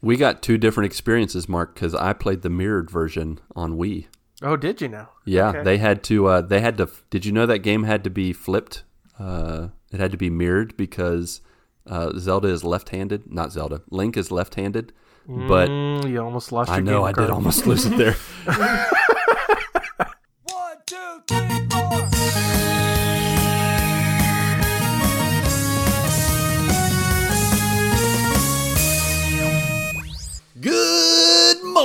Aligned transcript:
We 0.00 0.16
got 0.16 0.42
two 0.42 0.58
different 0.58 0.86
experiences, 0.86 1.48
Marc, 1.48 1.74
because 1.74 1.94
I 1.94 2.12
played 2.12 2.42
the 2.42 2.50
mirrored 2.50 2.90
version 2.90 3.40
on 3.56 3.76
Wii. 3.76 4.06
Oh, 4.42 4.56
did 4.56 4.80
you 4.80 4.88
know? 4.88 5.08
Yeah, 5.24 5.48
Okay. 5.50 5.62
they 5.64 5.78
had 5.78 6.02
to. 6.04 6.26
Uh, 6.26 6.40
they 6.40 6.60
had 6.60 6.78
to. 6.78 6.88
Did 7.10 7.24
you 7.26 7.32
know 7.32 7.46
that 7.46 7.58
game 7.60 7.82
had 7.82 8.04
to 8.04 8.10
be 8.10 8.32
flipped? 8.32 8.84
Uh, 9.18 9.68
it 9.90 9.98
had 9.98 10.12
to 10.12 10.16
be 10.16 10.30
mirrored 10.30 10.76
because 10.76 11.40
uh, 11.86 12.12
Zelda 12.18 12.46
is 12.48 12.62
left-handed. 12.62 13.32
Not 13.32 13.50
Zelda. 13.52 13.82
Link 13.90 14.16
is 14.16 14.30
left-handed. 14.30 14.92
But 15.26 15.68
Mm, 15.68 16.08
you 16.10 16.22
almost 16.22 16.52
lost. 16.52 16.70
I 16.70 16.76
your 16.76 16.84
know 16.84 17.04
I 17.04 17.12
card. 17.12 17.26
did 17.26 17.32
almost 17.34 17.66
lose 17.66 17.84
it 17.84 17.96
there. 17.98 18.14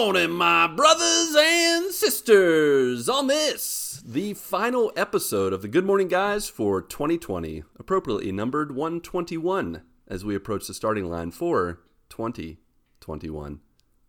morning, 0.06 0.32
my 0.32 0.68
brothers 0.68 1.34
and 1.34 1.90
sisters. 1.90 3.08
On 3.08 3.28
this, 3.28 4.04
the 4.06 4.34
final 4.34 4.92
episode 4.98 5.54
of 5.54 5.62
the 5.62 5.70
Good 5.70 5.86
Morning 5.86 6.10
Guys 6.10 6.50
for 6.50 6.82
2020, 6.82 7.64
appropriately 7.80 8.30
numbered 8.34 8.76
121, 8.76 9.82
as 10.10 10.26
we 10.26 10.36
approach 10.36 10.68
the 10.68 10.74
starting 10.74 11.06
line 11.06 11.32
for 11.32 11.80
2021. 12.10 13.62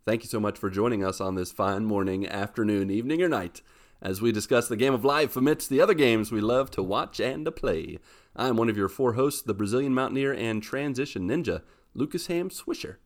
Thank 0.05 0.23
you 0.23 0.27
so 0.27 0.41
much 0.41 0.57
for 0.57 0.69
joining 0.69 1.01
us 1.01 1.21
on 1.21 1.35
this 1.35 1.53
fine 1.53 1.85
morning, 1.85 2.27
afternoon, 2.27 2.91
evening, 2.91 3.21
or 3.21 3.29
night 3.29 3.61
as 4.01 4.21
we 4.21 4.33
discuss 4.33 4.67
the 4.67 4.75
game 4.75 4.93
of 4.93 5.05
life 5.05 5.37
amidst 5.37 5.69
the 5.69 5.79
other 5.79 5.93
games 5.93 6.29
we 6.29 6.41
love 6.41 6.69
to 6.71 6.83
watch 6.83 7.21
and 7.21 7.45
to 7.45 7.53
play. 7.53 7.99
I 8.35 8.49
am 8.49 8.57
one 8.57 8.67
of 8.67 8.75
your 8.75 8.89
four 8.89 9.13
hosts, 9.13 9.41
the 9.41 9.53
Brazilian 9.53 9.93
Mountaineer 9.93 10.33
and 10.33 10.61
Transition 10.61 11.29
Ninja, 11.29 11.61
Lucas 11.93 12.27
Ham 12.27 12.49
Swisher. 12.49 12.97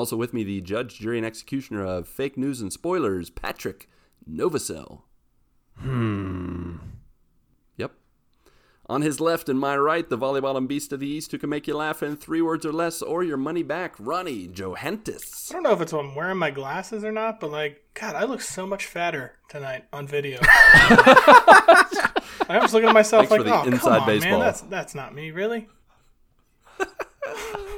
Also 0.00 0.16
with 0.16 0.32
me, 0.32 0.42
the 0.42 0.62
judge, 0.62 0.98
jury, 0.98 1.18
and 1.18 1.26
executioner 1.26 1.84
of 1.84 2.08
fake 2.08 2.38
news 2.38 2.62
and 2.62 2.72
spoilers, 2.72 3.28
Patrick 3.28 3.86
Novosel. 4.26 5.02
Hmm. 5.76 6.76
Yep. 7.76 7.92
On 8.86 9.02
his 9.02 9.20
left 9.20 9.50
and 9.50 9.60
my 9.60 9.76
right, 9.76 10.08
the 10.08 10.16
volleyball 10.16 10.56
and 10.56 10.66
beast 10.66 10.94
of 10.94 11.00
the 11.00 11.06
east 11.06 11.32
who 11.32 11.38
can 11.38 11.50
make 11.50 11.66
you 11.66 11.76
laugh 11.76 12.02
in 12.02 12.16
three 12.16 12.40
words 12.40 12.64
or 12.64 12.72
less 12.72 13.02
or 13.02 13.22
your 13.22 13.36
money 13.36 13.62
back, 13.62 13.94
Ronnie 13.98 14.48
Johantges. 14.48 15.50
I 15.50 15.52
don't 15.52 15.64
know 15.64 15.72
if 15.72 15.82
it's 15.82 15.92
I'm 15.92 16.14
wearing 16.14 16.38
my 16.38 16.50
glasses 16.50 17.04
or 17.04 17.12
not, 17.12 17.38
but 17.38 17.50
like, 17.50 17.84
God, 17.92 18.14
I 18.14 18.24
look 18.24 18.40
so 18.40 18.66
much 18.66 18.86
fatter 18.86 19.34
tonight 19.50 19.84
on 19.92 20.06
video. 20.06 20.38
I 20.42 21.84
was 22.48 22.72
looking 22.72 22.88
at 22.88 22.94
myself 22.94 23.28
Thanks 23.28 23.44
like, 23.44 23.52
oh, 23.52 23.68
inside 23.68 23.82
come 23.82 24.00
on, 24.00 24.06
baseball." 24.06 24.30
man, 24.30 24.40
that's 24.40 24.62
that's 24.62 24.94
not 24.94 25.14
me, 25.14 25.30
really. 25.30 25.68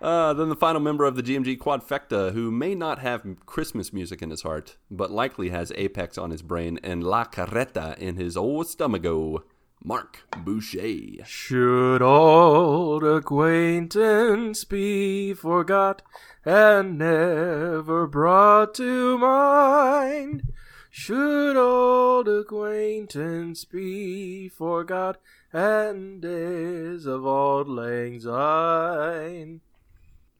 Uh, 0.00 0.32
then 0.32 0.48
the 0.48 0.56
final 0.56 0.80
member 0.80 1.04
of 1.04 1.16
the 1.16 1.22
GMG 1.22 1.58
Quadfecta, 1.58 2.32
who 2.32 2.52
may 2.52 2.74
not 2.74 3.00
have 3.00 3.24
Christmas 3.46 3.92
music 3.92 4.22
in 4.22 4.30
his 4.30 4.42
heart, 4.42 4.76
but 4.90 5.10
likely 5.10 5.48
has 5.48 5.72
Apex 5.74 6.16
on 6.16 6.30
his 6.30 6.42
brain 6.42 6.78
and 6.84 7.02
La 7.02 7.24
Carreta 7.24 7.98
in 7.98 8.16
his 8.16 8.36
old 8.36 8.66
stomacho, 8.66 9.42
Marc 9.82 10.24
Boucher. 10.44 11.24
Should 11.24 12.02
old 12.02 13.02
acquaintance 13.02 14.64
be 14.64 15.34
forgot 15.34 16.02
and 16.44 16.98
never 16.98 18.06
brought 18.06 18.74
to 18.74 19.18
mind? 19.18 20.52
Should 20.90 21.56
old 21.56 22.28
acquaintance 22.28 23.64
be 23.64 24.48
forgot 24.48 25.18
and 25.52 26.20
days 26.22 27.04
of 27.06 27.26
auld 27.26 27.68
lang 27.68 28.20
syne? 28.20 29.60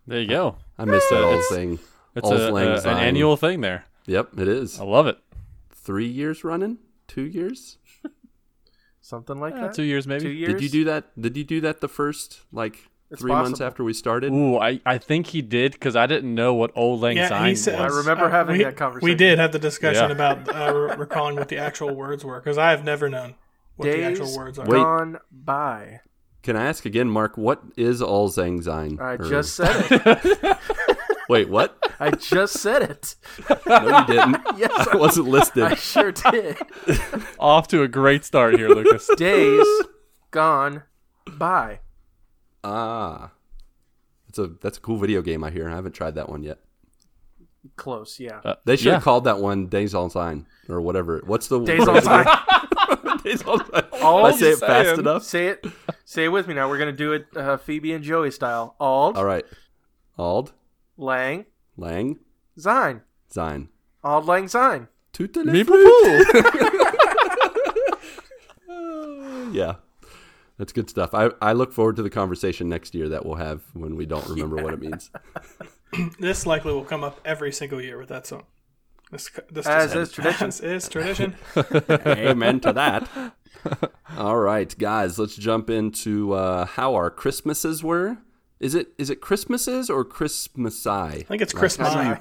There 0.08 0.20
you 0.20 0.26
go. 0.28 0.56
I 0.78 0.84
missed 0.84 1.10
that 1.10 1.22
whole 1.22 1.32
It's- 1.34 1.48
thing. 1.48 1.78
It's 2.16 2.26
Auld 2.28 2.40
a, 2.40 2.50
Lang 2.52 2.68
a- 2.68 2.88
an 2.88 2.98
annual 2.98 3.36
thing 3.36 3.60
there. 3.60 3.84
Yep, 4.06 4.38
it 4.38 4.48
is. 4.48 4.80
I 4.80 4.84
love 4.84 5.06
it. 5.06 5.18
Three 5.70 6.06
years 6.08 6.42
running? 6.42 6.78
Two 7.06 7.22
years? 7.26 7.76
Something 9.00 9.40
like 9.40 9.54
Yeah, 9.54 9.62
that. 9.62 9.74
two 9.74 9.82
years 9.84 10.06
maybe. 10.06 10.24
Two 10.24 10.30
years. 10.30 10.52
Did 10.54 10.62
you 10.62 10.68
do 10.68 10.84
that? 10.84 11.20
Did 11.20 11.36
you 11.36 11.44
do 11.44 11.60
that 11.62 11.80
the 11.80 11.88
first 11.88 12.40
like 12.52 12.88
It's 13.10 13.20
three 13.22 13.32
months 13.32 13.60
after 13.60 13.82
we 13.84 13.92
started? 13.94 14.32
Ooh, 14.32 14.58
I, 14.58 14.80
I 14.84 14.98
think 14.98 15.28
he 15.28 15.40
did 15.40 15.72
because 15.72 15.96
I 15.96 16.06
didn't 16.06 16.34
know 16.34 16.52
what 16.54 16.72
Old 16.74 17.00
Lang 17.00 17.16
Yeah, 17.16 17.28
Syne 17.28 17.48
he 17.50 17.54
said. 17.54 17.78
I 17.78 17.84
was. 17.86 17.96
remember 17.96 18.28
having 18.28 18.58
we, 18.58 18.64
that 18.64 18.76
conversation. 18.76 19.08
We 19.08 19.14
did 19.14 19.38
have 19.38 19.52
the 19.52 19.58
discussion 19.58 20.08
Yeah. 20.08 20.14
about 20.14 20.54
uh, 20.54 20.74
re- 20.74 20.96
recalling 20.96 21.36
what 21.36 21.48
the 21.48 21.56
actual 21.58 21.94
words 21.94 22.24
were 22.24 22.38
because 22.40 22.58
I 22.58 22.70
have 22.70 22.84
never 22.84 23.08
known 23.08 23.34
what 23.76 23.86
the 23.86 24.02
actual 24.02 24.36
words 24.36 24.58
are. 24.58 24.66
Wait. 24.66 24.76
gone 24.78 25.18
by. 25.30 26.00
Can 26.48 26.56
I 26.56 26.64
ask 26.64 26.86
again, 26.86 27.10
Mark? 27.10 27.36
What 27.36 27.60
is 27.76 28.00
All 28.00 28.30
Zang 28.30 28.64
Syne? 28.64 28.96
I 28.98 29.16
Or- 29.16 29.18
just 29.18 29.54
said 29.54 29.84
it. 29.90 30.56
wait. 31.28 31.50
What? 31.50 31.76
I 32.00 32.10
just 32.12 32.54
said 32.54 32.80
it. 32.80 33.16
No, 33.68 33.98
you 33.98 34.06
didn't. 34.06 34.38
Yes, 34.56 34.88
I 34.90 34.96
wasn't 34.96 35.28
listed. 35.28 35.64
I 35.64 35.74
sure 35.74 36.10
did. 36.10 36.56
Off 37.38 37.68
to 37.68 37.82
a 37.82 37.88
great 37.88 38.24
start 38.24 38.56
here, 38.56 38.70
Lucas. 38.70 39.10
Days 39.18 39.66
gone 40.30 40.84
by. 41.36 41.80
Ah, 42.64 43.32
that's 44.26 44.38
a 44.38 44.46
that's 44.46 44.78
a 44.78 44.80
cool 44.80 44.96
video 44.96 45.20
game. 45.20 45.44
I 45.44 45.50
hear. 45.50 45.68
I 45.68 45.74
haven't 45.74 45.92
tried 45.92 46.14
that 46.14 46.30
one 46.30 46.42
yet. 46.42 46.60
Close, 47.76 48.18
yeah. 48.18 48.40
Uh, 48.42 48.54
They 48.64 48.76
should 48.76 48.86
yeah. 48.86 48.92
have 48.94 49.02
called 49.04 49.24
that 49.24 49.38
one 49.38 49.66
Days 49.66 49.94
All 49.94 50.08
Sign 50.08 50.46
or 50.66 50.80
whatever. 50.80 51.20
What's 51.26 51.48
the 51.48 51.60
Days 51.60 51.84
phrase 51.84 52.06
on 52.06 52.20
again? 52.22 52.36
time. 53.08 53.18
Days 53.18 53.42
All 53.42 53.58
Sign. 53.58 53.84
All 54.02 54.26
If 54.26 54.34
I 54.34 54.38
say 54.38 54.50
it 54.50 54.58
fast 54.58 54.98
enough. 54.98 55.24
Say 55.24 55.48
it. 55.48 55.66
Say 56.04 56.24
it 56.24 56.28
with 56.28 56.48
me 56.48 56.54
now. 56.54 56.68
We're 56.68 56.78
gonna 56.78 56.92
do 56.92 57.12
it 57.12 57.26
uh, 57.36 57.56
Phoebe 57.56 57.92
and 57.92 58.04
Joey 58.04 58.30
style. 58.30 58.76
Ald, 58.80 59.16
All 59.16 59.24
right. 59.24 59.44
Ald, 60.16 60.52
Lang, 60.96 61.46
Lang, 61.76 62.18
Zine. 62.58 63.02
Sein. 63.28 63.68
Ald, 64.02 64.26
Lang, 64.26 64.46
Zine. 64.46 64.88
Tootele 65.12 65.52
Yeah. 69.52 69.74
That's 70.58 70.72
good 70.72 70.90
stuff. 70.90 71.14
I, 71.14 71.30
I 71.40 71.52
look 71.52 71.72
forward 71.72 71.96
to 71.96 72.02
the 72.02 72.10
conversation 72.10 72.68
next 72.68 72.94
year 72.94 73.08
that 73.10 73.24
we'll 73.24 73.36
have 73.36 73.62
when 73.74 73.94
we 73.94 74.06
don't 74.06 74.28
remember 74.28 74.56
what 74.56 74.74
it 74.74 74.80
means. 74.80 75.10
This 76.18 76.46
likely 76.46 76.72
will 76.72 76.84
come 76.84 77.04
up 77.04 77.20
every 77.24 77.52
single 77.52 77.80
year 77.80 77.96
with 77.96 78.08
that 78.08 78.26
song. 78.26 78.44
This, 79.10 79.30
this 79.50 79.66
As 79.68 79.94
is 79.94 80.12
tradition. 80.12 80.48
As 80.48 80.60
is 80.60 80.88
tradition. 80.88 81.34
Amen 81.56 82.60
to 82.60 82.72
that. 82.72 83.08
All 84.16 84.36
right, 84.38 84.76
guys, 84.78 85.18
let's 85.18 85.36
jump 85.36 85.68
into 85.70 86.32
uh, 86.34 86.64
how 86.66 86.94
our 86.94 87.10
Christmases 87.10 87.82
were. 87.82 88.18
Is 88.60 88.74
it 88.74 88.88
is 88.98 89.08
it 89.10 89.20
Christmases 89.20 89.88
or 89.88 90.04
Christmasai? 90.04 90.90
I 91.20 91.22
think 91.22 91.42
it's 91.42 91.54
Like, 91.54 91.58
Chris 91.60 91.76
how 91.76 91.90
do 91.94 91.98
you- 92.00 92.04
Mai. 92.14 92.20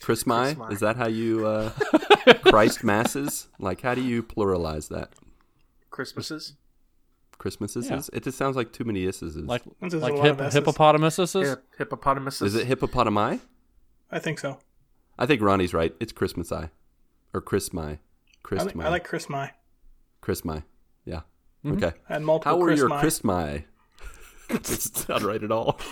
Christmai? 0.00 0.44
Christmai. 0.54 0.68
Is 0.72 0.80
that 0.80 0.96
how 0.96 1.06
you 1.06 1.46
uh, 1.46 1.70
Christ 2.44 2.82
masses? 2.84 3.46
Like, 3.58 3.80
how 3.82 3.94
do 3.94 4.02
you 4.02 4.22
pluralize 4.22 4.88
that? 4.88 5.10
Christmases. 5.90 6.54
Christmases? 7.38 7.88
Yeah. 7.88 8.00
It 8.12 8.24
just 8.24 8.36
sounds 8.36 8.56
like 8.56 8.72
too 8.72 8.84
many 8.84 9.04
isses. 9.06 9.36
like 9.36 9.62
This 9.80 9.94
like 9.94 10.14
hip, 10.14 10.38
hippopotamuses. 10.52 11.32
Hip, 11.34 11.64
hippopotamuses. 11.78 12.42
Is 12.42 12.54
it 12.56 12.68
hippopotami? 12.68 13.40
I 14.10 14.18
think 14.18 14.38
so. 14.40 14.58
I 15.22 15.26
think 15.26 15.40
Ronnie's 15.40 15.72
right. 15.72 15.94
It's 16.00 16.12
Christmasai 16.12 16.68
or 17.32 17.40
Christmai. 17.40 17.82
I 17.82 17.86
like, 17.86 18.00
Christmai. 18.42 18.84
I 18.84 18.88
like 18.88 19.04
Chris 19.04 19.28
Mai. 19.28 19.52
Christmai. 20.20 20.62
Yeah. 21.04 21.20
Okay. 21.64 21.92
I 22.08 22.14
had 22.14 22.22
multiple 22.22 22.50
How 22.50 22.58
were 22.58 22.66
Chris 22.66 22.80
your 22.80 22.88
Mai. 22.88 23.00
Christmai? 23.00 23.64
Doesn't 24.48 25.22
right 25.22 25.44
at 25.44 25.52
all. 25.52 25.78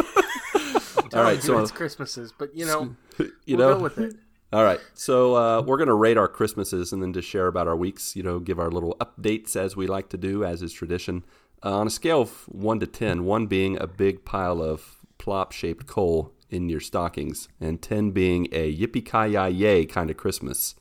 All 1.14 1.22
right, 1.22 1.40
so 1.40 1.58
it's 1.60 1.70
Christmases, 1.70 2.32
but 2.36 2.56
you 2.56 2.66
know, 2.66 2.96
you 3.18 3.56
we'll 3.56 3.68
know, 3.68 3.76
go 3.76 3.82
with 3.82 3.98
it. 3.98 4.16
all 4.52 4.64
right. 4.64 4.80
So 4.94 5.36
uh, 5.36 5.62
we're 5.62 5.78
gonna 5.78 5.94
rate 5.94 6.16
our 6.18 6.28
Christmases 6.28 6.92
and 6.92 7.00
then 7.00 7.12
just 7.12 7.28
share 7.28 7.46
about 7.46 7.68
our 7.68 7.76
weeks. 7.76 8.16
You 8.16 8.24
know, 8.24 8.40
give 8.40 8.58
our 8.58 8.70
little 8.70 8.96
updates 9.00 9.54
as 9.54 9.76
we 9.76 9.86
like 9.86 10.08
to 10.10 10.16
do, 10.16 10.44
as 10.44 10.60
is 10.60 10.72
tradition. 10.72 11.24
Uh, 11.64 11.78
on 11.78 11.86
a 11.86 11.90
scale 11.90 12.22
of 12.22 12.30
one 12.48 12.80
to 12.80 12.86
ten, 12.86 13.24
one 13.24 13.46
being 13.46 13.80
a 13.80 13.86
big 13.86 14.24
pile 14.24 14.60
of 14.60 14.96
plop-shaped 15.18 15.86
coal 15.86 16.32
in 16.50 16.68
your 16.68 16.80
stockings, 16.80 17.48
and 17.60 17.80
ten 17.80 18.10
being 18.10 18.46
a 18.52 18.74
yippee 18.76 19.04
ki 19.04 19.52
yay 19.56 19.86
kind 19.86 20.10
of 20.10 20.16
Christmas. 20.16 20.74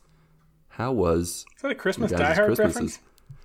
How 0.74 0.92
was 0.92 1.44
Is 1.56 1.62
that 1.62 1.70
a 1.72 1.74
Christmas 1.74 2.10
your 2.10 2.18
Die 2.20 2.26
guys' 2.28 2.36
Hard 2.36 2.46
Christmases? 2.48 2.74
reference? 2.76 2.98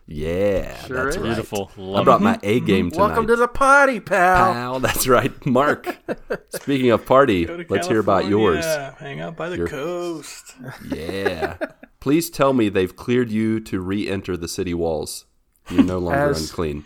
Yeah, 0.08 0.84
Sure 0.86 1.04
that's 1.06 1.16
is. 1.16 1.22
right. 1.22 1.28
Beautiful. 1.30 1.72
I 1.96 2.04
brought 2.04 2.22
my 2.22 2.40
A 2.44 2.60
game 2.60 2.92
tonight. 2.92 3.08
Welcome 3.08 3.26
to 3.28 3.36
the 3.36 3.48
party, 3.48 4.00
pal. 4.00 4.54
Pal, 4.54 4.80
that's 4.80 5.08
right. 5.08 5.34
Mark, 5.48 5.98
speaking 6.50 6.92
of 6.92 7.06
party, 7.08 7.48
let's 7.70 7.88
hear 7.88 8.00
about 8.00 8.28
yours. 8.28 8.64
Hang 9.00 9.20
out 9.20 9.36
by 9.36 9.50
the 9.50 9.58
Your- 9.58 9.68
coast. 9.68 10.54
Yeah. 10.94 11.58
Please 12.00 12.30
tell 12.30 12.54
me 12.54 12.70
they've 12.70 12.96
cleared 12.96 13.32
you 13.32 13.60
to 13.62 13.80
re 13.82 14.08
enter 14.08 14.38
the 14.38 14.48
city 14.48 14.76
walls. 14.76 15.26
You're 15.72 15.84
no 15.84 15.98
longer 15.98 16.30
As- 16.30 16.42
unclean. 16.50 16.84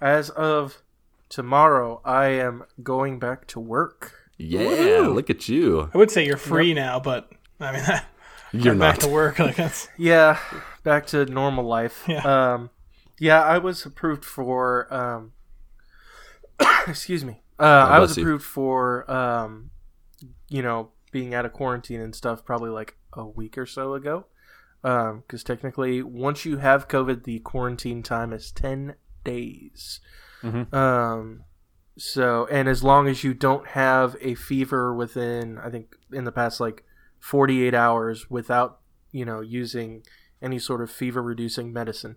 As 0.00 0.30
of 0.30 0.82
tomorrow, 1.28 2.00
I 2.02 2.28
am 2.28 2.64
going 2.82 3.18
back 3.18 3.46
to 3.48 3.60
work. 3.60 4.14
Yeah, 4.38 5.08
look 5.08 5.30
at 5.30 5.48
you. 5.48 5.90
I 5.92 5.98
would 5.98 6.10
say 6.10 6.24
you're 6.24 6.36
free 6.36 6.72
now, 6.74 7.00
but 7.00 7.30
I 7.60 7.72
mean, 7.72 7.82
You're 8.52 8.74
back 8.76 8.96
not. 8.96 9.00
to 9.00 9.08
work. 9.08 9.38
Like 9.38 9.56
that's 9.56 9.88
Yeah, 9.98 10.38
back 10.84 11.06
to 11.08 11.26
normal 11.26 11.64
life. 11.64 12.04
Yeah. 12.08 12.22
Um, 12.54 12.70
yeah, 13.18 13.42
I 13.42 13.58
was 13.58 13.84
approved 13.84 14.24
for. 14.24 14.92
Um, 14.94 15.32
excuse 16.86 17.24
me. 17.24 17.42
Uh, 17.58 17.64
I 17.64 17.98
was 17.98 18.10
bless 18.10 18.16
you. 18.18 18.22
approved 18.22 18.44
for 18.44 19.10
um, 19.10 19.70
you 20.48 20.62
know, 20.62 20.90
being 21.10 21.34
out 21.34 21.44
of 21.44 21.52
quarantine 21.52 22.00
and 22.00 22.14
stuff 22.14 22.44
probably 22.44 22.70
like 22.70 22.96
a 23.14 23.26
week 23.26 23.58
or 23.58 23.66
so 23.66 23.94
ago. 23.94 24.26
Because 24.82 25.42
technically, 25.44 26.02
once 26.02 26.44
you 26.44 26.58
have 26.58 26.86
COVID, 26.86 27.24
the 27.24 27.40
quarantine 27.40 28.02
time 28.04 28.32
is 28.32 28.52
10 28.52 28.94
days. 29.24 30.00
Mhm. 30.42 30.72
Um, 30.72 31.42
so, 31.98 32.46
and 32.50 32.68
as 32.68 32.82
long 32.84 33.08
as 33.08 33.24
you 33.24 33.34
don't 33.34 33.66
have 33.68 34.16
a 34.20 34.34
fever 34.34 34.94
within, 34.94 35.58
I 35.58 35.68
think 35.68 35.96
in 36.12 36.24
the 36.24 36.32
past 36.32 36.60
like 36.60 36.84
48 37.18 37.74
hours 37.74 38.30
without, 38.30 38.80
you 39.10 39.24
know, 39.24 39.40
using 39.40 40.04
any 40.40 40.58
sort 40.58 40.80
of 40.80 40.90
fever 40.90 41.22
reducing 41.22 41.72
medicine. 41.72 42.16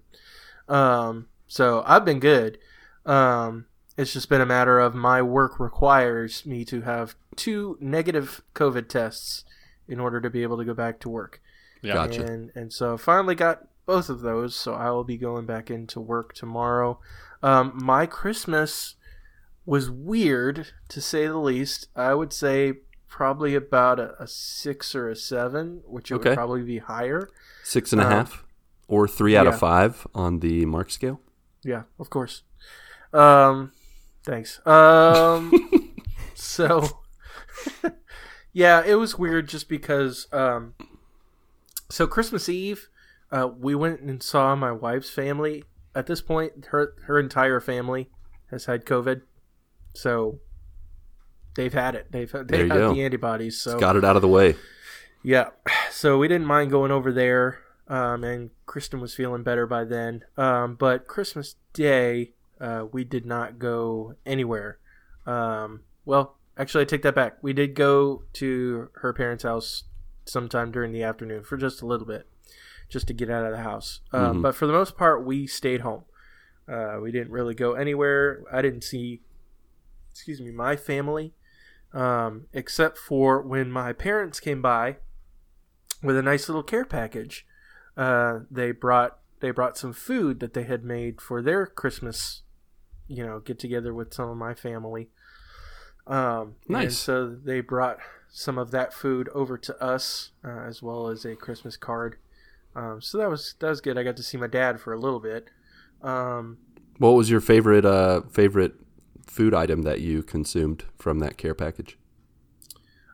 Um, 0.69 1.27
so 1.47 1.83
I've 1.85 2.05
been 2.05 2.19
good. 2.19 2.59
Um, 3.05 3.65
it's 3.97 4.13
just 4.13 4.29
been 4.29 4.41
a 4.41 4.45
matter 4.45 4.79
of 4.79 4.93
my 4.93 5.21
work 5.21 5.59
requires 5.59 6.45
me 6.45 6.63
to 6.65 6.81
have 6.81 7.15
two 7.35 7.77
negative 7.81 8.41
COVID 8.53 8.87
tests 8.87 9.43
in 9.87 9.99
order 9.99 10.21
to 10.21 10.29
be 10.29 10.43
able 10.43 10.57
to 10.57 10.65
go 10.65 10.73
back 10.73 10.99
to 11.01 11.09
work. 11.09 11.41
Yeah. 11.81 11.95
Gotcha. 11.95 12.23
And 12.23 12.51
and 12.53 12.71
so 12.71 12.93
I 12.93 12.97
finally 12.97 13.35
got 13.35 13.67
both 13.87 14.09
of 14.09 14.21
those, 14.21 14.55
so 14.55 14.73
I 14.75 14.91
will 14.91 15.03
be 15.03 15.17
going 15.17 15.45
back 15.45 15.71
into 15.71 15.99
work 15.99 16.33
tomorrow. 16.33 16.99
Um, 17.41 17.73
my 17.75 18.05
Christmas 18.05 18.95
was 19.65 19.89
weird 19.89 20.67
to 20.89 21.01
say 21.01 21.27
the 21.27 21.37
least. 21.37 21.87
I 21.95 22.13
would 22.13 22.33
say 22.33 22.73
probably 23.07 23.55
about 23.55 23.99
a, 23.99 24.21
a 24.21 24.27
six 24.27 24.95
or 24.95 25.09
a 25.09 25.15
seven, 25.15 25.81
which 25.85 26.11
it 26.11 26.15
Okay. 26.15 26.29
would 26.29 26.35
probably 26.35 26.63
be 26.63 26.79
higher. 26.79 27.29
Six 27.63 27.91
and 27.91 28.01
a 28.01 28.05
Um, 28.05 28.11
half, 28.11 28.45
or 28.87 29.07
three 29.07 29.35
out 29.37 29.45
yeah. 29.45 29.53
of 29.53 29.59
five 29.59 30.07
on 30.15 30.39
the 30.39 30.65
mark 30.65 30.89
scale. 30.89 31.19
Yeah, 31.63 31.83
of 31.99 32.09
course. 32.09 32.43
Um, 33.13 33.71
thanks. 34.23 34.65
Um, 34.65 35.51
so 36.33 36.87
yeah, 38.53 38.83
it 38.85 38.95
was 38.95 39.17
weird 39.17 39.47
just 39.47 39.69
because. 39.69 40.27
Um, 40.31 40.73
so 41.89 42.07
Christmas 42.07 42.47
Eve, 42.49 42.89
uh, 43.31 43.49
we 43.57 43.75
went 43.75 43.99
and 44.01 44.23
saw 44.23 44.55
my 44.55 44.71
wife's 44.71 45.09
family. 45.09 45.63
At 45.93 46.07
this 46.07 46.21
point, 46.21 46.67
her 46.71 46.93
her 47.05 47.19
entire 47.19 47.59
family 47.59 48.09
has 48.49 48.65
had 48.65 48.85
COVID, 48.85 49.21
so 49.93 50.39
they've 51.55 51.73
had 51.73 51.95
it. 51.95 52.07
They've 52.11 52.31
they've 52.31 52.67
had 52.69 52.77
go. 52.77 52.93
the 52.93 53.03
antibodies. 53.03 53.59
So 53.59 53.79
Got 53.79 53.95
it 53.95 54.03
out 54.03 54.15
of 54.15 54.21
the 54.21 54.27
way. 54.27 54.55
yeah, 55.23 55.49
so 55.91 56.17
we 56.17 56.27
didn't 56.27 56.47
mind 56.47 56.71
going 56.71 56.91
over 56.91 57.11
there, 57.11 57.59
um, 57.87 58.23
and 58.23 58.49
Kristen 58.65 58.99
was 59.01 59.13
feeling 59.13 59.43
better 59.43 59.67
by 59.67 59.83
then. 59.83 60.23
Um, 60.37 60.75
but 60.75 61.07
Christmas 61.07 61.55
Day, 61.73 62.31
uh, 62.59 62.85
we 62.91 63.03
did 63.03 63.25
not 63.25 63.59
go 63.59 64.15
anywhere. 64.25 64.77
Um, 65.25 65.81
well, 66.05 66.37
actually, 66.57 66.81
I 66.81 66.85
take 66.85 67.03
that 67.03 67.15
back. 67.15 67.37
We 67.41 67.53
did 67.53 67.75
go 67.75 68.23
to 68.33 68.89
her 68.95 69.13
parents' 69.13 69.43
house 69.43 69.83
sometime 70.25 70.71
during 70.71 70.91
the 70.91 71.03
afternoon 71.03 71.43
for 71.43 71.57
just 71.57 71.81
a 71.81 71.85
little 71.85 72.07
bit, 72.07 72.27
just 72.89 73.07
to 73.07 73.13
get 73.13 73.29
out 73.29 73.45
of 73.45 73.51
the 73.51 73.61
house. 73.63 74.01
Um, 74.11 74.37
Mhm. 74.37 74.41
But 74.43 74.55
for 74.55 74.65
the 74.67 74.73
most 74.73 74.95
part, 74.97 75.23
we 75.25 75.45
stayed 75.47 75.81
home. 75.81 76.03
Uh, 76.67 76.99
we 77.01 77.11
didn't 77.11 77.31
really 77.31 77.53
go 77.55 77.73
anywhere. 77.73 78.43
I 78.51 78.61
didn't 78.61 78.83
see, 78.83 79.21
excuse 80.11 80.39
me, 80.41 80.51
my 80.51 80.75
family, 80.75 81.33
um, 81.93 82.45
except 82.53 82.97
for 82.97 83.41
when 83.41 83.71
my 83.71 83.93
parents 83.93 84.39
came 84.39 84.61
by 84.61 84.97
with 86.03 86.17
a 86.17 86.21
nice 86.21 86.47
little 86.49 86.63
care 86.63 86.85
package. 86.85 87.45
Uh, 87.97 88.39
they 88.49 88.71
brought 88.71 89.17
they 89.39 89.51
brought 89.51 89.77
some 89.77 89.93
food 89.93 90.39
that 90.39 90.53
they 90.53 90.63
had 90.63 90.83
made 90.83 91.19
for 91.19 91.41
their 91.41 91.65
Christmas, 91.65 92.43
you 93.07 93.25
know, 93.25 93.39
get 93.39 93.57
together 93.59 93.93
with 93.93 94.13
some 94.13 94.29
of 94.29 94.37
my 94.37 94.53
family. 94.53 95.09
Um, 96.07 96.55
And 96.67 96.77
Nice. 96.77 96.97
so 96.97 97.27
they 97.29 97.61
brought 97.61 97.97
some 98.29 98.57
of 98.57 98.71
that 98.71 98.93
food 98.93 99.29
over 99.33 99.57
to 99.57 99.83
us, 99.83 100.31
uh, 100.43 100.59
as 100.67 100.81
well 100.81 101.07
as 101.07 101.25
a 101.25 101.35
Christmas 101.35 101.75
card. 101.77 102.17
Um, 102.75 103.01
so 103.01 103.17
that 103.17 103.29
was 103.29 103.55
that 103.59 103.69
was 103.69 103.81
good. 103.81 103.97
I 103.97 104.03
got 104.03 104.15
to 104.17 104.23
see 104.23 104.37
my 104.37 104.47
dad 104.47 104.79
for 104.79 104.93
a 104.93 104.99
little 104.99 105.19
bit. 105.19 105.49
Um, 106.01 106.57
What 106.97 107.11
was 107.11 107.29
your 107.29 107.41
favorite 107.41 107.85
uh, 107.85 108.21
favorite 108.31 108.73
food 109.31 109.53
item 109.53 109.83
that 109.83 110.01
you 110.01 110.21
consumed 110.23 110.83
from 110.99 111.19
that 111.19 111.37
care 111.37 111.53
package? 111.55 111.97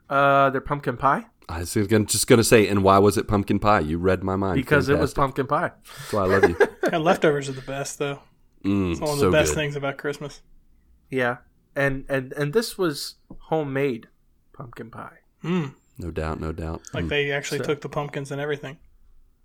uh, 0.09 0.49
their 0.49 0.61
pumpkin 0.61 0.95
pie 0.97 1.25
I 1.49 1.59
was 1.59 1.73
just 1.73 2.27
gonna 2.27 2.43
say, 2.43 2.67
and 2.67 2.83
why 2.83 2.97
was 2.97 3.17
it 3.17 3.27
pumpkin 3.27 3.59
pie? 3.59 3.79
You 3.81 3.97
read 3.99 4.21
my 4.23 4.35
mind 4.35 4.55
because 4.55 4.89
it 4.89 4.97
was 4.99 5.13
pumpkin 5.13 5.47
pie. 5.47 5.71
That's 5.97 6.13
why 6.13 6.23
I 6.23 6.25
love 6.27 6.49
you. 6.49 6.57
Yeah, 6.91 6.97
leftovers 6.97 7.47
are 7.49 7.53
the 7.53 7.61
best 7.61 7.99
though. 7.99 8.19
Mm, 8.65 8.91
It's 8.91 8.99
one 9.01 9.11
of 9.11 9.19
so 9.19 9.25
the 9.25 9.31
best 9.31 9.51
good. 9.51 9.55
things 9.55 9.75
about 9.77 9.97
Christmas. 9.97 10.41
Yeah, 11.09 11.37
and 11.75 12.03
and 12.09 12.33
and 12.33 12.51
this 12.53 12.77
was 12.77 13.15
homemade 13.49 14.07
pumpkin 14.53 14.89
pie. 14.91 15.19
Mm. 15.43 15.73
No 15.97 16.11
doubt, 16.11 16.39
no 16.41 16.51
doubt. 16.51 16.81
Like 16.93 17.05
Mm. 17.05 17.09
they 17.09 17.31
actually 17.31 17.59
So- 17.59 17.63
took 17.65 17.81
the 17.81 17.89
pumpkins 17.89 18.29
and 18.31 18.41
everything. 18.41 18.77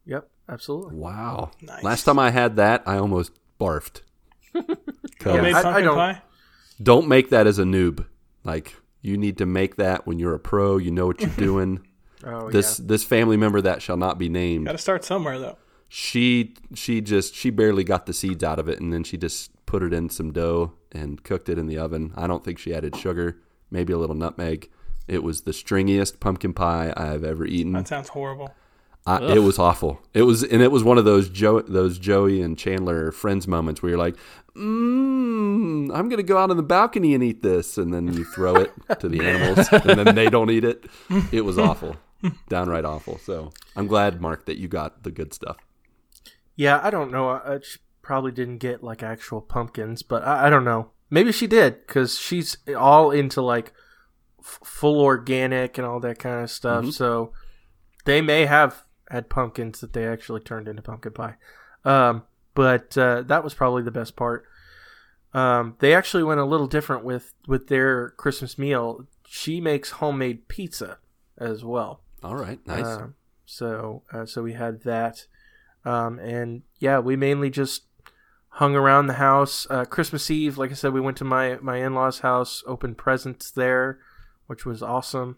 Yep, 0.06 0.28
absolutely. 0.48 0.96
Wow. 0.96 1.52
Nice. 1.60 1.84
Last 1.84 2.02
time 2.04 2.18
I 2.18 2.30
had 2.30 2.56
that, 2.56 2.82
I 2.86 2.96
almost 2.98 3.30
barfed. 3.60 4.00
Yeah, 4.54 5.40
Made 5.40 5.54
I- 5.54 5.58
I 5.60 5.62
pumpkin 5.62 5.84
don't- 5.84 5.94
pie. 5.96 6.22
Don't 6.82 7.08
make 7.08 7.31
that 7.31 7.46
as 7.46 7.58
a 7.58 7.64
noob. 7.64 8.06
Like 8.44 8.75
you 9.00 9.17
need 9.17 9.38
to 9.38 9.46
make 9.46 9.76
that 9.76 10.06
when 10.06 10.19
you're 10.19 10.34
a 10.34 10.40
pro. 10.40 10.76
You 10.79 10.90
know 10.90 11.06
what 11.06 11.20
you're 11.20 11.31
doing. 11.37 11.87
Oh 12.25 12.50
this 12.50 12.76
this 12.76 13.05
family 13.05 13.37
member 13.37 13.61
that 13.61 13.82
shall 13.82 13.96
not 13.96 14.19
be 14.19 14.29
named. 14.29 14.67
Got 14.67 14.73
to 14.73 14.79
start 14.79 15.05
somewhere 15.05 15.38
though. 15.38 15.58
She 15.88 16.55
she 16.75 17.00
just 17.00 17.34
she 17.34 17.50
barely 17.50 17.84
got 17.84 18.06
the 18.06 18.12
seeds 18.14 18.43
out 18.43 18.58
of 18.58 18.69
it, 18.69 18.81
and 18.81 18.93
then 18.93 19.05
she 19.05 19.17
just 19.17 19.50
put 19.67 19.82
it 19.82 19.93
in 19.93 20.08
some 20.08 20.32
dough 20.32 20.73
and 20.93 21.23
cooked 21.23 21.49
it 21.49 21.58
in 21.58 21.67
the 21.67 21.79
oven. 21.79 22.12
I 22.17 22.26
don't 22.26 22.44
think 22.44 22.58
she 22.58 22.75
added 22.75 22.96
sugar, 22.96 23.38
maybe 23.70 23.93
a 23.93 23.99
little 23.99 24.17
nutmeg. 24.17 24.70
It 25.08 25.23
was 25.23 25.43
the 25.43 25.50
stringiest 25.50 26.20
pumpkin 26.20 26.52
pie 26.55 26.93
I 26.96 27.06
have 27.06 27.25
ever 27.25 27.44
eaten. 27.44 27.73
That 27.73 27.88
sounds 27.88 28.08
horrible. 28.08 28.55
I, 29.04 29.34
it 29.34 29.40
was 29.40 29.58
awful. 29.58 30.00
It 30.14 30.22
was, 30.22 30.44
and 30.44 30.62
it 30.62 30.70
was 30.70 30.84
one 30.84 30.96
of 30.96 31.04
those 31.04 31.28
Joe, 31.28 31.60
those 31.62 31.99
Joey 31.99 32.40
and 32.40 32.56
Chandler 32.56 33.10
friends 33.10 33.49
moments 33.49 33.82
where 33.82 33.90
you're 33.90 33.99
like, 33.99 34.14
mm, 34.56 35.90
"I'm 35.93 36.08
gonna 36.08 36.22
go 36.22 36.38
out 36.38 36.50
on 36.50 36.56
the 36.56 36.62
balcony 36.62 37.14
and 37.14 37.22
eat 37.22 37.43
this," 37.43 37.76
and 37.78 37.93
then 37.93 38.12
you 38.12 38.25
throw 38.25 38.54
it 38.54 38.72
to 39.00 39.08
the 39.08 39.20
animals, 39.26 39.69
and 39.72 39.99
then 39.99 40.14
they 40.14 40.31
don't 40.31 40.50
eat 40.50 40.64
it. 40.64 40.84
It 41.32 41.44
was 41.44 41.58
awful, 41.58 41.96
downright 42.49 42.84
awful. 42.84 43.19
So 43.19 43.52
I'm 43.75 43.88
glad, 43.88 44.20
Mark, 44.20 44.46
that 44.46 44.58
you 44.58 44.69
got 44.69 45.02
the 45.02 45.10
good 45.10 45.34
stuff. 45.34 45.56
Yeah, 46.54 46.81
I 46.81 46.90
don't 46.90 47.10
know. 47.10 47.31
I, 47.31 47.58
she 47.62 47.78
probably 48.02 48.31
didn't 48.31 48.58
get 48.58 48.84
like 48.84 49.02
actual 49.02 49.40
pumpkins, 49.40 50.02
but 50.04 50.22
I, 50.22 50.46
I 50.46 50.50
don't 50.50 50.64
know. 50.64 50.90
Maybe 51.10 51.32
she 51.32 51.49
did 51.49 51.87
because 51.87 52.19
she's 52.19 52.56
all 52.78 53.10
into 53.10 53.43
like 53.43 53.72
f- 54.38 54.60
full 54.64 55.00
organic 55.00 55.76
and 55.76 55.87
all 55.87 55.99
that 56.00 56.20
kind 56.20 56.43
of 56.44 56.50
stuff. 56.50 56.93
So 56.93 57.32
they 58.04 58.21
may 58.21 58.47
have 58.47 58.85
had 59.12 59.28
pumpkins 59.28 59.81
that 59.81 59.92
they 59.92 60.07
actually 60.07 60.40
turned 60.40 60.66
into 60.66 60.81
pumpkin 60.81 61.12
pie. 61.12 61.35
Um, 61.85 62.23
but 62.54 62.97
uh, 62.97 63.23
that 63.23 63.45
was 63.45 63.52
probably 63.52 63.83
the 63.83 63.90
best 63.90 64.16
part. 64.16 64.47
Um, 65.35 65.76
they 65.81 65.95
actually 65.95 66.23
went 66.23 66.40
a 66.40 66.45
little 66.45 66.66
different 66.66 67.04
with 67.04 67.33
with 67.47 67.69
their 67.69 68.11
Christmas 68.11 68.59
meal. 68.59 69.07
She 69.26 69.61
makes 69.61 69.90
homemade 69.92 70.49
pizza 70.49 70.99
as 71.38 71.62
well. 71.62 72.00
All 72.23 72.37
right, 72.37 72.59
nice. 72.66 72.87
Um, 72.87 73.14
so 73.45 74.02
uh, 74.12 74.25
so 74.25 74.42
we 74.42 74.54
had 74.54 74.83
that, 74.85 75.26
um, 75.85 76.19
and 76.19 76.62
yeah, 76.78 76.99
we 76.99 77.14
mainly 77.14 77.50
just 77.50 77.83
hung 78.49 78.75
around 78.75 79.07
the 79.07 79.14
house. 79.14 79.66
Uh, 79.69 79.85
Christmas 79.85 80.31
Eve, 80.31 80.57
like 80.57 80.71
I 80.71 80.75
said, 80.75 80.92
we 80.92 81.00
went 81.00 81.19
to 81.19 81.25
my 81.25 81.59
my 81.61 81.78
in 81.78 81.95
laws' 81.95 82.21
house, 82.21 82.62
opened 82.66 82.97
presents 82.97 83.50
there, 83.50 83.99
which 84.47 84.64
was 84.64 84.83
awesome. 84.83 85.37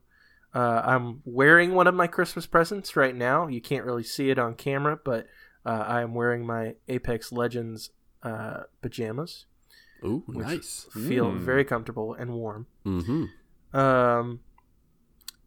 Uh, 0.54 0.82
I'm 0.84 1.20
wearing 1.24 1.74
one 1.74 1.86
of 1.88 1.94
my 1.94 2.06
Christmas 2.06 2.46
presents 2.46 2.94
right 2.96 3.14
now. 3.14 3.48
You 3.48 3.60
can't 3.60 3.84
really 3.84 4.04
see 4.04 4.30
it 4.30 4.38
on 4.38 4.54
camera, 4.54 4.98
but 5.04 5.26
uh, 5.66 5.84
I 5.86 6.02
am 6.02 6.14
wearing 6.14 6.46
my 6.46 6.74
Apex 6.88 7.32
Legends 7.32 7.90
uh, 8.22 8.62
pajamas. 8.80 9.46
Ooh, 10.04 10.22
which 10.26 10.38
nice. 10.46 10.86
Feel 10.92 11.32
Mm. 11.32 11.38
very 11.40 11.64
comfortable 11.64 12.14
and 12.14 12.32
warm 12.34 12.66
Mm-hmm. 12.84 13.78
um, 13.78 14.40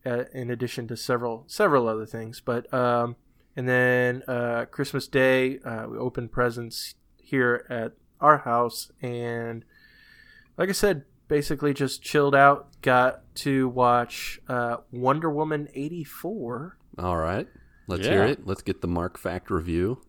uh, 0.05 0.23
in 0.33 0.49
addition 0.49 0.87
to 0.87 0.97
several 0.97 1.43
several 1.47 1.87
other 1.87 2.05
things. 2.05 2.41
But 2.43 2.71
um, 2.73 3.15
and 3.55 3.67
then 3.69 4.23
uh, 4.27 4.65
Christmas 4.65 5.07
Day, 5.07 5.59
uh, 5.59 5.87
we 5.89 5.97
opened 5.97 6.31
presents 6.31 6.95
here 7.21 7.65
at 7.69 7.93
our 8.19 8.39
house, 8.39 8.91
and 9.01 9.63
like 10.57 10.69
I 10.69 10.73
said, 10.73 11.03
basically 11.27 11.73
just 11.73 12.01
chilled 12.01 12.35
out. 12.35 12.67
Got 12.81 13.21
to 13.35 13.67
watch 13.69 14.39
uh, 14.47 14.77
Wonder 14.91 15.29
Woman 15.29 15.67
eighty 15.73 16.03
four. 16.03 16.77
All 16.97 17.17
right, 17.17 17.47
let's 17.87 18.05
hear 18.07 18.23
it. 18.25 18.45
Let's 18.47 18.61
get 18.61 18.81
the 18.81 18.87
Marc 18.87 19.17
fact 19.17 19.49
review. 19.49 20.01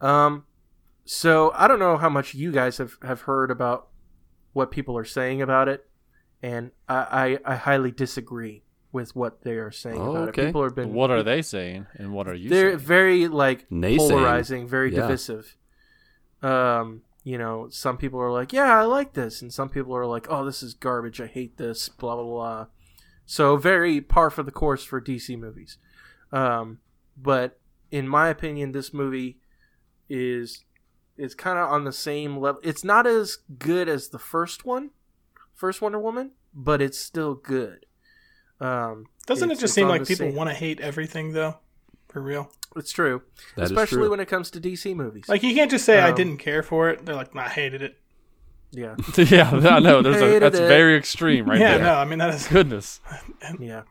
Um, 0.00 0.44
so 1.04 1.52
I 1.54 1.66
don't 1.68 1.78
know 1.78 1.96
how 1.96 2.08
much 2.08 2.34
you 2.34 2.52
guys 2.52 2.78
have, 2.78 2.96
have 3.02 3.22
heard 3.22 3.50
about 3.50 3.88
what 4.52 4.70
people 4.70 4.96
are 4.96 5.04
saying 5.04 5.42
about 5.42 5.68
it, 5.68 5.88
and 6.42 6.70
I, 6.88 7.38
I, 7.44 7.52
I 7.52 7.56
highly 7.56 7.90
disagree 7.90 8.62
with 8.92 9.14
what 9.14 9.42
they 9.42 9.52
are 9.56 9.70
saying 9.70 10.00
Oh, 10.00 10.10
about 10.12 10.28
okay. 10.30 10.42
it. 10.42 10.46
People 10.46 10.62
have 10.62 10.74
been 10.74 10.92
What 10.94 11.10
are 11.10 11.22
they 11.22 11.42
saying, 11.42 11.86
and 11.94 12.12
what 12.12 12.26
are 12.28 12.34
you 12.34 12.48
they're 12.48 12.70
saying? 12.70 12.78
very 12.78 13.28
like 13.28 13.68
Naysaying. 13.70 13.98
polarizing, 13.98 14.66
very 14.68 14.94
Yeah. 14.94 15.02
divisive. 15.02 15.56
Um, 16.42 17.02
you 17.28 17.36
know, 17.36 17.68
some 17.68 17.98
people 17.98 18.18
are 18.20 18.32
like, 18.32 18.54
"Yeah, 18.54 18.80
I 18.80 18.84
like 18.84 19.12
this," 19.12 19.42
and 19.42 19.52
some 19.52 19.68
people 19.68 19.94
are 19.94 20.06
like, 20.06 20.26
"Oh, 20.30 20.46
this 20.46 20.62
is 20.62 20.72
garbage. 20.72 21.20
I 21.20 21.26
hate 21.26 21.58
this." 21.58 21.90
Blah 21.90 22.16
blah 22.16 22.24
blah. 22.24 22.66
So 23.26 23.58
very 23.58 24.00
par 24.00 24.30
for 24.30 24.42
the 24.42 24.50
course 24.50 24.82
for 24.82 24.98
DC 24.98 25.38
movies. 25.38 25.76
Um, 26.32 26.78
but 27.18 27.60
in 27.90 28.08
my 28.08 28.28
opinion, 28.28 28.72
this 28.72 28.94
movie 28.94 29.40
is 30.08 30.64
is 31.18 31.34
kind 31.34 31.58
of 31.58 31.68
on 31.68 31.84
the 31.84 31.92
same 31.92 32.38
level. 32.38 32.62
It's 32.64 32.82
not 32.82 33.06
as 33.06 33.36
good 33.58 33.90
as 33.90 34.08
the 34.08 34.18
first 34.18 34.64
one, 34.64 34.92
first 35.52 35.82
Wonder 35.82 35.98
Woman, 35.98 36.30
but 36.54 36.80
it's 36.80 36.98
still 36.98 37.34
good. 37.34 37.84
Um, 38.58 39.04
Doesn't 39.26 39.50
it 39.50 39.58
just 39.58 39.74
seem 39.74 39.88
like 39.88 40.06
people 40.06 40.32
want 40.32 40.48
to 40.48 40.56
hate 40.56 40.80
everything 40.80 41.34
though? 41.34 41.58
For 42.18 42.24
real. 42.24 42.50
It's 42.76 42.90
true, 42.92 43.22
That 43.56 43.64
is 43.64 43.70
especially 43.70 43.98
true. 43.98 44.10
when 44.10 44.20
it 44.20 44.26
comes 44.28 44.50
to 44.50 44.60
DC 44.60 44.94
movies. 44.94 45.24
Like 45.28 45.42
you 45.42 45.54
can't 45.54 45.70
just 45.70 45.84
say 45.84 46.00
I 46.00 46.10
Um, 46.10 46.14
didn't 46.16 46.36
care 46.38 46.62
for 46.62 46.90
it. 46.90 47.04
They're 47.06 47.14
like, 47.14 47.34
I 47.36 47.48
hated 47.48 47.80
it. 47.82 47.96
yeah, 48.72 48.96
yeah, 49.16 49.50
I 49.50 49.78
know. 49.78 50.02
There's 50.02 50.20
a, 50.20 50.38
that's 50.38 50.58
it. 50.58 50.68
very 50.68 50.96
extreme 50.96 51.48
right 51.48 51.58
yeah, 51.60 51.74
there. 51.78 51.84
no, 51.86 51.94
I 51.94 52.04
mean 52.04 52.18
that 52.18 52.34
is 52.34 52.46
Goodness. 52.56 53.00
yeah. 53.60 53.82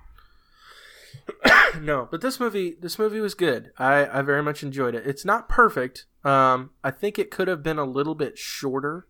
no, 1.81 2.07
but 2.09 2.21
this 2.21 2.39
movie, 2.39 2.75
this 2.79 2.97
movie 2.99 3.19
was 3.19 3.33
good. 3.33 3.71
I, 3.77 4.05
I 4.19 4.21
very 4.21 4.43
much 4.43 4.63
enjoyed 4.63 4.95
it. 4.95 5.05
It's 5.05 5.25
not 5.25 5.49
perfect. 5.49 6.05
Um, 6.23 6.71
I 6.83 6.91
think 6.91 7.17
it 7.19 7.31
could 7.31 7.47
have 7.47 7.63
been 7.63 7.77
a 7.79 7.85
little 7.85 8.15
bit 8.15 8.37
shorter 8.37 9.07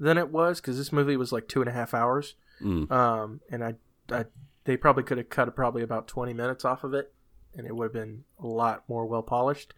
than 0.00 0.18
it 0.18 0.30
was 0.30 0.60
because 0.60 0.76
this 0.78 0.92
movie 0.92 1.16
was 1.16 1.32
like 1.32 1.48
two 1.48 1.60
and 1.60 1.68
a 1.68 1.72
half 1.72 1.94
hours. 1.94 2.34
Mm. 2.62 2.90
Um, 2.90 3.40
and 3.50 3.64
I, 3.64 3.74
I, 4.10 4.24
they 4.64 4.76
probably 4.76 5.02
could 5.04 5.18
have 5.18 5.30
cut 5.30 5.54
probably 5.54 5.82
about 5.82 6.08
twenty 6.08 6.32
minutes 6.34 6.64
off 6.64 6.84
of 6.84 6.92
it, 6.94 7.12
and 7.56 7.66
it 7.66 7.74
would 7.74 7.84
have 7.84 7.92
been 7.92 8.24
a 8.42 8.46
lot 8.46 8.84
more 8.88 9.06
well 9.06 9.22
polished. 9.22 9.74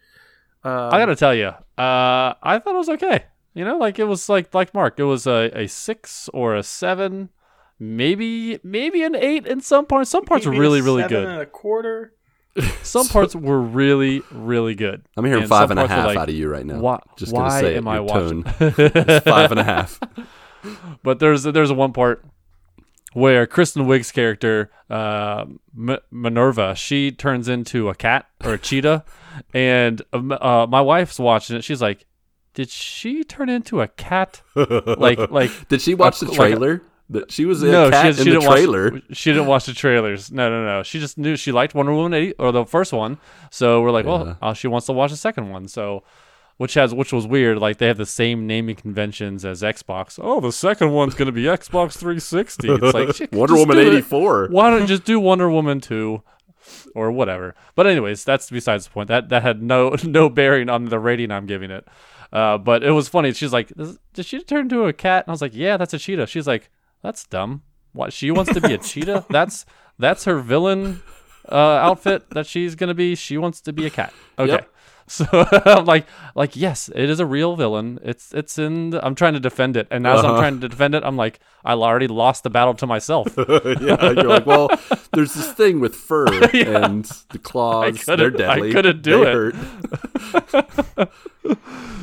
Um, 0.63 0.73
I 0.93 0.99
gotta 0.99 1.17
tell 1.17 1.35
you, 1.35 1.47
uh, 1.47 1.55
I 2.43 2.59
thought 2.59 2.75
it 2.75 2.79
was 2.79 2.89
okay. 2.91 3.25
You 3.55 3.65
know, 3.65 3.79
like 3.79 3.99
it 3.99 4.05
was 4.05 4.29
like 4.29 4.55
like 4.55 4.75
Marc, 4.75 4.99
it 4.99 5.05
was 5.05 5.27
a, 5.27 5.51
a 5.55 5.67
six 5.67 6.29
or 6.35 6.55
a 6.55 6.63
seven, 6.63 7.31
maybe 7.79 8.61
maybe 8.63 9.03
an 9.03 9.15
eight 9.15 9.47
in 9.47 9.61
some 9.61 9.87
parts. 9.87 10.11
Some 10.11 10.25
parts 10.25 10.45
were 10.47 10.53
maybe 10.53 10.59
a 10.59 10.63
really 10.63 10.81
really 10.83 11.03
seven 11.03 11.17
good. 11.25 11.29
And 11.29 11.41
a 11.41 11.47
quarter. 11.47 12.15
Some 12.83 13.07
parts 13.07 13.37
were 13.37 13.61
really 13.61 14.23
really 14.33 14.75
good. 14.75 15.03
I'm 15.17 15.25
hearing 15.25 15.43
And 15.43 15.49
five 15.49 15.69
some 15.69 15.79
and 15.79 15.81
a 15.81 15.83
parts 15.87 15.91
were 15.91 15.97
half 15.99 16.07
like, 16.09 16.19
out 16.19 16.29
of 16.29 16.35
you 16.35 16.49
right 16.49 16.67
now. 16.67 16.81
Why, 16.81 16.99
Just 17.17 17.33
why 17.33 17.49
gonna 17.49 17.61
say 17.61 17.75
it, 17.75 17.77
am 17.77 17.87
I 17.87 17.95
your 17.95 18.03
watching? 18.03 18.43
tone. 18.43 18.55
It's 18.77 19.25
five 19.25 19.53
and 19.53 19.61
a 19.61 19.65
half. 19.65 20.01
but 21.05 21.21
there's 21.21 21.45
there's 21.45 21.71
a 21.71 21.75
one 21.75 21.93
part 21.93 22.25
where 23.13 23.47
Kristen 23.47 23.87
Wiig's 23.87 24.13
character 24.13 24.71
uh, 24.89 25.45
M- 25.77 25.99
Minerva 26.11 26.75
she 26.75 27.11
turns 27.13 27.49
into 27.49 27.89
a 27.89 27.95
cat 27.95 28.27
or 28.45 28.55
a 28.55 28.59
cheetah, 28.59 29.05
and 29.55 30.03
um, 30.13 30.33
uh, 30.33 30.67
my 30.67 30.81
wife's 30.81 31.19
watching 31.19 31.57
it. 31.57 31.65
She's 31.65 31.83
like, 31.83 32.07
"Did 32.55 32.71
she 32.71 33.25
turn 33.25 33.49
into 33.49 33.81
a 33.81 33.89
cat?" 33.89 34.43
Like 34.55 35.19
like 35.31 35.69
Did 35.69 35.81
she 35.83 35.95
watch 35.95 36.21
the 36.21 36.27
like 36.27 36.35
a- 36.35 36.37
trailer? 36.37 36.83
That 37.13 37.33
she 37.33 37.45
was 37.45 37.61
a 37.65 37.67
no, 37.73 37.91
she, 37.91 37.97
in 38.07 38.13
she 38.15 38.19
the 38.19 38.25
didn't 38.25 38.43
trailer. 38.43 38.91
watch. 38.93 39.03
She 39.15 39.33
didn't 39.33 39.49
watch 39.49 39.67
the 39.67 39.73
trailers. 39.75 40.31
No, 40.31 40.49
no, 40.49 40.65
no. 40.65 40.85
She 40.85 41.01
just 41.01 41.19
knew 41.19 41.35
she 41.35 41.51
liked 41.51 41.75
Wonder 41.75 41.93
Woman 41.93 42.15
80, 42.15 42.35
or 42.39 42.53
the 42.53 42.65
first 42.65 42.93
one. 42.93 43.19
So 43.51 43.83
we're 43.83 43.91
like, 43.91 44.05
Yeah. 44.05 44.11
well, 44.13 44.39
uh, 44.41 44.55
she 44.55 44.69
wants 44.69 44.87
to 44.87 44.93
watch 44.93 45.11
the 45.11 45.17
second 45.17 45.51
one. 45.51 45.67
So, 45.67 46.05
which 46.61 46.75
has 46.75 46.93
which 46.93 47.11
was 47.11 47.27
weird. 47.27 47.57
Like 47.57 47.79
they 47.79 47.87
have 47.87 47.97
the 47.97 48.05
same 48.05 48.47
naming 48.47 48.77
conventions 48.77 49.47
as 49.47 49.63
Xbox. 49.63 50.21
Oh, 50.23 50.41
the 50.41 50.53
second 50.53 50.93
one's 50.93 51.15
gonna 51.15 51.33
be 51.33 51.45
Xbox 51.45 51.97
360. 51.97 52.69
It's 52.69 52.93
like 52.93 53.15
shit, 53.17 53.33
Wonder 53.33 53.55
Woman 53.55 53.79
do 53.79 53.83
it. 53.83 53.89
eighty 53.89 54.03
four. 54.03 54.47
Why 54.49 54.69
don't 54.69 54.83
you 54.83 54.87
just 54.87 55.05
do 55.05 55.19
Wonder 55.19 55.49
Woman 55.49 55.81
2 55.81 56.23
or 56.95 57.13
whatever? 57.13 57.55
But 57.75 57.87
anyways, 57.87 58.25
that's 58.25 58.51
besides 58.51 58.85
the 58.85 58.91
point. 58.91 59.09
That 59.09 59.31
that 59.31 59.41
had 59.43 59.63
no 59.63 59.97
no 60.05 60.29
bearing 60.29 60.69
on 60.69 60.85
the 60.85 60.99
rating 60.99 61.31
I'm 61.31 61.47
giving 61.47 61.71
it. 61.71 61.89
Uh, 62.31 62.59
but 62.59 62.83
it 62.85 62.91
was 62.91 63.09
funny. 63.09 63.33
She's 63.33 63.55
like, 63.55 63.73
"Did 64.13 64.27
she 64.27 64.43
turn 64.43 64.67
into 64.67 64.85
a 64.85 64.93
cat?" 64.93 65.25
And 65.25 65.31
I 65.31 65.33
was 65.33 65.41
like, 65.41 65.55
"Yeah, 65.55 65.79
that's 65.79 65.95
a 65.95 65.99
cheetah." 65.99 66.27
She's 66.27 66.47
like, 66.47 66.69
"That's 67.03 67.25
dumb. 67.27 67.63
What? 67.95 68.13
She 68.13 68.31
wants 68.31 68.53
to 68.53 68.61
be 68.61 68.75
a 68.75 68.79
cheetah? 68.91 69.25
That's 69.31 69.65
that's 69.99 70.25
her 70.27 70.41
villain 70.41 71.01
uh, 71.51 71.55
outfit 71.57 72.29
that 72.33 72.47
she's 72.47 72.75
gonna 72.75 72.93
be. 72.93 73.15
She 73.15 73.39
wants 73.39 73.63
to 73.63 73.73
be 73.73 73.87
a 73.87 73.91
cat." 73.91 74.13
Okay. 74.39 74.53
Yep. 74.53 74.71
So 75.21 75.27
I'm 75.67 75.87
like, 75.87 76.07
like 76.37 76.55
yes, 76.55 76.89
it 76.95 77.11
is 77.11 77.19
a 77.19 77.27
real 77.27 77.57
villain. 77.57 77.99
It's 78.05 78.33
it's 78.33 78.59
in. 78.61 78.91
The, 78.91 79.05
I'm 79.05 79.17
trying 79.17 79.35
to 79.35 79.41
defend 79.41 79.77
it, 79.77 79.89
and 79.91 80.07
as 80.07 80.21
I'm 80.21 80.27
Uh-huh. 80.31 80.39
trying 80.39 80.61
to 80.61 80.69
defend 80.69 80.95
it, 80.95 81.03
I'm 81.05 81.17
like, 81.17 81.41
I 81.65 81.73
already 81.73 82.07
lost 82.07 82.45
the 82.45 82.51
battle 82.51 82.75
to 82.75 82.87
myself. 82.87 83.35
yeah, 83.37 84.13
you're 84.13 84.29
like, 84.29 84.47
well, 84.47 84.71
there's 85.13 85.35
this 85.35 85.53
thing 85.53 85.81
with 85.81 85.97
fur 85.97 86.27
and 86.55 87.07
the 87.31 87.39
claws. 87.39 88.05
They're 88.05 88.33
I 88.49 88.71
couldn't 88.71 89.03
do 89.03 89.25
They 89.25 89.31
it. 89.31 89.55
hurt. 90.95 91.11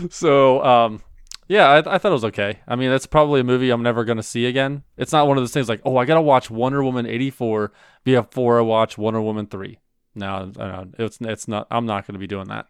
So, 0.09 0.63
um, 0.63 1.01
yeah, 1.47 1.67
I, 1.69 1.77
I 1.95 1.97
thought 1.97 2.09
it 2.09 2.11
was 2.11 2.25
okay. 2.25 2.59
I 2.67 2.75
mean, 2.75 2.89
that's 2.89 3.05
probably 3.07 3.39
a 3.41 3.43
movie 3.43 3.69
I'm 3.69 3.83
never 3.83 4.03
going 4.03 4.17
to 4.17 4.23
see 4.23 4.45
again. 4.45 4.83
It's 4.97 5.11
not 5.11 5.27
one 5.27 5.37
of 5.37 5.41
those 5.41 5.53
things 5.53 5.69
like, 5.69 5.81
oh, 5.85 5.97
I 5.97 6.05
got 6.05 6.15
to 6.15 6.21
watch 6.21 6.49
Wonder 6.49 6.83
Woman 6.83 7.05
84 7.05 7.71
before 8.03 8.59
I 8.59 8.61
watch 8.61 8.97
Wonder 8.97 9.21
Woman 9.21 9.47
3. 9.47 9.79
No, 10.15 10.51
no, 10.57 10.87
it's 10.97 11.19
it's 11.21 11.47
not. 11.47 11.67
I'm 11.69 11.85
not 11.85 12.07
going 12.07 12.13
to 12.13 12.19
be 12.19 12.25
doing 12.25 12.47
that 12.47 12.65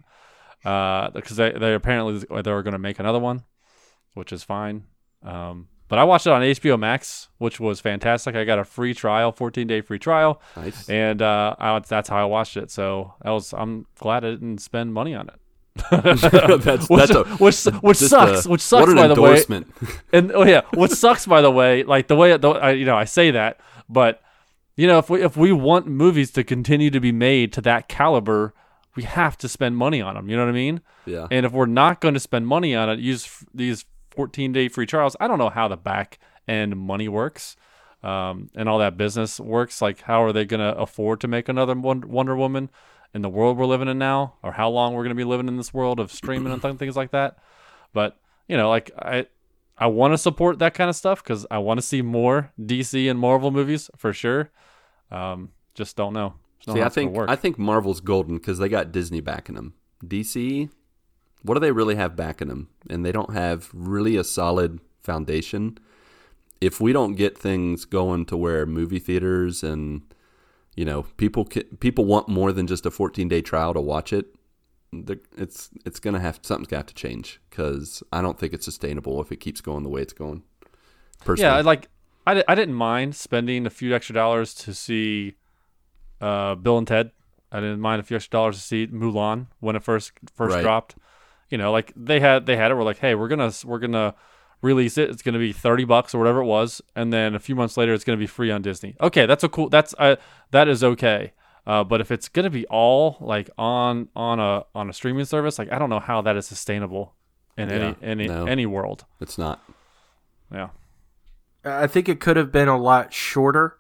because 0.64 1.36
they 1.38 1.52
they 1.52 1.74
apparently 1.74 2.20
they 2.42 2.52
were 2.52 2.64
going 2.64 2.74
to 2.74 2.80
make 2.80 3.00
another 3.00 3.20
one, 3.20 3.44
which 4.14 4.32
is 4.34 4.44
fine. 4.44 4.84
Um, 5.24 5.68
but 5.90 6.00
I 6.00 6.04
watched 6.04 6.28
it 6.28 6.34
on 6.34 6.42
HBO 6.42 6.78
Max, 6.78 7.30
which 7.38 7.60
was 7.60 7.80
fantastic. 7.80 8.36
I 8.36 8.44
got 8.44 8.60
a 8.60 8.66
free 8.66 8.94
trial, 8.94 9.32
14 9.32 9.68
day 9.68 9.80
free 9.82 10.00
trial, 10.00 10.42
Nice. 10.58 10.90
and 10.90 11.22
uh, 11.22 11.56
I, 11.58 11.80
that's 11.80 12.10
how 12.10 12.18
I 12.18 12.26
watched 12.26 12.58
it. 12.58 12.70
So 12.72 13.14
that 13.24 13.30
was 13.32 13.54
I'm 13.54 13.86
glad 13.98 14.26
I 14.26 14.32
didn't 14.32 14.58
spend 14.60 14.94
money 14.94 15.16
on 15.16 15.30
it. 15.30 15.36
that's 15.92 16.24
which, 16.90 17.00
that's 17.00 17.16
a 17.16 17.24
which 17.24 17.64
which 17.84 17.98
sucks. 17.98 18.46
a- 18.46 18.50
which 18.50 18.62
sucks 18.62 18.94
by 18.94 19.08
the 19.08 19.22
way. 19.22 19.44
And 20.12 20.32
oh 20.34 20.44
yeah, 20.44 20.62
what 20.74 20.92
sucks 20.92 21.26
by 21.26 21.42
the 21.42 21.52
way, 21.52 21.84
like 21.84 22.08
the 22.08 22.16
way 22.16 22.36
the, 22.36 22.50
I, 22.50 22.72
you 22.72 22.84
know 22.86 22.98
I 22.98 23.06
say 23.06 23.32
that, 23.32 23.60
but 23.88 24.22
you 24.76 24.88
know 24.88 24.98
if 24.98 25.10
we 25.10 25.24
if 25.24 25.38
we 25.38 25.52
want 25.52 25.88
movies 25.88 26.32
to 26.32 26.44
continue 26.44 26.90
to 26.90 27.00
be 27.00 27.12
made 27.12 27.54
to 27.54 27.62
that 27.62 27.88
caliber, 27.88 28.54
we 28.98 29.04
have 29.04 29.38
to 29.38 29.48
spend 29.48 29.77
money 29.77 30.01
on 30.01 30.16
them. 30.16 30.27
You 30.27 30.36
know 30.36 30.44
what 30.44 30.50
I 30.50 30.54
mean? 30.54 30.82
yeah. 31.06 31.27
And 31.32 31.46
if 31.46 31.51
we're 31.54 31.68
not 31.68 32.01
going 32.01 32.16
to 32.16 32.20
spend 32.20 32.48
money 32.48 32.75
on 32.75 32.89
it, 32.89 33.00
use 33.00 33.25
f- 33.25 33.46
these 33.54 33.86
14 34.10 34.51
day 34.51 34.68
free 34.68 34.88
trials. 34.88 35.16
I 35.20 35.27
don't 35.27 35.38
know 35.38 35.50
how 35.50 35.68
the 35.68 35.77
back 35.77 36.18
end 36.48 36.75
money 36.75 37.08
works. 37.08 37.56
Um, 38.04 38.50
and 38.56 38.68
all 38.68 38.80
that 38.80 38.98
business 38.98 39.39
works. 39.39 39.82
Like, 39.82 40.01
how 40.01 40.24
are 40.24 40.32
they 40.34 40.46
going 40.46 40.60
to 40.60 40.75
afford 40.77 41.22
to 41.22 41.27
make 41.27 41.48
another 41.48 41.75
Wonder 41.75 42.36
Woman 42.36 42.70
in 43.13 43.22
the 43.22 43.30
world 43.30 43.58
we're 43.58 43.66
living 43.66 43.88
in 43.88 43.98
now, 43.98 44.36
or 44.44 44.51
how 44.51 44.70
long 44.70 44.94
we're 44.94 45.04
going 45.04 45.16
to 45.16 45.16
be 45.16 45.24
living 45.24 45.48
in 45.48 45.58
this 45.58 45.74
world 45.74 46.00
of 46.00 46.12
streaming 46.12 46.54
and 46.54 46.62
th- 46.62 46.77
things 46.77 46.96
like 46.96 47.12
that? 47.12 47.38
But 47.94 48.18
you 48.48 48.56
know, 48.58 48.70
like 48.70 48.92
I, 48.98 49.25
I 49.77 49.88
want 49.88 50.13
to 50.13 50.18
support 50.18 50.60
that 50.60 50.74
kind 50.74 50.89
of 50.89 50.96
stuff 50.96 51.24
because 51.24 51.46
I 51.51 51.58
want 51.58 51.80
to 51.80 51.86
see 51.86 52.01
more 52.01 52.51
DC 52.60 53.10
and 53.10 53.20
Marvel 53.20 53.51
movies 53.51 53.89
for 53.96 54.13
sure. 54.13 54.51
Um, 55.12 55.50
just 55.74 55.96
don't 55.96 56.13
know. 56.13 56.36
See, 56.68 56.74
I 56.74 56.76
gonna 56.76 56.90
think. 56.90 57.18
I 57.28 57.36
think 57.36 57.58
Marvel's 57.58 58.02
golden 58.02 58.38
because 58.38 58.60
they 58.60 58.70
got 58.70 58.92
Disney 58.92 59.22
backing 59.22 59.56
them. 59.56 59.74
DC, 60.06 60.70
what 61.42 61.54
do 61.54 61.60
they 61.60 61.72
really 61.72 61.96
have 61.96 62.16
backing 62.16 62.50
them? 62.50 62.70
And 62.90 63.06
they 63.06 63.12
don't 63.12 63.34
have 63.34 63.70
really 63.74 64.18
a 64.18 64.24
solid 64.24 64.80
foundation. 65.00 65.78
If 66.60 66.82
we 66.82 66.92
don't 66.92 67.16
get 67.16 67.38
things 67.38 67.86
going 67.86 68.26
to 68.26 68.38
where 68.38 68.66
movie 68.66 69.00
theaters 69.00 69.64
and 69.64 70.02
you 70.76 70.86
know 70.86 71.04
people 71.18 71.46
people 71.80 72.06
want 72.06 72.28
more 72.28 72.52
than 72.52 72.68
just 72.68 72.86
a 72.86 72.92
14 72.92 73.28
day 73.28 73.42
trial 73.42 73.74
to 73.74 73.82
watch 73.82 74.12
it, 74.12 74.28
it's 75.38 75.70
it's 75.86 76.00
gonna 76.00 76.20
have 76.20 76.40
something's 76.42 76.68
got 76.68 76.88
to 76.88 76.94
change 76.94 77.40
because 77.50 78.04
I 78.12 78.22
don't 78.22 78.38
think 78.38 78.54
it's 78.54 78.66
sustainable 78.66 79.22
if 79.22 79.32
it 79.32 79.38
keeps 79.38 79.62
going 79.62 79.84
the 79.84 79.90
way 79.90 80.02
it's 80.02 80.14
going. 80.14 80.44
Personally, 81.24 81.56
Yeah, 81.56 81.62
like 81.62 81.90
I, 82.26 82.44
I 82.48 82.56
didn't 82.56 82.76
mind 82.76 83.16
spending 83.16 83.66
a 83.66 83.70
few 83.70 83.96
extra 83.96 84.14
dollars 84.14 84.54
to 84.56 84.74
see 84.74 85.36
uh, 86.22 86.56
Bill 86.56 86.78
and 86.78 86.88
Ted. 86.88 87.12
I 87.52 87.60
didn't 87.60 87.80
mind 87.80 88.00
a 88.02 88.04
few 88.04 88.16
extra 88.18 88.32
dollars 88.32 88.56
to 88.58 88.62
see 88.62 88.88
Mulan 88.88 89.48
when 89.60 89.76
it 89.76 89.84
first 89.84 90.12
first 90.34 90.56
Right. 90.56 90.62
dropped. 90.62 90.96
You 91.50 91.58
know, 91.58 91.72
like 91.72 91.94
they 91.96 92.20
had 92.20 92.46
they 92.46 92.58
had 92.58 92.72
it. 92.72 92.76
We're 92.76 92.84
like, 92.84 92.98
hey, 93.00 93.16
we're 93.16 93.30
gonna 93.30 93.52
we're 93.64 93.80
gonna 93.80 94.16
release 94.62 94.98
it. 94.98 95.10
It's 95.10 95.22
gonna 95.22 95.40
be 95.40 95.54
thirty 95.54 95.86
bucks 95.86 96.14
or 96.14 96.18
whatever 96.18 96.42
it 96.42 96.46
was, 96.46 96.82
and 96.96 97.14
then 97.14 97.36
a 97.36 97.40
few 97.40 97.56
months 97.56 97.78
later, 97.78 97.94
it's 97.94 98.04
gonna 98.04 98.18
be 98.18 98.28
free 98.28 98.52
on 98.52 98.62
Disney. 98.62 98.96
Okay, 99.00 99.26
that's 99.26 99.44
a 99.46 99.50
cool. 99.50 99.70
That's 99.70 99.96
uh, 99.98 100.18
that 100.52 100.68
is 100.68 100.84
okay. 100.84 101.32
Uh, 101.66 101.84
but 101.84 102.02
if 102.02 102.12
it's 102.12 102.28
gonna 102.30 102.50
be 102.50 102.66
all 102.68 103.16
like 103.22 103.50
on 103.58 104.10
on 104.16 104.40
a 104.42 104.66
on 104.76 104.90
a 104.90 104.94
streaming 104.94 105.24
service, 105.26 105.58
like 105.58 105.72
I 105.72 105.80
don't 105.80 105.90
know 105.90 106.00
how 106.02 106.22
that 106.22 106.36
is 106.36 106.46
sustainable 106.46 107.14
in 107.58 107.70
Yeah, 107.70 107.76
any 107.76 107.96
any 108.02 108.28
no. 108.28 108.46
any 108.46 108.66
world. 108.66 109.06
it's 109.22 109.38
not. 109.38 109.62
Yeah. 110.52 110.70
I 111.64 111.88
think 111.88 112.08
it 112.08 112.20
could 112.22 112.38
have 112.38 112.52
been 112.52 112.68
a 112.70 112.78
lot 112.78 113.14
shorter, 113.14 113.78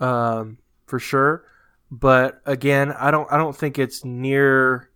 um, 0.00 0.58
for 0.86 0.98
sure. 0.98 1.44
But 1.90 2.40
again, 2.44 2.92
I 2.92 3.10
don't. 3.10 3.30
I 3.32 3.36
don't 3.38 3.56
think 3.56 3.78
it's 3.78 4.04
near. 4.04 4.90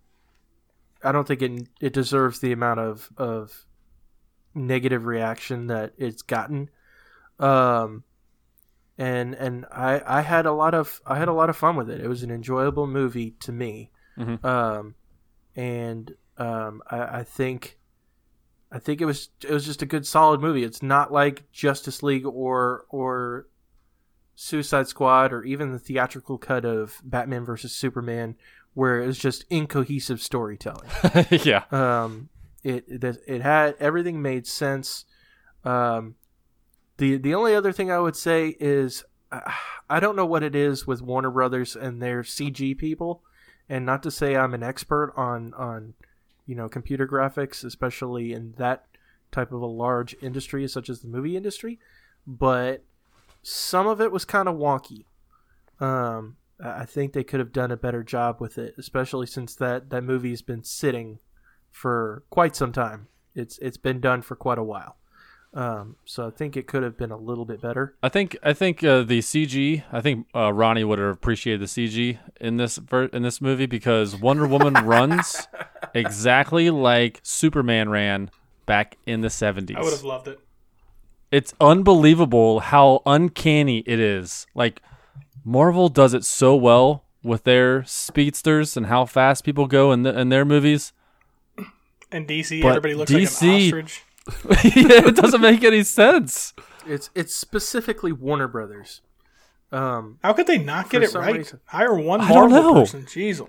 I 1.02 1.12
don't 1.12 1.26
think 1.26 1.42
it 1.42 1.68
it 1.80 1.92
deserves 1.92 2.40
the 2.40 2.52
amount 2.52 2.80
of 2.80 3.10
of 3.16 3.66
negative 4.54 5.06
reaction 5.06 5.68
that 5.68 5.94
it's 5.96 6.22
gotten. 6.22 6.68
Um, 7.38 8.04
and 8.98 9.34
and 9.34 9.64
I 9.72 10.02
I 10.06 10.20
had 10.20 10.44
a 10.46 10.52
lot 10.52 10.74
of 10.74 11.00
I 11.06 11.16
had 11.16 11.28
a 11.28 11.32
lot 11.32 11.48
of 11.50 11.56
fun 11.56 11.76
with 11.76 11.88
it. 11.90 12.00
It 12.00 12.08
was 12.08 12.22
an 12.22 12.30
enjoyable 12.30 12.86
movie 12.86 13.32
to 13.40 13.52
me. 13.52 13.90
Mhm. 14.18 14.44
Um, 14.44 14.94
and 15.56 16.14
um, 16.36 16.82
I, 16.86 17.20
I 17.20 17.24
think 17.24 17.78
I 18.70 18.78
think 18.78 19.00
it 19.00 19.06
was 19.06 19.30
it 19.42 19.50
was 19.50 19.64
just 19.64 19.82
a 19.82 19.86
good 19.86 20.06
solid 20.06 20.40
movie. 20.40 20.62
It's 20.62 20.82
not 20.82 21.10
like 21.12 21.50
Justice 21.52 22.02
League 22.02 22.26
or 22.26 22.84
or 22.90 23.46
Suicide 24.34 24.88
Squad 24.88 25.32
or 25.32 25.44
even 25.44 25.72
the 25.72 25.78
theatrical 25.78 26.38
cut 26.38 26.64
of 26.64 27.00
Batman 27.04 27.44
versus 27.44 27.72
Superman, 27.72 28.36
where 28.74 29.00
it 29.00 29.06
was 29.06 29.18
just 29.18 29.44
incohesive 29.50 30.20
storytelling. 30.20 30.88
yeah. 31.30 31.64
Um, 31.70 32.28
it 32.62 32.84
it, 32.88 33.22
it 33.26 33.42
had 33.42 33.76
everything 33.78 34.22
made 34.22 34.46
sense. 34.46 35.04
Um, 35.64 36.16
the 36.96 37.16
the 37.16 37.34
only 37.34 37.54
other 37.54 37.72
thing 37.72 37.90
I 37.90 37.98
would 37.98 38.16
say 38.16 38.56
is 38.58 39.04
uh, 39.30 39.40
I 39.90 40.00
don't 40.00 40.16
know 40.16 40.26
what 40.26 40.42
it 40.42 40.54
is 40.54 40.86
with 40.86 41.02
Warner 41.02 41.30
Brothers 41.30 41.76
and 41.76 42.00
their 42.00 42.22
CG 42.22 42.76
people, 42.78 43.22
and 43.68 43.84
not 43.84 44.02
to 44.04 44.10
say 44.10 44.36
I'm 44.36 44.54
an 44.54 44.62
expert 44.62 45.12
on 45.16 45.52
on 45.54 45.94
you 46.46 46.54
know 46.54 46.68
computer 46.68 47.06
graphics, 47.06 47.64
especially 47.64 48.32
in 48.32 48.54
that 48.58 48.86
type 49.30 49.52
of 49.52 49.62
a 49.62 49.66
large 49.66 50.14
industry 50.22 50.66
such 50.68 50.88
as 50.88 51.00
the 51.00 51.08
movie 51.08 51.36
industry, 51.36 51.78
but 52.26 52.84
some 53.42 53.86
of 53.86 54.00
it 54.00 54.12
was 54.12 54.24
kind 54.24 54.48
of 54.48 54.56
wonky. 54.56 55.04
Um, 55.80 56.36
I 56.62 56.82
I 56.82 56.84
think 56.84 57.12
they 57.12 57.24
could 57.24 57.40
have 57.40 57.52
done 57.52 57.70
a 57.70 57.76
better 57.76 58.02
job 58.02 58.40
with 58.40 58.58
it, 58.58 58.74
especially 58.78 59.26
since 59.26 59.54
that 59.56 59.90
that 59.90 60.02
movie's 60.02 60.42
been 60.42 60.64
sitting 60.64 61.18
for 61.70 62.24
quite 62.30 62.54
some 62.54 62.72
time. 62.72 63.08
It's 63.34 63.58
it's 63.58 63.76
been 63.76 64.00
done 64.00 64.22
for 64.22 64.36
quite 64.36 64.58
a 64.58 64.64
while. 64.64 64.96
Um, 65.54 65.96
so 66.06 66.28
I 66.28 66.30
think 66.30 66.56
it 66.56 66.66
could 66.66 66.82
have 66.82 66.96
been 66.96 67.10
a 67.10 67.16
little 67.16 67.44
bit 67.44 67.60
better. 67.60 67.94
I 68.02 68.08
think 68.08 68.36
I 68.42 68.54
think 68.54 68.82
uh, 68.82 69.02
the 69.02 69.18
CG. 69.18 69.84
I 69.92 70.00
think 70.00 70.26
uh, 70.34 70.52
Ronnie 70.52 70.84
would 70.84 70.98
have 70.98 71.08
appreciated 71.08 71.60
the 71.60 71.66
CG 71.66 72.18
in 72.40 72.56
this 72.56 72.78
ver- 72.78 73.10
in 73.12 73.22
this 73.22 73.40
movie 73.40 73.66
because 73.66 74.16
Wonder 74.16 74.46
Woman 74.46 74.74
runs 74.86 75.46
exactly 75.94 76.70
like 76.70 77.20
Superman 77.22 77.90
ran 77.90 78.30
back 78.64 78.96
in 79.04 79.20
the 79.20 79.28
seventies. 79.28 79.76
I 79.78 79.82
would 79.82 79.92
have 79.92 80.04
loved 80.04 80.28
it. 80.28 80.40
It's 81.32 81.54
unbelievable 81.60 82.60
how 82.60 83.00
uncanny 83.06 83.78
it 83.86 83.98
is. 83.98 84.46
Like 84.54 84.80
Marvel 85.44 85.88
does 85.88 86.14
it 86.14 86.24
so 86.24 86.54
well 86.54 87.04
with 87.24 87.44
their 87.44 87.82
speedsters 87.84 88.76
and 88.76 88.86
how 88.86 89.06
fast 89.06 89.42
people 89.42 89.66
go 89.66 89.92
in, 89.92 90.02
the, 90.02 90.16
in 90.18 90.28
their 90.28 90.44
movies. 90.44 90.92
And 92.10 92.28
DC, 92.28 92.60
But 92.60 92.68
everybody 92.76 92.94
looks 92.94 93.10
like 93.10 93.22
DC 93.22 93.42
an 93.48 93.64
ostrich. 93.64 94.02
yeah, 94.76 95.08
it 95.08 95.16
doesn't 95.16 95.40
make 95.40 95.64
any 95.64 95.82
sense. 95.82 96.52
It's 96.86 97.10
it's 97.14 97.34
specifically 97.34 98.12
Warner 98.12 98.46
Brothers. 98.48 99.00
Um, 99.72 100.18
How 100.22 100.34
could 100.34 100.46
they 100.46 100.58
not 100.58 100.90
get 100.90 101.02
it 101.02 101.14
right? 101.14 101.34
reason. 101.36 101.60
Hire 101.64 101.94
one 101.94 102.20
I 102.20 102.28
don't 102.28 102.50
Marvel 102.50 102.74
know. 102.74 102.80
person. 102.80 103.04
Jeez. 103.04 103.48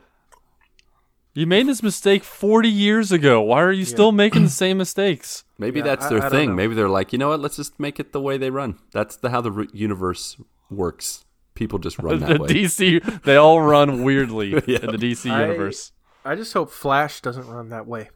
You 1.35 1.47
made 1.47 1.67
this 1.67 1.81
mistake 1.81 2.23
40 2.23 2.69
years 2.69 3.11
ago. 3.11 3.41
Why 3.41 3.61
are 3.63 3.71
you 3.71 3.85
still 3.85 4.11
making 4.11 4.43
the 4.43 4.49
same 4.63 4.77
mistakes? 4.77 5.43
Maybe 5.57 5.79
Yeah, 5.79 5.85
that's 5.85 6.07
their 6.07 6.19
I 6.19 6.21
don't 6.21 6.31
thing. 6.31 6.55
Maybe 6.55 6.75
they're 6.75 6.89
like, 6.89 7.11
you 7.11 7.17
know 7.19 7.29
what? 7.29 7.39
Let's 7.39 7.55
just 7.55 7.79
make 7.79 7.99
it 7.99 8.13
the 8.13 8.21
way 8.21 8.37
they 8.37 8.49
run. 8.51 8.77
That's 8.91 9.15
the 9.15 9.29
how 9.31 9.41
the 9.41 9.51
r- 9.51 9.65
universe 9.73 10.37
works. 10.69 11.25
People 11.55 11.79
just 11.79 11.97
run 11.99 12.19
the 12.19 12.25
that 12.27 12.39
way. 12.39 12.49
DC, 12.49 13.23
they 13.23 13.35
all 13.35 13.61
run 13.61 14.03
weirdly 14.03 14.49
Yeah. 14.67 14.79
in 14.83 14.91
the 14.91 14.97
DC 14.97 15.25
universe. 15.25 15.91
I 16.23 16.35
just 16.35 16.53
hope 16.53 16.69
Flash 16.71 17.19
doesn't 17.21 17.47
run 17.47 17.69
that 17.69 17.85
way, 17.87 18.09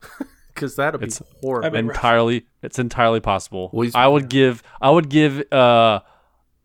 because 0.54 0.76
that'll 0.76 0.98
be 1.00 1.06
It's- 1.06 1.22
horrible. 1.42 1.70
That'd 1.70 1.86
be 1.86 1.90
entirely, 1.92 2.46
it's 2.62 2.78
entirely 2.78 3.20
possible. 3.20 3.68
Well, 3.72 3.90
I 3.94 4.06
would 4.08 4.28
give, 4.28 4.62
I 4.80 4.90
would 4.90 5.08
give, 5.10 5.42
uh, 5.52 6.00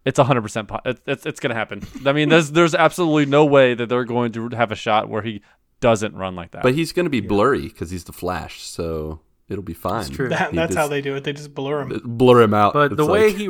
it's 0.06 0.20
100% 0.20 0.68
po- 0.68 0.80
it's, 0.86 1.02
it's, 1.08 1.26
it's 1.26 1.40
going 1.40 1.50
to 1.50 1.56
happen. 1.56 1.82
I 2.06 2.14
mean, 2.14 2.30
there's 2.30 2.52
there's 2.52 2.76
absolutely 2.76 3.26
no 3.26 3.44
way 3.44 3.74
that 3.74 3.90
they're 3.90 4.06
going 4.06 4.32
to 4.34 4.50
have 4.50 4.72
a 4.72 4.76
shot 4.76 5.10
where 5.10 5.24
he 5.24 5.42
doesn't 5.80 6.16
run 6.16 6.36
like 6.36 6.52
that. 6.52 6.64
But 6.64 6.74
he's 6.74 6.92
going 6.92 7.06
to 7.06 7.10
be 7.10 7.22
blurry 7.22 7.68
because 7.68 7.92
he's 7.92 8.04
the 8.06 8.14
Flash, 8.14 8.62
so 8.62 9.22
it'll 9.50 9.64
be 9.64 9.74
fine. 9.74 10.10
true. 10.10 10.30
That, 10.30 10.52
He 10.52 10.56
that's 10.56 10.76
how 10.76 10.88
they 10.88 11.02
do 11.02 11.16
it. 11.16 11.24
They 11.24 11.34
just 11.34 11.54
blur 11.54 11.82
him. 11.82 12.02
blur 12.04 12.42
him 12.42 12.54
out. 12.54 12.74
But 12.74 12.98
the 12.98 13.06
way 13.06 13.28
like- 13.28 13.38
he, 13.38 13.50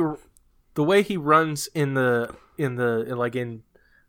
the 0.74 0.84
way 0.84 1.02
he 1.02 1.16
runs 1.16 1.68
in 1.74 1.94
the 1.94 2.34
in 2.58 2.76
the 2.76 3.02
in 3.08 3.16
like 3.16 3.36
in 3.36 3.62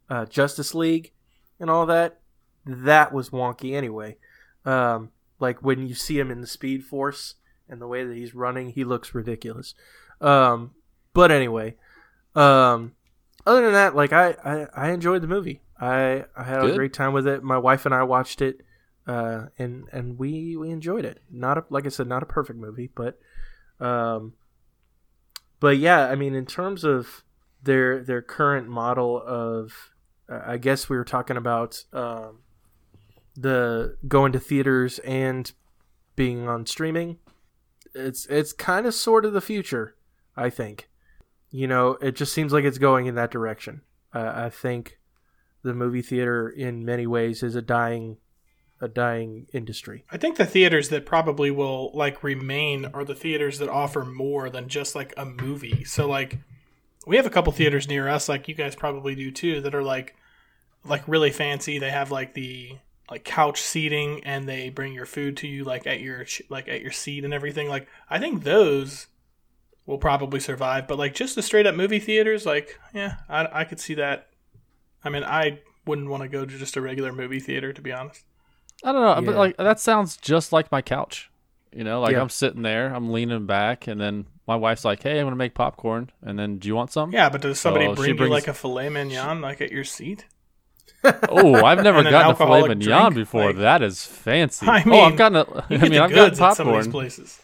uh, 0.10 0.26
Justice 0.26 0.74
League 0.74 1.12
and 1.60 1.70
all 1.70 1.86
that, 1.86 2.20
that 2.66 3.14
was 3.14 3.30
wonky 3.30 3.74
anyway. 3.76 4.18
Um, 4.66 5.12
like 5.40 5.62
when 5.64 5.88
you 5.88 5.96
see 5.96 6.20
him 6.20 6.32
in 6.32 6.42
the 6.42 6.48
Speed 6.48 6.84
Force 6.84 7.36
and 7.70 7.82
the 7.82 7.88
way 7.88 8.04
that 8.04 8.16
he's 8.16 8.34
running, 8.36 8.70
he 8.70 8.84
looks 8.84 9.14
ridiculous. 9.16 9.74
Um, 10.20 10.72
but 11.14 11.32
anyway, 11.32 11.76
um, 12.36 12.94
other 13.46 13.62
than 13.62 13.74
that, 13.74 13.96
like 13.96 14.12
I, 14.14 14.36
I, 14.44 14.68
I 14.74 14.92
enjoyed 14.92 15.22
the 15.22 15.28
movie. 15.28 15.62
I 15.80 16.26
I 16.36 16.44
had 16.44 16.64
a 16.64 16.74
great 16.74 16.94
time 16.94 17.14
with 17.14 17.28
it. 17.28 17.44
My 17.44 17.58
wife 17.58 17.86
and 17.86 17.94
I 17.94 18.04
watched 18.04 18.42
it, 18.42 18.62
uh, 19.06 19.46
and 19.58 19.86
and 19.92 20.18
we 20.18 20.58
we 20.58 20.72
enjoyed 20.72 21.06
it. 21.06 21.22
Not 21.32 21.58
a, 21.58 21.66
like 21.70 21.86
I 21.86 21.90
said, 21.90 22.08
not 22.08 22.24
a 22.24 22.28
perfect 22.28 22.60
movie, 22.60 22.90
but 22.96 23.20
um, 23.80 24.34
but 25.60 25.78
yeah, 25.78 26.08
I 26.08 26.16
mean, 26.16 26.34
in 26.34 26.46
terms 26.46 26.84
of 26.84 27.24
their 27.64 28.04
their 28.04 28.22
current 28.22 28.68
model 28.68 29.22
of, 29.24 29.92
uh, 30.30 30.42
I 30.46 30.58
guess 30.58 30.90
we 30.90 30.98
were 30.98 31.04
talking 31.06 31.38
about 31.38 31.84
um, 31.94 32.40
the 33.36 33.98
going 34.08 34.32
to 34.32 34.40
theaters 34.40 35.00
and 35.00 35.52
being 36.16 36.48
on 36.48 36.66
streaming. 36.66 37.18
It's 37.94 38.26
it's 38.28 38.54
kind 38.54 38.86
of 38.86 38.94
sort 38.94 39.26
of 39.26 39.34
the 39.34 39.42
future, 39.42 39.96
I 40.36 40.50
think. 40.50 40.90
You 41.50 41.68
know, 41.68 41.98
it 42.02 42.16
just 42.16 42.34
seems 42.34 42.52
like 42.52 42.66
it's 42.66 42.78
going 42.78 43.06
in 43.06 43.16
that 43.16 43.32
direction. 43.32 43.82
Uh, 44.14 44.32
I 44.36 44.50
think 44.50 44.97
the 45.68 45.74
movie 45.74 46.02
theater, 46.02 46.50
in 46.50 46.84
many 46.84 47.06
ways, 47.06 47.44
is 47.44 47.56
a 47.56 47.62
dying 47.62 48.18
a 48.80 48.88
dying 48.88 49.48
industry. 49.54 50.04
I 50.12 50.18
think 50.18 50.38
the 50.38 50.46
theaters 50.46 50.90
that 50.90 51.06
probably 51.06 51.50
will 51.50 51.92
like 51.94 52.24
remain 52.24 52.86
are 52.86 53.04
the 53.04 53.16
theaters 53.16 53.60
that 53.60 53.70
offer 53.70 54.06
more 54.06 54.50
than 54.50 54.68
just 54.68 54.96
like 54.96 55.14
a 55.18 55.26
movie. 55.26 55.84
So 55.84 56.08
like 56.08 56.38
we 57.06 57.16
have 57.16 57.26
a 57.26 57.32
couple 57.32 57.52
theaters 57.54 57.88
near 57.88 58.08
us 58.08 58.30
like 58.30 58.48
you 58.48 58.54
guys 58.54 58.76
probably 58.76 59.16
do 59.16 59.32
too 59.32 59.62
that 59.62 59.74
are 59.74 59.84
like 59.84 60.16
like 60.86 61.08
really 61.08 61.32
fancy. 61.32 61.80
They 61.80 61.90
have 61.90 62.12
like 62.12 62.34
the 62.34 62.78
like 63.10 63.24
couch 63.24 63.62
seating 63.62 64.24
and 64.26 64.48
they 64.48 64.70
bring 64.70 64.94
your 64.94 65.06
food 65.06 65.38
to 65.38 65.48
you 65.48 65.64
like 65.64 65.88
at 65.88 66.02
your 66.02 66.26
like 66.50 66.68
at 66.68 66.82
your 66.82 66.92
seat 66.92 67.26
and 67.26 67.34
everything. 67.34 67.70
Like 67.70 67.88
I 68.10 68.20
think 68.20 68.44
those 68.44 69.08
will 69.86 69.98
probably 69.98 70.40
survive, 70.40 70.88
but 70.88 71.00
like 71.00 71.16
just 71.16 71.36
the 71.36 71.42
straight 71.42 71.66
up 71.66 71.76
movie 71.76 72.00
theaters 72.00 72.46
like 72.46 72.80
yeah, 72.94 73.16
I 73.28 73.62
I 73.62 73.64
could 73.64 73.80
see 73.80 73.96
that. 73.96 74.28
I 75.08 75.10
mean, 75.10 75.24
I 75.24 75.60
wouldn't 75.86 76.10
want 76.10 76.22
to 76.24 76.30
go 76.30 76.46
to 76.46 76.58
just 76.58 76.76
a 76.78 76.82
regular 76.82 77.12
movie 77.12 77.40
theater 77.40 77.74
to 77.74 77.82
be 77.82 77.92
honest. 77.92 78.24
I 78.84 78.92
don't 78.92 79.02
know, 79.02 79.26
but 79.26 79.36
like 79.38 79.58
that 79.58 79.80
sounds 79.80 80.18
just 80.18 80.54
like 80.54 80.72
my 80.72 80.82
couch. 80.84 81.32
You 81.74 81.84
know, 81.84 82.00
like 82.02 82.12
Yeah. 82.14 82.22
I'm 82.22 82.30
sitting 82.30 82.62
there, 82.62 82.94
I'm 82.94 83.12
leaning 83.12 83.46
back, 83.46 83.88
and 83.88 84.00
then 84.00 84.28
my 84.48 84.56
wife's 84.56 84.86
like, 84.86 85.02
"Hey, 85.04 85.20
I'm 85.20 85.26
gonna 85.26 85.36
make 85.36 85.54
popcorn," 85.56 86.12
and 86.22 86.38
then, 86.40 86.58
"Do 86.60 86.68
you 86.68 86.76
want 86.76 86.92
some?" 86.92 87.12
Yeah, 87.12 87.30
but 87.30 87.42
does 87.42 87.60
somebody 87.60 87.86
Oh, 87.88 87.92
she 87.92 87.96
bring 87.96 88.16
brings- 88.18 88.30
you 88.30 88.34
like 88.34 88.48
a 88.48 88.54
filet 88.54 88.90
mignon 88.90 89.42
like 89.42 89.62
at 89.62 89.72
your 89.72 89.84
seat? 89.84 90.26
Oh, 91.04 91.56
I've 91.66 91.84
never 91.84 92.00
And 92.02 92.10
gotten 92.10 92.32
a 92.32 92.36
filet 92.36 92.68
mignon 92.68 93.12
drink, 93.14 93.16
before. 93.16 93.48
like- 93.48 93.58
that 93.58 93.82
is 93.82 94.06
fancy. 94.06 94.66
I 94.70 94.84
oh, 94.86 94.90
mean, 94.90 95.04
I've 95.12 95.18
gotten 95.18 95.36
a. 95.38 95.46
You 95.46 95.56
I 95.78 95.78
get 95.78 95.82
mean, 95.82 95.92
the 95.92 96.00
I've 96.04 96.10
got 96.12 96.16
goods 96.30 96.42
at 96.42 96.54
some 96.54 96.68
of 96.70 96.76
these 96.76 96.88
popcorn. 96.88 96.92
places. 96.92 97.42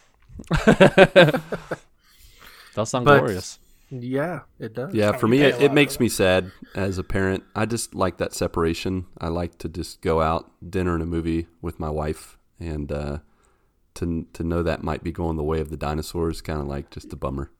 Does 2.74 2.88
sound 2.90 3.04
But- 3.04 3.18
glorious. 3.20 3.58
Yeah, 4.02 4.40
it 4.58 4.74
does. 4.74 4.94
Yeah, 4.94 5.12
for 5.12 5.28
me, 5.28 5.42
it, 5.42 5.60
it 5.60 5.72
makes 5.72 6.00
me 6.00 6.08
sad 6.08 6.50
as 6.74 6.98
a 6.98 7.04
parent. 7.04 7.44
I 7.54 7.66
just 7.66 7.94
like 7.94 8.18
that 8.18 8.32
separation. 8.32 9.06
I 9.18 9.28
like 9.28 9.58
to 9.58 9.68
just 9.68 10.02
go 10.02 10.20
out, 10.20 10.50
dinner 10.68 10.94
and 10.94 11.02
a 11.02 11.06
movie 11.06 11.46
with 11.62 11.78
my 11.78 11.90
wife, 11.90 12.36
and 12.58 12.90
uh, 12.90 13.18
to 13.94 14.26
to 14.32 14.42
know 14.42 14.62
that 14.62 14.82
might 14.82 15.04
be 15.04 15.12
going 15.12 15.36
the 15.36 15.44
way 15.44 15.60
of 15.60 15.70
the 15.70 15.76
dinosaurs, 15.76 16.40
kind 16.40 16.60
of 16.60 16.66
like 16.66 16.90
just 16.90 17.12
a 17.12 17.16
bummer. 17.16 17.50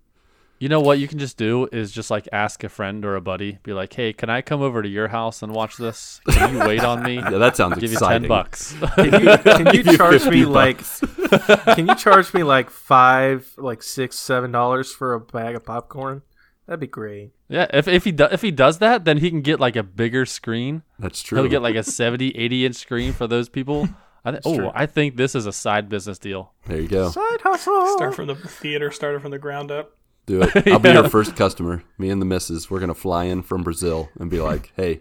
You 0.58 0.68
know 0.68 0.80
what 0.80 0.98
you 0.98 1.08
can 1.08 1.18
just 1.18 1.36
do 1.36 1.68
is 1.72 1.90
just 1.92 2.10
like 2.10 2.28
ask 2.32 2.62
a 2.64 2.68
friend 2.68 3.04
or 3.04 3.16
a 3.16 3.20
buddy, 3.20 3.58
be 3.62 3.72
like, 3.72 3.92
"Hey, 3.92 4.12
can 4.12 4.30
I 4.30 4.40
come 4.40 4.62
over 4.62 4.82
to 4.82 4.88
your 4.88 5.08
house 5.08 5.42
and 5.42 5.52
watch 5.52 5.76
this? 5.76 6.20
Can 6.30 6.54
you 6.54 6.60
wait 6.60 6.82
on 6.84 7.02
me? 7.02 7.16
Yeah, 7.24 7.38
that 7.38 7.56
sounds 7.56 7.74
I'll 7.74 7.80
give 7.80 7.92
exciting. 7.92 8.22
you 8.22 8.28
ten 8.28 8.28
bucks." 8.28 8.74
Can 8.94 9.04
you, 9.04 9.36
can 9.38 9.74
you 9.74 9.82
charge 9.96 10.22
50 10.22 10.30
me 10.30 10.44
like 10.44 10.78
can 11.74 11.88
you 11.88 11.94
charge 11.96 12.32
me 12.32 12.42
like 12.44 12.70
five 12.70 13.52
like 13.56 13.82
six 13.82 14.16
seven 14.18 14.52
dollars 14.52 14.92
for 14.92 15.14
a 15.14 15.20
bag 15.20 15.56
of 15.56 15.64
popcorn 15.64 16.22
that'd 16.66 16.80
be 16.80 16.86
great 16.86 17.32
yeah, 17.48 17.66
if 17.72 17.86
if 17.88 18.04
he 18.04 18.12
do, 18.12 18.24
if 18.32 18.40
he 18.42 18.50
does 18.50 18.78
that, 18.78 19.04
then 19.04 19.18
he 19.18 19.30
can 19.30 19.42
get 19.42 19.60
like 19.60 19.76
a 19.76 19.82
bigger 19.82 20.24
screen. 20.24 20.82
That's 20.98 21.22
true. 21.22 21.40
He'll 21.40 21.50
get 21.50 21.62
like 21.62 21.76
a 21.76 21.82
70, 21.84 22.30
80 22.30 22.66
inch 22.66 22.76
screen 22.76 23.12
for 23.12 23.26
those 23.26 23.48
people. 23.48 23.88
I 24.24 24.30
th- 24.32 24.42
oh, 24.46 24.56
true. 24.56 24.70
I 24.74 24.86
think 24.86 25.16
this 25.16 25.34
is 25.34 25.44
a 25.46 25.52
side 25.52 25.88
business 25.90 26.18
deal. 26.18 26.54
there 26.66 26.80
you 26.80 26.88
go. 26.88 27.10
side 27.10 27.42
hustle 27.42 27.86
Start 27.96 28.14
from 28.14 28.26
the 28.28 28.34
theater, 28.34 28.90
started 28.90 29.20
from 29.20 29.30
the 29.30 29.38
ground 29.38 29.70
up. 29.70 29.92
Do 30.26 30.42
it. 30.42 30.66
I'll 30.68 30.78
be 30.78 30.90
your 30.90 31.08
first 31.08 31.36
customer. 31.36 31.82
Me 31.98 32.10
and 32.10 32.20
the 32.20 32.26
missus, 32.26 32.70
we're 32.70 32.80
gonna 32.80 32.94
fly 32.94 33.24
in 33.24 33.42
from 33.42 33.62
Brazil 33.62 34.08
and 34.18 34.30
be 34.30 34.40
like, 34.40 34.72
"Hey, 34.76 35.00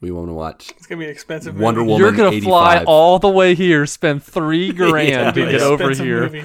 we 0.00 0.10
want 0.10 0.28
to 0.28 0.32
watch 0.32 0.70
It's 0.76 0.86
gonna 0.86 0.98
be 1.00 1.04
an 1.04 1.10
expensive. 1.10 1.58
Wonder 1.58 1.80
movie. 1.80 1.92
Woman." 1.92 2.06
You're 2.06 2.16
gonna 2.16 2.36
85. 2.36 2.44
fly 2.48 2.84
all 2.86 3.18
the 3.18 3.28
way 3.28 3.54
here, 3.54 3.84
spend 3.86 4.22
three 4.22 4.72
grand 4.74 5.08
Yeah, 5.08 5.30
to 5.32 5.50
get 5.50 5.60
over 5.60 5.90
here 5.90 6.22
movie. 6.22 6.44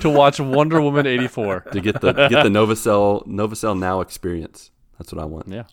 to 0.00 0.10
watch 0.10 0.40
Wonder 0.40 0.80
Woman 0.80 1.06
eighty 1.06 1.26
four. 1.28 1.60
to 1.72 1.80
get 1.80 2.00
the 2.00 2.12
get 2.12 2.42
the 2.42 2.50
Novosel 2.50 3.26
Novosel 3.26 3.78
Now 3.78 4.00
experience. 4.00 4.70
That's 4.98 5.12
what 5.12 5.22
I 5.22 5.24
want. 5.24 5.48
Yeah. 5.48 5.64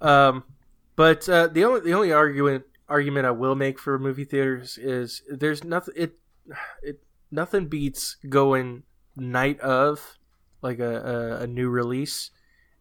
um 0.00 0.44
but 0.94 1.28
uh, 1.28 1.46
the 1.48 1.64
only 1.64 1.80
the 1.80 1.92
only 1.92 2.12
argument 2.12 2.64
argument 2.88 3.26
I 3.26 3.30
will 3.30 3.54
make 3.54 3.78
for 3.78 3.98
movie 3.98 4.24
theaters 4.24 4.78
is 4.78 5.22
there's 5.28 5.64
nothing 5.64 5.94
it 5.96 6.18
it 6.82 7.00
nothing 7.30 7.66
beats 7.66 8.16
going 8.28 8.84
night 9.16 9.58
of 9.60 10.16
like 10.66 10.78
a, 10.80 11.38
a, 11.40 11.42
a 11.44 11.46
new 11.46 11.68
release 11.68 12.30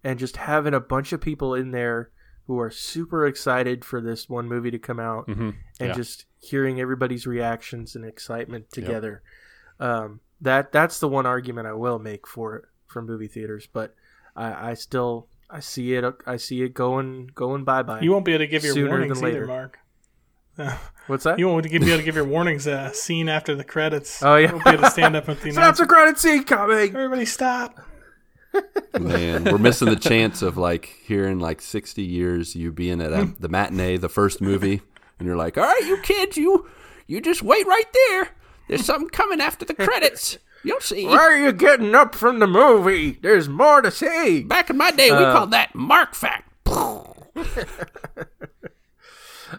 and 0.03 0.19
just 0.19 0.37
having 0.37 0.73
a 0.73 0.79
bunch 0.79 1.13
of 1.13 1.21
people 1.21 1.53
in 1.55 1.71
there 1.71 2.09
who 2.47 2.59
are 2.59 2.69
super 2.69 3.25
excited 3.25 3.83
for 3.83 4.01
this 4.01 4.29
one 4.29 4.47
movie 4.47 4.71
to 4.71 4.79
come 4.79 4.99
out 4.99 5.25
hmm 5.25 5.51
and 5.79 5.89
Yeah. 5.89 5.93
just 5.93 6.25
hearing 6.39 6.79
everybody's 6.79 7.25
reactions 7.25 7.95
and 7.95 8.05
excitement 8.05 8.71
together. 8.71 9.23
Um, 9.79 10.19
that 10.41 10.71
that's 10.71 10.99
the 10.99 11.07
one 11.07 11.25
argument 11.25 11.67
I 11.67 11.73
will 11.73 11.99
make 11.99 12.27
for 12.27 12.55
it 12.57 12.65
from 12.87 13.05
movie 13.07 13.27
theaters, 13.27 13.67
but 13.71 13.95
I, 14.35 14.71
I 14.71 14.73
still 14.75 15.27
I 15.49 15.59
see 15.59 15.93
it 15.95 16.05
I 16.25 16.37
see 16.37 16.61
it 16.63 16.73
going 16.73 17.31
going 17.33 17.63
bye 17.63 17.83
bye. 17.83 18.01
You 18.01 18.11
won't 18.11 18.25
be 18.25 18.33
able 18.33 18.45
to 18.45 18.47
give 18.47 18.63
your 18.63 18.73
Sooner 18.73 18.89
warnings 18.89 19.19
than 19.19 19.29
either, 19.29 19.39
later. 19.41 19.47
Marc. 19.47 19.79
Uh, 20.57 20.77
What's 21.07 21.23
that? 21.25 21.37
you 21.37 21.47
won't 21.47 21.63
be 21.69 21.75
able 21.75 21.97
to 21.97 22.03
give 22.03 22.15
your 22.15 22.23
warnings 22.25 22.65
uh, 22.67 22.91
scene 22.91 23.29
after 23.29 23.53
the 23.55 23.63
credits. 23.63 24.23
Oh, 24.23 24.35
yeah. 24.37 24.47
You 24.47 24.53
won't 24.53 24.63
be 24.65 24.71
able 24.71 24.83
to 24.83 24.89
stand 24.91 25.15
up 25.15 25.27
with 25.27 25.41
the 25.41 25.51
Stop 25.51 25.55
the 25.55 25.61
announcer. 25.61 25.85
credit 25.85 26.17
scene 26.17 26.43
coming. 26.43 26.89
Everybody 26.95 27.25
stop. 27.25 27.79
Man, 28.99 29.43
we're 29.43 29.57
missing 29.57 29.89
the 29.89 29.97
chance 29.97 30.41
of 30.41 30.57
like 30.57 30.85
hearing 31.03 31.39
like 31.39 31.61
60 31.61 32.01
years 32.01 32.55
you 32.55 32.71
being 32.71 33.01
at 33.01 33.11
a, 33.11 33.25
the 33.39 33.49
matinee, 33.49 33.97
the 33.97 34.07
first 34.09 34.39
movie, 34.41 34.81
and 35.19 35.27
you're 35.27 35.35
like, 35.35 35.57
"All 35.57 35.65
right, 35.65 35.81
you 35.85 35.97
kids, 36.01 36.37
you 36.37 36.65
you 37.05 37.19
just 37.19 37.43
wait 37.43 37.67
right 37.67 37.83
there. 37.93 38.29
There's 38.69 38.85
something 38.85 39.09
coming 39.09 39.41
after 39.41 39.65
the 39.65 39.73
credits. 39.73 40.37
You'll 40.63 40.79
see." 40.79 41.05
Why 41.05 41.17
are 41.17 41.37
you 41.37 41.51
getting 41.51 41.93
up 41.93 42.15
from 42.15 42.39
the 42.39 42.47
movie? 42.47 43.19
There's 43.21 43.49
more 43.49 43.81
to 43.81 43.91
see. 43.91 44.41
Back 44.43 44.69
in 44.69 44.77
my 44.77 44.91
day, 44.91 45.11
we 45.11 45.17
called 45.17 45.51
that 45.51 45.75
Marc 45.75 46.15
fact. 46.15 46.49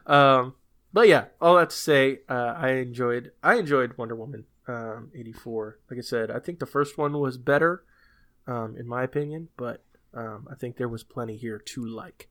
Um, 0.07 0.55
but 0.97 1.09
yeah, 1.09 1.27
all 1.43 1.57
that 1.57 1.69
to 1.69 1.77
say, 1.77 2.21
uh, 2.27 2.55
I 2.57 2.71
enjoyed 2.71 3.33
I 3.43 3.57
enjoyed 3.57 3.99
Wonder 3.99 4.17
Woman 4.17 4.47
um, 4.67 5.11
eighty 5.15 5.31
four. 5.31 5.79
Like 5.91 5.99
I 5.99 6.01
said, 6.01 6.31
I 6.31 6.39
think 6.39 6.59
the 6.59 6.65
first 6.65 6.97
one 6.97 7.13
was 7.21 7.37
better, 7.37 7.85
um, 8.47 8.79
in 8.79 8.89
my 8.89 9.03
opinion, 9.03 9.51
but 9.59 9.85
um, 10.15 10.49
I 10.51 10.55
think 10.55 10.79
there 10.79 10.89
was 10.89 11.05
plenty 11.05 11.37
here 11.37 11.59
to 11.59 11.85
like. 11.85 12.31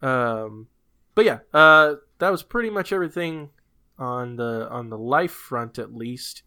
Um, 0.00 0.68
but 1.14 1.26
yeah, 1.26 1.40
uh, 1.52 1.96
that 2.16 2.30
was 2.30 2.42
pretty 2.42 2.70
much 2.70 2.90
everything 2.90 3.50
on 3.98 4.36
the 4.36 4.66
on 4.70 4.88
the 4.88 4.96
life 4.96 5.32
front, 5.32 5.78
at 5.78 5.94
least. 5.94 6.42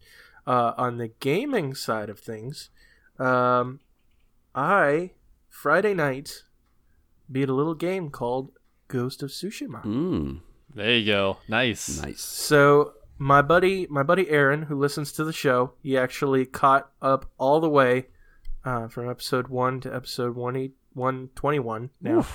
Uh, 0.48 0.72
on 0.76 0.98
the 0.98 1.12
gaming 1.20 1.76
side 1.76 2.10
of 2.10 2.18
things, 2.18 2.70
um, 3.20 3.78
I 4.56 5.12
Friday 5.48 5.94
night 5.94 6.42
beat 7.30 7.48
a 7.48 7.54
little 7.54 7.76
game 7.76 8.10
called 8.10 8.50
Ghost 8.88 9.22
of 9.22 9.30
Tsushima. 9.30 9.84
Mm, 9.84 10.40
There 10.74 10.96
you 10.96 11.06
go. 11.06 11.38
Nice. 11.48 12.00
nice. 12.02 12.20
So 12.20 12.94
my 13.18 13.42
buddy, 13.42 13.86
my 13.90 14.02
buddy 14.02 14.28
Aaron, 14.30 14.62
who 14.62 14.78
listens 14.78 15.12
to 15.12 15.24
the 15.24 15.32
show, 15.32 15.72
he 15.82 15.98
actually 15.98 16.46
caught 16.46 16.90
up 17.02 17.26
all 17.38 17.60
the 17.60 17.68
way 17.68 18.06
uh, 18.64 18.88
from 18.88 19.10
episode 19.10 19.48
one 19.48 19.80
to 19.80 19.94
episode 19.94 20.36
one 20.36 20.72
one 20.92 21.30
twenty 21.34 21.58
one. 21.58 21.90
Now, 22.00 22.26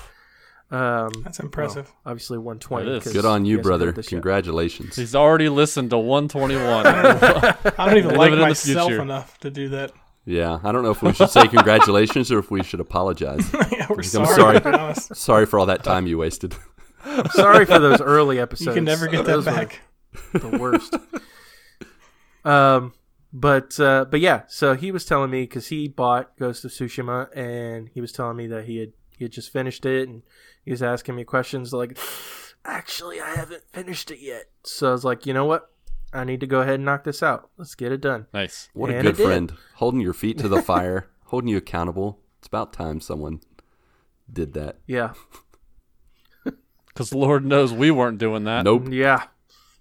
um, 0.71 1.11
That's 1.23 1.39
impressive. 1.39 1.85
well, 1.85 2.11
obviously 2.11 2.37
one 2.37 2.59
twenty. 2.59 2.89
It 2.89 3.05
is. 3.07 3.13
Good 3.13 3.25
on 3.25 3.45
you, 3.45 3.61
brother. 3.61 3.91
Congratulations. 3.93 4.95
He's 4.95 5.15
already 5.15 5.49
listened 5.49 5.91
to 5.91 5.97
121. 5.97 6.85
I 6.87 7.85
don't 7.85 7.97
even 7.97 8.09
Live 8.11 8.17
like 8.17 8.29
it 8.29 8.33
in 8.33 8.39
the 8.39 8.45
myself 8.45 8.91
enough 8.91 9.37
to 9.39 9.49
do 9.49 9.69
that. 9.69 9.91
Yeah, 10.25 10.59
I 10.63 10.71
don't 10.71 10.81
know 10.81 10.89
if 10.89 11.03
we 11.03 11.13
should 11.13 11.29
say 11.29 11.47
congratulations 11.47 12.31
or 12.31 12.39
if 12.39 12.49
we 12.49 12.63
should 12.63 12.79
apologize. 12.79 13.47
yeah, 13.71 13.85
we're 13.87 13.97
I'm 13.97 14.03
sorry. 14.03 14.35
sorry. 14.35 14.61
To 14.61 14.71
be 14.71 14.75
honest. 14.75 15.15
Sorry 15.15 15.45
for 15.45 15.59
all 15.59 15.67
that 15.67 15.83
time 15.83 16.07
you 16.07 16.17
wasted. 16.17 16.55
Sorry 17.31 17.65
for 17.65 17.79
those 17.79 18.01
early 18.01 18.39
episodes. 18.39 18.67
You 18.67 18.73
can 18.73 18.83
never 18.85 19.07
get 19.07 19.25
that 19.25 19.31
Those 19.31 19.45
were 19.45 19.51
back. 19.51 19.81
the 20.33 20.57
worst. 20.57 20.95
um, 22.45 22.93
but 23.33 23.79
uh, 23.79 24.05
but 24.05 24.19
yeah, 24.21 24.43
so 24.47 24.75
he 24.75 24.91
was 24.91 25.05
telling 25.05 25.29
me 25.29 25.43
because 25.43 25.67
he 25.67 25.87
bought 25.87 26.37
Ghost 26.37 26.63
of 26.65 26.71
Tsushima, 26.71 27.35
and 27.35 27.89
he 27.93 28.01
was 28.01 28.11
telling 28.11 28.37
me 28.37 28.47
that 28.47 28.65
he 28.65 28.77
had 28.77 28.93
he 29.17 29.25
had 29.25 29.31
just 29.31 29.51
finished 29.51 29.85
it, 29.85 30.07
and 30.07 30.23
he 30.63 30.71
was 30.71 30.81
asking 30.81 31.15
me 31.15 31.23
questions 31.25 31.73
like, 31.73 31.97
"Actually, 32.63 33.19
I 33.19 33.35
haven't 33.35 33.63
finished 33.71 34.09
it 34.11 34.19
yet." 34.19 34.45
So 34.63 34.89
I 34.89 34.91
was 34.93 35.03
like, 35.03 35.25
you 35.25 35.33
know 35.33 35.45
what? 35.45 35.69
I 36.13 36.23
need 36.23 36.39
to 36.39 36.47
go 36.47 36.61
ahead 36.61 36.75
and 36.75 36.85
knock 36.85 37.03
this 37.03 37.21
out. 37.21 37.49
Let's 37.57 37.75
get 37.75 37.91
it 37.91 37.99
done. 37.99 38.27
nice. 38.33 38.69
What 38.73 38.89
a 38.89 39.01
good 39.01 39.17
friend. 39.17 39.53
Holding 39.75 39.99
your 39.99 40.13
feet 40.13 40.37
to 40.37 40.47
the 40.47 40.61
fire, 40.61 41.09
holding 41.25 41.49
you 41.49 41.57
accountable. 41.57 42.19
It's 42.39 42.47
about 42.47 42.71
time 42.71 43.01
someone 43.01 43.41
did 44.31 44.53
that. 44.53 44.77
Yeah, 44.87 45.13
Because 46.95 47.13
Lord 47.13 47.45
knows 47.45 47.71
we 47.73 47.91
weren't 47.91 48.17
doing 48.17 48.45
that. 48.45 48.63
Nope, 48.63 48.87
yeah. 48.89 49.25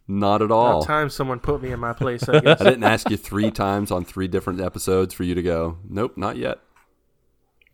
not 0.08 0.42
at 0.42 0.50
all. 0.50 0.66
About 0.66 0.74
all. 0.74 0.82
time 0.84 1.08
someone 1.08 1.38
put 1.38 1.62
me 1.62 1.70
in 1.70 1.78
my 1.80 1.92
place. 1.92 2.28
I 2.28 2.40
guess. 2.40 2.60
I 2.60 2.64
didn't 2.64 2.82
ask 2.84 3.08
you 3.08 3.16
three 3.16 3.50
times 3.52 3.90
on 3.92 4.04
three 4.04 4.26
different 4.28 4.60
episodes 4.60 5.14
for 5.14 5.22
you 5.22 5.34
to 5.36 5.42
go, 5.42 5.78
nope, 5.88 6.16
not 6.16 6.36
yet. 6.36 6.58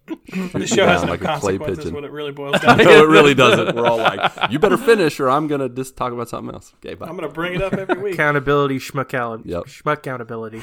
The 0.07 0.66
show 0.66 0.87
has 0.87 1.00
down 1.03 1.07
no 1.07 1.12
like 1.12 1.20
a 1.22 1.38
clay 1.38 1.57
consequences. 1.57 1.79
pigeon. 1.79 1.94
What 1.94 2.05
it 2.05 2.11
really 2.11 2.33
boils 2.33 2.61
down 2.61 2.79
to. 2.79 2.85
no, 2.85 3.05
it 3.05 3.09
really 3.09 3.33
doesn't. 3.35 3.76
We're 3.76 3.87
all 3.87 3.96
like, 3.96 4.33
you 4.50 4.59
better 4.59 4.76
finish 4.76 5.20
or 5.20 5.31
I'm 5.31 5.46
going 5.46 5.61
to 5.61 5.68
just 5.68 5.96
talk 5.96 6.12
about 6.12 6.29
something 6.29 6.53
else. 6.55 6.72
Okay, 6.85 6.94
bye. 6.94 7.07
I'm 7.07 7.14
gonna 7.16 7.29
bring 7.29 7.55
it 7.55 7.62
up 7.62 7.72
every 7.74 8.03
week. 8.03 8.14
accountability 8.14 8.79
schmuck 8.79 9.44
Yep. 9.44 9.64
accountability 9.87 10.62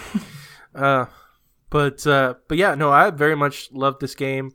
uh 0.75 1.05
but 1.69 2.05
uh 2.05 2.35
but 2.47 2.57
yeah 2.57 2.75
no 2.75 2.91
i 2.91 3.09
very 3.09 3.35
much 3.35 3.71
loved 3.71 3.99
this 4.01 4.15
game 4.15 4.51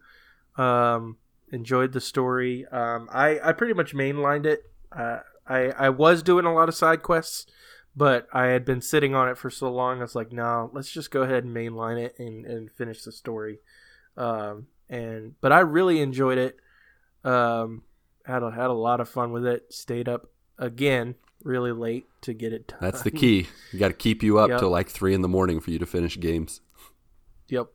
um 0.56 1.16
enjoyed 1.52 1.92
the 1.92 2.00
story 2.00 2.66
um 2.72 3.08
i 3.12 3.38
i 3.44 3.52
pretty 3.52 3.74
much 3.74 3.94
mainlined 3.94 4.46
it 4.46 4.70
uh 4.96 5.18
i 5.46 5.66
i 5.78 5.88
was 5.88 6.22
doing 6.22 6.44
a 6.46 6.52
lot 6.54 6.68
of 6.68 6.74
side 6.74 7.02
quests 7.02 7.46
but 7.94 8.26
i 8.32 8.46
had 8.46 8.64
been 8.64 8.80
sitting 8.80 9.14
on 9.14 9.28
it 9.28 9.36
for 9.36 9.50
so 9.50 9.70
long 9.70 9.98
i 9.98 10.02
was 10.02 10.14
like 10.14 10.32
no 10.32 10.70
let's 10.72 10.90
just 10.90 11.10
go 11.10 11.22
ahead 11.22 11.44
and 11.44 11.54
mainline 11.54 12.02
it 12.02 12.18
and 12.18 12.46
and 12.46 12.70
finish 12.72 13.02
the 13.04 13.12
story 13.12 13.58
um 14.16 14.66
and 14.88 15.34
but 15.40 15.52
i 15.52 15.60
really 15.60 16.00
enjoyed 16.00 16.38
it 16.38 16.56
um 17.24 17.82
had 18.24 18.42
a, 18.42 18.50
had 18.50 18.70
a 18.70 18.72
lot 18.72 19.00
of 19.00 19.08
fun 19.08 19.30
with 19.32 19.44
it 19.46 19.72
stayed 19.72 20.08
up 20.08 20.30
again 20.58 21.14
really 21.44 21.72
late 21.72 22.06
to 22.20 22.32
get 22.32 22.52
it 22.52 22.68
done 22.68 22.78
That's 22.80 23.02
the 23.02 23.10
key. 23.10 23.48
You 23.72 23.78
got 23.80 23.88
to 23.88 23.94
keep 23.94 24.22
you 24.22 24.38
up 24.38 24.48
Yep. 24.48 24.60
till 24.60 24.70
like 24.70 24.88
three 24.88 25.12
in 25.12 25.22
the 25.22 25.28
morning 25.28 25.58
for 25.58 25.72
you 25.72 25.78
to 25.80 25.86
finish 25.86 26.20
games. 26.20 26.60
Yep. 27.48 27.66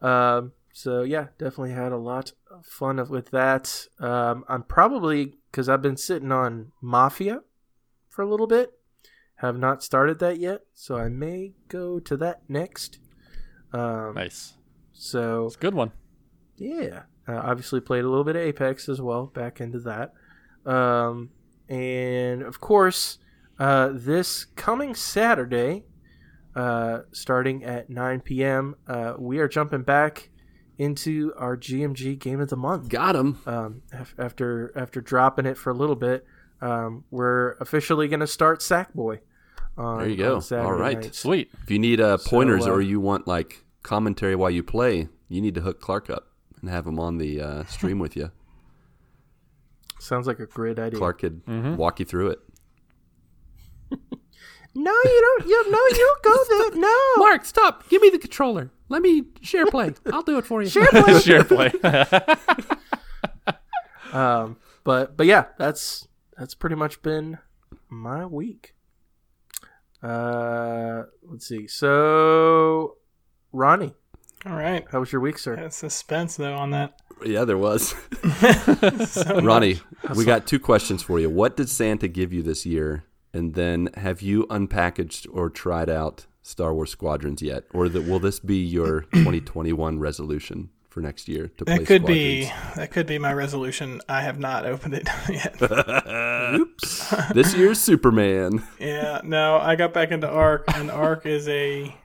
Um, 0.00 0.52
so 0.76 1.02
yeah, 1.02 1.28
definitely 1.38 1.70
had 1.72 1.92
a 1.92 1.96
lot 1.96 2.32
of 2.50 2.66
fun 2.66 2.96
with 3.08 3.30
that. 3.30 3.86
Um, 4.00 4.44
I'm 4.48 4.64
probably 4.64 5.34
because 5.50 5.68
I've 5.68 5.82
been 5.82 5.96
sitting 5.96 6.32
on 6.32 6.72
Mafia 6.82 7.42
for 8.10 8.22
a 8.22 8.28
little 8.28 8.48
bit. 8.48 8.72
Have 9.36 9.56
not 9.56 9.82
started 9.84 10.18
that 10.18 10.38
yet, 10.40 10.62
so 10.74 10.96
I 10.96 11.08
may 11.08 11.52
go 11.68 12.00
to 12.00 12.16
that 12.16 12.42
next. 12.48 12.98
Um, 13.72 14.14
Nice. 14.14 14.54
So 14.92 15.46
It's 15.46 15.56
a 15.56 15.58
good 15.60 15.74
one. 15.74 15.92
yeah, 16.56 17.02
uh, 17.28 17.36
obviously 17.36 17.80
played 17.80 18.04
a 18.04 18.08
little 18.08 18.24
bit 18.24 18.36
of 18.36 18.42
Apex 18.42 18.88
as 18.88 19.00
well. 19.00 19.26
Back 19.26 19.60
into 19.60 19.78
that, 19.80 20.12
um, 20.70 21.30
and 21.68 22.42
of 22.42 22.60
course, 22.60 23.18
uh, 23.60 23.90
this 23.92 24.44
coming 24.56 24.94
Saturday, 24.94 25.84
uh, 26.56 27.00
starting 27.12 27.64
at 27.64 27.90
9 27.90 28.20
p.m., 28.20 28.74
uh, 28.88 29.14
we 29.18 29.38
are 29.38 29.48
jumping 29.48 29.82
back 29.82 30.30
into 30.78 31.32
our 31.36 31.56
GMG 31.56 32.18
Game 32.18 32.40
of 32.40 32.48
the 32.48 32.56
Month. 32.56 32.88
Got 32.88 33.16
him. 33.16 33.38
Um, 33.46 33.82
after 34.18 34.72
after 34.76 35.00
dropping 35.00 35.46
it 35.46 35.56
for 35.56 35.70
a 35.70 35.74
little 35.74 35.96
bit, 35.96 36.26
um, 36.60 37.04
we're 37.10 37.52
officially 37.60 38.08
going 38.08 38.20
to 38.20 38.26
start 38.26 38.60
Sackboy. 38.60 39.20
On, 39.76 39.98
There 39.98 40.08
you 40.08 40.16
go. 40.16 40.36
on 40.36 40.58
All 40.58 40.72
right. 40.72 41.00
nights. 41.00 41.18
Sweet. 41.18 41.50
If 41.62 41.70
you 41.70 41.78
need 41.78 42.00
uh, 42.00 42.16
So, 42.18 42.30
pointers 42.30 42.66
uh, 42.66 42.70
or 42.72 42.80
you 42.80 43.00
want 43.00 43.26
like 43.26 43.64
commentary 43.82 44.36
while 44.36 44.50
you 44.50 44.62
play, 44.62 45.08
you 45.28 45.40
need 45.40 45.54
to 45.56 45.60
hook 45.62 45.80
Clark 45.80 46.08
up 46.10 46.28
and 46.60 46.70
have 46.70 46.86
him 46.86 46.98
on 47.00 47.18
the 47.18 47.40
uh, 47.40 47.64
stream 47.68 47.98
with 47.98 48.16
you. 48.16 48.30
Sounds 49.98 50.26
like 50.26 50.38
a 50.38 50.46
great 50.46 50.78
idea. 50.78 50.98
Clark 50.98 51.20
could 51.20 51.44
Mm-hmm. 51.46 51.76
walk 51.76 51.98
you 52.00 52.06
through 52.06 52.30
it. 52.30 52.38
No, 54.76 54.90
you 54.90 55.20
don't. 55.38 55.48
You 55.48 55.70
no, 55.70 55.78
you 55.78 55.94
don't 55.94 56.22
go 56.24 56.44
there. 56.70 56.80
No. 56.80 56.98
Marc, 57.18 57.44
stop. 57.44 57.88
Give 57.88 58.02
me 58.02 58.10
the 58.10 58.18
controller. 58.18 58.72
Let 58.88 59.02
me 59.02 59.24
share 59.40 59.66
play. 59.66 59.92
I'll 60.12 60.22
do 60.22 60.38
it 60.38 60.44
for 60.46 60.62
you. 60.62 60.68
Share 60.68 60.86
play. 60.86 61.18
Share 61.20 61.44
Um, 64.12 64.58
but 64.84 65.16
but 65.16 65.26
yeah, 65.26 65.46
that's 65.58 66.06
that's 66.38 66.54
pretty 66.54 66.76
much 66.76 67.02
been 67.02 67.38
my 67.88 68.24
week. 68.26 68.74
Uh, 70.02 71.04
let's 71.22 71.48
see. 71.48 71.66
So, 71.66 72.96
Ronnie, 73.52 73.94
All 74.46 74.52
right. 74.52 74.84
how 74.92 75.00
was 75.00 75.10
your 75.10 75.20
week, 75.22 75.38
sir? 75.38 75.56
Got 75.56 75.72
suspense 75.72 76.36
though 76.36 76.54
on 76.54 76.70
that. 76.70 77.00
Yeah, 77.24 77.44
there 77.44 77.58
was. 77.58 77.94
So 79.08 79.40
Ronnie, 79.40 79.80
we 80.14 80.24
got 80.24 80.46
two 80.46 80.58
questions 80.58 81.02
for 81.02 81.18
you. 81.18 81.30
What 81.30 81.56
did 81.56 81.68
Santa 81.68 82.06
give 82.08 82.32
you 82.32 82.42
this 82.42 82.66
year? 82.66 83.04
And 83.32 83.54
then 83.54 83.88
have 83.94 84.20
you 84.22 84.46
unpackaged 84.48 85.26
or 85.32 85.48
tried 85.50 85.88
out 85.90 86.26
Star 86.44 86.74
Wars 86.74 86.90
Squadrons 86.90 87.42
yet? 87.42 87.64
Or 87.72 87.88
that 87.88 88.02
will 88.02 88.20
this 88.20 88.38
be 88.38 88.58
your 88.58 89.00
2021 89.14 89.98
resolution 89.98 90.68
for 90.88 91.00
next 91.00 91.26
year 91.26 91.48
to 91.56 91.64
play 91.64 91.78
That 91.78 91.86
could 91.86 92.06
be 92.06 92.44
that 92.76 92.92
could 92.92 93.06
be 93.06 93.18
my 93.18 93.32
resolution. 93.32 94.00
I 94.08 94.20
have 94.20 94.38
not 94.38 94.64
opened 94.64 94.94
it 94.94 95.08
yet. 95.28 95.60
Oops. 96.60 97.14
this 97.34 97.54
year's 97.56 97.80
Superman. 97.80 98.62
yeah, 98.78 99.20
no, 99.24 99.56
I 99.56 99.74
got 99.74 99.92
back 99.92 100.12
into 100.12 100.28
Ark, 100.28 100.64
and 100.68 100.90
Ark 100.90 101.26
is 101.26 101.48
a 101.48 101.96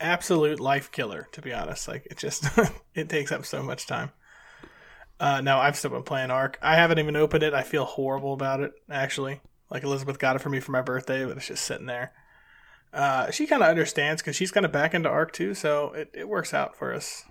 absolute 0.00 0.60
life 0.60 0.90
killer. 0.92 1.28
To 1.32 1.40
be 1.40 1.54
honest, 1.54 1.88
like 1.88 2.06
it 2.10 2.18
just 2.18 2.46
it 2.94 3.08
takes 3.08 3.32
up 3.32 3.46
so 3.46 3.62
much 3.62 3.86
time. 3.86 4.10
Uh, 5.20 5.40
no, 5.40 5.58
I've 5.58 5.76
still 5.76 5.92
been 5.92 6.02
playing 6.02 6.32
Ark. 6.32 6.58
I 6.60 6.74
haven't 6.74 6.98
even 6.98 7.14
opened 7.14 7.44
it. 7.44 7.54
I 7.54 7.62
feel 7.62 7.84
horrible 7.84 8.34
about 8.34 8.60
it, 8.60 8.72
actually. 8.90 9.40
Like 9.70 9.84
Elizabeth 9.84 10.18
got 10.18 10.36
it 10.36 10.40
for 10.40 10.50
me 10.50 10.58
for 10.60 10.72
my 10.72 10.82
birthday, 10.82 11.24
but 11.24 11.36
it's 11.36 11.46
just 11.46 11.64
sitting 11.64 11.86
there. 11.86 12.12
Uh, 12.94 13.30
she 13.30 13.46
kind 13.46 13.62
of 13.62 13.68
understands 13.68 14.22
because 14.22 14.36
she's 14.36 14.52
kind 14.52 14.64
of 14.64 14.70
back 14.72 14.94
into 14.94 15.08
Ark 15.08 15.32
too, 15.32 15.52
so 15.54 15.92
it, 15.92 16.10
it 16.14 16.28
works 16.28 16.54
out 16.54 16.76
for 16.76 16.94
us 16.94 17.24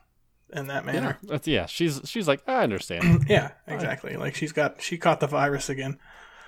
in 0.52 0.68
that 0.68 0.86
Yeah, 0.86 0.92
manner. 0.92 1.18
that's, 1.24 1.48
yeah. 1.48 1.66
She's 1.68 2.02
she's 2.06 2.28
like, 2.28 2.42
I 2.48 2.64
understand. 2.64 3.26
Yeah, 3.30 3.52
exactly. 3.66 4.16
Like 4.18 4.36
she's 4.36 4.52
got 4.52 4.82
she 4.82 4.98
caught 4.98 5.20
the 5.22 5.28
virus 5.28 5.70
again. 5.70 6.00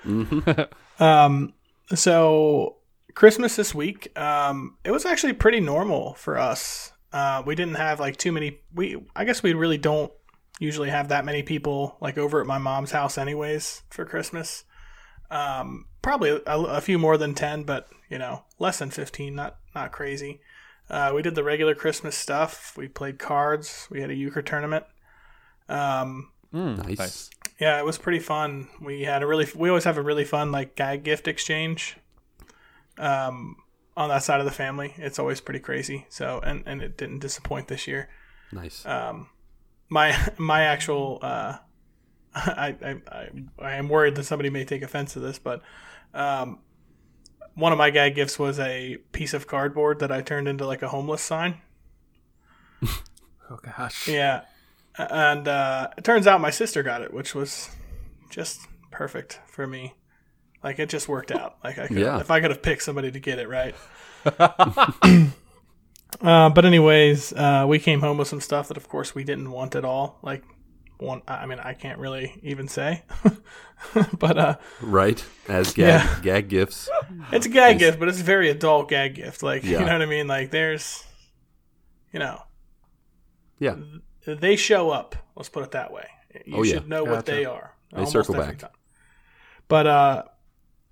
Mm-hmm. 0.06 0.62
Um, 1.04 1.54
so 1.94 2.78
Christmas 3.16 3.56
this 3.58 3.76
week, 3.76 4.18
um, 4.18 4.78
it 4.86 4.92
was 4.92 5.06
actually 5.06 5.34
pretty 5.34 5.60
normal 5.60 6.14
for 6.14 6.38
us. 6.38 6.94
Uh, 7.12 7.44
we 7.46 7.54
didn't 7.56 7.76
have 7.76 8.00
like 8.00 8.16
too 8.18 8.32
many. 8.32 8.60
We 8.74 9.06
I 9.16 9.26
guess 9.26 9.44
we 9.44 9.54
really 9.54 9.78
don't 9.78 10.12
usually 10.60 10.90
have 10.90 11.10
that 11.10 11.26
many 11.26 11.44
people 11.44 11.98
like 12.00 12.18
over 12.18 12.40
at 12.40 12.48
my 12.48 12.58
mom's 12.60 12.92
house, 12.92 13.18
anyways, 13.18 13.84
for 13.90 14.06
Christmas. 14.06 14.64
Um, 15.30 15.86
probably 16.06 16.30
a, 16.30 16.42
a 16.46 16.82
few 16.82 17.00
more 17.00 17.18
than 17.18 17.34
ten, 17.34 17.64
but 17.64 17.90
you 18.10 18.20
know, 18.20 18.44
less 18.60 18.78
than 18.80 18.92
fifteen. 18.92 19.34
Not 19.36 19.58
not 19.74 19.92
crazy. 19.92 20.40
Uh, 20.90 21.12
we 21.16 21.22
did 21.24 21.34
the 21.34 21.44
regular 21.44 21.74
Christmas 21.74 22.16
stuff. 22.16 22.76
We 22.78 22.88
played 22.88 23.18
cards. 23.18 23.88
We 23.90 24.02
had 24.02 24.12
a 24.12 24.14
euchre 24.16 24.44
tournament. 24.44 24.86
Um, 25.68 26.32
Mm, 26.54 26.88
Nice. 26.88 27.30
yeah, 27.60 27.80
it 27.80 27.86
was 27.86 27.98
pretty 27.98 28.20
fun. 28.20 28.70
We 28.80 29.02
had 29.02 29.24
a 29.24 29.28
really 29.28 29.48
we 29.56 29.68
always 29.68 29.84
have 29.84 29.98
a 29.98 30.02
really 30.02 30.24
fun 30.24 30.52
like 30.54 30.76
gag 30.76 31.04
gift 31.04 31.28
exchange. 31.28 31.98
Um, 32.98 33.58
on 33.98 34.10
that 34.10 34.24
side 34.24 34.40
of 34.40 34.46
the 34.46 34.52
family, 34.52 34.94
it's 34.98 35.20
always 35.20 35.42
pretty 35.42 35.60
crazy. 35.60 36.06
So 36.10 36.40
and 36.44 36.64
and 36.66 36.82
it 36.82 36.98
didn't 36.98 37.20
disappoint 37.20 37.68
this 37.68 37.88
year. 37.88 38.10
Nice. 38.52 38.86
Um, 38.86 39.30
my 39.90 40.16
my 40.38 40.62
actual 40.62 41.20
uh, 41.22 41.58
I, 42.36 42.76
I 42.84 42.96
I 43.12 43.30
I 43.60 43.72
am 43.76 43.88
worried 43.90 44.16
that 44.16 44.26
somebody 44.26 44.50
may 44.50 44.66
take 44.66 44.82
offense 44.82 45.14
to 45.14 45.20
this, 45.20 45.40
but 45.40 45.62
um, 46.14 46.60
one 47.56 47.72
of 47.72 47.78
my 47.78 47.90
gag 47.90 48.16
gifts 48.16 48.38
was 48.38 48.60
a 48.60 48.98
piece 49.14 49.34
of 49.34 49.48
cardboard 49.48 50.00
that 50.00 50.12
I 50.12 50.22
turned 50.22 50.48
into 50.48 50.66
like 50.66 50.82
a 50.82 50.90
homeless 50.90 51.22
sign. 51.22 51.62
Oh 53.48 53.60
gosh. 53.78 54.08
Yeah, 54.08 54.42
and 54.98 55.48
uh, 55.48 55.90
it 56.00 56.04
turns 56.04 56.26
out 56.26 56.42
my 56.42 56.50
sister 56.50 56.82
got 56.82 57.04
it, 57.04 57.14
which 57.14 57.36
was 57.36 57.70
just 58.32 58.60
perfect 58.90 59.40
for 59.46 59.68
me. 59.68 59.94
Like 60.64 60.80
it 60.80 60.90
just 60.90 61.08
worked 61.08 61.32
out. 61.32 61.58
Like 61.64 61.78
I 61.78 61.86
could, 61.86 61.98
Yeah. 61.98 62.20
if 62.20 62.32
I 62.32 62.42
could 62.42 62.50
have 62.50 62.64
picked 62.64 62.82
somebody 62.82 63.12
to 63.12 63.20
get 63.20 63.38
it 63.38 63.48
right. 63.48 63.76
uh, 66.22 66.50
but 66.50 66.66
anyways, 66.66 67.34
uh, 67.34 67.66
we 67.68 67.78
came 67.78 68.00
home 68.02 68.18
with 68.18 68.28
some 68.28 68.42
stuff 68.42 68.68
that, 68.70 68.78
of 68.78 68.90
course, 68.90 69.14
we 69.14 69.24
didn't 69.24 69.52
want 69.52 69.76
at 69.76 69.86
all. 69.86 70.18
Like 70.24 70.44
one, 70.98 71.22
I 71.28 71.46
mean, 71.46 71.60
I 71.60 71.74
can't 71.74 72.00
really 72.00 72.40
even 72.44 72.68
say, 72.68 73.04
but 74.20 74.38
uh, 74.38 74.56
right. 74.82 75.24
As 75.48 75.74
gag 75.74 75.86
Yeah. 75.88 76.20
gag 76.22 76.48
gifts. 76.50 76.90
it's 77.32 77.46
a 77.46 77.50
gag 77.50 77.80
gift, 77.80 78.00
but 78.00 78.08
it's 78.08 78.22
a 78.22 78.24
very 78.24 78.50
adult 78.50 78.90
gag 78.90 79.16
gift. 79.16 79.44
Like 79.44 79.64
Yeah. 79.64 79.80
you 79.80 79.86
know 79.86 79.94
what 79.94 80.02
I 80.02 80.06
mean? 80.06 80.28
Like 80.28 80.52
there's, 80.52 81.04
you 82.14 82.20
know, 82.20 82.42
Yeah. 83.60 83.76
they 84.26 84.56
show 84.56 84.90
up. 84.90 85.16
Let's 85.36 85.50
put 85.50 85.64
it 85.64 85.72
that 85.72 85.92
way. 85.92 86.08
You 86.46 86.58
Oh, 86.58 86.64
yeah. 86.64 86.74
should 86.76 86.90
know 86.90 87.04
what 87.04 87.26
they 87.26 87.46
are. 87.46 87.74
They 87.94 88.06
circle 88.06 88.36
back. 88.36 88.58
time. 88.60 88.72
But 89.68 89.88
uh, 89.88 90.24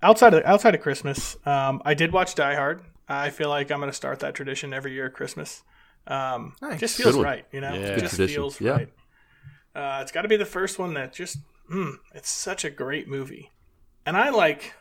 outside 0.02 0.34
of 0.34 0.42
outside 0.44 0.74
of 0.74 0.80
Christmas, 0.80 1.36
um, 1.46 1.82
I 1.84 1.94
did 1.94 2.12
watch 2.12 2.34
Die 2.34 2.54
Hard. 2.54 2.82
I 3.08 3.30
feel 3.30 3.48
like 3.50 3.70
I'm 3.70 3.78
going 3.80 3.90
to 3.90 3.96
start 3.96 4.20
that 4.20 4.34
tradition 4.34 4.72
every 4.72 4.92
year 4.92 5.06
at 5.06 5.12
Christmas. 5.12 5.62
Um, 6.06 6.54
Nice. 6.62 6.80
Just 6.80 6.96
feels 6.96 7.14
Good 7.14 7.24
right, 7.24 7.46
you 7.52 7.60
know. 7.60 7.74
Yeah. 7.74 7.96
Just 7.98 8.16
tradition. 8.16 8.34
feels 8.34 8.60
Yeah. 8.60 8.72
right. 8.72 8.88
Uh, 9.74 9.98
it's 10.02 10.12
got 10.12 10.22
to 10.22 10.28
be 10.28 10.36
the 10.36 10.44
first 10.44 10.78
one 10.78 10.94
that 10.94 11.12
just. 11.12 11.38
Mm, 11.70 11.94
it's 12.14 12.30
such 12.30 12.64
a 12.64 12.70
great 12.70 13.08
movie, 13.08 13.50
and 14.04 14.16
I 14.18 14.28
like, 14.28 14.74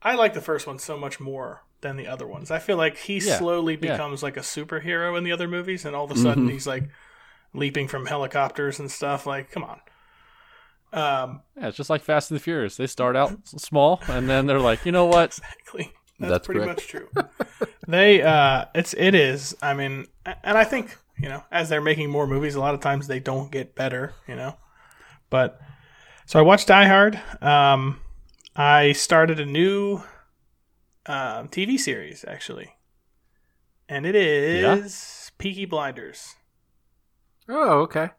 I 0.00 0.14
like 0.14 0.32
the 0.32 0.40
first 0.40 0.64
one 0.66 0.78
so 0.78 0.96
much 0.96 1.18
more 1.18 1.64
than 1.80 1.96
the 1.96 2.06
other 2.06 2.26
ones. 2.26 2.50
I 2.52 2.58
feel 2.60 2.76
like 2.76 2.96
he 2.96 3.18
Yeah. 3.18 3.36
slowly 3.38 3.74
Yeah. 3.74 3.92
becomes 3.92 4.22
like 4.22 4.36
a 4.36 4.40
superhero 4.40 5.18
in 5.18 5.24
the 5.24 5.32
other 5.32 5.48
movies, 5.48 5.84
and 5.84 5.96
all 5.96 6.04
of 6.04 6.10
a 6.12 6.16
sudden 6.16 6.46
Mhm. 6.46 6.52
he's 6.52 6.66
like 6.68 6.84
leaping 7.52 7.88
from 7.88 8.06
helicopters 8.06 8.78
and 8.78 8.90
stuff. 8.90 9.26
Like, 9.26 9.50
come 9.50 9.64
on. 9.64 9.80
Um, 10.92 11.42
Yeah, 11.56 11.68
it's 11.68 11.76
just 11.76 11.90
like 11.90 12.02
Fast 12.02 12.30
and 12.30 12.38
the 12.38 12.42
Furious. 12.42 12.76
They 12.76 12.86
start 12.86 13.16
out 13.16 13.32
small, 13.46 14.00
and 14.08 14.28
then 14.28 14.46
they're 14.46 14.60
like, 14.60 14.84
you 14.86 14.92
know 14.92 15.06
what? 15.06 15.30
exactly. 15.38 15.92
That's, 16.18 16.30
That's 16.32 16.46
pretty 16.46 16.60
correct. 16.60 16.80
much 16.80 16.88
true. 16.88 17.08
they, 17.88 18.22
uh, 18.22 18.66
it's 18.74 18.94
it 18.94 19.14
is. 19.14 19.56
I 19.62 19.74
mean, 19.74 20.06
and 20.26 20.58
I 20.58 20.64
think 20.64 20.96
you 21.22 21.28
know, 21.28 21.42
as 21.50 21.68
they're 21.68 21.80
making 21.80 22.10
more 22.10 22.26
movies, 22.26 22.54
a 22.54 22.60
lot 22.60 22.74
of 22.74 22.80
times 22.80 23.06
they 23.06 23.20
don't 23.20 23.50
get 23.50 23.74
better. 23.74 24.14
You 24.28 24.36
know, 24.36 24.56
but 25.30 25.60
so 26.26 26.38
I 26.38 26.42
watched 26.42 26.68
Die 26.68 26.86
Hard. 26.86 27.20
Um, 27.42 28.00
I 28.56 28.92
started 28.92 29.40
a 29.40 29.46
new 29.46 29.96
um, 31.06 31.48
TV 31.48 31.78
series 31.78 32.24
actually, 32.26 32.70
and 33.88 34.06
it 34.06 34.14
is 34.16 35.30
Peaky 35.38 35.64
Blinders. 35.66 36.34
Oh, 37.48 37.80
okay. 37.80 38.10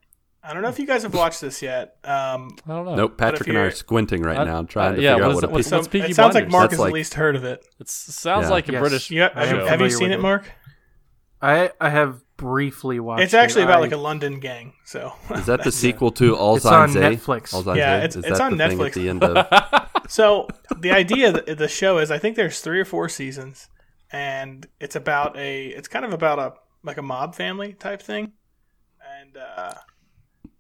I 0.44 0.54
don't 0.54 0.64
know 0.64 0.70
if 0.70 0.80
you 0.80 0.88
guys 0.88 1.04
have 1.04 1.14
watched 1.14 1.40
this 1.40 1.62
yet. 1.62 1.98
Um, 2.04 2.58
I 2.68 2.72
don't 2.74 2.86
know. 2.86 2.96
Nope. 2.96 3.18
Patrick 3.18 3.48
and 3.48 3.58
I 3.60 3.62
are 3.62 3.72
squinting 3.72 4.24
right 4.24 4.38
Uh, 4.40 4.44
now, 4.44 4.64
trying 4.64 4.94
uh, 4.94 4.96
to 4.96 5.02
yeah, 5.02 5.14
figure 5.14 5.28
what 5.28 5.30
out 5.30 5.36
what 5.36 5.44
it- 5.44 5.50
a 5.50 5.54
what's- 5.54 5.72
what's 5.72 5.88
Peaky 5.88 6.08
it 6.12 6.16
sounds 6.16 6.34
like 6.34 6.50
Blinders? 6.50 6.52
Marc 6.52 6.64
That's 6.64 6.74
has 6.74 6.80
like- 6.80 6.90
at 6.90 6.94
least 6.96 7.14
heard 7.14 7.36
of 7.36 7.44
it. 7.44 7.64
It 7.80 7.90
sounds 7.90 8.46
Yeah. 8.46 8.50
like 8.50 8.68
a 8.68 8.72
Yes. 8.72 8.80
British. 8.82 9.12
You, 9.12 9.22
have, 9.22 9.32
I 9.36 9.52
you, 9.52 9.60
have 9.60 9.82
you 9.82 9.90
seen 9.92 10.12
it, 10.12 10.16
it. 10.16 10.22
Marc? 10.22 10.52
I 11.44 11.72
I 11.80 11.90
have 11.92 12.22
briefly 12.42 13.00
watched. 13.00 13.24
It's 13.24 13.34
actually 13.34 13.62
it. 13.62 13.66
about 13.66 13.78
I- 13.78 13.82
like 13.82 13.92
a 13.92 13.98
London 13.98 14.40
gang. 14.40 14.74
So 14.86 15.14
Is 15.36 15.46
that 15.46 15.64
the 15.64 15.72
sequel 15.72 16.12
to 16.14 16.36
All 16.36 16.58
It's 16.58 16.66
on 16.66 16.90
Zayn 16.90 16.94
Zay? 16.94 17.16
Netflix. 17.16 17.54
All 17.54 17.64
Zayn 17.64 17.78
Yeah, 17.78 18.00
Zay? 18.00 18.06
it's- 18.06 18.16
Is 18.18 18.26
it's 18.26 18.40
that 18.40 18.44
on 18.52 18.58
the 18.58 18.68
thing 18.68 18.78
Netflix. 18.80 18.88
At 18.88 18.94
the 18.94 19.10
end 19.10 19.24
of, 19.24 19.88
So 20.10 20.48
the 20.80 20.92
idea 20.92 21.30
of 21.38 21.58
the 21.58 21.68
show 21.68 22.00
is, 22.00 22.12
I 22.12 22.18
think 22.18 22.36
there's 22.36 22.60
three 22.60 22.80
or 22.82 22.86
four 22.86 23.08
seasons, 23.08 23.70
and 24.12 24.66
it's 24.80 24.96
about 24.96 25.38
a, 25.38 25.68
it's 25.68 25.88
kind 25.88 26.04
of 26.04 26.12
about 26.14 26.40
a 26.40 26.54
like 26.84 26.98
a 26.98 27.02
mob 27.04 27.36
family 27.36 27.74
type 27.74 28.02
thing, 28.02 28.34
and 29.22 29.38
uh, 29.38 29.74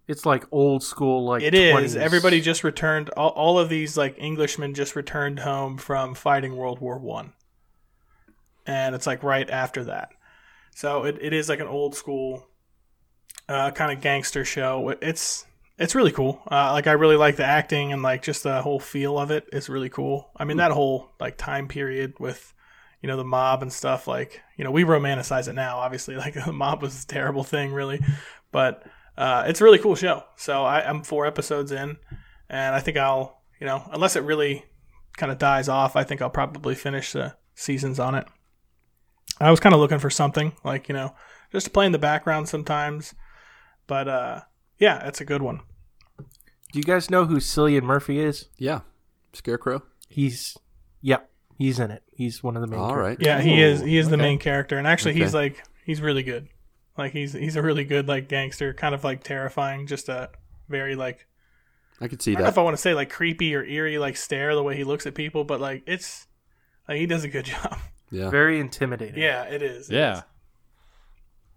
It's 0.08 0.26
like 0.26 0.46
old 0.52 0.84
school, 0.84 1.26
like 1.26 1.41
it 1.44 1.54
is 1.56 1.96
20s. 1.96 2.00
everybody 2.00 2.39
just 2.39 2.63
returned. 2.63 3.10
All, 3.17 3.30
all 3.32 3.60
of 3.60 3.67
these 3.70 3.98
like 3.98 4.15
Englishmen 4.20 4.74
just 4.74 4.96
returned 4.96 5.39
home 5.39 5.78
from 5.78 6.13
fighting 6.15 6.56
World 6.56 6.80
War 6.80 6.98
One, 7.00 7.34
and 8.65 8.96
it's 8.96 9.08
like 9.08 9.22
right 9.24 9.50
after 9.50 9.84
that. 9.86 10.10
So 10.72 11.04
it, 11.04 11.18
it 11.22 11.34
is 11.34 11.50
like 11.50 11.60
an 11.60 11.68
old 11.68 11.96
school 11.96 12.48
uh, 13.48 13.72
kind 13.72 13.92
of 13.92 14.02
gangster 14.02 14.46
show. 14.46 14.96
It's 15.02 15.46
it's 15.78 15.96
really 15.96 16.12
cool. 16.12 16.42
Uh, 16.50 16.72
like 16.74 16.88
I 16.88 16.92
really 16.94 17.16
like 17.16 17.38
the 17.38 17.46
acting 17.46 17.92
and 17.92 18.04
like 18.04 18.22
just 18.22 18.44
the 18.44 18.62
whole 18.62 18.80
feel 18.80 19.18
of 19.18 19.32
it 19.32 19.48
is 19.52 19.70
really 19.70 19.90
cool. 19.90 20.30
I 20.36 20.46
mean 20.46 20.58
that 20.58 20.72
whole 20.72 21.12
like 21.20 21.38
time 21.38 21.68
period 21.68 22.14
with 22.20 22.54
you 23.02 23.08
know 23.08 23.18
the 23.18 23.24
mob 23.24 23.62
and 23.62 23.74
stuff. 23.74 24.08
Like 24.08 24.42
you 24.58 24.64
know 24.64 24.72
we 24.72 24.84
romanticize 24.84 25.48
it 25.48 25.54
now. 25.54 25.80
Obviously, 25.80 26.16
like 26.18 26.34
the 26.34 26.54
mob 26.54 26.82
was 26.82 27.04
a 27.04 27.08
terrible 27.08 27.44
thing, 27.44 27.74
really, 27.74 28.00
but 28.52 28.84
uh, 29.18 29.44
it's 29.48 29.62
a 29.62 29.64
really 29.64 29.80
cool 29.80 29.96
show. 29.96 30.24
So 30.38 30.64
I, 30.64 30.88
I'm 30.88 31.04
four 31.04 31.26
episodes 31.26 31.72
in, 31.72 31.98
and 32.50 32.76
I 32.76 32.80
think 32.80 32.98
I'll 32.98 33.42
you 33.60 33.68
know 33.68 33.84
unless 33.92 34.16
it 34.16 34.24
really 34.24 34.66
kind 35.18 35.32
of 35.32 35.38
dies 35.38 35.68
off, 35.68 35.96
I 35.96 36.04
think 36.04 36.22
I'll 36.22 36.30
probably 36.30 36.76
finish 36.76 37.12
the 37.12 37.36
seasons 37.54 38.00
on 38.00 38.16
it. 38.16 38.28
I 39.40 39.50
was 39.50 39.60
kind 39.60 39.74
of 39.74 39.82
looking 39.82 40.00
for 40.00 40.10
something 40.10 40.54
like 40.64 40.88
you 40.88 40.94
know 40.94 41.16
just 41.52 41.66
to 41.66 41.72
play 41.72 41.86
in 41.86 41.92
the 41.92 42.00
background 42.00 42.48
sometimes, 42.48 43.14
but 43.88 44.08
uh, 44.08 44.42
yeah, 44.80 45.08
it's 45.08 45.22
a 45.22 45.26
good 45.26 45.42
one. 45.42 45.62
Do 46.72 46.80
you 46.80 46.84
guys 46.84 47.10
know 47.10 47.26
who 47.26 47.38
Cillian 47.38 47.84
Murphy 47.84 48.20
is? 48.20 48.48
yeah, 48.58 48.82
Scarecrow. 49.34 49.84
He's, 50.08 50.58
yep, 51.02 51.30
he's 51.58 51.80
in 51.80 51.92
it. 51.92 52.04
He's 52.14 52.42
one 52.42 52.56
of 52.56 52.62
the 52.62 52.68
main. 52.68 52.80
All 52.80 52.96
right. 52.96 53.18
Yeah, 53.20 53.42
he 53.42 53.62
is. 53.62 53.82
He 53.82 53.98
is 53.98 54.10
the 54.10 54.18
main 54.18 54.40
character, 54.40 54.78
and 54.78 54.88
actually, 54.88 55.14
he's 55.14 55.34
like 55.34 55.64
he's 55.86 56.02
really 56.02 56.24
good. 56.24 56.48
Like 56.98 57.14
he's 57.14 57.34
he's 57.34 57.56
a 57.56 57.62
really 57.62 57.84
good 57.84 58.08
like 58.08 58.28
gangster, 58.30 58.74
kind 58.74 58.94
of 58.96 59.04
like 59.04 59.24
terrifying. 59.24 59.88
Just 59.88 60.10
a 60.10 60.30
very 60.70 60.96
like 60.96 61.28
I 62.00 62.08
could 62.08 62.22
see 62.22 62.32
that. 62.32 62.38
I 62.38 62.40
don't 62.40 62.46
know 62.46 62.50
if. 62.50 62.58
I 62.58 62.64
want 62.64 62.76
to 62.76 62.82
say 62.82 62.94
like 62.94 63.10
creepy 63.10 63.56
or 63.56 63.64
eerie 63.64 63.98
like 63.98 64.18
stare 64.18 64.56
the 64.56 64.64
way 64.64 64.76
he 64.76 64.84
looks 64.84 65.06
at 65.06 65.16
people, 65.16 65.44
but 65.44 65.60
like 65.60 65.84
it's 65.86 66.28
like 66.88 66.98
he 66.98 67.06
does 67.06 67.24
a 67.24 67.30
good 67.30 67.46
job. 67.54 67.78
Yeah. 68.12 68.30
Very 68.30 68.60
intimidating. 68.60 69.21
yeah, 69.21 69.43
it 69.43 69.62
is. 69.62 69.89
it 69.89 69.95
Yeah. 69.95 70.17
is. 70.17 70.24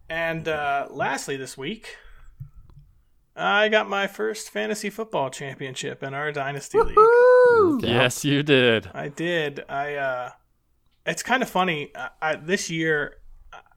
And 0.08 0.46
uh, 0.48 0.86
lastly, 0.90 1.36
this 1.36 1.56
week, 1.58 1.96
I 3.34 3.68
got 3.68 3.88
my 3.88 4.06
first 4.06 4.50
fantasy 4.50 4.90
football 4.90 5.30
championship 5.30 6.02
in 6.02 6.14
our 6.14 6.30
dynasty 6.30 6.78
league. 6.80 7.82
Yes, 7.82 8.24
you 8.24 8.42
did. 8.42 8.88
I 8.94 9.08
did. 9.08 9.64
I. 9.68 9.94
uh 9.96 10.30
It's 11.06 11.22
kind 11.22 11.42
of 11.42 11.50
funny. 11.50 11.90
I, 11.96 12.08
I, 12.22 12.36
this 12.36 12.70
year, 12.70 13.16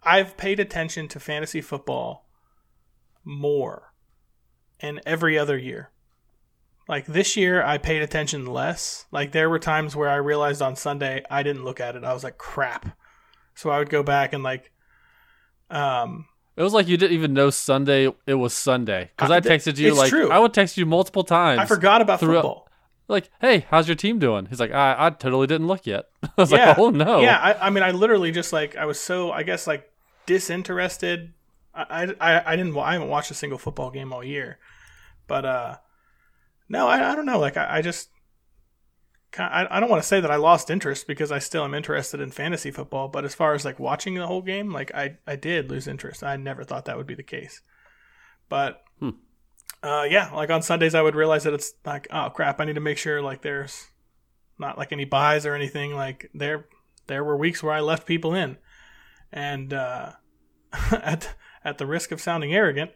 I've 0.04 0.38
paid 0.38 0.60
attention 0.60 1.08
to 1.10 1.20
fantasy 1.20 1.62
football 1.62 2.30
more, 3.24 3.94
and 4.80 5.02
every 5.06 5.38
other 5.40 5.58
year. 5.58 5.90
Like 6.88 7.06
this 7.06 7.36
year, 7.36 7.62
I 7.64 7.78
paid 7.78 8.02
attention 8.02 8.46
less. 8.46 9.06
Like 9.12 9.32
there 9.34 9.50
were 9.50 9.60
times 9.60 9.96
where 9.96 10.10
I 10.10 10.16
realized 10.16 10.62
on 10.62 10.76
Sunday 10.76 11.24
I 11.30 11.44
didn't 11.44 11.66
look 11.66 11.80
at 11.80 11.96
it. 11.96 12.04
I 12.04 12.14
was 12.14 12.24
like, 12.24 12.38
crap. 12.38 12.98
So 13.56 13.70
I 13.70 13.80
would 13.80 13.90
go 13.90 14.04
back 14.04 14.34
and 14.34 14.44
like, 14.44 14.72
um, 15.70 16.28
It 16.56 16.64
was 16.64 16.74
like 16.74 16.88
you 16.88 16.96
didn't 16.98 17.16
even 17.18 17.34
know 17.34 17.50
Sunday. 17.50 18.12
It 18.26 18.36
was 18.36 18.54
Sunday 18.54 19.12
because 19.16 19.32
I, 19.32 19.38
I- 19.38 19.42
texted 19.42 19.78
you 19.78 19.94
like 19.94 20.10
true. 20.10 20.30
I 20.32 20.40
would 20.40 20.54
text 20.54 20.78
you 20.78 20.86
multiple 20.86 21.24
times. 21.24 21.60
I 21.60 21.66
forgot 21.66 22.02
about 22.02 22.20
throughout- 22.20 22.42
football. 22.44 22.64
Like, 23.10 23.30
hey, 23.40 23.66
how's 23.70 23.88
your 23.88 23.96
team 23.96 24.20
doing? 24.20 24.48
He's 24.48 24.60
like, 24.60 24.74
I, 24.74 24.94
I 25.00 25.10
totally 25.12 25.48
didn't 25.48 25.68
look 25.68 25.86
yet. 25.88 26.08
I 26.24 26.30
was 26.36 26.52
yeah. 26.52 26.70
like, 26.70 26.78
oh 26.78 26.90
no. 26.90 27.22
Yeah, 27.22 27.38
I, 27.38 27.68
I 27.68 27.70
mean, 27.70 27.82
I 27.82 27.92
literally 27.92 28.32
just 28.34 28.52
like 28.52 28.76
I 28.76 28.86
was 28.86 29.00
so 29.00 29.32
I 29.32 29.44
guess 29.44 29.66
like 29.66 29.90
disinterested. 30.26 31.34
I, 31.74 32.14
I 32.20 32.54
I 32.54 32.56
didn't 32.58 32.78
I 32.78 32.94
haven't 32.94 33.08
watched 33.08 33.32
a 33.32 33.34
single 33.34 33.58
football 33.58 33.92
game 33.92 34.12
all 34.12 34.24
year, 34.24 34.60
but 35.28 35.46
uh, 35.46 35.76
no, 36.70 36.88
I, 36.88 37.12
I 37.12 37.16
don't 37.16 37.26
know. 37.26 37.40
Like 37.40 37.58
I, 37.58 37.78
I 37.78 37.82
just 37.82 38.10
I, 39.38 39.68
I 39.70 39.80
don't 39.80 39.90
want 39.90 40.02
to 40.02 40.08
say 40.08 40.20
that 40.20 40.32
I 40.32 40.36
lost 40.36 40.70
interest 40.70 41.08
because 41.08 41.32
I 41.32 41.40
still 41.40 41.64
am 41.64 41.74
interested 41.74 42.20
in 42.20 42.32
fantasy 42.32 42.72
football. 42.72 43.08
But 43.08 43.26
as 43.26 43.36
far 43.36 43.54
as 43.54 43.66
like 43.66 43.80
watching 43.80 44.16
the 44.16 44.28
whole 44.28 44.42
game, 44.42 44.72
like 44.72 44.94
I 44.94 45.18
I 45.26 45.36
did 45.36 45.70
lose 45.70 45.88
interest. 45.88 46.24
I 46.24 46.38
never 46.38 46.64
thought 46.64 46.86
that 46.86 46.98
would 46.98 47.08
be 47.08 47.16
the 47.16 47.24
case, 47.24 47.62
but. 48.50 48.84
Uh, 49.84 50.08
yeah, 50.10 50.32
like 50.34 50.50
on 50.50 50.64
Sundays, 50.64 50.96
I 50.96 51.04
would 51.04 51.14
realize 51.14 51.44
that 51.44 51.54
it's 51.54 51.74
like, 51.86 52.08
oh 52.12 52.30
crap, 52.30 52.60
I 52.60 52.66
need 52.66 52.74
to 52.74 52.82
make 52.82 52.98
sure 52.98 53.22
like 53.22 53.44
there's 53.44 53.86
not 54.58 54.78
like 54.78 54.92
any 54.92 55.06
buys 55.06 55.46
or 55.46 55.54
anything. 55.54 55.94
Like 55.94 56.30
there, 56.34 56.66
there 57.06 57.24
were 57.24 57.38
weeks 57.38 57.62
where 57.62 57.74
I 57.74 57.82
left 57.82 58.08
people 58.08 58.34
in, 58.34 58.58
and 59.32 59.72
uh, 59.74 60.14
at 60.92 61.36
at 61.64 61.78
the 61.78 61.86
risk 61.86 62.12
of 62.12 62.20
sounding 62.20 62.54
arrogant, 62.54 62.92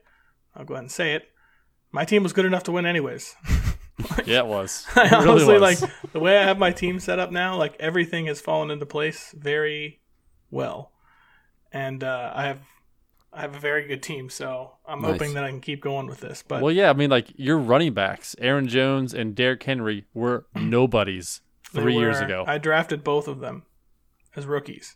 I'll 0.56 0.66
go 0.66 0.74
ahead 0.74 0.84
and 0.84 0.92
say 0.92 1.14
it. 1.14 1.31
My 1.92 2.06
team 2.06 2.24
was 2.24 2.34
good 2.34 2.46
enough 2.46 2.64
to 2.64 2.72
win 2.72 2.86
anyways. 2.86 3.36
yeah, 4.26 4.40
it 4.40 4.48
was. 4.48 4.86
I 4.96 5.06
It 5.06 5.12
really 5.12 5.28
honestly 5.30 5.60
was. 5.60 5.82
like 5.82 5.92
the 6.14 6.20
way 6.20 6.38
I 6.38 6.44
have 6.44 6.58
my 6.58 6.72
team 6.72 7.00
set 7.00 7.20
up 7.20 7.32
now. 7.32 7.58
Like 7.58 7.76
everything 7.80 8.28
has 8.28 8.40
fallen 8.42 8.72
into 8.72 8.86
place 8.86 9.34
very 9.38 10.00
well, 10.50 10.92
and 11.72 12.04
uh, 12.04 12.32
I 12.34 12.46
have 12.46 12.60
I 13.34 13.42
have 13.42 13.56
a 13.56 13.60
very 13.60 13.88
good 13.88 14.02
team. 14.04 14.30
So 14.30 14.74
I'm 14.88 15.02
Nice. 15.02 15.12
hoping 15.14 15.34
that 15.36 15.44
I 15.44 15.50
can 15.50 15.62
keep 15.62 15.82
going 15.82 16.08
with 16.08 16.20
this. 16.22 16.44
But 16.48 16.62
Well, 16.62 16.72
yeah, 16.72 16.90
I 16.90 16.94
mean, 16.94 17.10
like 17.10 17.28
your 17.36 17.58
running 17.58 17.94
backs, 17.94 18.36
Aaron 18.40 18.68
Jones 18.68 19.14
and 19.14 19.36
Derrick 19.36 19.64
Henry, 19.64 20.06
were 20.14 20.46
nobodies 20.56 21.42
three 21.74 21.96
years 21.98 22.20
ago. 22.20 22.44
I 22.48 22.58
drafted 22.58 23.04
both 23.04 23.28
of 23.28 23.40
them 23.40 23.64
as 24.36 24.46
rookies. 24.46 24.96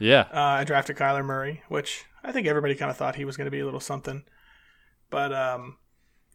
yeah, 0.00 0.26
Uh, 0.32 0.38
I 0.40 0.64
drafted 0.64 0.96
Kyler 0.96 1.24
Murray, 1.24 1.62
which 1.68 2.04
I 2.24 2.32
think 2.32 2.46
everybody 2.46 2.74
kind 2.74 2.90
of 2.90 2.96
thought 2.96 3.16
he 3.16 3.24
was 3.24 3.36
going 3.36 3.46
to 3.46 3.50
be 3.52 3.60
a 3.60 3.64
little 3.64 3.80
something. 3.80 4.24
But 5.10 5.32
um, 5.32 5.78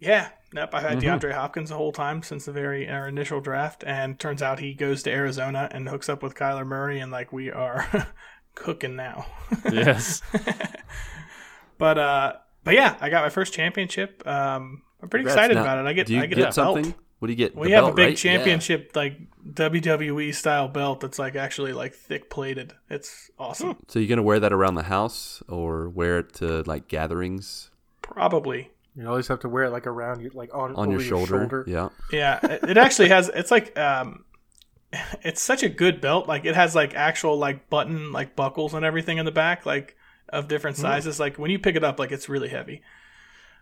yeah, 0.02 0.30
nope. 0.52 0.72
I 0.74 0.82
had 0.82 0.98
Mhm. 1.00 1.04
DeAndre 1.22 1.32
Hopkins 1.34 1.70
the 1.70 1.76
whole 1.78 1.94
time 1.94 2.22
since 2.24 2.44
the 2.46 2.52
very 2.52 2.90
our 2.90 3.08
initial 3.08 3.40
draft, 3.40 3.84
and 3.88 4.20
turns 4.20 4.42
out 4.42 4.60
he 4.60 4.74
goes 4.74 5.04
to 5.04 5.12
Arizona 5.12 5.70
and 5.72 5.88
hooks 5.88 6.10
up 6.10 6.22
with 6.22 6.36
Kyler 6.36 6.66
Murray, 6.68 7.00
and 7.00 7.12
like 7.12 7.32
we 7.32 7.50
are 7.50 7.88
cooking 8.56 8.96
now. 8.98 9.26
yes. 9.72 10.22
but 11.78 11.98
uh, 11.98 12.34
but 12.64 12.74
yeah, 12.74 12.96
I 13.00 13.10
got 13.10 13.24
my 13.24 13.30
first 13.30 13.54
championship. 13.54 14.26
Um, 14.28 14.84
I'm 15.02 15.10
pretty 15.10 15.24
Congrats. 15.26 15.36
excited 15.38 15.56
Now, 15.56 15.62
about 15.62 15.78
it. 15.86 15.90
I 15.90 15.94
get 15.94 16.08
Do 16.08 16.14
you 16.14 16.22
I 16.22 16.26
get, 16.28 16.36
get, 16.36 16.42
a 16.42 16.44
belt. 16.44 16.54
something? 16.54 16.94
What 17.20 17.28
do 17.28 17.34
you 17.34 17.38
get? 17.38 17.56
We 17.56 17.68
The 17.70 17.76
have 17.76 17.84
belt, 17.84 17.94
a 17.94 17.96
big 17.96 18.06
right? 18.10 18.24
Yeah. 18.26 18.34
championship 18.38 18.92
like 18.96 19.20
WWE 19.54 20.34
style 20.34 20.68
belt 20.68 21.02
that's 21.02 21.20
like 21.20 21.36
actually 21.36 21.72
like 21.74 21.94
thick 21.94 22.30
plated. 22.30 22.74
It's 22.90 23.30
awesome. 23.38 23.78
So 23.88 24.00
you're 24.00 24.10
gonna 24.10 24.24
wear 24.24 24.40
that 24.40 24.52
around 24.54 24.76
the 24.76 24.84
house 24.84 25.42
or 25.48 25.88
wear 25.90 26.20
it 26.20 26.34
to 26.36 26.64
like 26.64 26.88
gatherings 26.88 27.70
Probably. 28.02 28.72
You 28.96 29.08
always 29.08 29.28
have 29.30 29.40
to 29.42 29.50
wear 29.50 29.66
it 29.66 29.70
like 29.72 29.88
around 29.88 30.22
you, 30.22 30.32
like 30.34 30.54
on, 30.54 30.76
on 30.76 30.90
over 30.90 31.02
your 31.02 31.02
shoulder? 31.02 31.64
Yeah. 31.66 31.90
Yeah, 32.12 32.40
it 32.46 32.72
it 32.72 32.78
actually 32.78 33.10
has. 33.10 33.30
It's 33.30 33.52
like 33.52 33.78
um, 33.80 34.26
it's 35.24 35.42
such 35.42 35.64
a 35.64 35.70
good 35.70 36.02
belt. 36.02 36.28
Like 36.28 36.46
it 36.46 36.56
has 36.56 36.76
like 36.76 36.94
actual 36.94 37.38
like 37.38 37.70
button 37.70 38.12
like 38.12 38.36
buckles 38.36 38.74
and 38.74 38.84
everything 38.84 39.18
in 39.18 39.26
the 39.26 39.32
back, 39.32 39.66
like 39.66 39.96
of 40.30 40.48
different 40.48 40.78
sizes. 40.78 41.20
Like 41.20 41.38
when 41.38 41.52
you 41.52 41.60
pick 41.60 41.76
it 41.76 41.84
up, 41.84 42.00
like 42.00 42.12
it's 42.12 42.28
really 42.30 42.50
heavy. 42.50 42.82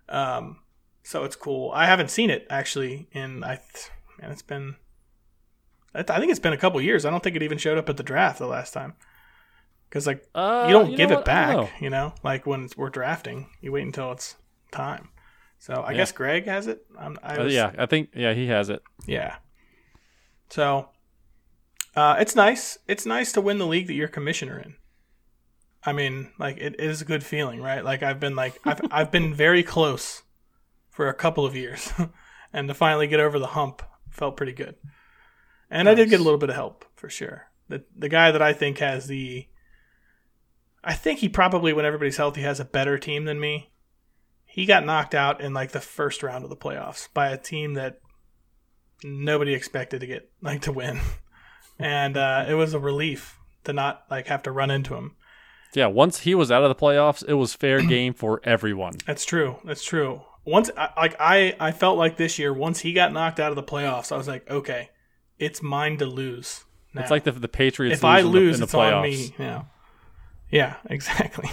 Um, 0.07 0.57
so 1.03 1.23
it's 1.23 1.35
cool. 1.35 1.71
I 1.73 1.85
haven't 1.85 2.09
seen 2.09 2.29
it 2.29 2.47
actually 2.49 3.07
in 3.11 3.43
I, 3.43 3.55
th- 3.57 3.91
man, 4.19 4.31
it's 4.31 4.41
been. 4.41 4.75
I 5.93 6.03
th- 6.03 6.09
I 6.15 6.19
think 6.19 6.31
it's 6.31 6.39
been 6.39 6.53
a 6.53 6.57
couple 6.57 6.81
years. 6.81 7.05
I 7.05 7.09
don't 7.09 7.23
think 7.23 7.35
it 7.35 7.43
even 7.43 7.57
showed 7.57 7.77
up 7.77 7.89
at 7.89 7.97
the 7.97 8.03
draft 8.03 8.39
the 8.39 8.47
last 8.47 8.73
time. 8.73 8.93
Because 9.89 10.05
like 10.05 10.27
Uh, 10.35 10.65
you 10.67 10.73
don't 10.73 10.91
know 10.91 10.97
give 10.97 11.11
it 11.11 11.15
what? 11.15 11.27
Know. 11.27 11.63
back, 11.65 11.81
you 11.81 11.89
know. 11.89 12.13
Like 12.23 12.45
when 12.45 12.69
we're 12.77 12.89
drafting, 12.89 13.49
you 13.61 13.71
wait 13.71 13.85
until 13.85 14.11
it's 14.11 14.35
time. 14.71 15.09
So 15.59 15.75
I 15.75 15.91
Yeah. 15.91 15.97
guess 15.97 16.11
Greg 16.11 16.45
has 16.45 16.67
it. 16.67 16.85
I'm, 16.97 17.17
I 17.21 17.37
Uh, 17.37 17.43
yeah, 17.45 17.73
I 17.77 17.85
think 17.85 18.09
yeah 18.15 18.33
he 18.33 18.47
has 18.47 18.69
it. 18.69 18.81
yeah. 19.05 19.35
So, 20.49 20.89
uh, 21.95 22.15
it's 22.19 22.35
nice. 22.35 22.77
It's 22.87 23.05
nice 23.05 23.31
to 23.33 23.41
win 23.41 23.57
the 23.59 23.67
league 23.67 23.87
that 23.87 23.93
you're 23.93 24.07
commissioner 24.07 24.57
in. 24.59 24.75
I 25.83 25.93
mean, 25.93 26.31
like 26.39 26.57
it, 26.57 26.73
it 26.79 26.81
is 26.89 27.01
a 27.01 27.05
good 27.05 27.23
feeling, 27.23 27.61
right? 27.61 27.83
Like 27.83 28.01
I've 28.03 28.19
been 28.19 28.35
like 28.35 28.59
I've 28.65 28.81
I've 28.91 29.11
been 29.11 29.33
very 29.33 29.63
close 29.63 30.23
for 30.89 31.07
a 31.07 31.13
couple 31.13 31.45
of 31.45 31.55
years, 31.55 31.91
and 32.53 32.67
to 32.67 32.73
finally 32.73 33.07
get 33.07 33.19
over 33.19 33.37
the 33.39 33.47
hump 33.47 33.81
felt 34.09 34.37
pretty 34.37 34.53
good. 34.53 34.75
And 35.69 35.87
I 35.87 35.93
did 35.93 36.09
get 36.09 36.19
a 36.19 36.23
little 36.23 36.39
bit 36.39 36.49
of 36.49 36.55
help 36.55 36.83
for 36.95 37.09
sure. 37.09 37.47
The 37.67 37.83
the 37.95 38.09
guy 38.09 38.31
that 38.31 38.41
I 38.41 38.53
think 38.53 38.79
has 38.79 39.05
the, 39.07 39.47
I 40.83 40.93
think 40.95 41.19
he 41.19 41.29
probably 41.29 41.73
when 41.73 41.85
everybody's 41.85 42.17
healthy 42.17 42.41
has 42.41 42.59
a 42.59 42.65
better 42.65 42.97
team 42.97 43.25
than 43.25 43.39
me. 43.39 43.71
He 44.51 44.65
got 44.65 44.85
knocked 44.85 45.13
out 45.15 45.41
in 45.41 45.53
like 45.53 45.71
the 45.71 45.79
first 45.79 46.23
round 46.23 46.43
of 46.43 46.49
the 46.49 46.55
playoffs 46.57 47.07
by 47.13 47.29
a 47.29 47.37
team 47.37 47.75
that 47.75 47.99
nobody 49.03 49.53
expected 49.53 50.01
to 50.01 50.07
get 50.07 50.29
like 50.41 50.61
to 50.63 50.71
win, 50.71 50.99
and 51.77 52.17
uh, 52.17 52.45
it 52.47 52.55
was 52.55 52.73
a 52.73 52.79
relief 52.79 53.37
to 53.65 53.73
not 53.73 54.03
like 54.09 54.27
have 54.27 54.43
to 54.43 54.51
run 54.51 54.71
into 54.71 54.95
him. 54.95 55.15
Yeah, 55.75 55.85
once 55.85 56.21
he 56.21 56.33
was 56.33 56.51
out 56.51 56.63
of 56.63 56.69
the 56.69 56.75
playoffs, 56.75 57.23
it 57.27 57.35
was 57.35 57.53
fair 57.53 57.81
game 57.87 58.13
for 58.13 58.41
everyone. 58.43 58.95
That's 59.05 59.23
true. 59.25 59.57
That's 59.63 59.83
true. 59.83 60.23
Once, 60.45 60.71
I, 60.75 60.89
like 60.97 61.15
I, 61.19 61.55
I 61.59 61.71
felt 61.71 61.97
like 61.99 62.17
this 62.17 62.39
year, 62.39 62.51
once 62.51 62.79
he 62.79 62.91
got 62.93 63.13
knocked 63.13 63.39
out 63.39 63.51
of 63.51 63.55
the 63.55 63.61
playoffs, 63.63 64.11
I 64.11 64.17
was 64.17 64.27
like, 64.27 64.49
okay, 64.49 64.89
it's 65.37 65.61
mine 65.61 65.97
to 65.97 66.07
lose. 66.07 66.63
Now. 66.95 67.01
It's 67.01 67.11
like 67.11 67.23
the 67.23 67.31
the 67.33 67.47
Patriots. 67.47 67.99
if 67.99 68.03
I 68.03 68.19
in 68.19 68.25
the- 68.25 68.31
lose, 68.31 68.55
in 68.55 68.61
the, 68.61 68.63
it's 68.63 68.73
playoffs. 68.73 68.95
on 68.95 69.01
me. 69.03 69.35
Yeah, 69.37 69.61
yeah, 70.49 70.75
exactly. 70.89 71.49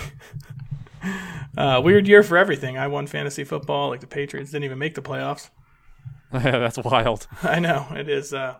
uh, 1.59 1.81
weird 1.85 2.07
year 2.09 2.23
for 2.23 2.37
everything. 2.37 2.77
I 2.79 2.87
won 2.89 3.07
fantasy 3.07 3.45
football. 3.45 3.89
Like 3.89 4.01
the 4.01 4.07
Patriots 4.07 4.51
didn't 4.51 4.65
even 4.65 4.79
make 4.79 4.95
the 4.95 5.03
playoffs. 5.03 5.51
That's 6.33 6.79
wild. 6.79 7.27
I 7.43 7.61
know 7.61 7.87
it 7.93 8.09
is. 8.09 8.33
Uh, 8.35 8.57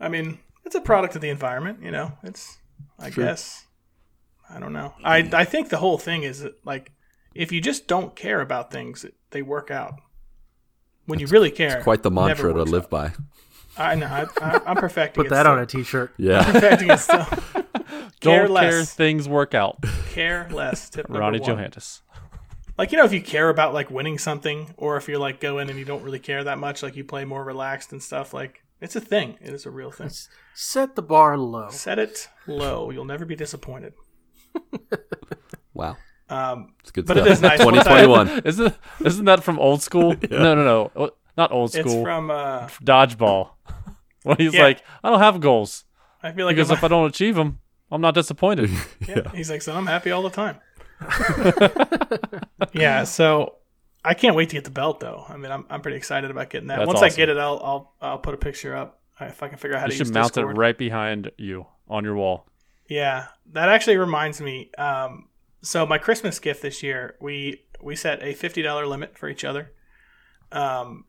I 0.00 0.08
mean, 0.08 0.38
it's 0.64 0.74
a 0.74 0.80
product 0.80 1.14
of 1.16 1.20
the 1.22 1.30
environment. 1.30 1.80
You 1.82 1.90
know, 1.90 2.12
it's. 2.22 2.58
I 2.98 3.10
True. 3.10 3.24
guess. 3.24 3.66
I 4.48 4.60
don't 4.60 4.72
know. 4.72 4.94
I 5.02 5.28
I 5.32 5.44
think 5.44 5.68
the 5.70 5.78
whole 5.78 5.98
thing 5.98 6.22
is 6.22 6.40
that, 6.40 6.54
like, 6.64 6.92
if 7.34 7.50
you 7.50 7.60
just 7.60 7.86
don't 7.88 8.14
care 8.14 8.40
about 8.40 8.70
things, 8.70 9.04
they 9.30 9.42
work 9.42 9.70
out. 9.70 9.94
When 11.06 11.18
you 11.18 11.26
really 11.26 11.50
care, 11.50 11.76
it's 11.76 11.84
Quite 11.84 12.02
the 12.02 12.10
mantra 12.10 12.52
to 12.52 12.62
live 12.62 12.84
out. 12.84 12.90
by. 12.90 13.12
I 13.76 13.94
know. 13.96 14.06
I, 14.06 14.26
I, 14.40 14.60
I'm 14.66 14.76
perfecting 14.76 15.22
Put 15.22 15.26
it 15.26 15.30
that 15.30 15.42
still. 15.42 15.52
on 15.52 15.58
a 15.58 15.66
t-shirt. 15.66 16.14
Yeah. 16.16 16.50
Perfecting 16.50 16.90
it 16.90 16.98
still. 16.98 17.26
care 18.20 18.46
Don't 18.46 18.56
care, 18.56 18.72
less. 18.78 18.94
things 18.94 19.28
work 19.28 19.54
out. 19.54 19.82
Care 20.10 20.48
less. 20.50 20.90
Tip 20.90 21.08
number 21.08 21.20
Ronnie 21.20 21.40
one. 21.40 21.56
Johantges. 21.58 22.00
Like 22.76 22.90
you 22.92 22.98
know, 22.98 23.04
if 23.04 23.12
you 23.12 23.22
care 23.22 23.48
about 23.50 23.72
like 23.74 23.90
winning 23.90 24.18
something, 24.18 24.74
or 24.76 24.96
if 24.96 25.08
you're 25.08 25.18
like 25.18 25.40
go 25.40 25.58
in 25.58 25.70
and 25.70 25.78
you 25.78 25.84
don't 25.84 26.02
really 26.02 26.18
care 26.18 26.42
that 26.44 26.58
much, 26.58 26.82
like 26.82 26.96
you 26.96 27.04
play 27.04 27.24
more 27.24 27.44
relaxed 27.44 27.92
and 27.92 28.02
stuff, 28.02 28.34
like 28.34 28.62
it's 28.80 28.96
a 28.96 29.00
thing. 29.00 29.38
It 29.40 29.54
is 29.54 29.64
a 29.66 29.70
real 29.70 29.90
thing. 29.92 30.10
Set 30.54 30.96
the 30.96 31.02
bar 31.02 31.38
low. 31.38 31.68
Set 31.70 31.98
it 31.98 32.28
low. 32.46 32.90
You'll 32.90 33.04
never 33.04 33.24
be 33.24 33.36
disappointed. 33.36 33.94
Wow. 35.72 35.96
Um, 36.28 36.74
It's 36.80 36.90
good 36.90 37.06
But 37.06 37.16
it 37.18 37.20
stuff. 37.22 37.28
it 37.28 37.32
is 37.32 37.42
nice. 37.42 37.58
2021. 37.58 38.42
isn't 38.44 38.74
isn't 39.04 39.24
that 39.24 39.42
from 39.42 39.58
old 39.58 39.82
school? 39.82 40.14
No, 40.30 40.54
no, 40.54 40.64
no, 40.64 40.90
Oh, 40.96 41.10
not 41.36 41.50
old 41.52 41.74
it's 41.74 41.88
school. 41.90 42.02
from. 42.04 42.30
Uh, 42.30 42.68
Dodgeball. 42.82 43.50
when 44.22 44.36
he's 44.36 44.54
Yeah. 44.54 44.62
like, 44.62 44.82
I 45.02 45.10
don't 45.10 45.18
have 45.18 45.40
goals 45.40 45.84
I 46.22 46.32
feel 46.32 46.46
like 46.46 46.56
because 46.56 46.70
if 46.70 46.78
if 46.78 46.84
I 46.84 46.88
don't 46.88 47.06
achieve 47.06 47.34
them, 47.34 47.58
I'm 47.90 48.00
not 48.00 48.14
disappointed. 48.14 48.70
Yeah. 49.06 49.30
He's 49.34 49.50
like, 49.50 49.60
son, 49.62 49.76
I'm 49.76 49.86
happy 49.86 50.10
all 50.10 50.22
the 50.22 50.30
time. 50.30 50.58
yeah, 52.72 53.04
so 53.04 53.56
I 54.04 54.14
can't 54.14 54.34
wait 54.34 54.48
to 54.50 54.56
get 54.56 54.64
the 54.64 54.70
belt 54.70 55.00
though. 55.00 55.24
I 55.28 55.36
mean, 55.36 55.52
I'm, 55.52 55.66
I'm 55.68 55.80
pretty 55.82 55.96
excited 55.96 56.30
about 56.30 56.50
getting 56.50 56.68
that. 56.68 56.78
That's 56.78 56.86
Once 56.86 57.02
I 57.02 57.10
get 57.10 57.28
it, 57.28 57.36
I'll 57.36 57.60
I'll 57.62 57.94
I'll 58.00 58.18
put 58.18 58.34
a 58.34 58.38
picture 58.38 58.74
up 58.74 59.00
uh, 59.20 59.26
if 59.26 59.42
I 59.42 59.48
can 59.48 59.58
figure 59.58 59.76
out 59.76 59.80
how 59.80 59.86
you 59.86 59.92
to 59.92 59.96
should 59.96 60.06
use 60.06 60.14
mount 60.14 60.34
Discord. 60.34 60.56
it 60.56 60.58
right 60.58 60.76
behind 60.76 61.30
you 61.36 61.66
on 61.88 62.04
your 62.04 62.14
wall. 62.14 62.46
Yeah, 62.88 63.26
that 63.52 63.68
actually 63.68 63.96
reminds 63.96 64.40
me. 64.40 64.70
Um, 64.78 65.28
so 65.62 65.86
my 65.86 65.98
Christmas 65.98 66.38
gift 66.38 66.62
this 66.62 66.82
year, 66.82 67.16
we 67.20 67.62
we 67.82 67.96
set 67.96 68.22
a 68.22 68.34
fifty 68.34 68.62
dollar 68.62 68.86
limit 68.86 69.16
for 69.18 69.28
each 69.28 69.44
other, 69.44 69.72
um, 70.52 71.04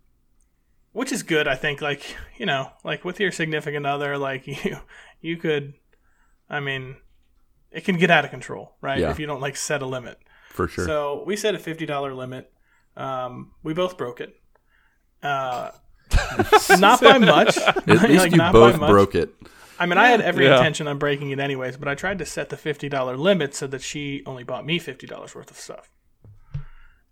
which 0.94 1.12
is 1.12 1.24
good. 1.24 1.48
I 1.48 1.56
think, 1.56 1.82
like 1.82 2.16
you 2.38 2.46
know, 2.46 2.72
like 2.84 3.04
with 3.06 3.20
your 3.20 3.32
significant 3.32 3.86
other, 3.86 4.18
like 4.18 4.48
you 4.66 4.78
you 5.22 5.38
could, 5.38 5.74
I 6.50 6.60
mean, 6.60 6.98
it 7.72 7.84
can 7.86 7.98
get 7.98 8.12
out 8.12 8.26
of 8.26 8.32
control, 8.32 8.76
right? 8.82 9.00
Yeah. 9.00 9.12
If 9.12 9.20
you 9.20 9.26
don't 9.28 9.42
like 9.42 9.56
set 9.58 9.82
a 9.82 9.86
limit. 9.86 10.18
For 10.50 10.68
sure. 10.68 10.86
So 10.86 11.24
we 11.26 11.36
set 11.36 11.56
a 11.56 11.60
fifty 11.60 11.86
dollar 11.86 12.14
limit. 12.14 12.52
Um, 12.96 13.52
we 13.64 13.74
both 13.74 13.98
broke 13.98 14.22
it. 14.22 14.36
Uh, 15.22 15.72
not 16.80 17.02
by 17.02 17.18
much. 17.18 17.58
At 17.58 17.88
least 17.88 18.32
you 18.32 18.38
both 18.52 18.78
broke 18.78 19.16
it. 19.16 19.34
I 19.78 19.86
mean, 19.86 19.98
I 19.98 20.08
had 20.08 20.22
every 20.22 20.46
Yeah. 20.46 20.56
intention 20.58 20.88
on 20.88 20.98
breaking 20.98 21.32
it 21.32 21.40
anyways, 21.40 21.76
but 21.76 21.88
I 21.90 21.96
tried 21.96 22.20
to 22.20 22.26
set 22.26 22.50
the 22.50 22.58
fifty 22.58 22.88
dollar 22.88 23.18
limit 23.18 23.54
so 23.56 23.68
that 23.68 23.82
she 23.82 24.24
only 24.26 24.44
bought 24.44 24.66
me 24.66 24.80
fifty 24.80 25.08
dollars 25.08 25.36
worth 25.36 25.52
of 25.52 25.58
stuff. 25.58 25.90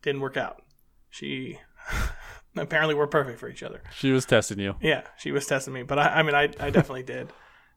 Didn't 0.01 0.21
work 0.21 0.37
out. 0.37 0.61
She 1.09 1.59
apparently 2.55 2.95
we're 2.95 3.07
perfect 3.07 3.39
for 3.39 3.49
each 3.49 3.63
other. 3.63 3.81
She 3.97 4.11
was 4.11 4.25
testing 4.25 4.59
you. 4.59 4.75
Yeah, 4.81 5.01
she 5.17 5.31
was 5.31 5.45
testing 5.45 5.73
me, 5.73 5.83
but 5.83 5.99
I, 5.99 6.19
I 6.19 6.23
mean, 6.23 6.35
I, 6.35 6.43
I 6.59 6.69
definitely 6.69 7.03
did, 7.03 7.31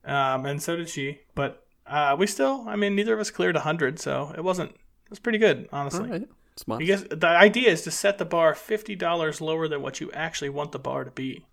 um, 0.06 0.46
and 0.46 0.62
so 0.62 0.76
did 0.76 0.88
she. 0.88 1.20
But 1.34 1.62
uh, 1.86 2.16
we 2.18 2.26
still, 2.26 2.64
I 2.66 2.76
mean, 2.76 2.94
neither 2.96 3.12
of 3.14 3.20
us 3.20 3.30
cleared 3.30 3.56
hundred, 3.56 3.98
so 3.98 4.32
it 4.36 4.42
wasn't. 4.42 4.70
It 4.70 5.10
was 5.10 5.18
pretty 5.18 5.38
good, 5.38 5.68
honestly. 5.72 6.04
All 6.04 6.18
right. 6.18 6.28
Smart. 6.56 6.78
Because 6.78 7.04
the 7.04 7.26
idea 7.28 7.70
is 7.70 7.82
to 7.82 7.90
set 7.90 8.16
the 8.16 8.24
bar 8.24 8.54
fifty 8.54 8.94
dollars 8.96 9.42
lower 9.42 9.68
than 9.68 9.82
what 9.82 10.00
you 10.00 10.10
actually 10.12 10.48
want 10.48 10.72
the 10.72 10.78
bar 10.78 11.04
to 11.04 11.10
be. 11.10 11.44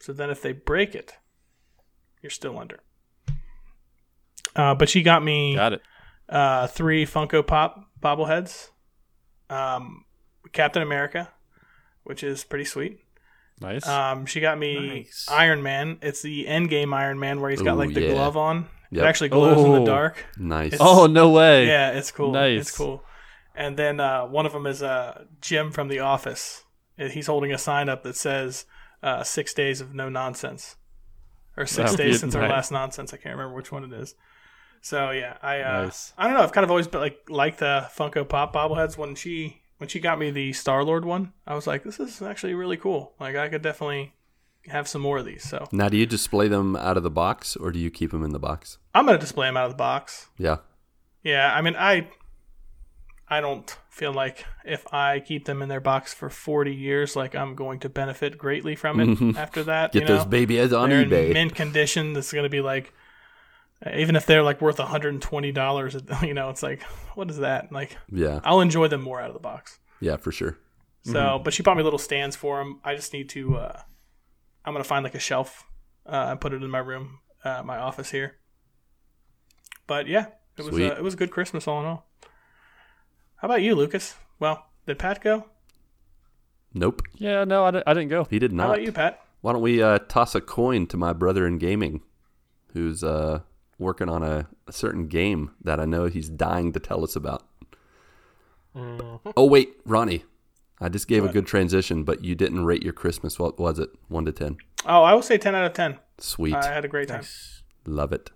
So 0.00 0.12
then, 0.14 0.30
if 0.30 0.40
they 0.40 0.52
break 0.52 0.94
it, 0.94 1.18
you're 2.22 2.30
still 2.30 2.58
under. 2.58 2.80
Uh, 4.56 4.74
but 4.74 4.88
she 4.88 5.02
got 5.02 5.22
me 5.22 5.54
Got 5.54 5.74
it. 5.74 5.82
uh, 6.28 6.66
three 6.66 7.04
Funko 7.06 7.46
Pop 7.46 7.84
bobbleheads, 8.00 8.70
um, 9.48 10.04
Captain 10.52 10.82
America, 10.82 11.30
which 12.04 12.22
is 12.24 12.42
pretty 12.42 12.64
sweet. 12.64 13.00
Nice. 13.60 13.86
Um, 13.86 14.26
she 14.26 14.40
got 14.40 14.58
me 14.58 14.88
Nice. 15.04 15.26
Iron 15.30 15.62
Man. 15.62 15.98
It's 16.02 16.22
the 16.22 16.46
Endgame 16.46 16.94
Iron 16.94 17.18
Man 17.18 17.40
where 17.40 17.50
he's 17.50 17.62
got 17.62 17.74
Ooh, 17.74 17.78
like 17.78 17.94
the 17.94 18.02
yeah. 18.02 18.10
glove 18.12 18.36
on. 18.36 18.66
Yep. 18.90 19.04
It 19.04 19.06
actually 19.06 19.28
glows 19.30 19.58
in 19.64 19.70
Oh. 19.70 19.78
the 19.80 19.84
dark. 19.86 20.24
Nice. 20.36 20.76
oh 20.80 21.06
no 21.06 21.30
way. 21.30 21.66
Yeah, 21.66 21.90
it's 21.92 22.10
cool. 22.10 22.32
Nice. 22.32 22.62
It's 22.62 22.76
cool. 22.76 23.02
And 23.54 23.76
then 23.76 24.00
uh, 24.00 24.26
one 24.26 24.46
of 24.46 24.52
them 24.52 24.66
is 24.66 24.82
uh, 24.82 25.24
Jim 25.40 25.70
from 25.72 25.88
The 25.88 26.00
Office. 26.00 26.64
He's 26.96 27.26
holding 27.26 27.52
a 27.52 27.58
sign 27.58 27.88
up 27.88 28.02
that 28.02 28.16
says 28.16 28.64
uh, 29.02 29.22
six 29.24 29.54
days 29.54 29.80
of 29.80 29.94
no 29.94 30.08
nonsense. 30.08 30.76
Or 31.56 31.66
six 31.66 31.92
Oh, 31.92 31.96
days 31.96 32.14
yeah, 32.14 32.18
since 32.20 32.34
our 32.34 32.48
last 32.48 32.70
nonsense. 32.72 33.12
I 33.12 33.16
can't 33.18 33.34
remember 33.36 33.54
which 33.56 33.70
one 33.72 33.84
it 33.84 33.92
is. 33.92 34.14
So 34.80 35.10
yeah, 35.10 35.36
I 35.42 35.60
uh, 35.60 35.82
Nice. 35.84 36.12
I 36.18 36.24
don't 36.26 36.34
know. 36.36 36.42
I've 36.42 36.52
kind 36.52 36.64
of 36.64 36.70
always 36.70 36.88
been 36.88 37.00
like 37.00 37.18
like 37.28 37.58
the 37.58 37.88
Funko 37.96 38.28
Pop 38.28 38.52
bobbleheads. 38.54 38.96
When 38.98 39.14
she 39.14 39.61
when 39.82 39.88
she 39.88 39.98
got 39.98 40.16
me 40.16 40.30
the 40.30 40.52
Star 40.52 40.84
Lord 40.84 41.04
one, 41.04 41.32
I 41.44 41.56
was 41.56 41.66
like, 41.66 41.82
this 41.82 41.98
is 41.98 42.22
actually 42.22 42.54
really 42.54 42.76
cool. 42.76 43.14
Like 43.18 43.34
I 43.34 43.48
could 43.48 43.62
definitely 43.62 44.12
have 44.68 44.86
some 44.86 45.02
more 45.02 45.18
of 45.18 45.24
these. 45.24 45.42
So 45.42 45.66
Now, 45.72 45.88
do 45.88 45.96
you 45.96 46.06
display 46.06 46.46
them 46.46 46.76
out 46.76 46.96
of 46.96 47.02
the 47.02 47.10
box 47.10 47.56
or 47.56 47.72
do 47.72 47.80
you 47.80 47.90
keep 47.90 48.12
them 48.12 48.22
in 48.22 48.30
the 48.30 48.38
box? 48.38 48.78
I'm 48.94 49.06
gonna 49.06 49.18
display 49.18 49.48
them 49.48 49.56
out 49.56 49.64
of 49.64 49.72
the 49.72 49.76
box. 49.76 50.28
Yeah. 50.38 50.58
Yeah, 51.24 51.52
I 51.52 51.62
mean, 51.62 51.74
I 51.76 52.06
I 53.28 53.40
don't 53.40 53.76
feel 53.90 54.12
like 54.12 54.44
if 54.64 54.86
I 54.94 55.18
keep 55.18 55.46
them 55.46 55.62
in 55.62 55.68
their 55.68 55.80
box 55.80 56.14
for 56.14 56.30
40 56.30 56.72
years, 56.72 57.16
like 57.16 57.34
I'm 57.34 57.56
going 57.56 57.80
to 57.80 57.88
benefit 57.88 58.38
greatly 58.38 58.76
from 58.76 59.00
it 59.00 59.36
after 59.36 59.64
that. 59.64 59.90
Get 59.90 60.02
you 60.02 60.08
know? 60.08 60.18
those 60.18 60.26
babies 60.26 60.72
on 60.72 60.90
they're 60.90 61.04
eBay. 61.04 61.26
in 61.28 61.32
mint 61.32 61.56
condition. 61.56 62.12
That's 62.12 62.32
going 62.32 62.44
to 62.44 62.48
be 62.48 62.60
like, 62.60 62.92
even 63.94 64.16
if 64.16 64.26
they're 64.26 64.42
like 64.42 64.60
worth 64.60 64.78
120 64.78 65.52
dollars, 65.52 65.96
you 66.22 66.34
know, 66.34 66.50
it's 66.50 66.62
like, 66.62 66.82
what 67.14 67.30
is 67.30 67.38
that? 67.38 67.72
Like, 67.72 67.96
yeah. 68.10 68.40
I'll 68.44 68.60
enjoy 68.60 68.88
them 68.88 69.02
more 69.02 69.20
out 69.20 69.28
of 69.28 69.34
the 69.34 69.40
box. 69.40 69.78
Yeah, 70.00 70.16
for 70.16 70.32
sure. 70.32 70.58
So, 71.04 71.40
but 71.42 71.52
she 71.52 71.64
bought 71.64 71.76
me 71.76 71.82
little 71.82 71.98
stands 71.98 72.36
for 72.36 72.58
them. 72.58 72.80
I 72.84 72.94
just 72.94 73.12
need 73.12 73.28
to. 73.30 73.56
uh 73.56 73.80
I'm 74.64 74.72
gonna 74.72 74.84
find 74.84 75.02
like 75.02 75.16
a 75.16 75.18
shelf 75.18 75.64
uh, 76.06 76.26
and 76.30 76.40
put 76.40 76.52
it 76.52 76.62
in 76.62 76.70
my 76.70 76.78
room, 76.78 77.18
uh, 77.44 77.62
my 77.64 77.78
office 77.78 78.10
here. 78.12 78.36
But 79.88 80.06
yeah, 80.06 80.26
it 80.56 80.62
was 80.62 80.68
Sweet. 80.68 80.90
uh, 80.92 80.94
it 80.94 81.02
was 81.02 81.14
a 81.14 81.16
good 81.16 81.32
Christmas 81.32 81.66
all 81.66 81.80
in 81.80 81.86
all. 81.86 82.06
How 83.36 83.46
about 83.48 83.62
you, 83.62 83.74
Lucas? 83.74 84.14
Well, 84.38 84.64
did 84.86 85.00
Pat 85.00 85.20
go? 85.20 85.46
Nope. 86.74 87.02
Yeah, 87.14 87.44
no, 87.44 87.64
I, 87.64 87.70
di- 87.72 87.82
I 87.86 87.94
didn't 87.94 88.08
go. 88.08 88.24
He 88.30 88.38
did 88.38 88.52
not 88.52 88.62
How 88.62 88.68
about 88.74 88.82
you, 88.82 88.92
Pat? 88.92 89.20
Why 89.40 89.52
don't 89.52 89.62
we 89.62 89.82
uh, 89.82 89.98
toss 90.08 90.34
a 90.36 90.40
coin 90.40 90.86
to 90.86 90.96
my 90.96 91.12
brother 91.12 91.46
in 91.46 91.58
gaming 91.58 92.00
who's 92.72 93.02
uh, 93.02 93.40
working 93.82 94.08
on 94.08 94.22
a, 94.22 94.46
a 94.66 94.72
certain 94.72 95.08
game 95.08 95.50
that 95.62 95.78
I 95.78 95.84
know 95.84 96.06
he's 96.06 96.28
dying 96.28 96.72
to 96.72 96.80
tell 96.80 97.04
us 97.04 97.16
about? 97.16 97.44
Oh, 99.36 99.44
wait, 99.44 99.74
Ronnie. 99.84 100.24
I 100.80 100.88
just 100.88 101.06
gave 101.06 101.24
a 101.24 101.28
good 101.28 101.46
transition, 101.46 102.02
but 102.02 102.24
you 102.24 102.34
didn't 102.34 102.64
rate 102.64 102.82
your 102.82 102.92
Christmas. 102.92 103.38
What 103.38 103.58
was 103.58 103.78
it? 103.78 103.90
1 104.08 104.24
to 104.24 104.32
10. 104.32 104.56
Oh, 104.86 105.02
I 105.02 105.14
will 105.14 105.22
say 105.22 105.38
10 105.38 105.54
out 105.54 105.64
of 105.66 105.74
10. 105.74 105.98
Sweet. 106.18 106.54
I 106.54 106.72
had 106.72 106.84
a 106.84 106.88
great 106.88 107.08
time. 107.08 107.22
Love 107.86 108.12
it. 108.12 108.30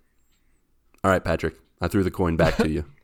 All 1.03 1.11
right, 1.11 1.25
Patrick. 1.25 1.57
I 1.81 1.89
threw 1.89 2.05
the 2.05 2.11
coin 2.11 2.37
back 2.37 2.57
to 2.57 2.69
you. 2.69 2.85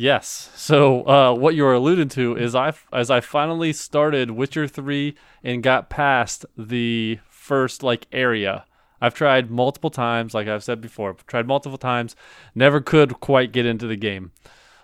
Yes. 0.00 0.50
So 0.54 1.02
uh, 1.08 1.34
what 1.34 1.56
you 1.56 1.64
were 1.64 1.74
alluding 1.74 2.08
to 2.10 2.36
is 2.36 2.54
I 2.54 2.72
as 2.92 3.10
I 3.10 3.18
finally 3.20 3.72
started 3.72 4.30
Witcher 4.30 4.68
three 4.68 5.16
and 5.42 5.60
got 5.60 5.90
past 5.90 6.46
the 6.56 7.18
first 7.28 7.82
like 7.82 8.06
area. 8.12 8.64
I've 9.00 9.14
tried 9.14 9.50
multiple 9.50 9.90
times, 9.90 10.34
like 10.34 10.48
I've 10.48 10.64
said 10.64 10.80
before, 10.80 11.14
tried 11.26 11.46
multiple 11.46 11.78
times, 11.78 12.16
never 12.54 12.80
could 12.80 13.20
quite 13.20 13.52
get 13.52 13.66
into 13.66 13.86
the 13.86 13.96
game. 13.96 14.32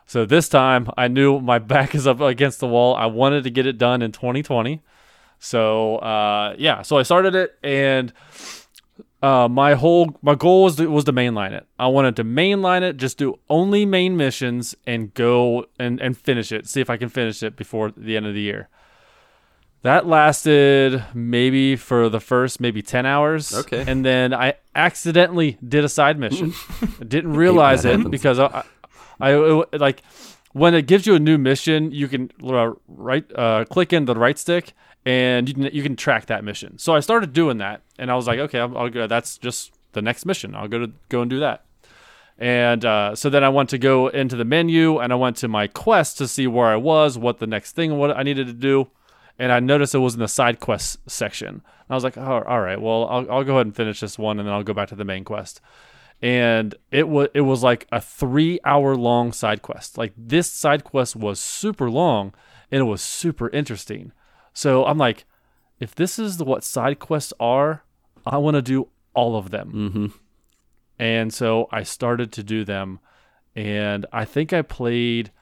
So 0.07 0.25
this 0.25 0.49
time 0.49 0.91
I 0.97 1.09
knew 1.09 1.41
my 1.41 1.59
back 1.75 1.95
is 1.95 2.07
up 2.07 2.21
against 2.21 2.61
the 2.61 2.69
wall. 2.69 2.95
I 2.95 3.07
wanted 3.07 3.45
to 3.45 3.51
get 3.51 3.67
it 3.67 3.79
done 3.79 4.03
in 4.03 4.13
2020. 4.13 4.83
So 5.39 5.97
uh, 5.97 6.55
yeah, 6.59 6.83
so 6.83 6.99
I 6.99 7.03
started 7.03 7.35
it 7.35 7.59
and 7.63 8.13
uh, 9.23 9.49
my 9.49 9.75
whole 9.75 10.19
my 10.23 10.35
goal 10.35 10.65
was 10.65 10.77
to, 10.77 10.87
was 10.91 11.05
to 11.05 11.13
mainline 11.13 11.53
it. 11.53 11.67
I 11.79 11.87
wanted 11.87 12.17
to 12.17 12.25
mainline 12.25 12.83
it, 12.83 12.99
just 12.99 13.19
do 13.19 13.39
only 13.49 13.87
main 13.87 14.17
missions 14.17 14.75
and 14.87 15.13
go 15.15 15.67
and 15.79 16.01
and 16.01 16.17
finish 16.17 16.53
it. 16.53 16.67
See 16.67 16.81
if 16.81 16.91
I 16.91 16.97
can 16.97 17.09
finish 17.09 17.43
it 17.43 17.57
before 17.57 17.91
the 17.91 18.17
end 18.17 18.27
of 18.27 18.35
the 18.35 18.41
year. 18.41 18.69
That 19.85 20.07
lasted 20.07 21.05
maybe 21.13 21.77
for 21.77 22.09
the 22.09 22.19
first 22.19 22.59
maybe 22.59 22.81
10 22.81 23.05
hours. 23.05 23.55
Okay. 23.55 23.85
And 23.87 24.03
then 24.03 24.33
I 24.33 24.55
accidentally 24.75 25.59
did 25.67 25.85
a 25.85 25.91
side 25.91 26.19
mission. 26.19 26.55
I 27.01 27.05
didn't 27.05 27.35
realize 27.35 27.85
it 27.85 27.91
happens. 27.91 28.09
because 28.09 28.39
I, 28.39 28.65
I, 29.21 29.33
I 29.33 29.77
like 29.77 30.03
when 30.53 30.75
it 30.75 30.87
gives 30.87 31.07
you 31.07 31.15
a 31.17 31.19
new 31.19 31.37
mission, 31.37 31.93
you 31.93 32.09
can 32.09 32.31
uh, 32.43 32.73
right 32.89 33.31
uh, 33.37 33.67
click 33.67 33.93
in 33.93 34.07
the 34.07 34.15
right 34.15 34.39
stick 34.39 34.73
and 35.05 35.49
you 35.49 35.55
can 35.55 35.65
you 35.65 35.83
can 35.83 35.97
track 35.97 36.27
that 36.27 36.45
mission. 36.45 36.79
So 36.79 36.95
I 36.95 37.01
started 37.01 37.35
doing 37.35 37.59
that, 37.59 37.83
and 37.99 38.11
I 38.11 38.15
was 38.15 38.27
like, 38.27 38.39
okay, 38.39 38.61
I'll, 38.61 38.79
I'll 38.79 38.89
go. 38.89 39.07
That's 39.07 39.37
just 39.37 39.73
the 39.93 40.01
next 40.01 40.25
mission. 40.25 40.55
I'll 40.55 40.69
go 40.69 40.79
to 40.79 40.93
go 41.11 41.21
and 41.21 41.29
do 41.29 41.41
that. 41.41 41.65
And 42.39 42.85
uh, 42.85 43.15
so 43.15 43.29
then 43.31 43.45
I 43.45 43.49
went 43.51 43.69
to 43.71 43.79
go 43.79 44.09
into 44.09 44.35
the 44.35 44.45
menu, 44.45 44.99
and 44.99 45.13
I 45.13 45.17
went 45.17 45.37
to 45.39 45.49
my 45.49 45.67
quest 45.67 46.19
to 46.19 46.27
see 46.27 46.47
where 46.47 46.69
I 46.69 46.77
was, 46.77 47.19
what 47.19 47.39
the 47.39 47.47
next 47.47 47.73
thing, 47.73 47.99
what 47.99 48.17
I 48.17 48.23
needed 48.23 48.47
to 48.47 48.53
do, 48.55 48.89
and 49.39 49.53
I 49.53 49.61
noticed 49.61 49.95
it 49.95 49.99
was 49.99 50.15
in 50.15 50.21
the 50.21 50.29
side 50.29 50.61
quest 50.61 50.99
section. 51.11 51.63
I 51.89 51.95
was 51.95 52.05
like, 52.05 52.17
oh, 52.17 52.43
all 52.47 52.61
right, 52.61 52.81
well, 52.81 53.07
I'll, 53.09 53.31
I'll 53.31 53.45
go 53.45 53.55
ahead 53.55 53.67
and 53.67 53.77
finish 53.77 54.01
this 54.01 54.19
one, 54.19 54.39
and 54.39 54.49
then 54.49 54.55
I'll 54.55 54.63
go 54.63 54.75
back 54.75 54.89
to 54.89 54.97
the 54.97 55.05
main 55.05 55.25
quest 55.25 55.61
and 56.23 56.75
it 56.91 57.09
was 57.09 57.29
it 57.35 57.43
was 57.43 57.63
like 57.63 57.87
a 57.93 58.01
three 58.01 58.59
hour 58.65 58.97
long 58.97 59.33
side 59.33 59.61
quest. 59.61 59.99
Like 59.99 60.13
this 60.17 60.51
side 60.51 60.85
quest 60.85 61.17
was 61.17 61.39
super 61.39 61.91
long 61.91 62.33
and 62.71 62.81
it 62.81 62.85
was 62.85 63.03
super 63.03 63.49
interesting. 63.51 64.13
So 64.53 64.85
I'm 64.85 64.99
like, 64.99 65.27
if 65.81 65.95
this 65.95 66.19
is 66.19 66.39
the, 66.39 66.45
what 66.45 66.65
side 66.65 66.99
quests 66.99 67.33
are, 67.39 67.85
I 68.27 68.39
want 68.39 68.55
to 68.55 68.63
do 68.63 68.89
all 69.13 69.37
of 69.37 69.51
them. 69.51 69.73
mm-hmm. 69.73 70.07
And 70.99 71.35
so 71.35 71.69
I 71.73 71.83
started 71.83 72.33
to 72.33 72.45
do 72.45 72.65
them, 72.65 73.01
and 73.57 74.07
I 74.13 74.25
think 74.25 74.53
I 74.53 74.63
played, 74.63 75.33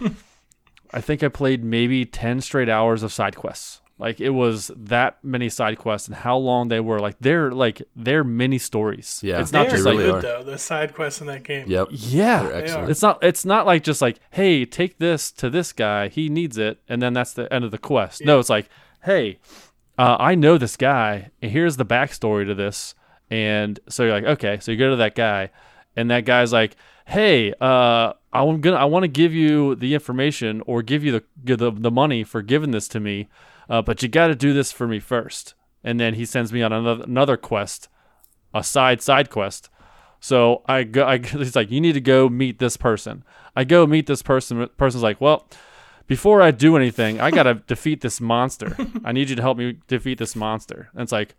I 0.94 1.00
think 1.00 1.22
I 1.22 1.28
played 1.28 1.64
maybe 1.64 2.04
ten 2.06 2.40
straight 2.40 2.68
hours 2.68 3.02
of 3.02 3.12
side 3.12 3.36
quests. 3.36 3.80
Like 3.98 4.20
it 4.20 4.30
was 4.30 4.72
that 4.76 5.18
many 5.22 5.48
side 5.48 5.78
quests 5.78 6.08
and 6.08 6.16
how 6.16 6.36
long 6.36 6.68
they 6.68 6.80
were. 6.80 6.98
Like 6.98 7.16
they're 7.20 7.52
like 7.52 7.82
they're 7.94 8.24
mini 8.24 8.58
stories. 8.58 9.20
Yeah. 9.22 9.40
it's 9.40 9.52
not 9.52 9.64
They 9.64 9.68
are 9.68 9.70
just 9.72 9.84
They 9.84 9.90
like 9.90 9.98
really 9.98 10.12
good, 10.12 10.22
though, 10.22 10.42
the 10.42 10.58
side 10.58 10.94
quests 10.94 11.20
in 11.20 11.26
that 11.28 11.42
game. 11.44 11.66
Yep. 11.68 11.88
yeah, 11.90 12.42
They're 12.42 12.54
excellent. 12.54 12.90
it's 12.90 13.02
not. 13.02 13.22
It's 13.22 13.44
not 13.44 13.66
like 13.66 13.82
just 13.84 14.00
like, 14.02 14.18
hey, 14.30 14.64
take 14.64 14.98
this 14.98 15.30
to 15.32 15.50
this 15.50 15.72
guy. 15.72 16.08
He 16.08 16.28
needs 16.28 16.58
it, 16.58 16.80
and 16.88 17.00
then 17.02 17.12
that's 17.12 17.32
the 17.34 17.52
end 17.52 17.64
of 17.64 17.70
the 17.70 17.78
quest. 17.78 18.24
No, 18.24 18.38
it's 18.40 18.50
like, 18.50 18.68
hey, 19.04 19.38
uh, 19.98 20.16
I 20.18 20.34
know 20.34 20.58
this 20.58 20.76
guy, 20.76 21.30
and 21.40 21.50
here's 21.52 21.76
the 21.76 21.86
backstory 21.86 22.46
to 22.46 22.54
this. 22.54 22.94
And 23.30 23.78
so 23.88 24.02
you're 24.04 24.12
like, 24.12 24.24
okay, 24.24 24.58
so 24.60 24.72
you 24.72 24.78
go 24.78 24.90
to 24.90 24.96
that 24.96 25.14
guy, 25.14 25.50
and 25.96 26.10
that 26.10 26.24
guy's 26.24 26.52
like, 26.52 26.76
hey, 27.06 27.54
uh, 27.60 28.12
I'm 28.34 28.60
gonna, 28.60 28.76
I 28.76 28.84
want 28.84 29.04
to 29.04 29.08
give 29.08 29.32
you 29.32 29.74
the 29.76 29.94
information 29.94 30.62
or 30.66 30.82
give 30.82 31.04
you 31.04 31.12
the 31.12 31.56
the, 31.56 31.70
the 31.70 31.90
money 31.90 32.24
for 32.24 32.42
giving 32.42 32.72
this 32.72 32.88
to 32.88 33.00
me, 33.00 33.28
uh, 33.68 33.82
but 33.82 34.02
you 34.02 34.08
got 34.08 34.28
to 34.28 34.34
do 34.34 34.52
this 34.52 34.72
for 34.72 34.86
me 34.86 35.00
first. 35.00 35.54
And 35.82 36.00
then 36.00 36.14
he 36.14 36.24
sends 36.24 36.52
me 36.52 36.62
on 36.62 36.72
another 36.72 37.04
another 37.04 37.36
quest, 37.36 37.88
a 38.52 38.64
side 38.64 39.02
side 39.02 39.30
quest. 39.30 39.70
So 40.20 40.62
I 40.66 40.84
go. 40.84 41.06
I, 41.06 41.18
he's 41.22 41.54
like, 41.56 41.70
you 41.70 41.80
need 41.80 41.92
to 41.92 42.00
go 42.00 42.28
meet 42.28 42.58
this 42.58 42.76
person. 42.76 43.24
I 43.54 43.64
go 43.64 43.86
meet 43.86 44.06
this 44.06 44.22
person. 44.22 44.66
Person's 44.76 45.02
like, 45.02 45.20
well, 45.20 45.46
before 46.06 46.42
I 46.42 46.50
do 46.50 46.76
anything, 46.76 47.20
I 47.20 47.30
gotta 47.30 47.54
defeat 47.66 48.00
this 48.00 48.20
monster. 48.20 48.76
I 49.04 49.12
need 49.12 49.30
you 49.30 49.36
to 49.36 49.42
help 49.42 49.58
me 49.58 49.78
defeat 49.86 50.18
this 50.18 50.34
monster. 50.34 50.88
And 50.94 51.02
it's 51.02 51.12
like, 51.12 51.34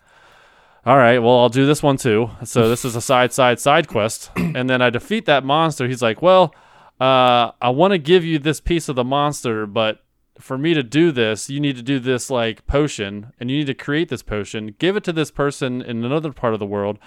all 0.85 0.97
right, 0.97 1.17
well, 1.17 1.39
I'll 1.39 1.49
do 1.49 1.65
this 1.65 1.81
one 1.81 1.97
too. 1.97 2.29
So 2.43 2.69
this 2.69 2.85
is 2.85 2.95
a 2.95 3.01
side, 3.01 3.33
side, 3.33 3.59
side 3.59 3.87
quest. 3.87 4.29
And 4.37 4.69
then 4.69 4.81
I 4.81 4.89
defeat 4.89 5.25
that 5.25 5.43
monster. 5.43 5.87
He's 5.87 6.01
like, 6.01 6.21
well, 6.21 6.53
uh, 6.99 7.51
I 7.61 7.69
want 7.69 7.91
to 7.91 7.97
give 7.97 8.23
you 8.23 8.39
this 8.39 8.59
piece 8.59 8.87
of 8.87 8.95
the 8.95 9.03
monster, 9.03 9.65
but 9.65 10.03
for 10.39 10.57
me 10.57 10.73
to 10.73 10.83
do 10.83 11.11
this, 11.11 11.49
you 11.49 11.59
need 11.59 11.75
to 11.77 11.83
do 11.83 11.99
this 11.99 12.29
like 12.29 12.65
potion, 12.67 13.33
and 13.39 13.49
you 13.49 13.57
need 13.57 13.67
to 13.67 13.73
create 13.73 14.09
this 14.09 14.23
potion, 14.23 14.75
give 14.79 14.95
it 14.95 15.03
to 15.05 15.13
this 15.13 15.31
person 15.31 15.81
in 15.81 16.03
another 16.03 16.31
part 16.31 16.53
of 16.53 16.59
the 16.59 16.65
world, 16.65 16.99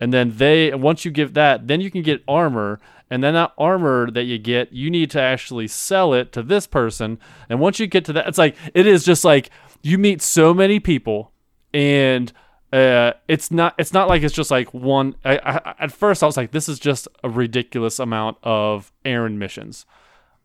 and 0.00 0.12
then 0.12 0.36
they 0.36 0.72
once 0.74 1.04
you 1.04 1.10
give 1.10 1.34
that, 1.34 1.66
then 1.66 1.80
you 1.80 1.90
can 1.90 2.02
get 2.02 2.22
armor, 2.26 2.80
and 3.10 3.22
then 3.22 3.34
that 3.34 3.52
armor 3.56 4.10
that 4.10 4.24
you 4.24 4.38
get, 4.38 4.72
you 4.72 4.90
need 4.90 5.10
to 5.10 5.20
actually 5.20 5.68
sell 5.68 6.12
it 6.12 6.32
to 6.32 6.42
this 6.42 6.66
person, 6.66 7.18
and 7.48 7.60
once 7.60 7.78
you 7.78 7.86
get 7.86 8.04
to 8.04 8.12
that, 8.12 8.26
it's 8.26 8.38
like 8.38 8.56
it 8.74 8.86
is 8.86 9.04
just 9.04 9.24
like 9.24 9.50
you 9.82 9.98
meet 9.98 10.20
so 10.20 10.52
many 10.52 10.80
people, 10.80 11.32
and 11.72 12.32
uh, 12.74 13.12
it's 13.28 13.52
not 13.52 13.72
it's 13.78 13.92
not 13.92 14.08
like 14.08 14.24
it's 14.24 14.34
just 14.34 14.50
like 14.50 14.74
one. 14.74 15.14
I, 15.24 15.36
I, 15.36 15.74
at 15.78 15.92
first, 15.92 16.24
I 16.24 16.26
was 16.26 16.36
like, 16.36 16.50
this 16.50 16.68
is 16.68 16.80
just 16.80 17.06
a 17.22 17.30
ridiculous 17.30 18.00
amount 18.00 18.38
of 18.42 18.92
errand 19.04 19.38
missions, 19.38 19.86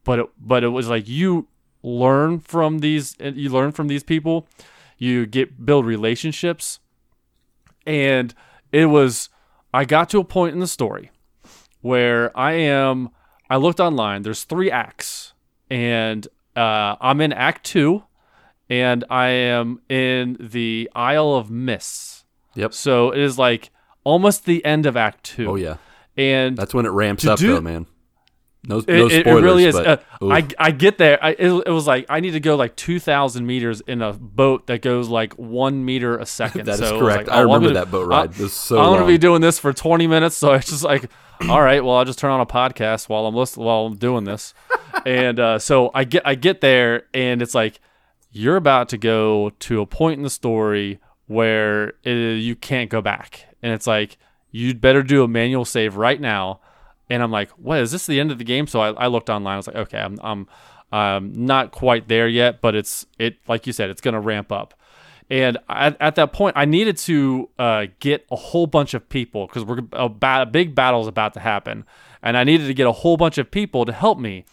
but 0.04 0.20
it, 0.20 0.26
but 0.40 0.64
it 0.64 0.68
was 0.68 0.88
like 0.88 1.08
you 1.08 1.48
learn 1.82 2.40
from 2.40 2.80
these 2.80 3.16
you 3.20 3.50
learn 3.50 3.72
from 3.72 3.88
these 3.88 4.04
people, 4.04 4.48
you 5.00 5.26
get 5.26 5.66
build 5.66 5.88
relationships, 5.88 6.80
and 7.88 8.36
it 8.72 8.86
was 8.86 9.30
I 9.74 9.86
got 9.86 10.12
to 10.12 10.20
a 10.20 10.24
point 10.24 10.54
in 10.54 10.60
the 10.60 10.68
story 10.68 11.10
where 11.82 12.38
I 12.38 12.52
am. 12.52 13.10
I 13.50 13.56
looked 13.56 13.80
online. 13.80 14.22
There's 14.22 14.44
three 14.44 14.70
acts, 14.70 15.34
and 15.72 16.28
uh, 16.56 16.96
I'm 17.02 17.22
in 17.22 17.34
Act 17.34 17.66
Two, 17.66 18.04
and 18.70 19.04
I 19.10 19.30
am 19.30 19.82
in 19.90 20.38
the 20.40 20.92
Isle 20.94 21.34
of 21.34 21.50
Mists. 21.50 22.19
Yep. 22.60 22.74
So 22.74 23.12
it 23.12 23.20
is 23.20 23.38
like 23.40 23.72
almost 24.04 24.46
the 24.46 24.64
end 24.66 24.86
of 24.86 24.96
Act 24.98 25.24
Two. 25.24 25.50
Oh 25.52 25.56
yeah, 25.56 25.78
and 26.18 26.58
that's 26.58 26.74
when 26.74 26.86
it 26.86 26.90
ramps 26.90 27.26
up, 27.26 27.40
do- 27.40 27.54
though, 27.56 27.62
man. 27.62 27.86
No, 28.68 28.80
it, 28.80 28.88
no 28.90 29.06
it- 29.08 29.26
it 29.26 29.32
really 29.32 29.64
is. 29.64 29.74
But, 29.76 30.04
Uh. 30.22 30.28
I 30.28 30.46
I 30.60 30.72
get 30.72 30.98
there. 30.98 31.18
I, 31.24 31.30
it, 31.30 31.50
it 31.68 31.70
was 31.72 31.88
like 31.88 32.06
I 32.10 32.20
need 32.20 32.32
to 32.32 32.42
go 32.42 32.56
like 32.58 32.76
two 32.76 33.00
thousand 33.00 33.46
meters 33.46 33.80
in 33.88 34.02
a 34.02 34.12
boat 34.12 34.68
that 34.68 34.82
goes 34.82 35.08
like 35.08 35.34
one 35.36 35.86
meter 35.86 36.18
a 36.18 36.26
second. 36.26 36.66
that 36.68 36.74
is 36.74 36.80
so 36.80 36.96
was 36.96 37.02
correct. 37.02 37.28
like, 37.30 37.36
I 37.38 37.40
oh, 37.40 37.44
I'm 37.44 37.48
remember 37.48 37.68
gonna- 37.70 37.86
that 37.86 37.92
boat 37.92 38.08
ride. 38.10 38.38
was 38.38 38.52
so 38.52 38.78
I'm 38.80 38.94
gonna 38.96 39.06
be 39.08 39.18
doing 39.18 39.40
this 39.40 39.58
for 39.60 39.72
20 39.72 40.08
minutes, 40.08 40.36
so 40.36 40.52
it's 40.54 40.70
just 40.70 40.84
like, 40.84 41.10
all 41.50 41.62
right, 41.62 41.82
well, 41.84 41.96
I'll 41.96 42.04
just 42.06 42.20
turn 42.20 42.32
on 42.32 42.42
a 42.42 42.46
podcast 42.46 43.08
while 43.08 43.26
I'm 43.28 43.34
listening 43.36 43.66
while 43.66 43.86
I'm 43.86 43.96
doing 43.96 44.26
this, 44.26 44.54
and 45.06 45.40
uh, 45.40 45.58
so 45.60 45.90
I 45.94 46.04
get 46.04 46.24
I 46.28 46.36
get 46.36 46.60
there, 46.60 47.04
and 47.14 47.42
it's 47.42 47.56
like 47.56 47.80
you're 48.32 48.58
about 48.58 48.90
to 48.90 48.98
go 48.98 49.52
to 49.52 49.80
a 49.82 49.86
point 49.86 50.18
in 50.18 50.24
the 50.24 50.30
story 50.30 51.00
where 51.30 51.94
it, 52.04 52.40
you 52.40 52.56
can't 52.56 52.90
go 52.90 53.02
back, 53.02 53.46
and 53.62 53.72
it's 53.72 53.86
like 53.86 54.18
you'd 54.50 54.82
better 54.82 55.04
do 55.04 55.24
a 55.24 55.28
manual 55.28 55.64
save 55.64 55.96
right 55.96 56.20
now, 56.20 56.60
and 57.08 57.22
I'm 57.22 57.32
like, 57.32 57.52
what 57.52 57.80
is 57.80 57.92
this 57.92 58.08
the 58.08 58.20
end 58.20 58.32
of 58.32 58.40
the 58.40 58.44
game? 58.44 58.66
So 58.66 58.80
I, 58.80 58.90
I 58.94 59.08
looked 59.08 59.30
online, 59.30 59.54
I 59.54 59.58
was 59.58 59.68
like, 59.68 59.76
okay, 59.76 60.00
I'm 60.00 60.18
I'm 60.22 60.48
um, 60.92 61.46
not 61.46 61.72
quite 61.72 62.08
there 62.08 62.28
yet, 62.28 62.62
but 62.62 62.74
it's 62.74 63.06
it 63.20 63.38
like 63.48 63.68
you 63.68 63.74
said, 63.74 63.92
it's 63.92 64.02
gonna 64.02 64.20
ramp 64.20 64.52
up. 64.52 64.74
And 65.30 65.60
at, 65.70 65.96
at 66.02 66.16
that 66.16 66.34
point, 66.34 66.58
I 66.58 66.66
needed 66.66 66.98
to 66.98 67.50
uh, 67.60 67.86
get 68.00 68.26
a 68.32 68.36
whole 68.36 68.66
bunch 68.66 68.96
of 68.96 69.08
people 69.08 69.46
because 69.46 69.64
we're 69.64 69.82
a, 69.94 70.10
ba- 70.10 70.42
a 70.42 70.46
big 70.48 70.74
battle 70.74 71.02
is 71.02 71.08
about 71.08 71.36
to 71.36 71.40
happen, 71.40 71.86
and 72.24 72.36
I 72.36 72.44
needed 72.44 72.66
to 72.66 72.74
get 72.74 72.88
a 72.88 72.92
whole 72.92 73.18
bunch 73.18 73.38
of 73.38 73.52
people 73.52 73.86
to 73.86 73.92
help 73.92 74.18
me. 74.18 74.46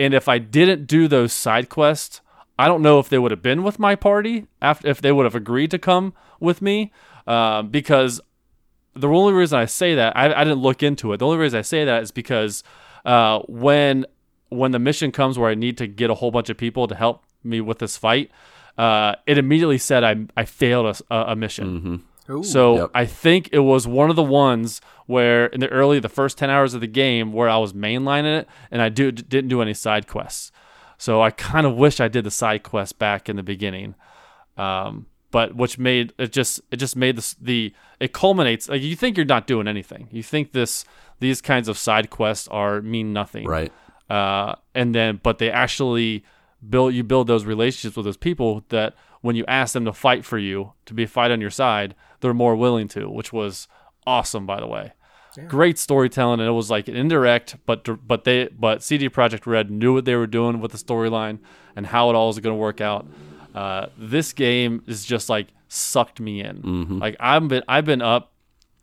And 0.00 0.12
if 0.12 0.28
I 0.28 0.38
didn't 0.38 0.86
do 0.86 1.06
those 1.06 1.32
side 1.32 1.68
quests, 1.68 2.20
I 2.58 2.68
don't 2.68 2.82
know 2.82 2.98
if 2.98 3.08
they 3.08 3.18
would 3.18 3.30
have 3.30 3.42
been 3.42 3.62
with 3.62 3.78
my 3.78 3.94
party 3.96 4.46
after 4.62 4.88
if 4.88 5.00
they 5.00 5.12
would 5.12 5.24
have 5.24 5.34
agreed 5.34 5.70
to 5.72 5.78
come 5.78 6.14
with 6.40 6.62
me, 6.62 6.92
um, 7.26 7.68
because 7.68 8.20
the 8.94 9.08
only 9.08 9.32
reason 9.32 9.58
I 9.58 9.64
say 9.64 9.94
that 9.96 10.16
I, 10.16 10.32
I 10.32 10.44
didn't 10.44 10.60
look 10.60 10.82
into 10.82 11.12
it. 11.12 11.18
The 11.18 11.26
only 11.26 11.38
reason 11.38 11.58
I 11.58 11.62
say 11.62 11.84
that 11.84 12.02
is 12.02 12.10
because 12.12 12.62
uh, 13.04 13.40
when 13.48 14.06
when 14.50 14.70
the 14.70 14.78
mission 14.78 15.10
comes 15.10 15.38
where 15.38 15.50
I 15.50 15.54
need 15.54 15.76
to 15.78 15.86
get 15.86 16.10
a 16.10 16.14
whole 16.14 16.30
bunch 16.30 16.48
of 16.48 16.56
people 16.56 16.86
to 16.86 16.94
help 16.94 17.24
me 17.42 17.60
with 17.60 17.80
this 17.80 17.96
fight, 17.96 18.30
uh, 18.78 19.16
it 19.26 19.36
immediately 19.36 19.78
said 19.78 20.04
I 20.04 20.26
I 20.36 20.44
failed 20.44 21.02
a, 21.10 21.14
a 21.32 21.36
mission. 21.36 21.80
Mm-hmm. 22.26 22.42
So 22.42 22.76
Yep. 22.76 22.90
I 22.94 23.04
think 23.04 23.50
it 23.52 23.58
was 23.58 23.86
one 23.86 24.08
of 24.10 24.16
the 24.16 24.22
ones 24.22 24.80
where 25.06 25.46
in 25.46 25.60
the 25.60 25.68
early 25.68 25.98
the 25.98 26.08
first 26.08 26.38
ten 26.38 26.48
hours 26.50 26.72
of 26.72 26.80
the 26.80 26.86
game 26.86 27.32
where 27.32 27.48
I 27.48 27.58
was 27.58 27.72
mainlining 27.72 28.38
it 28.40 28.48
and 28.70 28.80
I 28.80 28.88
do 28.88 29.12
didn't 29.12 29.48
do 29.48 29.60
any 29.60 29.74
side 29.74 30.06
quests. 30.06 30.50
So 30.98 31.22
I 31.22 31.30
kind 31.30 31.66
of 31.66 31.74
wish 31.74 32.00
I 32.00 32.08
did 32.08 32.24
the 32.24 32.30
side 32.30 32.62
quest 32.62 32.98
back 32.98 33.28
in 33.28 33.36
the 33.36 33.42
beginning, 33.42 33.94
um, 34.56 35.06
but 35.30 35.56
which 35.56 35.78
made 35.78 36.12
it 36.18 36.32
just 36.32 36.60
it 36.70 36.76
just 36.76 36.96
made 36.96 37.16
this 37.16 37.34
the 37.34 37.72
it 38.00 38.12
culminates 38.12 38.68
like 38.68 38.82
you 38.82 38.96
think 38.96 39.16
you're 39.16 39.26
not 39.26 39.46
doing 39.46 39.68
anything. 39.68 40.08
You 40.10 40.22
think 40.22 40.52
this 40.52 40.84
these 41.20 41.40
kinds 41.40 41.68
of 41.68 41.78
side 41.78 42.10
quests 42.10 42.48
are 42.48 42.80
mean 42.80 43.12
nothing, 43.12 43.46
right. 43.46 43.72
uh, 44.08 44.54
and 44.74 44.94
then 44.94 45.20
but 45.22 45.38
they 45.38 45.50
actually 45.50 46.24
build 46.68 46.94
you 46.94 47.02
build 47.02 47.26
those 47.26 47.44
relationships 47.44 47.96
with 47.96 48.06
those 48.06 48.16
people 48.16 48.64
that 48.68 48.94
when 49.20 49.36
you 49.36 49.44
ask 49.46 49.72
them 49.72 49.84
to 49.84 49.92
fight 49.92 50.24
for 50.24 50.38
you 50.38 50.72
to 50.86 50.94
be 50.94 51.06
fight 51.06 51.30
on 51.30 51.40
your 51.40 51.50
side 51.50 51.94
they're 52.20 52.34
more 52.34 52.56
willing 52.56 52.88
to 52.88 53.08
which 53.08 53.32
was 53.32 53.68
awesome 54.06 54.46
by 54.46 54.60
the 54.60 54.66
way 54.66 54.92
great 55.48 55.78
storytelling 55.78 56.40
and 56.40 56.48
it 56.48 56.52
was 56.52 56.70
like 56.70 56.88
an 56.88 56.96
indirect 56.96 57.56
but 57.66 58.06
but 58.06 58.24
they 58.24 58.48
but 58.48 58.82
CD 58.82 59.08
Projekt 59.08 59.46
Red 59.46 59.70
knew 59.70 59.94
what 59.94 60.04
they 60.04 60.14
were 60.14 60.26
doing 60.26 60.60
with 60.60 60.72
the 60.72 60.78
storyline 60.78 61.38
and 61.76 61.86
how 61.86 62.10
it 62.10 62.14
all 62.14 62.28
was 62.28 62.38
going 62.38 62.54
to 62.54 62.60
work 62.60 62.80
out 62.80 63.06
uh, 63.54 63.86
this 63.96 64.32
game 64.32 64.82
is 64.86 65.04
just 65.04 65.28
like 65.28 65.48
sucked 65.68 66.20
me 66.20 66.40
in 66.40 67.00
like 67.00 67.16
i've 67.18 67.48
been 67.48 67.62
i've 67.66 67.84
been 67.84 68.02
up 68.02 68.34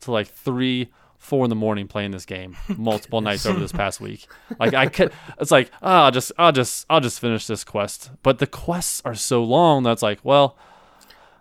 to 0.01 0.11
like 0.11 0.27
three, 0.27 0.89
four 1.17 1.45
in 1.45 1.49
the 1.49 1.55
morning 1.55 1.87
playing 1.87 2.11
this 2.11 2.25
game 2.25 2.57
multiple 2.77 3.21
nights 3.29 3.45
over 3.45 3.59
this 3.59 3.71
past 3.71 4.01
week. 4.01 4.27
Like 4.59 4.73
I 4.73 4.87
could, 4.87 5.11
it's 5.39 5.51
like 5.51 5.71
oh, 5.81 5.89
I'll 5.89 6.11
just, 6.11 6.31
I'll 6.37 6.51
just, 6.51 6.85
I'll 6.89 6.99
just 6.99 7.19
finish 7.19 7.47
this 7.47 7.63
quest. 7.63 8.11
But 8.23 8.39
the 8.39 8.47
quests 8.47 9.01
are 9.05 9.15
so 9.15 9.43
long 9.43 9.83
that's 9.83 10.01
like, 10.01 10.19
well, 10.23 10.57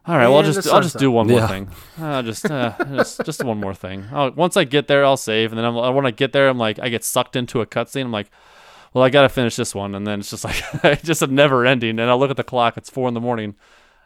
all 0.07 0.16
right, 0.16 0.28
well, 0.28 0.38
I'll 0.38 0.42
just, 0.42 0.66
I'll 0.68 0.80
just 0.80 0.98
do 0.98 1.11
one 1.11 1.26
more 1.28 1.40
Yeah. 1.40 1.46
thing. 1.48 1.68
Uh, 2.01 2.22
just, 2.22 2.51
uh, 2.51 2.74
just, 2.96 3.24
just 3.24 3.44
one 3.44 3.59
more 3.59 3.74
thing. 3.74 4.07
I'll, 4.12 4.30
once 4.32 4.57
I 4.57 4.64
get 4.64 4.88
there, 4.88 5.05
I'll 5.05 5.16
save, 5.16 5.53
and 5.53 5.59
then 5.59 5.64
I'm, 5.64 5.94
when 5.94 6.07
I 6.07 6.11
get 6.11 6.32
there, 6.32 6.48
I'm 6.48 6.59
like, 6.59 6.78
I 6.78 6.88
get 6.88 7.05
sucked 7.05 7.36
into 7.36 7.61
a 7.61 7.66
cutscene. 7.66 8.03
I'm 8.05 8.12
like. 8.12 8.30
Well, 8.92 9.05
I 9.05 9.09
gotta 9.09 9.28
finish 9.28 9.55
this 9.55 9.72
one, 9.72 9.94
and 9.94 10.05
then 10.05 10.18
it's 10.18 10.30
just 10.30 10.42
like 10.42 10.61
it's 10.82 11.05
just 11.05 11.22
a 11.22 11.28
never 11.28 11.64
ending. 11.64 12.01
And 12.01 12.11
I 12.11 12.14
look 12.14 12.28
at 12.32 12.36
the 12.36 12.42
clock; 12.42 12.76
it's 12.76 12.90
four 12.90 13.07
in 13.07 13.14
the 13.14 13.20
morning. 13.20 13.55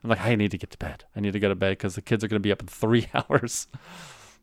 I'm 0.03 0.11
like, 0.11 0.21
I 0.21 0.35
need 0.35 0.51
to 0.51 0.59
get 0.59 0.71
to 0.73 0.77
bed. 0.77 1.05
I 1.17 1.21
need 1.21 1.33
to 1.33 1.41
go 1.41 1.49
to 1.49 1.55
bed 1.55 1.71
because 1.71 1.95
the 1.95 2.03
kids 2.03 2.23
are 2.23 2.29
gonna 2.29 2.41
be 2.41 2.53
up 2.53 2.61
in 2.61 2.67
three 2.69 3.09
hours. 3.15 3.67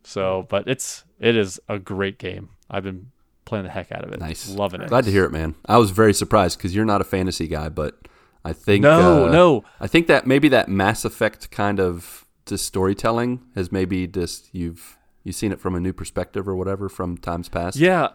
So, 0.03 0.47
but 0.49 0.67
it's 0.67 1.03
it 1.19 1.35
is 1.35 1.59
a 1.69 1.77
great 1.77 2.17
game. 2.17 2.49
I've 2.71 2.83
been 2.83 3.11
playing 3.45 3.65
the 3.65 3.71
heck 3.71 3.91
out 3.91 4.03
of 4.03 4.11
it. 4.13 4.19
Nice. 4.19 4.49
loving 4.49 4.81
it. 4.81 4.87
Glad 4.89 5.03
to 5.03 5.11
hear 5.11 5.25
it, 5.25 5.31
man. 5.31 5.53
I 5.67 5.77
was 5.77 5.91
very 5.91 6.11
surprised 6.13 6.57
because 6.57 6.73
you're 6.75 6.85
not 6.85 7.01
a 7.01 7.03
fantasy 7.03 7.47
guy, 7.47 7.69
but 7.69 7.99
I 8.43 8.53
think 8.53 8.83
No, 8.83 9.27
uh, 9.27 9.31
no. 9.31 9.63
I 9.79 9.87
think 9.87 10.07
that 10.07 10.25
maybe 10.25 10.49
that 10.49 10.67
Mass 10.67 11.05
Effect 11.05 11.51
kind 11.51 11.79
of 11.79 12.25
just 12.45 12.65
storytelling 12.65 13.41
has 13.55 13.71
maybe 13.71 14.07
just 14.07 14.49
you've 14.53 14.97
you've 15.23 15.35
seen 15.35 15.51
it 15.51 15.59
from 15.59 15.75
a 15.75 15.79
new 15.79 15.93
perspective 15.93 16.47
or 16.47 16.55
whatever 16.55 16.89
from 16.89 17.17
times 17.17 17.49
past. 17.49 17.77
Yeah, 17.77 18.09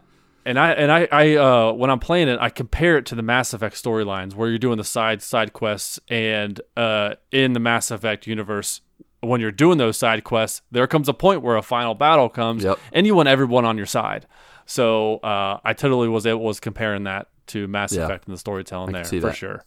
and 0.44 0.58
I 0.58 0.72
and 0.72 0.90
I 0.90 1.06
I 1.12 1.36
uh, 1.36 1.72
when 1.72 1.90
I'm 1.90 2.00
playing 2.00 2.28
it, 2.28 2.38
I 2.40 2.50
compare 2.50 2.98
it 2.98 3.06
to 3.06 3.14
the 3.14 3.22
Mass 3.22 3.52
Effect 3.54 3.76
storylines 3.76 4.34
where 4.34 4.48
you're 4.48 4.58
doing 4.58 4.78
the 4.78 4.84
side 4.84 5.22
side 5.22 5.52
quests, 5.52 6.00
and 6.08 6.60
uh, 6.76 7.14
in 7.30 7.52
the 7.52 7.60
Mass 7.60 7.92
Effect 7.92 8.26
universe, 8.26 8.80
when 9.20 9.40
you're 9.40 9.52
doing 9.52 9.78
those 9.78 9.96
side 9.96 10.24
quests, 10.24 10.62
there 10.72 10.86
comes 10.88 11.08
a 11.08 11.14
point 11.14 11.42
where 11.42 11.56
a 11.56 11.62
final 11.62 11.94
battle 11.94 12.28
comes, 12.28 12.64
Yep. 12.64 12.78
and 12.92 13.06
you 13.06 13.14
want 13.14 13.28
everyone 13.28 13.64
on 13.64 13.76
your 13.76 13.86
side. 13.86 14.26
So 14.66 15.18
uh, 15.18 15.60
I 15.64 15.72
totally 15.72 16.08
was 16.08 16.26
it 16.26 16.40
was 16.40 16.58
comparing 16.58 17.04
that 17.04 17.28
to 17.48 17.68
Mass 17.68 17.92
Yeah. 17.92 18.04
Effect 18.06 18.26
and 18.26 18.34
the 18.34 18.38
storytelling 18.40 18.88
I 18.96 19.02
there 19.02 19.20
for 19.20 19.26
that. 19.28 19.36
sure. 19.36 19.62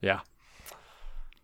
Yeah. 0.00 0.20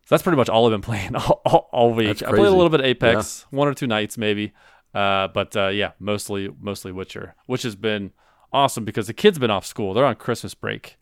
So 0.06 0.14
that's 0.14 0.22
pretty 0.22 0.36
much 0.36 0.48
all 0.48 0.66
I've 0.66 0.72
been 0.72 0.82
playing 0.82 1.16
all, 1.16 1.40
all, 1.46 1.68
all 1.72 1.94
week. 1.94 2.22
I 2.22 2.30
played 2.30 2.40
a 2.40 2.50
little 2.50 2.68
bit 2.68 2.80
of 2.80 2.86
Apex, 2.86 3.46
one 3.50 3.68
or 3.68 3.74
two 3.74 3.86
nights 3.86 4.18
maybe, 4.18 4.52
uh, 4.94 5.28
but 5.28 5.56
uh, 5.56 5.68
yeah, 5.68 5.92
mostly 5.98 6.50
mostly 6.60 6.92
Witcher, 6.92 7.34
which 7.46 7.62
has 7.62 7.74
been 7.74 8.12
awesome 8.52 8.84
because 8.84 9.06
the 9.06 9.14
kids 9.14 9.38
been 9.38 9.50
off 9.50 9.64
school. 9.64 9.94
They're 9.94 10.04
on 10.04 10.16
Christmas 10.16 10.54
break, 10.54 10.98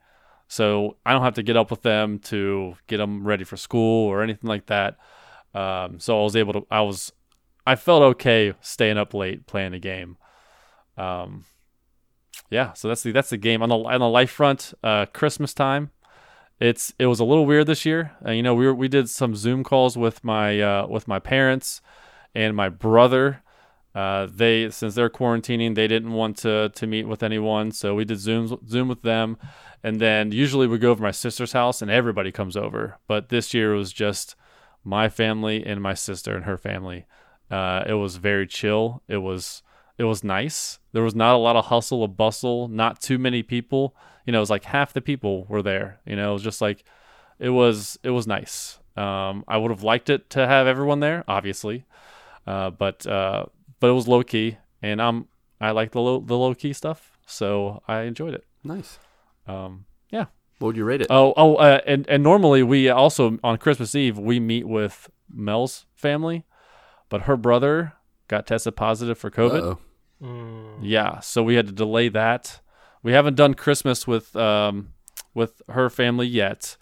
so 0.47 0.97
I 1.05 1.13
don't 1.13 1.23
have 1.23 1.35
to 1.35 1.43
get 1.43 1.57
up 1.57 1.71
with 1.71 1.83
them 1.83 2.21
to 2.21 2.77
get 2.87 2.99
them 2.99 3.27
ready 3.27 3.45
for 3.45 3.57
school 3.57 4.07
or 4.07 4.23
anything 4.23 4.49
like 4.49 4.67
that. 4.67 4.99
Um, 5.53 5.99
so 5.99 6.21
I 6.21 6.23
was 6.23 6.37
able 6.37 6.53
to. 6.53 6.67
I 6.71 6.83
was, 6.83 7.13
I 7.67 7.75
felt 7.75 8.03
okay 8.03 8.55
staying 8.61 8.99
up 8.99 9.15
late 9.15 9.47
playing 9.47 9.73
the 9.73 9.81
game. 9.81 10.17
Um, 10.97 11.45
yeah, 12.51 12.73
so 12.75 12.87
that's 12.87 13.03
the 13.03 13.11
that's 13.11 13.31
the 13.31 13.37
game 13.37 13.63
on 13.63 13.69
the 13.69 13.77
on 13.77 14.01
the 14.01 14.09
life 14.09 14.31
front. 14.31 14.75
Uh, 14.85 15.07
Christmas 15.07 15.53
time 15.53 15.91
it's 16.63 16.95
it 16.99 17.07
was 17.07 17.19
a 17.19 17.25
little 17.25 17.45
weird 17.45 17.67
this 17.67 17.85
year. 17.85 18.13
Uh, 18.25 18.31
you 18.31 18.43
know, 18.43 18.55
we 18.55 18.67
were, 18.67 18.75
we 18.75 18.89
did 18.89 19.11
some 19.11 19.35
Zoom 19.35 19.65
calls 19.65 19.97
with 19.97 20.23
my 20.23 20.61
uh, 20.61 20.87
with 20.87 21.09
my 21.09 21.19
parents 21.19 21.81
and 22.35 22.55
my 22.55 22.69
brother. 22.69 23.43
Uh, 23.95 24.27
they 24.31 24.71
since 24.71 24.95
they're 24.95 25.11
quarantining, 25.11 25.75
they 25.75 25.89
didn't 25.89 26.13
want 26.13 26.37
to 26.39 26.71
to 26.75 26.87
meet 26.87 27.09
with 27.09 27.23
anyone, 27.23 27.73
so 27.73 27.97
we 27.97 28.05
did 28.05 28.19
Zoom 28.19 28.59
Zoom 28.69 28.87
with 28.87 29.03
them. 29.03 29.37
And 29.83 30.01
then 30.01 30.31
usually 30.31 30.69
we 30.69 30.79
go 30.79 30.93
over 30.93 31.03
my 31.03 31.11
sister's 31.11 31.53
house 31.53 31.83
and 31.83 31.91
everybody 31.91 32.31
comes 32.31 32.57
over. 32.57 32.99
But 33.09 33.29
this 33.29 33.53
year 33.53 33.75
it 33.75 33.79
was 33.79 33.93
just 33.93 34.37
my 34.85 35.09
family 35.09 35.67
and 35.67 35.83
my 35.83 35.95
sister 35.95 36.37
and 36.37 36.45
her 36.45 36.57
family. 36.57 37.07
Uh, 37.51 37.83
it 37.89 37.95
was 37.95 38.17
very 38.17 38.47
chill. 38.47 39.03
It 39.09 39.19
was 39.19 39.63
it 39.99 40.05
was 40.05 40.23
nice. 40.23 40.79
There 40.93 41.03
was 41.03 41.17
not 41.17 41.35
a 41.35 41.39
lot 41.39 41.57
of 41.57 41.67
hustle 41.67 42.03
or 42.03 42.09
bustle. 42.09 42.69
Not 42.69 43.03
too 43.03 43.19
many 43.19 43.43
people. 43.43 43.97
You 44.27 44.33
know, 44.33 44.39
it 44.39 44.41
was 44.41 44.51
like 44.51 44.65
half 44.65 44.93
the 44.93 45.01
people 45.01 45.45
were 45.49 45.63
there. 45.63 46.01
You 46.07 46.17
know, 46.17 46.31
it 46.31 46.33
was 46.35 46.43
just 46.43 46.61
like 46.61 46.85
it 47.39 47.51
was 47.51 47.99
it 48.03 48.11
was 48.11 48.27
nice. 48.27 48.79
Um, 48.97 49.45
I 49.49 49.57
would 49.57 49.71
have 49.71 49.83
liked 49.83 50.11
it 50.11 50.31
to 50.31 50.47
have 50.47 50.67
everyone 50.67 51.01
there, 51.01 51.25
obviously, 51.27 51.87
uh, 52.47 52.71
but 52.71 53.07
uh, 53.07 53.47
but 53.81 53.89
it 53.89 53.93
was 53.93 54.07
low 54.07 54.23
key 54.23 54.59
and 54.83 55.01
I'm 55.01 55.29
I 55.61 55.71
like 55.71 55.93
the 55.93 56.01
low 56.01 56.21
the 56.21 56.37
low 56.37 56.55
key 56.55 56.73
stuff, 56.73 57.17
so 57.27 57.83
I 57.87 58.03
enjoyed 58.03 58.35
it. 58.35 58.45
Nice. 58.65 58.99
Um, 59.47 59.87
yeah. 60.11 60.27
What 60.59 60.69
would 60.69 60.77
you 60.77 60.85
rate 60.85 61.01
it? 61.01 61.07
Oh, 61.09 61.33
oh, 61.37 61.57
uh, 61.57 61.81
and 61.87 62.07
and 62.09 62.23
normally 62.23 62.63
we 62.63 62.89
also 62.89 63.39
on 63.43 63.59
Christmas 63.59 63.95
Eve 63.95 64.19
we 64.19 64.41
meet 64.41 64.67
with 64.67 65.09
Mel's 65.33 65.87
family, 65.95 66.45
but 67.09 67.23
her 67.23 67.37
brother 67.37 67.95
got 68.29 68.47
tested 68.47 68.77
positive 68.77 69.19
for 69.19 69.31
COVID. 69.31 69.63
Uh-oh. 69.63 70.79
Yeah, 70.81 71.21
so 71.21 71.43
we 71.43 71.55
had 71.57 71.67
to 71.67 71.73
delay 71.73 72.09
that. 72.11 72.61
We 73.03 73.13
haven't 73.13 73.35
done 73.35 73.55
Christmas 73.55 74.07
with 74.07 74.35
um 74.37 74.95
with 75.35 75.63
her 75.69 75.91
family 75.91 76.27
yet. 76.27 76.77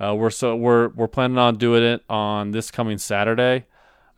Uh, 0.00 0.14
we're 0.14 0.30
so 0.30 0.56
we're 0.56 0.88
we're 0.88 1.08
planning 1.08 1.38
on 1.38 1.56
doing 1.56 1.82
it 1.82 2.02
on 2.08 2.50
this 2.50 2.70
coming 2.70 2.98
Saturday, 2.98 3.66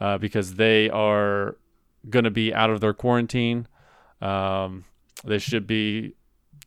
uh, 0.01 0.19
because 0.19 0.55
they 0.55 0.89
are 0.91 1.57
gonna 2.09 2.31
be 2.31 2.53
out 2.55 2.71
of 2.71 2.81
their 2.81 2.95
quarantine. 2.95 3.69
Um, 4.21 4.85
they 5.25 5.39
should 5.39 5.67
be 5.67 6.15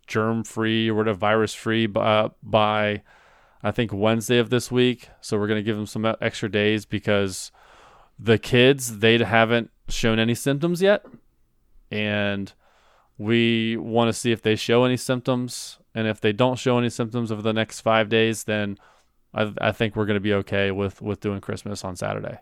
germ 0.08 0.44
free 0.44 0.90
or 0.90 0.96
whatever 0.96 1.18
virus 1.18 1.54
free 1.54 1.88
by, 1.88 2.30
by 2.42 3.04
I 3.62 3.72
think 3.72 3.92
Wednesday 3.94 4.40
of 4.40 4.50
this 4.50 4.72
week. 4.72 5.10
So 5.22 5.38
we're 5.38 5.48
gonna 5.48 5.64
give 5.64 5.76
them 5.76 5.88
some 5.88 6.06
extra 6.22 6.50
days 6.50 6.86
because 6.86 7.52
the 8.18 8.38
kids 8.38 9.00
they 9.00 9.18
haven't 9.18 9.72
shown 9.88 10.20
any 10.20 10.36
symptoms 10.36 10.82
yet, 10.82 11.06
and 11.90 12.54
we 13.20 13.78
want 13.78 14.08
to 14.08 14.14
see 14.14 14.32
if 14.32 14.42
they 14.42 14.56
show 14.56 14.86
any 14.86 14.98
symptoms. 14.98 15.78
And 15.94 16.08
if 16.08 16.22
they 16.22 16.32
don't 16.32 16.58
show 16.58 16.78
any 16.78 16.90
symptoms 16.90 17.32
over 17.32 17.42
the 17.42 17.54
next 17.54 17.82
five 17.82 18.10
days, 18.10 18.46
then 18.46 18.78
I, 19.34 19.52
I 19.60 19.72
think 19.74 19.96
we're 19.96 20.06
gonna 20.06 20.20
be 20.20 20.34
okay 20.36 20.72
with 20.72 21.02
with 21.02 21.20
doing 21.20 21.42
Christmas 21.42 21.84
on 21.84 21.96
Saturday. 21.96 22.40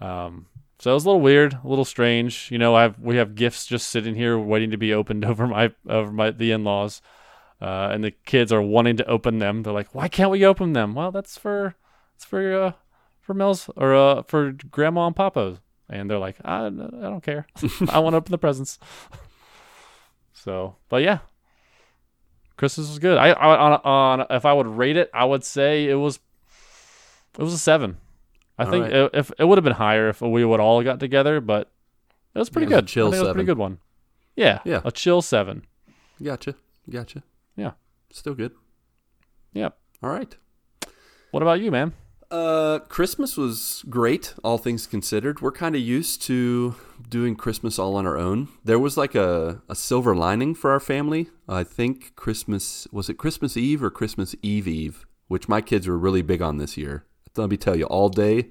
Um, 0.00 0.46
so 0.78 0.92
it 0.92 0.94
was 0.94 1.04
a 1.04 1.08
little 1.08 1.20
weird, 1.20 1.58
a 1.64 1.68
little 1.68 1.84
strange. 1.84 2.50
You 2.52 2.58
know, 2.58 2.76
I 2.76 2.82
have 2.82 3.00
we 3.00 3.16
have 3.16 3.34
gifts 3.34 3.66
just 3.66 3.88
sitting 3.88 4.14
here 4.14 4.38
waiting 4.38 4.70
to 4.70 4.76
be 4.76 4.94
opened 4.94 5.24
over 5.26 5.46
my 5.46 5.72
over 5.88 6.12
my 6.12 6.30
the 6.30 6.52
in 6.52 6.62
laws, 6.62 7.02
uh, 7.60 7.90
and 7.92 8.04
the 8.04 8.12
kids 8.12 8.52
are 8.52 8.62
wanting 8.62 8.96
to 8.98 9.06
open 9.06 9.38
them. 9.38 9.64
They're 9.64 9.72
like, 9.72 9.94
"Why 9.94 10.06
can't 10.06 10.30
we 10.30 10.46
open 10.46 10.74
them?" 10.74 10.94
Well, 10.94 11.10
that's 11.10 11.36
for 11.36 11.74
it's 12.14 12.24
for 12.24 12.54
uh, 12.54 12.72
for 13.20 13.34
Mel's 13.34 13.68
or 13.76 13.94
uh, 13.94 14.22
for 14.22 14.52
Grandma 14.52 15.08
and 15.08 15.16
Papa, 15.16 15.58
and 15.88 16.08
they're 16.08 16.18
like, 16.18 16.36
"I 16.44 16.66
I 16.66 16.70
don't 16.70 17.22
care. 17.22 17.48
I 17.88 17.98
want 17.98 18.12
to 18.12 18.18
open 18.18 18.30
the 18.30 18.38
presents." 18.38 18.78
so, 20.42 20.76
but 20.88 21.02
yeah, 21.02 21.18
Christmas 22.56 22.88
was 22.88 22.98
good. 22.98 23.18
I, 23.18 23.28
I 23.30 23.56
on 23.56 23.72
on 24.20 24.26
if 24.30 24.44
I 24.44 24.52
would 24.52 24.66
rate 24.66 24.96
it, 24.96 25.10
I 25.14 25.24
would 25.24 25.44
say 25.44 25.88
it 25.88 25.94
was 25.94 26.18
it 27.38 27.42
was 27.42 27.52
a 27.54 27.58
seven. 27.58 27.98
I 28.58 28.64
All 28.64 28.70
think 28.70 28.84
right. 28.84 28.92
it, 28.92 29.10
if 29.14 29.32
it 29.38 29.44
would 29.44 29.58
have 29.58 29.64
been 29.64 29.74
higher 29.74 30.08
if 30.08 30.20
we 30.20 30.44
would 30.44 30.58
all 30.60 30.82
got 30.82 30.98
together, 30.98 31.40
but 31.40 31.70
it 32.34 32.38
was 32.38 32.50
pretty 32.50 32.66
Yeah, 32.70 32.78
it 32.78 32.82
was 32.82 32.82
a 32.82 32.82
good. 32.82 32.88
chill 32.88 33.06
it 33.06 33.10
was 33.10 33.18
a 33.18 33.22
seven. 33.22 33.34
pretty 33.34 33.46
good 33.46 33.58
one. 33.58 33.78
Yeah, 34.34 34.58
Yeah. 34.64 34.80
a 34.84 34.90
chill 34.90 35.22
seven. 35.22 35.64
Gotcha. 36.22 36.54
Gotcha. 36.90 37.22
Yeah. 37.56 37.72
Still 38.12 38.34
good. 38.34 38.52
Yep. 39.52 39.76
All 40.02 40.10
right. 40.10 40.36
What 41.30 41.42
about 41.42 41.60
you, 41.60 41.70
man? 41.70 41.92
Uh, 42.30 42.80
Christmas 42.80 43.38
was 43.38 43.82
great, 43.88 44.34
all 44.44 44.58
things 44.58 44.86
considered. 44.86 45.40
We're 45.40 45.50
kind 45.52 45.74
of 45.74 45.80
used 45.80 46.20
to 46.22 46.74
doing 47.08 47.34
Christmas 47.36 47.78
all 47.78 47.96
on 47.96 48.06
our 48.06 48.18
own. 48.18 48.48
There 48.62 48.78
was 48.78 48.98
like 48.98 49.14
a, 49.14 49.62
a 49.68 49.74
silver 49.74 50.14
lining 50.14 50.54
for 50.54 50.70
our 50.70 50.80
family. 50.80 51.28
I 51.48 51.64
think 51.64 52.14
Christmas, 52.16 52.86
was 52.92 53.08
it 53.08 53.14
Christmas 53.14 53.56
Eve 53.56 53.82
or 53.82 53.90
Christmas 53.90 54.34
Eve 54.42 54.68
Eve, 54.68 55.06
which 55.28 55.48
my 55.48 55.62
kids 55.62 55.88
were 55.88 55.96
really 55.96 56.20
big 56.20 56.42
on 56.42 56.58
this 56.58 56.76
year. 56.76 57.04
Let 57.34 57.48
me 57.48 57.56
tell 57.56 57.76
you, 57.76 57.84
all 57.86 58.10
day, 58.10 58.48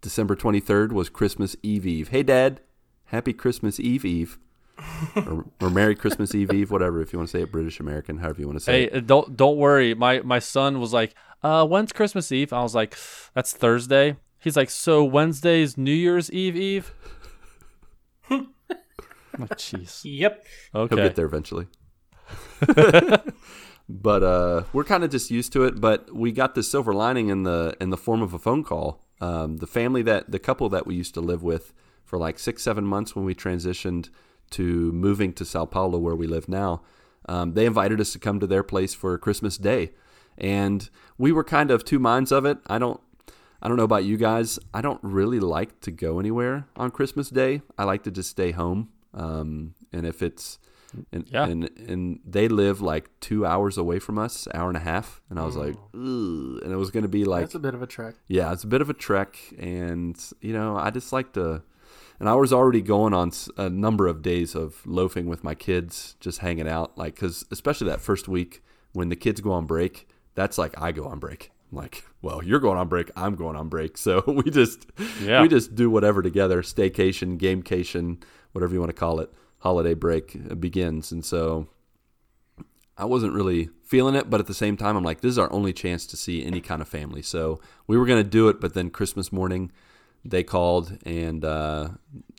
December 0.00 0.34
23rd 0.34 0.90
was 0.90 1.08
Christmas 1.08 1.54
Eve 1.62 1.86
Eve. 1.86 2.08
Hey, 2.08 2.24
Dad, 2.24 2.60
happy 3.06 3.32
Christmas 3.32 3.78
Eve 3.78 4.04
Eve. 4.04 4.38
or, 5.16 5.46
or 5.60 5.70
Merry 5.70 5.94
Christmas 5.94 6.34
Eve 6.34 6.52
Eve, 6.52 6.70
whatever, 6.70 7.00
if 7.00 7.12
you 7.12 7.18
want 7.18 7.30
to 7.30 7.38
say 7.38 7.42
it 7.42 7.50
British 7.52 7.80
American, 7.80 8.18
however 8.18 8.40
you 8.40 8.46
want 8.46 8.58
to 8.58 8.64
say 8.64 8.72
Hey, 8.72 8.84
it. 8.88 8.94
uh, 8.94 9.00
don't 9.00 9.34
don't 9.36 9.56
worry. 9.56 9.94
My 9.94 10.20
my 10.20 10.38
son 10.38 10.80
was 10.80 10.92
like, 10.92 11.14
"Uh, 11.46 11.66
when's 11.66 11.92
Christmas 11.92 12.32
Eve?" 12.32 12.52
I 12.52 12.62
was 12.62 12.74
like, 12.74 12.96
"That's 13.34 13.52
Thursday." 13.52 14.16
He's 14.38 14.56
like, 14.56 14.70
"So 14.70 15.04
Wednesday's 15.04 15.76
New 15.76 15.92
Year's 15.94 16.30
Eve 16.32 16.56
Eve?" 16.56 16.92
I'm 18.30 18.48
like, 19.38 19.58
jeez. 19.58 20.00
Yep. 20.04 20.44
He'll 20.72 20.80
Okay. 20.82 20.96
get 20.96 21.14
there 21.16 21.26
eventually. 21.26 21.66
but 23.88 24.22
uh, 24.22 24.62
we're 24.72 24.84
kind 24.84 25.04
of 25.04 25.10
just 25.10 25.30
used 25.30 25.52
to 25.52 25.64
it. 25.64 25.80
But 25.80 26.14
we 26.14 26.32
got 26.32 26.54
this 26.54 26.70
silver 26.70 26.92
lining 26.94 27.28
in 27.28 27.42
the 27.42 27.76
in 27.80 27.90
the 27.90 27.96
form 27.96 28.22
of 28.22 28.32
a 28.34 28.38
phone 28.38 28.64
call. 28.64 29.04
Um, 29.20 29.58
the 29.58 29.66
family 29.66 30.02
that 30.02 30.30
the 30.30 30.38
couple 30.38 30.68
that 30.70 30.86
we 30.86 30.94
used 30.94 31.14
to 31.14 31.20
live 31.20 31.42
with 31.42 31.72
for 32.04 32.18
like 32.18 32.38
six 32.38 32.62
seven 32.62 32.84
months 32.84 33.14
when 33.16 33.24
we 33.24 33.34
transitioned 33.34 34.08
to 34.50 34.92
moving 34.92 35.32
to 35.34 35.44
Sao 35.44 35.64
Paulo 35.64 35.98
where 35.98 36.14
we 36.14 36.26
live 36.26 36.48
now, 36.48 36.82
um, 37.28 37.54
they 37.54 37.66
invited 37.66 38.00
us 38.00 38.12
to 38.12 38.18
come 38.18 38.38
to 38.40 38.46
their 38.46 38.62
place 38.62 38.94
for 38.94 39.18
Christmas 39.18 39.56
Day, 39.58 39.92
and 40.38 40.88
we 41.18 41.32
were 41.32 41.44
kind 41.44 41.70
of 41.70 41.84
two 41.84 41.98
minds 41.98 42.32
of 42.32 42.44
it. 42.44 42.58
I 42.66 42.78
don't. 42.78 43.00
I 43.62 43.68
don't 43.68 43.78
know 43.78 43.84
about 43.84 44.04
you 44.04 44.16
guys. 44.18 44.58
I 44.74 44.80
don't 44.82 45.00
really 45.02 45.40
like 45.40 45.80
to 45.80 45.90
go 45.90 46.20
anywhere 46.20 46.66
on 46.76 46.90
Christmas 46.90 47.30
Day. 47.30 47.62
I 47.78 47.84
like 47.84 48.02
to 48.04 48.10
just 48.10 48.30
stay 48.30 48.50
home. 48.52 48.90
Um, 49.14 49.74
and 49.92 50.06
if 50.06 50.22
it's 50.22 50.58
and, 51.10 51.26
Yeah. 51.30 51.46
and 51.46 51.70
and 51.88 52.20
they 52.24 52.48
live 52.48 52.80
like 52.82 53.08
two 53.20 53.46
hours 53.46 53.78
away 53.78 53.98
from 53.98 54.18
us, 54.18 54.46
hour 54.54 54.68
and 54.68 54.76
a 54.76 54.80
half, 54.80 55.20
and 55.30 55.40
I 55.40 55.44
was 55.46 55.56
like, 55.56 55.74
Ugh. 55.94 56.60
and 56.62 56.70
it 56.70 56.76
was 56.76 56.90
going 56.90 57.02
to 57.02 57.08
be 57.08 57.24
like, 57.24 57.42
That's 57.44 57.54
a 57.54 57.58
bit 57.58 57.74
of 57.74 57.80
a 57.82 57.86
trek. 57.86 58.14
yeah, 58.28 58.52
it's 58.52 58.62
a 58.64 58.66
bit 58.68 58.82
of 58.82 58.90
a 58.90 58.94
trek, 58.94 59.38
and 59.58 60.16
you 60.40 60.52
know, 60.52 60.76
I 60.76 60.90
just 60.90 61.12
like 61.12 61.32
to. 61.32 61.62
And 62.20 62.28
I 62.30 62.34
was 62.34 62.50
already 62.52 62.80
going 62.80 63.12
on 63.14 63.30
a 63.58 63.68
number 63.68 64.06
of 64.06 64.22
days 64.22 64.54
of 64.54 64.86
loafing 64.86 65.26
with 65.26 65.42
my 65.44 65.54
kids, 65.54 66.16
just 66.20 66.38
hanging 66.38 66.68
out, 66.68 66.96
like 66.96 67.14
because 67.14 67.44
especially 67.50 67.88
that 67.88 68.00
first 68.00 68.26
week 68.28 68.62
when 68.92 69.08
the 69.10 69.16
kids 69.16 69.40
go 69.42 69.52
on 69.52 69.66
break, 69.66 70.08
that's 70.36 70.56
like 70.58 70.80
I 70.80 70.92
go 70.92 71.06
on 71.06 71.18
break. 71.18 71.50
I'm 71.72 71.78
like, 71.78 72.04
well, 72.22 72.44
you're 72.44 72.60
going 72.60 72.78
on 72.78 72.86
break, 72.88 73.10
I'm 73.16 73.34
going 73.34 73.56
on 73.56 73.68
break, 73.68 73.98
so 74.06 74.22
we 74.26 74.48
just 74.50 74.86
Yeah. 75.20 75.42
we 75.42 75.48
just 75.48 75.74
do 75.74 75.90
whatever 75.90 76.22
together, 76.22 76.62
staycation, 76.62 77.38
gamecation, 77.38 78.22
whatever 78.52 78.72
you 78.72 78.78
want 78.80 78.90
to 78.90 79.00
call 79.00 79.18
it. 79.18 79.32
Holiday 79.58 79.94
break 79.94 80.60
begins, 80.60 81.10
and 81.10 81.24
so 81.24 81.66
I 82.96 83.04
wasn't 83.04 83.32
really 83.34 83.68
feeling 83.84 84.14
it, 84.14 84.30
but 84.30 84.40
at 84.40 84.46
the 84.46 84.54
same 84.54 84.76
time, 84.76 84.96
I'm 84.96 85.04
like, 85.04 85.20
this 85.20 85.30
is 85.30 85.38
our 85.38 85.52
only 85.52 85.72
chance 85.72 86.06
to 86.06 86.16
see 86.16 86.44
any 86.44 86.60
kind 86.60 86.80
of 86.80 86.88
family. 86.88 87.22
So 87.22 87.60
we 87.86 87.96
were 87.98 88.06
going 88.06 88.22
to 88.22 88.28
do 88.28 88.48
it, 88.48 88.60
but 88.60 88.74
then 88.74 88.90
Christmas 88.90 89.32
morning, 89.32 89.70
they 90.24 90.42
called, 90.42 90.98
and 91.04 91.44
uh, 91.44 91.88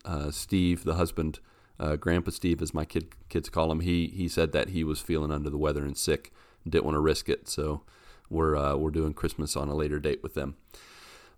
uh, 0.06 0.32
Steve, 0.32 0.84
the 0.84 0.96
husband, 0.96 1.40
uh, 1.80 1.96
Grandpa 1.96 2.32
Steve, 2.32 2.62
as 2.62 2.74
my 2.74 2.86
kid 2.86 3.10
kids 3.30 3.50
call 3.50 3.72
him, 3.72 3.82
he 3.82 4.08
he 4.08 4.28
said 4.28 4.52
that 4.54 4.70
he 4.70 4.84
was 4.84 5.00
feeling 5.00 5.32
under 5.32 5.50
the 5.50 5.58
weather 5.60 5.84
and 5.86 5.96
sick, 5.98 6.32
didn't 6.70 6.86
want 6.86 6.96
to 6.96 7.02
risk 7.02 7.30
it. 7.30 7.48
So 7.48 7.82
we're 8.30 8.56
uh, 8.56 8.76
we're 8.76 8.92
doing 8.92 9.14
Christmas 9.14 9.56
on 9.56 9.70
a 9.70 9.76
later 9.76 10.00
date 10.00 10.22
with 10.24 10.34
them. 10.34 10.56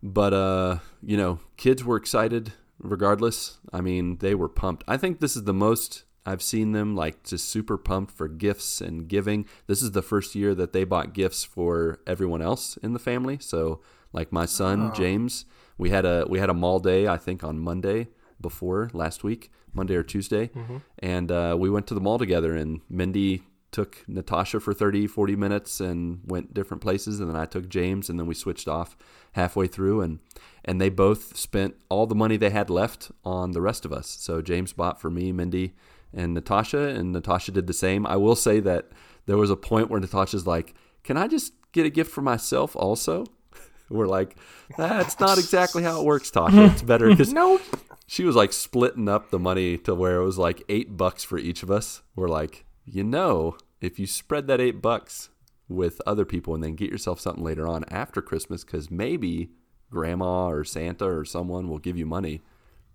But 0.02 0.34
uh, 0.34 0.78
you 1.04 1.18
know, 1.18 1.40
kids 1.58 1.84
were 1.84 1.98
excited 1.98 2.54
regardless. 2.80 3.58
I 3.74 3.82
mean, 3.82 4.18
they 4.18 4.36
were 4.36 4.50
pumped. 4.50 4.84
I 4.88 4.98
think 4.98 5.20
this 5.20 5.36
is 5.36 5.44
the 5.44 5.54
most 5.54 6.04
I've 6.26 6.42
seen 6.42 6.74
them 6.74 6.96
like 6.96 7.24
just 7.24 7.50
super 7.50 7.78
pumped 7.78 8.12
for 8.14 8.28
gifts 8.28 8.82
and 8.82 9.08
giving. 9.08 9.46
This 9.68 9.82
is 9.82 9.92
the 9.92 10.02
first 10.02 10.36
year 10.36 10.54
that 10.56 10.74
they 10.74 10.84
bought 10.84 11.14
gifts 11.14 11.44
for 11.44 12.00
everyone 12.06 12.42
else 12.42 12.78
in 12.78 12.94
the 12.94 13.00
family. 13.00 13.38
So, 13.42 13.82
like 14.14 14.32
my 14.32 14.46
son 14.46 14.94
James, 14.96 15.46
we 15.78 15.90
had 15.90 16.06
a 16.06 16.26
we 16.30 16.40
had 16.40 16.50
a 16.50 16.54
mall 16.54 16.80
day 16.80 17.08
I 17.08 17.18
think 17.18 17.44
on 17.44 17.60
Monday 17.60 18.08
before 18.42 18.90
last 18.94 19.24
week, 19.24 19.52
Monday 19.74 19.96
or 19.96 20.04
Tuesday, 20.04 20.50
and 21.00 21.32
uh, 21.32 21.56
we 21.60 21.70
went 21.70 21.88
to 21.88 21.94
the 21.94 22.02
mall 22.02 22.18
together. 22.18 22.56
And 22.56 22.82
Mindy 22.90 23.44
took 23.72 24.04
Natasha 24.08 24.60
for 24.60 24.74
30, 24.74 25.08
40 25.08 25.36
minutes 25.36 25.80
and 25.80 26.22
went 26.26 26.54
different 26.54 26.82
places, 26.82 27.20
and 27.20 27.30
then 27.30 27.36
I 27.36 27.46
took 27.46 27.70
James, 27.70 28.10
and 28.10 28.20
then 28.20 28.26
we 28.28 28.34
switched 28.34 28.68
off 28.68 28.98
halfway 29.34 29.68
through, 29.68 30.02
and 30.02 30.20
and 30.66 30.80
they 30.82 30.90
both 30.90 31.38
spent 31.38 31.76
all 31.90 32.06
the 32.08 32.16
money 32.16 32.36
they 32.38 32.50
had 32.50 32.70
left 32.70 33.12
on 33.24 33.52
the 33.52 33.62
rest 33.62 33.86
of 33.86 33.94
us. 33.94 34.08
So 34.08 34.42
James 34.42 34.74
bought 34.74 35.00
for 35.00 35.10
me, 35.10 35.32
Mindy, 35.32 35.74
and 36.14 36.34
Natasha, 36.34 36.90
and 36.90 37.12
Natasha 37.12 37.52
did 37.52 37.68
the 37.68 37.74
same. 37.74 38.06
I 38.08 38.16
will 38.18 38.36
say 38.36 38.60
that 38.62 38.90
there 39.26 39.38
was 39.38 39.50
a 39.52 39.56
point 39.56 39.90
where 39.90 40.00
Natasha's 40.00 40.48
like, 40.48 40.74
"Can 41.04 41.16
I 41.18 41.28
just 41.28 41.54
get 41.72 41.86
a 41.86 41.90
gift 41.90 42.12
for 42.12 42.22
myself 42.22 42.76
also?" 42.76 43.26
We're 43.90 44.08
like, 44.08 44.36
"That's 44.78 45.20
not 45.20 45.38
exactly 45.38 45.84
how 45.84 46.00
it 46.02 46.06
works, 46.06 46.32
Tasha. 46.32 46.72
It's 46.72 46.82
better 46.82 47.08
because 47.10 47.32
Nope. 47.34 47.62
she 48.08 48.24
was 48.24 48.36
like 48.36 48.52
splitting 48.54 49.08
up 49.08 49.30
the 49.30 49.40
money 49.40 49.78
to 49.80 49.94
where 49.94 50.18
it 50.18 50.26
was 50.26 50.38
like 50.40 50.64
eight 50.70 50.98
bucks 50.98 51.24
for 51.24 51.38
each 51.38 51.62
of 51.64 51.70
us. 51.72 52.02
We're 52.16 52.28
like, 52.28 52.66
you 52.92 53.04
know, 53.04 53.56
if 53.82 54.00
you 54.00 54.08
spread 54.08 54.48
that 54.48 54.60
eight 54.60 54.82
bucks 54.82 55.30
with 55.68 56.02
other 56.06 56.26
people 56.26 56.56
and 56.56 56.64
then 56.64 56.76
get 56.76 56.92
yourself 56.92 57.20
something 57.20 57.44
later 57.44 57.68
on 57.68 57.86
after 57.90 58.22
Christmas, 58.22 58.64
because 58.64 58.90
maybe 58.90 59.52
grandma 59.92 60.48
or 60.48 60.64
Santa 60.64 61.06
or 61.06 61.26
someone 61.26 61.70
will 61.70 61.78
give 61.78 61.98
you 61.98 62.06
money, 62.06 62.42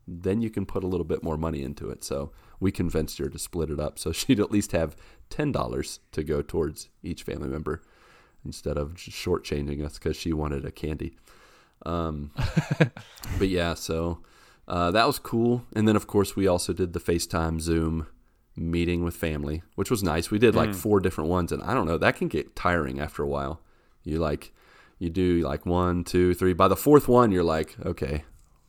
then 0.07 0.43
you 0.43 0.51
can 0.51 0.67
put 0.67 0.85
a 0.85 0.87
little 0.87 1.05
bit 1.05 1.23
more 1.23 1.37
money 1.37 1.63
into 1.63 1.89
it. 1.91 2.05
So 2.05 2.33
we 2.61 2.73
convinced 2.73 3.19
her 3.19 3.29
to 3.29 3.39
split 3.39 3.71
it 3.71 3.81
up 3.81 3.99
so 3.99 4.13
she'd 4.13 4.41
at 4.41 4.51
least 4.51 4.73
have 4.73 4.97
$10 5.31 5.99
to 6.13 6.23
go 6.23 6.43
towards 6.43 6.89
each 7.03 7.23
family 7.23 7.49
member 7.49 7.83
instead 8.45 8.77
of 8.77 8.95
shortchanging 8.95 9.85
us 9.85 9.99
because 9.99 10.17
she 10.17 10.33
wanted 10.33 10.65
a 10.65 10.71
candy. 10.71 11.17
Um, 11.87 12.31
but 13.39 13.49
yeah, 13.49 13.75
so 13.75 14.21
uh, 14.69 14.91
that 14.91 15.07
was 15.07 15.19
cool. 15.19 15.65
And 15.75 15.89
then, 15.89 15.97
of 15.97 16.07
course, 16.07 16.37
we 16.37 16.47
also 16.47 16.73
did 16.73 16.93
the 16.93 17.01
FaceTime 17.01 17.61
Zoom 17.61 18.07
meeting 18.57 19.05
with 19.05 19.17
family, 19.17 19.63
which 19.75 19.91
was 19.91 20.03
nice. 20.03 20.31
We 20.31 20.39
did 20.39 20.55
like 20.55 20.71
hmm. 20.71 20.75
four 20.75 21.01
different 21.01 21.31
ones, 21.31 21.53
and 21.53 21.63
I 21.63 21.75
don't 21.75 21.87
know, 21.87 21.99
that 21.99 22.17
can 22.17 22.29
get 22.29 22.55
tiring 22.55 23.01
after 23.01 23.23
a 23.23 23.29
while. 23.29 23.61
You 24.03 24.19
like, 24.19 24.53
you 24.99 25.11
do 25.11 25.41
like 25.41 25.67
one, 25.67 26.05
two, 26.05 26.35
three. 26.35 26.53
By 26.53 26.69
the 26.69 26.77
fourth 26.77 27.09
one, 27.09 27.33
you're 27.33 27.43
like, 27.45 27.77
okay, 27.85 28.25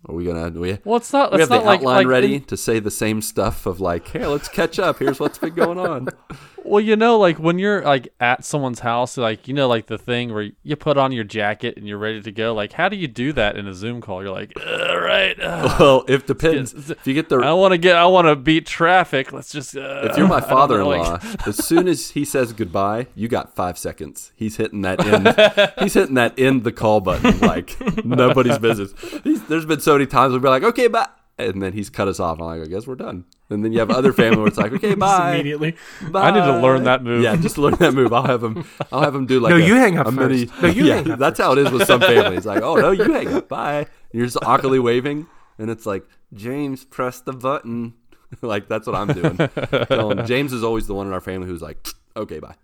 are 0.07 0.15
we 0.15 0.25
gonna? 0.25 0.51
Do 0.51 0.59
we, 0.59 0.77
Well, 0.83 0.97
it's 0.97 1.11
not. 1.11 1.31
we 1.31 1.41
It's 1.41 1.43
have 1.43 1.49
the 1.49 1.57
not 1.57 1.65
like, 1.65 1.79
outline 1.79 1.97
like 1.97 2.07
ready 2.07 2.35
in- 2.35 2.45
to 2.45 2.57
say 2.57 2.79
the 2.79 2.91
same 2.91 3.21
stuff 3.21 3.65
of 3.65 3.79
like, 3.79 4.07
hey, 4.07 4.25
let's 4.25 4.47
catch 4.47 4.79
up. 4.79 4.99
Here's 4.99 5.19
what's 5.19 5.37
been 5.37 5.53
going 5.53 5.79
on. 5.79 6.09
Well, 6.67 6.81
you 6.81 6.95
know, 6.95 7.17
like 7.19 7.37
when 7.37 7.59
you're 7.59 7.83
like 7.83 8.07
at 8.19 8.43
someone's 8.43 8.79
house, 8.79 9.17
like 9.17 9.47
you 9.47 9.53
know, 9.53 9.67
like 9.67 9.85
the 9.85 9.97
thing 9.99 10.33
where 10.33 10.49
you 10.63 10.75
put 10.75 10.97
on 10.97 11.11
your 11.11 11.23
jacket 11.23 11.77
and 11.77 11.87
you're 11.87 11.97
ready 11.99 12.21
to 12.21 12.31
go. 12.31 12.53
Like, 12.53 12.73
how 12.73 12.89
do 12.89 12.95
you 12.95 13.07
do 13.07 13.31
that 13.33 13.55
in 13.55 13.67
a 13.67 13.73
Zoom 13.73 14.01
call? 14.01 14.23
You're 14.23 14.31
like, 14.33 14.53
all 14.59 14.99
right, 14.99 15.39
uh, 15.39 15.75
well, 15.79 16.05
it 16.07 16.25
depends. 16.25 16.73
It's- 16.73 16.89
If 16.89 17.05
you 17.05 17.13
get 17.13 17.29
the 17.29 17.37
I 17.37 17.53
want 17.53 17.73
to 17.73 17.77
get, 17.77 17.95
I 17.95 18.05
want 18.05 18.27
to 18.27 18.35
beat 18.35 18.65
traffic. 18.65 19.31
Let's 19.31 19.51
just. 19.51 19.77
Uh, 19.77 20.07
If 20.09 20.17
you're 20.17 20.27
my 20.27 20.37
I 20.37 20.39
don't 20.39 20.49
know, 20.49 20.55
father-in-law, 20.55 21.19
as 21.45 21.63
soon 21.63 21.87
as 21.87 22.09
he 22.11 22.25
says 22.25 22.51
goodbye, 22.51 23.07
you 23.15 23.27
got 23.27 23.55
five 23.55 23.77
seconds. 23.77 24.31
He's 24.35 24.57
hitting 24.57 24.81
that 24.81 25.05
end. 25.05 25.71
he's 25.79 25.93
hitting 25.93 26.15
that 26.15 26.37
end 26.39 26.63
the 26.63 26.71
call 26.71 26.99
button 26.99 27.39
like 27.41 27.77
nobody's 28.03 28.57
business. 28.57 28.91
He's, 29.23 29.43
there's 29.47 29.65
been 29.65 29.79
so 29.81 29.93
many 29.93 30.07
times 30.07 30.31
we'll 30.31 30.41
be 30.41 30.47
like, 30.49 30.63
okay, 30.63 30.87
bye, 30.87 31.07
and 31.37 31.61
then 31.61 31.73
he's 31.73 31.89
cut 31.89 32.07
us 32.07 32.19
off. 32.19 32.39
I'm 32.39 32.45
like, 32.45 32.61
I 32.61 32.65
guess 32.65 32.87
we're 32.87 32.95
done. 32.95 33.25
And 33.49 33.63
then 33.63 33.73
you 33.73 33.79
have 33.79 33.91
other 33.91 34.13
family 34.13 34.37
where 34.37 34.47
it's 34.47 34.57
like, 34.57 34.71
okay, 34.73 34.87
Just 34.95 34.99
bye. 34.99 35.33
immediately. 35.35 35.75
I 36.13 36.31
need 36.31 36.41
to 36.45 36.59
learn 36.61 36.85
that 36.85 37.03
move. 37.03 37.21
Yeah, 37.23 37.35
just 37.35 37.57
learn 37.57 37.75
that 37.75 37.93
move. 37.93 38.11
I'll 38.13 38.23
have 38.25 38.43
him. 38.43 38.65
I'll 38.91 39.01
have 39.01 39.13
him 39.13 39.25
do 39.25 39.39
like 39.39 39.49
No, 39.51 39.57
a, 39.57 39.59
you 39.65 39.75
hang 39.75 39.97
up 39.97 40.07
a 40.07 40.11
mini. 40.11 40.45
first. 40.45 40.61
No, 40.63 40.69
you 40.69 40.85
yeah, 40.85 40.95
hang 40.95 41.11
up 41.11 41.19
that's 41.19 41.39
how 41.39 41.51
it 41.51 41.57
is 41.59 41.71
with 41.71 41.85
some 41.85 41.99
families. 42.01 42.45
Like, 42.45 42.63
oh 42.63 42.75
no, 42.75 42.91
you 42.91 43.11
hang 43.11 43.33
up. 43.33 43.47
Bye. 43.49 43.79
And 43.79 43.87
you're 44.13 44.25
just 44.25 44.37
awkwardly 44.43 44.79
waving, 44.79 45.27
and 45.59 45.69
it's 45.69 45.85
like 45.85 46.05
James, 46.33 46.85
press 46.85 47.19
the 47.19 47.33
button. 47.33 47.93
like 48.41 48.67
that's 48.67 48.87
what 48.87 48.95
I'm 48.95 49.07
doing. 49.13 49.37
Telling- 49.87 50.25
James 50.25 50.53
is 50.53 50.63
always 50.63 50.87
the 50.87 50.93
one 50.95 51.05
in 51.07 51.13
our 51.13 51.21
family 51.21 51.47
who's 51.47 51.61
like, 51.61 51.85
okay, 52.17 52.39
bye. 52.39 52.55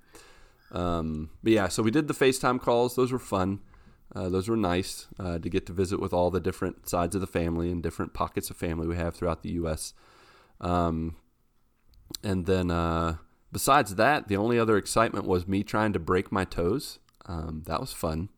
Um, 0.71 1.29
but 1.43 1.51
yeah, 1.51 1.67
so 1.67 1.83
we 1.83 1.91
did 1.91 2.07
the 2.07 2.13
FaceTime 2.13 2.59
calls. 2.61 2.95
Those 2.95 3.11
were 3.11 3.19
fun. 3.19 3.59
Uh, 4.15 4.27
those 4.29 4.49
were 4.49 4.57
nice 4.57 5.07
uh, 5.19 5.39
to 5.39 5.49
get 5.49 5.65
to 5.65 5.73
visit 5.73 5.99
with 6.01 6.11
all 6.13 6.29
the 6.29 6.39
different 6.41 6.89
sides 6.89 7.15
of 7.15 7.21
the 7.21 7.27
family 7.27 7.71
and 7.71 7.81
different 7.81 8.13
pockets 8.13 8.49
of 8.49 8.57
family 8.57 8.85
we 8.87 8.95
have 8.97 9.15
throughout 9.15 9.41
the 9.41 9.51
U.S. 9.53 9.93
Um, 10.59 11.15
and 12.23 12.45
then 12.45 12.69
uh, 12.71 13.17
besides 13.51 13.95
that, 13.95 14.27
the 14.27 14.35
only 14.37 14.59
other 14.59 14.77
excitement 14.77 15.25
was 15.25 15.47
me 15.47 15.63
trying 15.63 15.93
to 15.93 15.99
break 15.99 16.31
my 16.31 16.43
toes. 16.43 16.99
Um, 17.25 17.63
that 17.67 17.79
was 17.79 17.93
fun. 17.93 18.29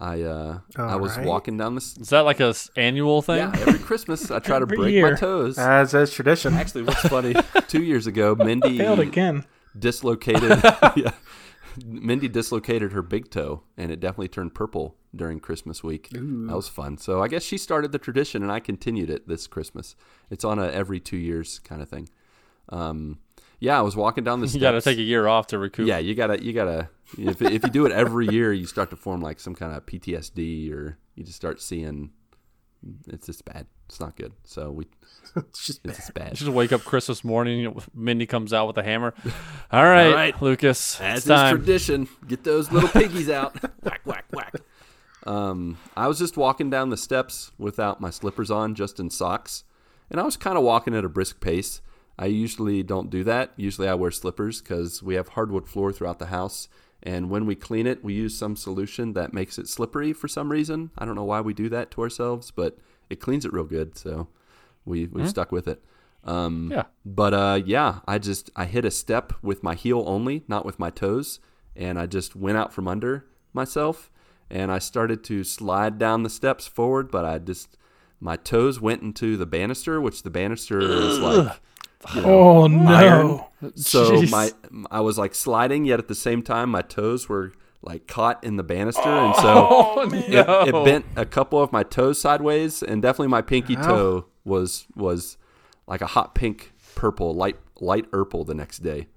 I 0.00 0.22
uh, 0.22 0.58
I 0.76 0.94
was 0.96 1.12
Alright. 1.12 1.26
walking 1.26 1.56
down 1.56 1.74
this. 1.74 1.96
is 1.96 2.10
that 2.10 2.20
like 2.20 2.38
a 2.38 2.48
s- 2.50 2.70
annual 2.76 3.20
thing? 3.20 3.38
Yeah, 3.38 3.52
every 3.66 3.80
Christmas 3.80 4.30
I 4.30 4.38
try 4.38 4.60
to 4.60 4.66
break 4.66 4.92
year. 4.92 5.10
my 5.10 5.16
toes. 5.16 5.58
As 5.58 5.92
as 5.94 6.12
tradition. 6.12 6.54
Actually, 6.54 6.82
what's 6.84 7.00
funny? 7.08 7.34
Two 7.66 7.82
years 7.82 8.06
ago, 8.06 8.34
Mindy 8.38 8.78
Failed 8.78 9.00
again. 9.00 9.44
dislocated. 9.76 10.60
yeah, 10.96 11.10
Mindy 11.86 12.28
dislocated 12.28 12.92
her 12.92 13.02
big 13.02 13.30
toe, 13.30 13.62
and 13.76 13.90
it 13.90 14.00
definitely 14.00 14.28
turned 14.28 14.54
purple 14.54 14.96
during 15.14 15.40
Christmas 15.40 15.82
week. 15.82 16.08
That 16.10 16.56
was 16.56 16.68
fun. 16.68 16.98
So 16.98 17.22
I 17.22 17.28
guess 17.28 17.42
she 17.42 17.58
started 17.58 17.92
the 17.92 17.98
tradition, 17.98 18.42
and 18.42 18.52
I 18.52 18.60
continued 18.60 19.10
it 19.10 19.28
this 19.28 19.46
Christmas. 19.46 19.96
It's 20.30 20.44
on 20.44 20.58
a 20.58 20.66
every 20.68 21.00
two 21.00 21.16
years 21.16 21.58
kind 21.60 21.80
of 21.82 21.88
thing. 21.88 22.08
Um, 22.70 23.18
yeah, 23.60 23.78
I 23.78 23.82
was 23.82 23.96
walking 23.96 24.24
down 24.24 24.40
the 24.40 24.48
street. 24.48 24.60
You 24.62 24.68
got 24.68 24.72
to 24.72 24.80
take 24.80 24.98
a 24.98 25.02
year 25.02 25.26
off 25.26 25.48
to 25.48 25.58
recoup. 25.58 25.86
Yeah, 25.86 25.98
you 25.98 26.14
gotta, 26.14 26.42
you 26.42 26.52
gotta. 26.52 26.90
If, 27.16 27.40
if 27.42 27.62
you 27.64 27.70
do 27.70 27.86
it 27.86 27.92
every 27.92 28.28
year, 28.28 28.52
you 28.52 28.66
start 28.66 28.90
to 28.90 28.96
form 28.96 29.20
like 29.20 29.40
some 29.40 29.54
kind 29.54 29.74
of 29.74 29.84
PTSD, 29.86 30.70
or 30.72 30.98
you 31.14 31.24
just 31.24 31.36
start 31.36 31.60
seeing 31.60 32.10
it's 33.06 33.26
just 33.26 33.44
bad. 33.44 33.66
It's 33.88 34.00
not 34.00 34.16
good. 34.16 34.32
So 34.44 34.70
we, 34.70 34.86
It's 35.36 35.66
just 35.66 35.80
it's 35.84 35.96
just 35.96 36.14
bad. 36.14 36.34
Just 36.34 36.50
wake 36.50 36.72
up 36.72 36.82
Christmas 36.84 37.24
morning. 37.24 37.58
you 37.58 37.70
know, 37.70 37.80
Mindy 37.94 38.26
comes 38.26 38.52
out 38.52 38.66
with 38.66 38.76
a 38.78 38.82
hammer. 38.82 39.14
All 39.72 39.84
right, 39.84 40.12
right. 40.14 40.42
Lucas. 40.42 41.00
As 41.00 41.18
it's 41.18 41.26
is 41.26 41.30
time. 41.30 41.56
tradition, 41.56 42.08
get 42.26 42.44
those 42.44 42.70
little 42.72 42.88
piggies 43.00 43.30
out. 43.30 43.60
whack, 43.82 44.00
whack, 44.04 44.24
whack. 44.32 44.54
Um, 45.26 45.76
I 45.96 46.08
was 46.08 46.18
just 46.18 46.36
walking 46.36 46.70
down 46.70 46.90
the 46.90 46.96
steps 46.96 47.52
without 47.58 48.00
my 48.00 48.10
slippers 48.10 48.50
on, 48.50 48.74
just 48.74 48.98
in 48.98 49.10
socks, 49.10 49.64
and 50.10 50.18
I 50.20 50.22
was 50.22 50.36
kind 50.36 50.56
of 50.56 50.64
walking 50.64 50.94
at 50.94 51.04
a 51.04 51.08
brisk 51.08 51.40
pace. 51.40 51.80
I 52.18 52.26
usually 52.26 52.82
don't 52.82 53.10
do 53.10 53.22
that. 53.24 53.52
Usually, 53.56 53.88
I 53.88 53.94
wear 53.94 54.10
slippers 54.10 54.60
because 54.60 55.02
we 55.02 55.14
have 55.14 55.28
hardwood 55.28 55.68
floor 55.68 55.92
throughout 55.92 56.18
the 56.18 56.26
house, 56.26 56.68
and 57.02 57.30
when 57.30 57.46
we 57.46 57.54
clean 57.54 57.86
it, 57.86 58.02
we 58.02 58.14
use 58.14 58.36
some 58.36 58.56
solution 58.56 59.12
that 59.12 59.32
makes 59.32 59.58
it 59.58 59.68
slippery 59.68 60.12
for 60.12 60.26
some 60.28 60.50
reason. 60.50 60.90
I 60.98 61.04
don't 61.04 61.14
know 61.14 61.24
why 61.24 61.40
we 61.40 61.54
do 61.54 61.68
that 61.68 61.90
to 61.92 62.02
ourselves, 62.02 62.50
but 62.50 62.78
it 63.08 63.20
cleans 63.20 63.44
it 63.44 63.52
real 63.52 63.64
good, 63.64 63.96
so 63.96 64.28
we 64.84 65.06
we've 65.06 65.28
stuck 65.28 65.52
with 65.52 65.68
it. 65.68 65.82
Um, 66.24 66.70
Yeah. 66.72 66.84
but 67.04 67.32
uh, 67.34 67.60
yeah, 67.64 68.00
I 68.06 68.18
just 68.18 68.50
I 68.56 68.64
hit 68.64 68.84
a 68.84 68.90
step 68.90 69.32
with 69.42 69.62
my 69.62 69.74
heel 69.74 70.02
only, 70.06 70.44
not 70.48 70.64
with 70.66 70.78
my 70.78 70.90
toes, 70.90 71.40
and 71.76 71.98
I 71.98 72.06
just 72.06 72.34
went 72.34 72.58
out 72.58 72.72
from 72.72 72.88
under 72.88 73.24
myself, 73.52 74.10
and 74.50 74.70
I 74.72 74.78
started 74.80 75.22
to 75.24 75.44
slide 75.44 75.98
down 75.98 76.24
the 76.24 76.30
steps 76.30 76.66
forward, 76.66 77.10
but 77.10 77.24
I 77.24 77.38
just 77.38 77.76
my 78.20 78.34
toes 78.36 78.80
went 78.80 79.02
into 79.02 79.36
the 79.36 79.46
banister, 79.46 80.00
which 80.00 80.24
the 80.24 80.30
banister 80.30 80.80
is 80.80 81.18
like 81.28 81.60
Oh 82.14 82.66
no! 82.68 83.48
so 83.74 84.12
Jeez. 84.12 84.30
my 84.30 84.50
I 84.90 85.00
was 85.00 85.18
like 85.18 85.34
sliding, 85.34 85.84
yet 85.84 85.98
at 85.98 86.08
the 86.08 86.14
same 86.14 86.42
time 86.42 86.70
my 86.70 86.82
toes 86.82 87.28
were 87.28 87.52
like 87.82 88.06
caught 88.06 88.42
in 88.44 88.56
the 88.56 88.62
banister, 88.62 89.08
and 89.08 89.34
so 89.36 89.66
Oh, 89.70 90.10
it, 90.12 90.30
no. 90.30 90.60
it 90.62 90.84
bent 90.84 91.04
a 91.16 91.24
couple 91.26 91.60
of 91.62 91.72
my 91.72 91.82
toes 91.82 92.20
sideways, 92.20 92.82
and 92.82 93.02
definitely 93.02 93.28
my 93.28 93.42
pinky 93.42 93.76
Ow. 93.76 93.82
toe 93.82 94.26
was 94.44 94.86
was 94.94 95.36
like 95.86 96.00
a 96.00 96.06
hot 96.06 96.34
pink 96.34 96.72
purple, 96.94 97.34
light 97.34 97.56
light 97.80 98.10
purple 98.10 98.44
the 98.44 98.54
next 98.54 98.78
day. 98.80 99.08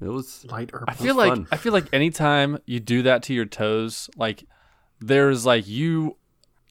It 0.00 0.08
was 0.08 0.44
light 0.50 0.70
herb. 0.72 0.84
I 0.88 0.94
feel 0.94 1.14
like 1.14 1.30
fun. 1.30 1.46
I 1.52 1.56
feel 1.56 1.72
like 1.72 1.86
anytime 1.92 2.58
you 2.66 2.80
do 2.80 3.02
that 3.02 3.22
to 3.24 3.34
your 3.34 3.46
toes, 3.46 4.08
like 4.16 4.44
there's 5.00 5.44
like 5.46 5.66
you 5.68 6.16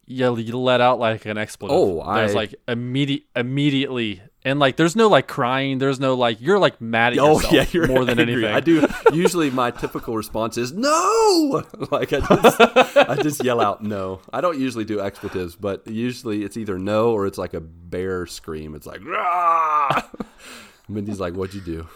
you, 0.05 0.37
you 0.37 0.57
let 0.57 0.79
out 0.81 0.99
like 0.99 1.25
an 1.25 1.37
expletive. 1.37 1.77
Oh, 1.77 2.13
there's 2.15 2.31
I- 2.31 2.35
like 2.35 2.55
immediate 2.67 3.23
immediately 3.35 4.21
and 4.45 4.59
like 4.59 4.77
there's 4.77 4.95
no 4.95 5.07
like 5.07 5.27
crying, 5.27 5.77
there's 5.77 5.99
no 5.99 6.15
like 6.15 6.39
you're 6.39 6.59
like 6.59 6.79
mad 6.79 7.13
at 7.13 7.19
Oh 7.19 7.33
yourself 7.33 7.53
yeah, 7.53 7.65
you're 7.71 7.87
more 7.87 8.05
than 8.05 8.19
anything. 8.19 8.45
I 8.45 8.59
do. 8.59 8.87
Usually, 9.13 9.49
my 9.49 9.71
typical 9.71 10.15
response 10.15 10.57
is 10.57 10.71
no. 10.73 11.63
Like 11.91 12.11
I 12.11 12.19
just, 12.19 12.97
I 12.97 13.15
just 13.21 13.43
yell 13.43 13.61
out 13.61 13.83
no. 13.83 14.19
I 14.33 14.41
don't 14.41 14.59
usually 14.59 14.83
do 14.85 14.99
expletives, 14.99 15.55
but 15.55 15.87
usually 15.87 16.43
it's 16.43 16.57
either 16.57 16.77
no 16.77 17.11
or 17.11 17.25
it's 17.27 17.37
like 17.37 17.53
a 17.53 17.61
bear 17.61 18.25
scream. 18.25 18.75
It's 18.75 18.85
like 18.85 19.03
Rah! 19.05 20.01
Mindy's 20.89 21.19
like, 21.19 21.33
"What'd 21.33 21.55
you 21.55 21.61
do?" 21.61 21.87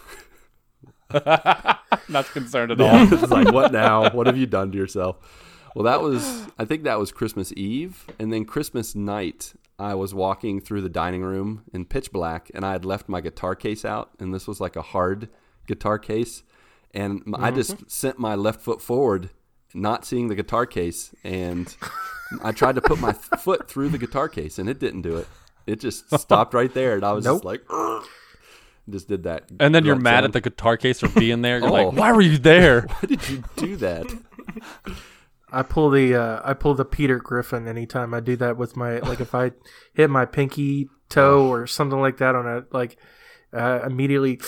Not 2.08 2.26
concerned 2.32 2.72
at 2.72 2.80
all. 2.80 3.12
it's 3.12 3.30
like, 3.30 3.52
"What 3.52 3.72
now? 3.72 4.10
What 4.10 4.26
have 4.26 4.36
you 4.36 4.46
done 4.46 4.72
to 4.72 4.78
yourself?" 4.78 5.16
Well, 5.74 5.84
that 5.84 6.00
was. 6.02 6.46
I 6.58 6.64
think 6.64 6.84
that 6.84 6.98
was 6.98 7.12
Christmas 7.12 7.52
Eve, 7.56 8.04
and 8.18 8.32
then 8.32 8.44
Christmas 8.44 8.94
night. 8.94 9.54
I 9.78 9.94
was 9.94 10.14
walking 10.14 10.60
through 10.60 10.82
the 10.82 10.88
dining 10.88 11.22
room 11.22 11.64
in 11.72 11.84
pitch 11.84 12.12
black, 12.12 12.50
and 12.54 12.64
I 12.64 12.72
had 12.72 12.84
left 12.84 13.08
my 13.08 13.20
guitar 13.20 13.54
case 13.54 13.84
out, 13.84 14.10
and 14.18 14.32
this 14.34 14.46
was 14.46 14.60
like 14.60 14.76
a 14.76 14.82
hard 14.82 15.28
guitar 15.66 15.98
case, 15.98 16.42
and 16.92 17.22
I 17.34 17.50
just 17.50 17.72
mm-hmm. 17.72 17.84
sent 17.88 18.18
my 18.18 18.34
left 18.34 18.60
foot 18.60 18.80
forward, 18.80 19.30
not 19.74 20.04
seeing 20.04 20.28
the 20.28 20.34
guitar 20.34 20.66
case, 20.66 21.14
and 21.24 21.74
I 22.42 22.52
tried 22.52 22.74
to 22.76 22.80
put 22.80 23.00
my 23.00 23.12
th- 23.12 23.24
foot 23.40 23.68
through 23.68 23.88
the 23.88 23.98
guitar 23.98 24.28
case, 24.28 24.58
and 24.58 24.68
it 24.68 24.78
didn't 24.78 25.02
do 25.02 25.16
it. 25.16 25.28
It 25.66 25.80
just 25.80 26.12
stopped 26.20 26.54
right 26.54 26.72
there, 26.72 26.94
and 26.94 27.04
I 27.04 27.12
was 27.12 27.24
just 27.24 27.44
like, 27.44 27.62
"Ugh." 27.70 28.04
just 28.90 29.08
did 29.08 29.24
that. 29.24 29.44
And 29.60 29.74
then 29.74 29.84
you're 29.84 29.96
mad 29.96 30.16
sound. 30.16 30.24
at 30.26 30.32
the 30.32 30.40
guitar 30.40 30.76
case 30.76 31.00
for 31.00 31.08
being 31.08 31.42
there. 31.42 31.58
You're 31.58 31.68
Oh. 31.72 31.72
like, 31.72 31.92
why 31.92 32.12
were 32.12 32.20
you 32.20 32.38
there? 32.38 32.82
Why 32.82 33.06
did 33.06 33.28
you 33.28 33.44
do 33.56 33.76
that? 33.76 34.06
I 35.52 35.62
pull 35.62 35.90
the 35.90 36.14
uh, 36.14 36.40
I 36.44 36.54
pull 36.54 36.74
the 36.74 36.84
Peter 36.84 37.18
Griffin 37.18 37.68
anytime 37.68 38.14
I 38.14 38.20
do 38.20 38.36
that 38.36 38.56
with 38.56 38.76
my 38.76 38.98
like 39.00 39.20
if 39.20 39.34
I 39.34 39.52
hit 39.92 40.08
my 40.08 40.24
pinky 40.24 40.88
toe 41.08 41.46
or 41.46 41.66
something 41.66 42.00
like 42.00 42.16
that 42.16 42.34
on 42.34 42.46
a 42.46 42.64
like 42.72 42.96
uh, 43.52 43.80
immediately. 43.84 44.40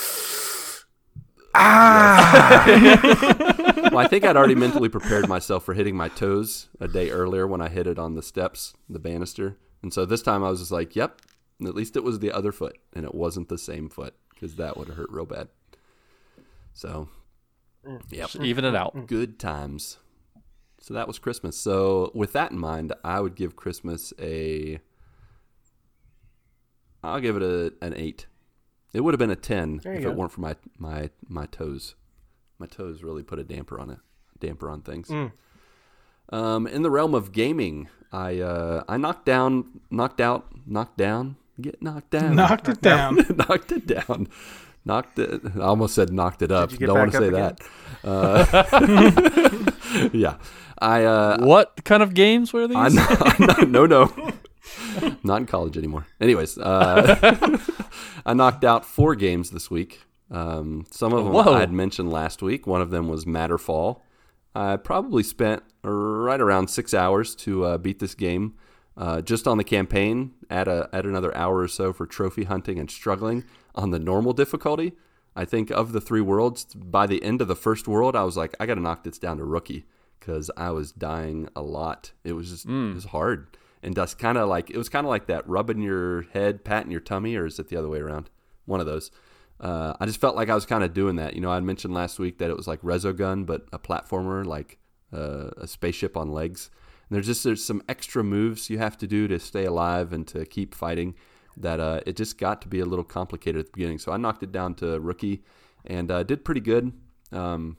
ah! 1.54 2.64
well, 3.92 3.98
I 3.98 4.08
think 4.08 4.24
I'd 4.24 4.36
already 4.36 4.54
mentally 4.54 4.88
prepared 4.88 5.28
myself 5.28 5.64
for 5.64 5.74
hitting 5.74 5.96
my 5.96 6.08
toes 6.08 6.68
a 6.80 6.88
day 6.88 7.10
earlier 7.10 7.46
when 7.46 7.60
I 7.60 7.68
hit 7.68 7.86
it 7.86 7.98
on 7.98 8.14
the 8.14 8.22
steps, 8.22 8.74
the 8.88 8.98
banister. 8.98 9.58
And 9.82 9.92
so 9.92 10.06
this 10.06 10.22
time 10.22 10.42
I 10.42 10.48
was 10.50 10.60
just 10.60 10.72
like, 10.72 10.96
yep, 10.96 11.20
at 11.62 11.74
least 11.74 11.96
it 11.96 12.04
was 12.04 12.18
the 12.18 12.32
other 12.32 12.52
foot 12.52 12.78
and 12.94 13.04
it 13.04 13.14
wasn't 13.14 13.50
the 13.50 13.58
same 13.58 13.90
foot 13.90 14.14
because 14.30 14.56
that 14.56 14.76
would 14.76 14.88
have 14.88 14.96
hurt 14.96 15.10
real 15.10 15.26
bad. 15.26 15.48
So, 16.72 17.08
yep, 18.10 18.34
Even 18.36 18.64
it 18.64 18.74
out. 18.74 19.06
good 19.06 19.38
times. 19.38 19.98
So 20.84 20.92
that 20.92 21.06
was 21.08 21.18
Christmas. 21.18 21.56
So 21.56 22.10
with 22.12 22.34
that 22.34 22.50
in 22.50 22.58
mind, 22.58 22.92
I 23.02 23.18
would 23.18 23.36
give 23.36 23.56
Christmas 23.56 24.12
a. 24.20 24.80
I'll 27.02 27.22
give 27.22 27.38
it 27.38 27.42
a 27.42 27.72
an 27.80 27.94
eight. 27.96 28.26
It 28.92 29.00
would 29.00 29.14
have 29.14 29.18
been 29.18 29.30
a 29.30 29.36
ten 29.36 29.80
if 29.82 30.02
go. 30.02 30.10
it 30.10 30.14
weren't 30.14 30.32
for 30.32 30.42
my 30.42 30.56
my 30.76 31.08
my 31.26 31.46
toes. 31.46 31.94
My 32.58 32.66
toes 32.66 33.02
really 33.02 33.22
put 33.22 33.38
a 33.38 33.44
damper 33.44 33.80
on 33.80 33.88
it. 33.88 33.98
Damper 34.38 34.68
on 34.68 34.82
things. 34.82 35.08
Mm. 35.08 35.32
Um, 36.28 36.66
in 36.66 36.82
the 36.82 36.90
realm 36.90 37.14
of 37.14 37.32
gaming, 37.32 37.88
I 38.12 38.40
uh, 38.40 38.84
I 38.86 38.98
knocked 38.98 39.24
down, 39.24 39.80
knocked 39.90 40.20
out, 40.20 40.48
knocked 40.66 40.98
down, 40.98 41.36
get 41.58 41.80
knocked 41.80 42.10
down, 42.10 42.36
Knocked 42.36 42.68
it 42.68 42.82
down. 42.82 43.14
knocked 43.48 43.72
it 43.72 43.86
down, 43.86 44.28
knocked 44.84 45.18
it. 45.18 45.42
I 45.56 45.60
almost 45.60 45.94
said 45.94 46.12
knocked 46.12 46.42
it 46.42 46.50
up. 46.52 46.70
Don't 46.70 46.98
want 46.98 47.12
to 47.12 47.18
say 47.18 47.28
up 47.28 47.58
that. 47.58 47.66
Uh, 48.04 49.70
yeah, 50.12 50.36
I 50.78 51.04
uh, 51.04 51.44
What 51.44 51.84
kind 51.84 52.02
of 52.02 52.14
games 52.14 52.52
were 52.52 52.66
these? 52.68 52.76
I'm 52.76 52.94
not, 52.94 53.40
I'm 53.40 53.46
not- 53.46 53.68
no, 53.68 53.86
no, 53.86 54.32
not 55.22 55.40
in 55.40 55.46
college 55.46 55.76
anymore. 55.76 56.06
Anyways, 56.20 56.58
uh, 56.58 57.58
I 58.26 58.34
knocked 58.34 58.64
out 58.64 58.84
four 58.84 59.14
games 59.14 59.50
this 59.50 59.70
week. 59.70 60.02
Um, 60.30 60.86
some 60.90 61.12
of 61.12 61.24
them 61.24 61.32
Whoa. 61.32 61.54
I 61.54 61.60
had 61.60 61.72
mentioned 61.72 62.10
last 62.10 62.42
week. 62.42 62.66
One 62.66 62.80
of 62.80 62.90
them 62.90 63.08
was 63.08 63.24
Matterfall. 63.24 64.00
I 64.54 64.76
probably 64.76 65.22
spent 65.22 65.62
right 65.82 66.40
around 66.40 66.68
six 66.68 66.94
hours 66.94 67.34
to 67.36 67.64
uh, 67.64 67.78
beat 67.78 67.98
this 67.98 68.14
game, 68.14 68.54
uh, 68.96 69.20
just 69.20 69.46
on 69.48 69.58
the 69.58 69.64
campaign. 69.64 70.32
Add 70.48 70.68
a 70.68 70.88
add 70.92 71.06
another 71.06 71.36
hour 71.36 71.58
or 71.58 71.68
so 71.68 71.92
for 71.92 72.06
trophy 72.06 72.44
hunting 72.44 72.78
and 72.78 72.90
struggling 72.90 73.44
on 73.74 73.90
the 73.90 73.98
normal 73.98 74.32
difficulty. 74.32 74.92
I 75.36 75.44
think 75.44 75.70
of 75.70 75.92
the 75.92 76.00
three 76.00 76.20
worlds, 76.20 76.64
by 76.74 77.06
the 77.06 77.22
end 77.22 77.40
of 77.40 77.48
the 77.48 77.56
first 77.56 77.88
world, 77.88 78.14
I 78.14 78.22
was 78.22 78.36
like, 78.36 78.54
I 78.60 78.66
got 78.66 78.74
to 78.74 78.80
knock 78.80 79.02
this 79.02 79.18
down 79.18 79.38
to 79.38 79.44
rookie 79.44 79.84
because 80.20 80.50
I 80.56 80.70
was 80.70 80.92
dying 80.92 81.48
a 81.56 81.62
lot. 81.62 82.12
It 82.22 82.32
was 82.34 82.50
just 82.50 82.66
it 82.66 82.94
was 82.94 83.04
hard, 83.06 83.56
and 83.82 83.94
that's 83.94 84.14
kind 84.14 84.38
of 84.38 84.48
like 84.48 84.70
it 84.70 84.78
was 84.78 84.88
kind 84.88 85.04
of 85.04 85.10
like 85.10 85.26
that 85.26 85.48
rubbing 85.48 85.82
your 85.82 86.22
head, 86.32 86.64
patting 86.64 86.92
your 86.92 87.00
tummy, 87.00 87.36
or 87.36 87.46
is 87.46 87.58
it 87.58 87.68
the 87.68 87.76
other 87.76 87.88
way 87.88 87.98
around? 87.98 88.30
One 88.64 88.80
of 88.80 88.86
those. 88.86 89.10
Uh, 89.60 89.94
I 90.00 90.06
just 90.06 90.20
felt 90.20 90.36
like 90.36 90.48
I 90.48 90.54
was 90.54 90.66
kind 90.66 90.84
of 90.84 90.94
doing 90.94 91.16
that. 91.16 91.34
You 91.34 91.40
know, 91.40 91.50
I 91.50 91.60
mentioned 91.60 91.94
last 91.94 92.18
week 92.18 92.38
that 92.38 92.50
it 92.50 92.56
was 92.56 92.66
like 92.66 92.80
Resogun, 92.82 93.46
but 93.46 93.66
a 93.72 93.78
platformer, 93.78 94.44
like 94.44 94.78
uh, 95.12 95.50
a 95.56 95.66
spaceship 95.66 96.16
on 96.16 96.32
legs. 96.32 96.70
And 97.08 97.16
there's 97.16 97.26
just 97.26 97.44
there's 97.44 97.64
some 97.64 97.82
extra 97.88 98.24
moves 98.24 98.70
you 98.70 98.78
have 98.78 98.96
to 98.98 99.06
do 99.06 99.28
to 99.28 99.38
stay 99.38 99.64
alive 99.64 100.12
and 100.12 100.26
to 100.28 100.44
keep 100.46 100.74
fighting. 100.74 101.14
That 101.56 101.80
uh, 101.80 102.00
it 102.06 102.16
just 102.16 102.38
got 102.38 102.62
to 102.62 102.68
be 102.68 102.80
a 102.80 102.84
little 102.84 103.04
complicated 103.04 103.60
at 103.60 103.66
the 103.66 103.72
beginning. 103.72 103.98
So 103.98 104.12
I 104.12 104.16
knocked 104.16 104.42
it 104.42 104.52
down 104.52 104.74
to 104.76 104.98
rookie 105.00 105.42
and 105.84 106.10
uh, 106.10 106.22
did 106.22 106.44
pretty 106.44 106.60
good. 106.60 106.92
Um, 107.32 107.76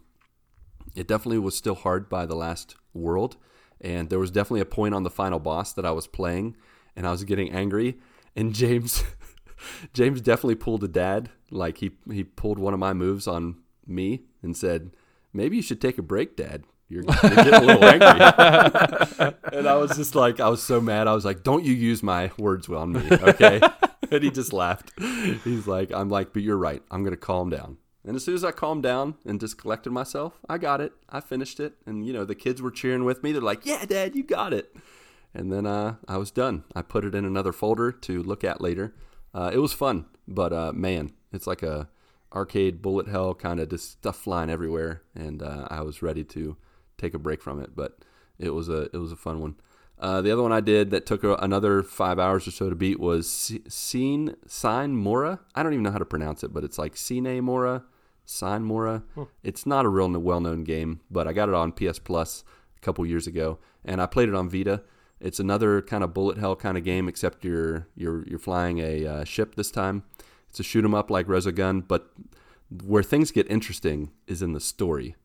it 0.96 1.08
definitely 1.08 1.40
was 1.40 1.56
still 1.56 1.76
hard 1.76 2.10
by 2.10 2.26
the 2.26 2.36
last 2.36 2.76
world, 2.94 3.38
and 3.82 4.10
there 4.10 4.20
was 4.20 4.32
definitely 4.32 4.62
a 4.62 4.66
point 4.66 4.96
on 4.96 5.04
the 5.04 5.10
final 5.10 5.40
boss 5.40 5.74
that 5.74 5.86
I 5.86 5.92
was 5.92 6.08
playing, 6.08 6.56
and 6.96 7.06
I 7.06 7.12
was 7.12 7.24
getting 7.24 7.52
angry, 7.52 7.98
and 8.36 8.54
James. 8.62 9.04
James 9.94 10.22
definitely 10.22 10.56
pulled 10.56 10.84
a 10.84 10.88
dad. 10.88 11.30
Like 11.50 11.78
he 11.78 11.92
he 12.12 12.24
pulled 12.24 12.60
one 12.60 12.74
of 12.74 12.80
my 12.80 12.94
moves 12.94 13.28
on 13.28 13.58
me 13.88 14.24
and 14.42 14.56
said, 14.56 14.92
"Maybe 15.34 15.56
you 15.56 15.62
should 15.62 15.82
take 15.82 15.98
a 15.98 16.04
break, 16.04 16.36
Dad. 16.36 16.66
You're, 16.88 17.04
you're 17.04 17.36
getting 17.36 17.54
a 17.54 17.62
little 17.62 17.84
angry." 17.84 19.34
and 19.54 19.68
I 19.68 19.76
was 19.76 19.96
just 19.96 20.16
like, 20.16 20.40
I 20.40 20.50
was 20.50 20.62
so 20.62 20.80
mad. 20.80 21.08
I 21.08 21.14
was 21.14 21.26
like, 21.26 21.44
"Don't 21.44 21.64
you 21.64 21.74
use 21.74 22.04
my 22.04 22.32
words 22.38 22.70
on 22.70 22.94
me, 22.94 23.08
okay?" 23.12 23.62
and 24.12 24.24
he 24.24 24.30
just 24.30 24.54
laughed. 24.54 24.92
He's 25.44 25.68
like, 25.68 25.92
"I'm 25.92 26.10
like, 26.10 26.34
but 26.34 26.44
you're 26.44 26.58
right. 26.58 26.82
I'm 26.92 27.04
gonna 27.04 27.18
calm 27.18 27.50
down." 27.50 27.78
And 28.06 28.16
as 28.16 28.24
soon 28.24 28.36
as 28.36 28.44
I 28.44 28.52
calmed 28.52 28.84
down 28.84 29.16
and 29.26 29.40
just 29.40 29.58
collected 29.58 29.92
myself, 29.92 30.40
I 30.48 30.60
got 30.60 30.80
it. 30.80 30.94
I 31.10 31.22
finished 31.22 31.60
it, 31.60 31.76
and 31.86 32.06
you 32.06 32.14
know 32.14 32.26
the 32.26 32.36
kids 32.36 32.62
were 32.62 32.72
cheering 32.72 33.04
with 33.04 33.24
me. 33.24 33.32
They're 33.32 33.42
like, 33.42 33.66
"Yeah, 33.66 33.84
Dad, 33.86 34.16
you 34.16 34.24
got 34.24 34.54
it." 34.54 34.76
And 35.34 35.52
then 35.52 35.66
uh, 35.66 35.96
I 36.08 36.18
was 36.18 36.32
done. 36.32 36.64
I 36.76 36.82
put 36.82 37.04
it 37.04 37.14
in 37.14 37.26
another 37.26 37.52
folder 37.52 37.92
to 37.92 38.24
look 38.24 38.44
at 38.44 38.62
later. 38.62 38.96
Uh, 39.34 39.52
it 39.54 39.58
was 39.58 39.74
fun, 39.74 40.06
but 40.28 40.54
uh, 40.54 40.72
man, 40.72 41.12
it's 41.34 41.46
like 41.46 41.62
a 41.62 41.90
arcade 42.34 42.82
bullet 42.82 43.08
hell 43.08 43.34
kind 43.34 43.60
of 43.60 43.70
just 43.70 43.92
stuff 43.92 44.18
flying 44.18 44.50
everywhere, 44.50 45.02
and 45.16 45.42
uh, 45.42 45.68
I 45.70 45.82
was 45.82 46.02
ready 46.02 46.24
to 46.26 46.56
take 46.98 47.14
a 47.14 47.20
break 47.20 47.42
from 47.42 47.60
it. 47.62 47.76
But 47.76 47.98
it 48.40 48.52
was 48.52 48.70
a 48.70 48.84
it 48.94 48.98
was 48.98 49.12
a 49.12 49.18
fun 49.18 49.40
one. 49.40 49.56
Uh, 49.98 50.22
the 50.22 50.32
other 50.32 50.42
one 50.42 50.52
I 50.52 50.60
did 50.60 50.92
that 50.92 51.06
took 51.06 51.24
a, 51.24 51.36
another 51.36 51.82
five 51.82 52.20
hours 52.20 52.48
or 52.48 52.52
so 52.52 52.70
to 52.70 52.76
beat 52.76 53.00
was 53.00 53.54
Sine 53.68 54.36
Sign 54.46 54.96
Mora. 54.96 55.40
I 55.56 55.64
don't 55.64 55.74
even 55.74 55.84
know 55.84 55.92
how 55.92 56.00
to 56.00 56.06
pronounce 56.06 56.44
it, 56.44 56.54
but 56.54 56.64
it's 56.66 56.78
like 56.78 56.98
Sine 56.98 57.42
Mora, 57.42 57.84
Sign 58.26 58.64
Mora. 58.64 59.04
It's 59.44 59.66
not 59.66 59.86
a 59.86 59.90
real 59.90 60.10
well 60.20 60.42
known 60.42 60.64
game, 60.64 61.00
but 61.10 61.28
I 61.28 61.34
got 61.34 61.50
it 61.50 61.56
on 61.56 61.72
PS 61.72 62.00
Plus 62.00 62.44
a 62.78 62.82
couple 62.82 63.06
years 63.06 63.26
ago, 63.26 63.60
and 63.86 64.02
I 64.02 64.06
played 64.06 64.28
it 64.28 64.36
on 64.36 64.50
Vita. 64.50 64.84
It's 65.22 65.40
another 65.40 65.82
kind 65.82 66.04
of 66.04 66.14
bullet 66.14 66.38
hell 66.38 66.58
kind 66.58 66.78
of 66.78 66.84
game, 66.84 67.08
except 67.08 67.46
you're 67.46 67.88
you're 67.96 68.28
you're 68.28 68.40
flying 68.40 68.80
a 68.80 69.06
uh, 69.08 69.24
ship 69.24 69.56
this 69.56 69.72
time. 69.72 70.04
It's 70.50 70.60
a 70.60 70.64
shoot 70.64 70.84
'em 70.84 70.94
up 70.94 71.10
like 71.10 71.28
Resogun, 71.28 71.88
but 71.88 72.12
where 72.84 73.04
things 73.04 73.32
get 73.32 73.50
interesting 73.50 74.12
is 74.28 74.42
in 74.42 74.52
the 74.52 74.60
story. 74.60 75.16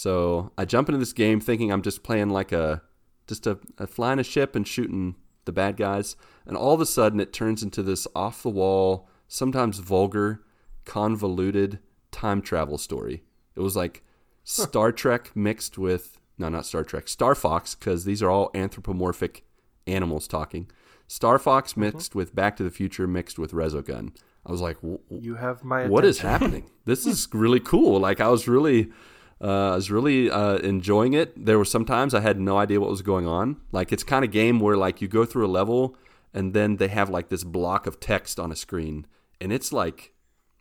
So 0.00 0.50
I 0.56 0.64
jump 0.64 0.88
into 0.88 0.98
this 0.98 1.12
game 1.12 1.42
thinking 1.42 1.70
I'm 1.70 1.82
just 1.82 2.02
playing 2.02 2.30
like 2.30 2.52
a 2.52 2.80
just 3.26 3.46
a, 3.46 3.58
a 3.76 3.86
flying 3.86 4.18
a 4.18 4.22
ship 4.24 4.56
and 4.56 4.66
shooting 4.66 5.16
the 5.44 5.52
bad 5.52 5.76
guys, 5.76 6.16
and 6.46 6.56
all 6.56 6.72
of 6.72 6.80
a 6.80 6.86
sudden 6.86 7.20
it 7.20 7.34
turns 7.34 7.62
into 7.62 7.82
this 7.82 8.06
off 8.16 8.42
the 8.42 8.48
wall, 8.48 9.10
sometimes 9.28 9.78
vulgar, 9.78 10.42
convoluted 10.86 11.80
time 12.12 12.40
travel 12.40 12.78
story. 12.78 13.24
It 13.54 13.60
was 13.60 13.76
like 13.76 14.02
Star 14.42 14.90
Trek 14.90 15.32
mixed 15.34 15.76
with 15.76 16.18
no, 16.38 16.48
not 16.48 16.64
Star 16.64 16.82
Trek, 16.82 17.06
Star 17.06 17.34
Fox, 17.34 17.74
because 17.74 18.06
these 18.06 18.22
are 18.22 18.30
all 18.30 18.50
anthropomorphic 18.54 19.44
animals 19.86 20.26
talking. 20.26 20.70
Star 21.08 21.38
Fox 21.38 21.72
mm-hmm. 21.72 21.82
mixed 21.82 22.14
with 22.14 22.34
Back 22.34 22.56
to 22.56 22.62
the 22.62 22.70
Future 22.70 23.06
mixed 23.06 23.38
with 23.38 23.52
Resogun. 23.52 24.16
I 24.46 24.50
was 24.50 24.62
like, 24.62 24.78
You 25.10 25.34
have 25.34 25.62
my 25.62 25.88
what 25.88 26.06
is 26.06 26.20
attention. 26.20 26.40
happening? 26.40 26.70
This 26.86 27.04
is 27.04 27.28
really 27.34 27.60
cool. 27.60 28.00
Like 28.00 28.22
I 28.22 28.28
was 28.28 28.48
really, 28.48 28.90
uh, 29.42 29.72
I 29.72 29.74
was 29.74 29.90
really 29.90 30.30
uh, 30.30 30.56
enjoying 30.58 31.14
it. 31.14 31.32
There 31.44 31.58
were 31.58 31.64
some 31.64 31.84
times 31.84 32.14
I 32.14 32.20
had 32.20 32.38
no 32.38 32.58
idea 32.58 32.80
what 32.80 32.90
was 32.90 33.02
going 33.02 33.26
on. 33.26 33.56
Like 33.72 33.92
it's 33.92 34.02
kind 34.04 34.24
of 34.24 34.30
game 34.30 34.60
where 34.60 34.76
like 34.76 35.00
you 35.00 35.08
go 35.08 35.24
through 35.24 35.46
a 35.46 35.48
level 35.48 35.96
and 36.34 36.52
then 36.54 36.76
they 36.76 36.88
have 36.88 37.10
like 37.10 37.28
this 37.28 37.44
block 37.44 37.86
of 37.86 38.00
text 38.00 38.38
on 38.38 38.52
a 38.52 38.56
screen, 38.56 39.06
and 39.40 39.52
it's 39.52 39.72
like 39.72 40.12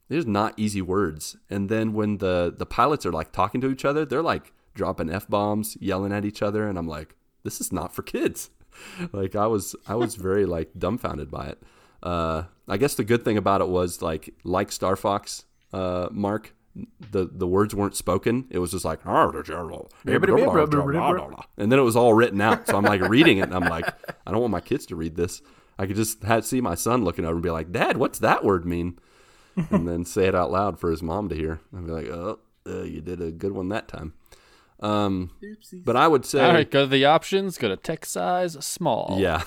there's 0.07 0.25
not 0.25 0.53
easy 0.57 0.81
words. 0.81 1.37
And 1.49 1.69
then 1.69 1.93
when 1.93 2.17
the 2.17 2.53
the 2.55 2.65
pilots 2.65 3.05
are 3.05 3.11
like 3.11 3.31
talking 3.31 3.61
to 3.61 3.69
each 3.69 3.85
other, 3.85 4.05
they're 4.05 4.21
like 4.21 4.53
dropping 4.73 5.09
f 5.11 5.27
bombs, 5.27 5.77
yelling 5.79 6.13
at 6.13 6.25
each 6.25 6.41
other, 6.41 6.67
and 6.67 6.77
I'm 6.77 6.87
like, 6.87 7.15
this 7.43 7.61
is 7.61 7.71
not 7.71 7.93
for 7.93 8.01
kids. 8.01 8.49
like 9.11 9.35
I 9.35 9.47
was 9.47 9.75
I 9.87 9.95
was 9.95 10.15
very 10.15 10.45
like 10.45 10.71
dumbfounded 10.77 11.29
by 11.29 11.47
it. 11.47 11.61
Uh, 12.01 12.43
I 12.67 12.77
guess 12.77 12.95
the 12.95 13.03
good 13.03 13.23
thing 13.25 13.37
about 13.37 13.61
it 13.61 13.67
was 13.67 14.01
like 14.01 14.33
like 14.43 14.71
Star 14.71 14.95
Fox, 14.95 15.45
uh, 15.73 16.07
Marc. 16.11 16.55
The 17.11 17.29
the 17.31 17.47
words 17.47 17.73
weren't 17.73 17.95
spoken. 17.95 18.45
It 18.49 18.59
was 18.59 18.71
just 18.71 18.85
like 18.85 19.05
and 21.57 21.71
then 21.71 21.79
it 21.79 21.83
was 21.83 21.95
all 21.95 22.13
written 22.13 22.41
out. 22.41 22.67
So 22.67 22.77
I'm 22.77 22.83
like 22.83 23.01
reading 23.01 23.39
it 23.39 23.43
and 23.43 23.55
I'm 23.55 23.69
like, 23.69 23.87
I 24.25 24.31
don't 24.31 24.41
want 24.41 24.51
my 24.51 24.61
kids 24.61 24.85
to 24.87 24.95
read 24.95 25.15
this. 25.15 25.41
I 25.77 25.85
could 25.85 25.95
just 25.95 26.23
have, 26.23 26.45
see 26.45 26.59
my 26.59 26.75
son 26.75 27.05
looking 27.05 27.23
over 27.23 27.35
and 27.35 27.43
be 27.43 27.51
like, 27.51 27.71
Dad, 27.71 27.97
what's 27.97 28.19
that 28.19 28.43
word 28.43 28.65
mean? 28.65 28.99
and 29.69 29.87
then 29.87 30.05
say 30.05 30.25
it 30.25 30.35
out 30.35 30.51
loud 30.51 30.79
for 30.79 30.91
his 30.91 31.01
mom 31.01 31.29
to 31.29 31.35
hear. 31.35 31.61
I'd 31.75 31.85
be 31.85 31.91
like, 31.91 32.07
oh, 32.07 32.39
uh, 32.67 32.83
you 32.83 33.01
did 33.01 33.21
a 33.21 33.31
good 33.31 33.53
one 33.53 33.69
that 33.69 33.87
time. 33.87 34.13
Um, 34.81 35.31
but 35.73 35.95
I 35.95 36.07
would 36.07 36.25
say, 36.25 36.43
All 36.43 36.53
right, 36.53 36.69
go 36.69 36.81
to 36.83 36.87
the 36.87 37.05
options. 37.05 37.57
Go 37.57 37.67
to 37.67 37.77
text 37.77 38.11
size 38.11 38.53
small. 38.65 39.17
yeah. 39.19 39.43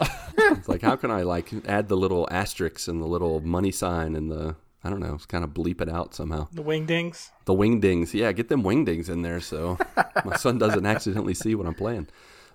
it's 0.38 0.68
like, 0.68 0.82
how 0.82 0.96
can 0.96 1.10
I 1.10 1.22
like 1.22 1.52
add 1.66 1.88
the 1.88 1.96
little 1.96 2.26
asterisks 2.30 2.88
and 2.88 3.00
the 3.00 3.06
little 3.06 3.40
money 3.40 3.70
sign 3.70 4.16
and 4.16 4.30
the 4.30 4.56
I 4.84 4.90
don't 4.90 5.00
know, 5.00 5.14
it's 5.14 5.26
kind 5.26 5.42
of 5.44 5.50
bleep 5.50 5.80
it 5.80 5.88
out 5.88 6.14
somehow. 6.14 6.46
The 6.52 6.62
wingdings. 6.62 7.30
The 7.46 7.54
wingdings, 7.54 8.12
yeah, 8.12 8.30
get 8.32 8.48
them 8.48 8.62
wingdings 8.62 9.08
in 9.08 9.22
there 9.22 9.40
so 9.40 9.78
my 10.24 10.36
son 10.36 10.58
doesn't 10.58 10.84
accidentally 10.84 11.34
see 11.34 11.54
what 11.54 11.66
I'm 11.66 11.74
playing. 11.74 12.08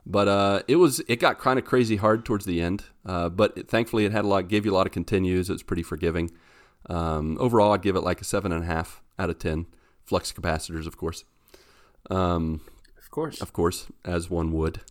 But 0.05 0.27
uh, 0.27 0.61
it 0.67 0.77
was 0.77 1.01
it 1.07 1.19
got 1.19 1.39
kind 1.39 1.59
of 1.59 1.65
crazy 1.65 1.97
hard 1.97 2.25
towards 2.25 2.45
the 2.45 2.61
end, 2.61 2.86
uh, 3.05 3.30
but 3.30 3.53
it, 3.57 3.67
thankfully 3.67 4.05
it 4.05 4.11
had 4.11 4.25
a 4.25 4.27
lot, 4.27 4.47
gave 4.47 4.65
you 4.65 4.71
a 4.71 4.75
lot 4.75 4.88
of 4.88 4.93
continues. 4.93 5.49
It 5.49 5.53
was 5.53 5.63
pretty 5.63 5.84
forgiving. 5.84 6.32
Um, 6.89 7.38
overall, 7.39 7.73
I'd 7.73 7.82
give 7.82 7.95
it 7.95 8.01
like 8.01 8.21
a 8.21 8.23
seven 8.23 8.51
and 8.51 8.63
a 8.63 8.67
half 8.67 9.01
out 9.19 9.30
of 9.30 9.39
ten. 9.39 9.65
Flux 10.05 10.32
capacitors, 10.32 10.88
of 10.88 10.97
course, 10.97 11.23
um, 12.09 12.61
Of 12.97 13.11
course. 13.11 13.41
of 13.41 13.53
course, 13.53 13.88
as 14.03 14.30
one 14.30 14.51
would. 14.53 14.82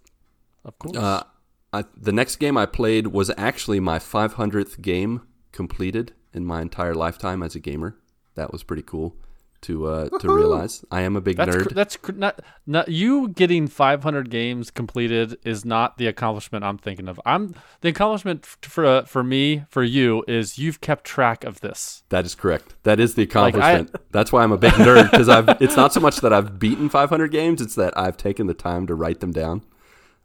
Of 0.64 0.78
course. 0.78 0.96
Uh, 0.96 1.24
I, 1.72 1.84
the 1.96 2.12
next 2.12 2.36
game 2.36 2.56
I 2.56 2.66
played 2.66 3.08
was 3.08 3.30
actually 3.36 3.80
my 3.80 3.98
500th 3.98 4.80
game 4.80 5.22
completed 5.52 6.12
in 6.38 6.46
my 6.46 6.62
entire 6.62 6.94
lifetime 6.94 7.42
as 7.42 7.54
a 7.54 7.60
gamer. 7.60 7.96
That 8.36 8.52
was 8.52 8.62
pretty 8.62 8.82
cool 8.82 9.14
to 9.62 9.86
uh, 9.86 10.08
to 10.20 10.32
realize. 10.32 10.84
I 10.90 11.00
am 11.00 11.16
a 11.16 11.20
big 11.20 11.36
that's 11.36 11.54
nerd. 11.56 11.66
cr- 11.66 11.74
that's 11.74 11.96
cr- 11.96 12.12
not 12.12 12.40
not 12.64 12.88
you 12.88 13.28
getting 13.30 13.66
500 13.66 14.30
games 14.30 14.70
completed 14.70 15.36
is 15.44 15.64
not 15.64 15.98
the 15.98 16.06
accomplishment 16.06 16.64
I'm 16.64 16.78
thinking 16.78 17.08
of. 17.08 17.20
I'm 17.26 17.56
the 17.80 17.88
accomplishment 17.88 18.44
f- 18.44 18.58
for 18.62 18.86
uh, 18.86 19.02
for 19.04 19.24
me 19.24 19.64
for 19.68 19.82
you 19.82 20.24
is 20.28 20.56
you've 20.58 20.80
kept 20.80 21.02
track 21.04 21.42
of 21.42 21.60
this. 21.60 22.04
That 22.10 22.24
is 22.24 22.36
correct. 22.36 22.76
That 22.84 23.00
is 23.00 23.14
the 23.16 23.22
Like, 23.26 23.36
I- 23.36 23.48
accomplishment. 23.48 23.96
That's 24.12 24.30
why 24.32 24.44
I'm 24.44 24.52
a 24.52 24.58
big 24.58 24.72
nerd 24.86 25.10
because 25.10 25.28
I've. 25.28 25.48
It's 25.60 25.76
not 25.76 25.92
so 25.92 25.98
much 25.98 26.18
that 26.20 26.32
I've 26.32 26.60
beaten 26.60 26.88
500 26.88 27.32
games; 27.32 27.60
it's 27.60 27.74
that 27.74 27.98
I've 27.98 28.16
taken 28.16 28.46
the 28.46 28.54
time 28.54 28.86
to 28.86 28.94
write 28.94 29.18
them 29.18 29.32
down. 29.32 29.62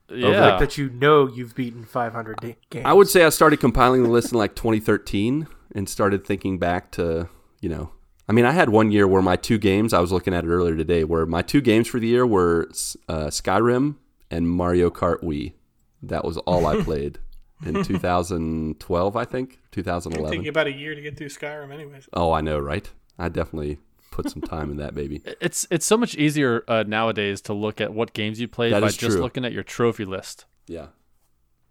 Yeah. 0.10 0.50
Like 0.52 0.60
that 0.60 0.78
you 0.78 0.92
know 0.92 1.28
you've 1.28 1.56
beaten 1.56 1.86
500 1.86 2.56
games. 2.70 2.86
I 2.86 2.94
would 2.94 3.08
say 3.08 3.24
I 3.24 3.30
started 3.30 3.60
compiling 3.60 4.04
the 4.04 4.10
list 4.10 4.32
in 4.32 4.38
like 4.38 4.54
2013 4.54 5.48
and 5.74 5.88
started 5.90 6.26
thinking 6.26 6.58
back 6.60 6.92
to, 6.92 7.30
you 7.62 7.70
know, 7.70 7.92
I 8.28 8.32
mean, 8.32 8.46
I 8.46 8.52
had 8.52 8.70
one 8.70 8.92
year 8.92 9.08
where 9.08 9.22
my 9.22 9.36
two 9.36 9.58
games, 9.58 9.94
I 9.94 10.00
was 10.00 10.12
looking 10.12 10.34
at 10.34 10.46
it 10.46 10.48
earlier 10.48 10.76
today, 10.78 11.04
where 11.04 11.26
my 11.26 11.42
two 11.42 11.60
games 11.62 11.88
for 11.88 12.00
the 12.00 12.08
year 12.08 12.26
were 12.26 12.68
uh, 13.10 13.28
Skyrim 13.28 13.96
and 14.32 14.48
Mario 14.50 14.90
Kart 14.90 15.22
Wii. 15.24 15.54
That 16.02 16.24
was 16.24 16.38
all 16.38 16.66
I 16.66 16.82
played 16.84 17.20
in 17.66 17.84
2012, 17.84 19.16
I 19.16 19.26
think, 19.26 19.50
It'd 19.50 19.62
take 19.64 19.72
2011. 19.86 20.44
you 20.44 20.50
about 20.50 20.68
a 20.68 20.72
year 20.74 20.96
to 20.96 21.02
get 21.02 21.18
through 21.18 21.30
Skyrim, 21.30 21.72
anyways. 21.74 22.08
Oh, 22.14 22.32
I 22.32 22.42
know, 22.42 22.60
right? 22.60 22.90
I 23.20 23.30
definitely 23.30 23.80
put 24.12 24.30
some 24.30 24.42
time 24.42 24.70
in 24.72 24.78
that 24.78 24.94
baby. 24.94 25.22
It's 25.42 25.66
it's 25.70 25.86
so 25.86 25.98
much 25.98 26.16
easier 26.16 26.64
uh, 26.68 26.84
nowadays 26.88 27.42
to 27.42 27.54
look 27.54 27.82
at 27.82 27.94
what 27.94 28.14
games 28.14 28.40
you 28.40 28.48
played 28.48 28.74
That 28.74 28.82
by 28.82 28.88
just 28.88 29.00
true. 29.00 29.22
looking 29.22 29.44
at 29.46 29.52
your 29.52 29.64
trophy 29.64 30.06
list. 30.06 30.46
Yeah. 30.68 30.88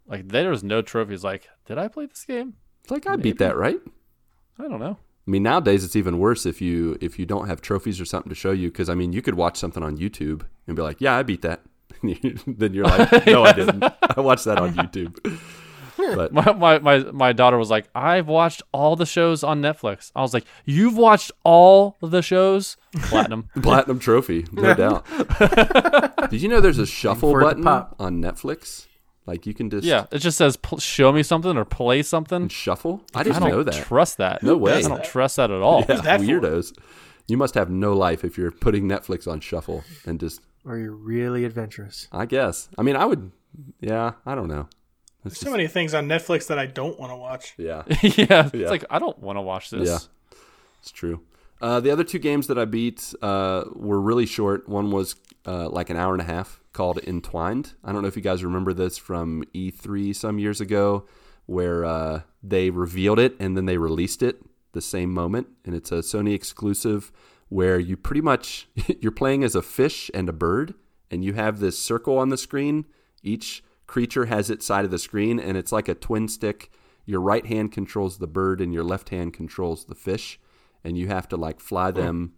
Like 0.05 0.27
there's 0.27 0.63
no 0.63 0.81
trophies. 0.81 1.23
Like, 1.23 1.47
did 1.65 1.77
I 1.77 1.87
play 1.87 2.05
this 2.05 2.25
game? 2.25 2.55
It's 2.83 2.91
like 2.91 3.07
I 3.07 3.15
beat 3.15 3.37
that, 3.39 3.55
right? 3.55 3.79
I 4.59 4.63
don't 4.67 4.79
know. 4.79 4.97
I 5.25 5.31
mean, 5.31 5.43
nowadays 5.43 5.85
it's 5.85 5.95
even 5.95 6.19
worse 6.19 6.45
if 6.45 6.61
you 6.61 6.97
if 6.99 7.17
you 7.17 7.25
don't 7.25 7.47
have 7.47 7.61
trophies 7.61 8.01
or 8.01 8.05
something 8.05 8.29
to 8.29 8.35
show 8.35 8.51
you. 8.51 8.69
Because 8.69 8.89
I 8.89 8.95
mean, 8.95 9.13
you 9.13 9.21
could 9.21 9.35
watch 9.35 9.57
something 9.57 9.81
on 9.81 9.97
YouTube 9.97 10.41
and 10.67 10.75
be 10.75 10.81
like, 10.81 10.99
"Yeah, 10.99 11.15
I 11.17 11.23
beat 11.23 11.41
that." 11.43 11.61
then 12.03 12.73
you're 12.73 12.85
like, 12.85 13.25
"No, 13.25 13.43
I 13.43 13.53
didn't. 13.53 13.83
I 14.17 14.19
watched 14.19 14.45
that 14.45 14.59
on 14.59 14.73
YouTube." 14.73 15.17
But 15.95 16.33
My, 16.33 16.51
my 16.53 16.79
my 16.79 16.97
my 17.11 17.33
daughter 17.33 17.57
was 17.57 17.69
like, 17.69 17.87
I've 17.95 18.27
watched 18.27 18.61
all 18.73 18.95
the 18.97 19.05
shows 19.05 19.43
on 19.43 19.61
Netflix. 19.61 20.11
I 20.15 20.21
was 20.21 20.33
like, 20.33 20.43
You've 20.65 20.97
watched 20.97 21.31
all 21.45 21.95
the 22.01 22.21
shows? 22.21 22.75
Platinum. 23.03 23.47
platinum 23.61 23.99
trophy, 23.99 24.45
no 24.51 24.73
doubt. 24.73 25.05
Did 26.29 26.41
you 26.41 26.49
know 26.49 26.59
there's 26.59 26.79
a 26.79 26.85
shuffle 26.85 27.31
for 27.31 27.39
it 27.39 27.43
to 27.43 27.47
button 27.49 27.63
pop. 27.63 27.95
on 27.99 28.21
Netflix? 28.21 28.87
Like 29.25 29.45
you 29.45 29.53
can 29.53 29.69
just 29.69 29.85
yeah, 29.85 30.05
it 30.11 30.19
just 30.19 30.37
says 30.37 30.57
pl- 30.57 30.79
show 30.79 31.11
me 31.13 31.23
something 31.23 31.57
or 31.57 31.63
play 31.63 32.01
something. 32.03 32.49
shuffle. 32.49 33.01
I 33.15 33.21
I 33.21 33.23
didn't 33.23 33.39
don't 33.41 33.49
know 33.49 33.63
that. 33.63 33.73
trust 33.73 34.17
that. 34.17 34.43
No 34.43 34.57
way. 34.57 34.73
I 34.73 34.81
don't 34.81 35.03
trust 35.03 35.37
that 35.37 35.49
at 35.49 35.61
all. 35.61 35.85
yeah, 35.87 36.01
that 36.01 36.19
for? 36.19 36.25
weirdos. 36.25 36.77
You 37.27 37.37
must 37.37 37.53
have 37.55 37.69
no 37.69 37.93
life 37.93 38.25
if 38.25 38.37
you're 38.37 38.51
putting 38.51 38.83
Netflix 38.87 39.27
on 39.27 39.39
shuffle 39.39 39.83
and 40.05 40.19
just. 40.19 40.41
Or 40.65 40.77
you're 40.77 40.91
really 40.91 41.45
adventurous. 41.45 42.07
I 42.11 42.25
guess. 42.25 42.67
I 42.77 42.81
mean, 42.81 42.95
I 42.97 43.05
would. 43.05 43.31
Yeah, 43.79 44.13
I 44.25 44.35
don't 44.35 44.47
know. 44.49 44.67
There's 45.23 45.37
so 45.37 45.51
many 45.51 45.67
things 45.67 45.93
on 45.93 46.07
Netflix 46.07 46.47
that 46.47 46.59
I 46.59 46.65
don't 46.65 46.99
want 46.99 47.11
to 47.11 47.15
watch. 47.15 47.53
Yeah. 47.57 47.83
yeah, 48.01 48.49
it's 48.53 48.69
like 48.71 48.83
I 48.89 48.99
don't 48.99 49.17
want 49.19 49.37
to 49.37 49.41
watch 49.41 49.69
this. 49.69 49.87
Yeah, 49.87 49.99
it's 50.81 50.91
true. 50.91 51.21
Uh, 51.61 51.79
the 51.79 51.91
other 51.91 52.03
two 52.03 52.19
games 52.19 52.47
that 52.47 52.57
I 52.59 52.65
beat 52.65 53.13
uh, 53.21 53.63
were 53.73 54.01
really 54.01 54.25
short. 54.25 54.67
One 54.67 54.91
was 54.91 55.15
uh, 55.45 55.69
like 55.69 55.89
an 55.89 55.95
hour 55.95 56.11
and 56.11 56.21
a 56.21 56.25
half 56.25 56.59
called 56.73 56.99
Entwined. 56.99 57.73
I 57.83 57.91
don't 57.91 58.01
know 58.01 58.07
if 58.07 58.15
you 58.15 58.21
guys 58.21 58.43
remember 58.43 58.73
this 58.73 58.97
from 58.97 59.43
E3 59.53 60.15
some 60.15 60.39
years 60.39 60.59
ago, 60.59 61.05
where 61.45 61.85
uh, 61.85 62.21
they 62.41 62.69
revealed 62.69 63.19
it 63.19 63.35
and 63.39 63.55
then 63.55 63.65
they 63.65 63.77
released 63.77 64.23
it 64.23 64.43
the 64.73 64.81
same 64.81 65.13
moment, 65.13 65.47
and 65.65 65.75
it's 65.75 65.91
a 65.91 65.95
Sony 65.95 66.33
exclusive 66.33 67.11
where 67.49 67.79
you 67.79 67.95
pretty 67.95 68.21
much 68.21 68.67
you're 68.99 69.11
playing 69.11 69.43
as 69.43 69.55
a 69.55 69.61
fish 69.61 70.11
and 70.13 70.27
a 70.27 70.33
bird, 70.33 70.73
and 71.09 71.23
you 71.23 71.33
have 71.33 71.59
this 71.59 71.77
circle 71.77 72.17
on 72.17 72.29
the 72.29 72.37
screen. 72.37 72.85
Each 73.21 73.63
creature 73.87 74.25
has 74.25 74.49
its 74.49 74.65
side 74.65 74.85
of 74.85 74.91
the 74.91 74.99
screen, 74.99 75.39
and 75.39 75.55
it's 75.55 75.71
like 75.71 75.87
a 75.87 75.95
twin 75.95 76.27
stick. 76.27 76.71
Your 77.05 77.21
right 77.21 77.45
hand 77.45 77.71
controls 77.71 78.17
the 78.17 78.27
bird, 78.27 78.59
and 78.59 78.73
your 78.73 78.83
left 78.83 79.09
hand 79.09 79.33
controls 79.33 79.85
the 79.85 79.95
fish, 79.95 80.39
and 80.83 80.97
you 80.97 81.07
have 81.07 81.27
to 81.29 81.37
like 81.37 81.59
fly 81.59 81.91
them, 81.91 82.33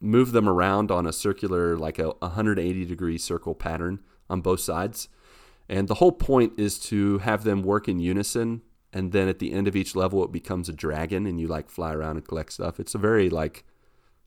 move 0.00 0.32
them 0.32 0.48
around 0.48 0.90
on 0.90 1.06
a 1.06 1.12
circular, 1.12 1.76
like 1.76 1.98
a 1.98 2.10
180 2.20 2.84
degree 2.84 3.18
circle 3.18 3.54
pattern 3.54 4.00
on 4.30 4.40
both 4.40 4.60
sides. 4.60 5.08
And 5.68 5.88
the 5.88 5.94
whole 5.94 6.12
point 6.12 6.54
is 6.56 6.78
to 6.80 7.18
have 7.18 7.44
them 7.44 7.62
work 7.62 7.88
in 7.88 7.98
unison. 7.98 8.62
And 8.92 9.12
then 9.12 9.28
at 9.28 9.38
the 9.38 9.52
end 9.52 9.68
of 9.68 9.76
each 9.76 9.94
level, 9.94 10.24
it 10.24 10.32
becomes 10.32 10.68
a 10.68 10.72
dragon, 10.72 11.26
and 11.26 11.38
you 11.38 11.46
like 11.46 11.68
fly 11.68 11.92
around 11.92 12.16
and 12.16 12.26
collect 12.26 12.52
stuff. 12.54 12.80
It's 12.80 12.94
a 12.94 12.98
very 12.98 13.28
like 13.28 13.64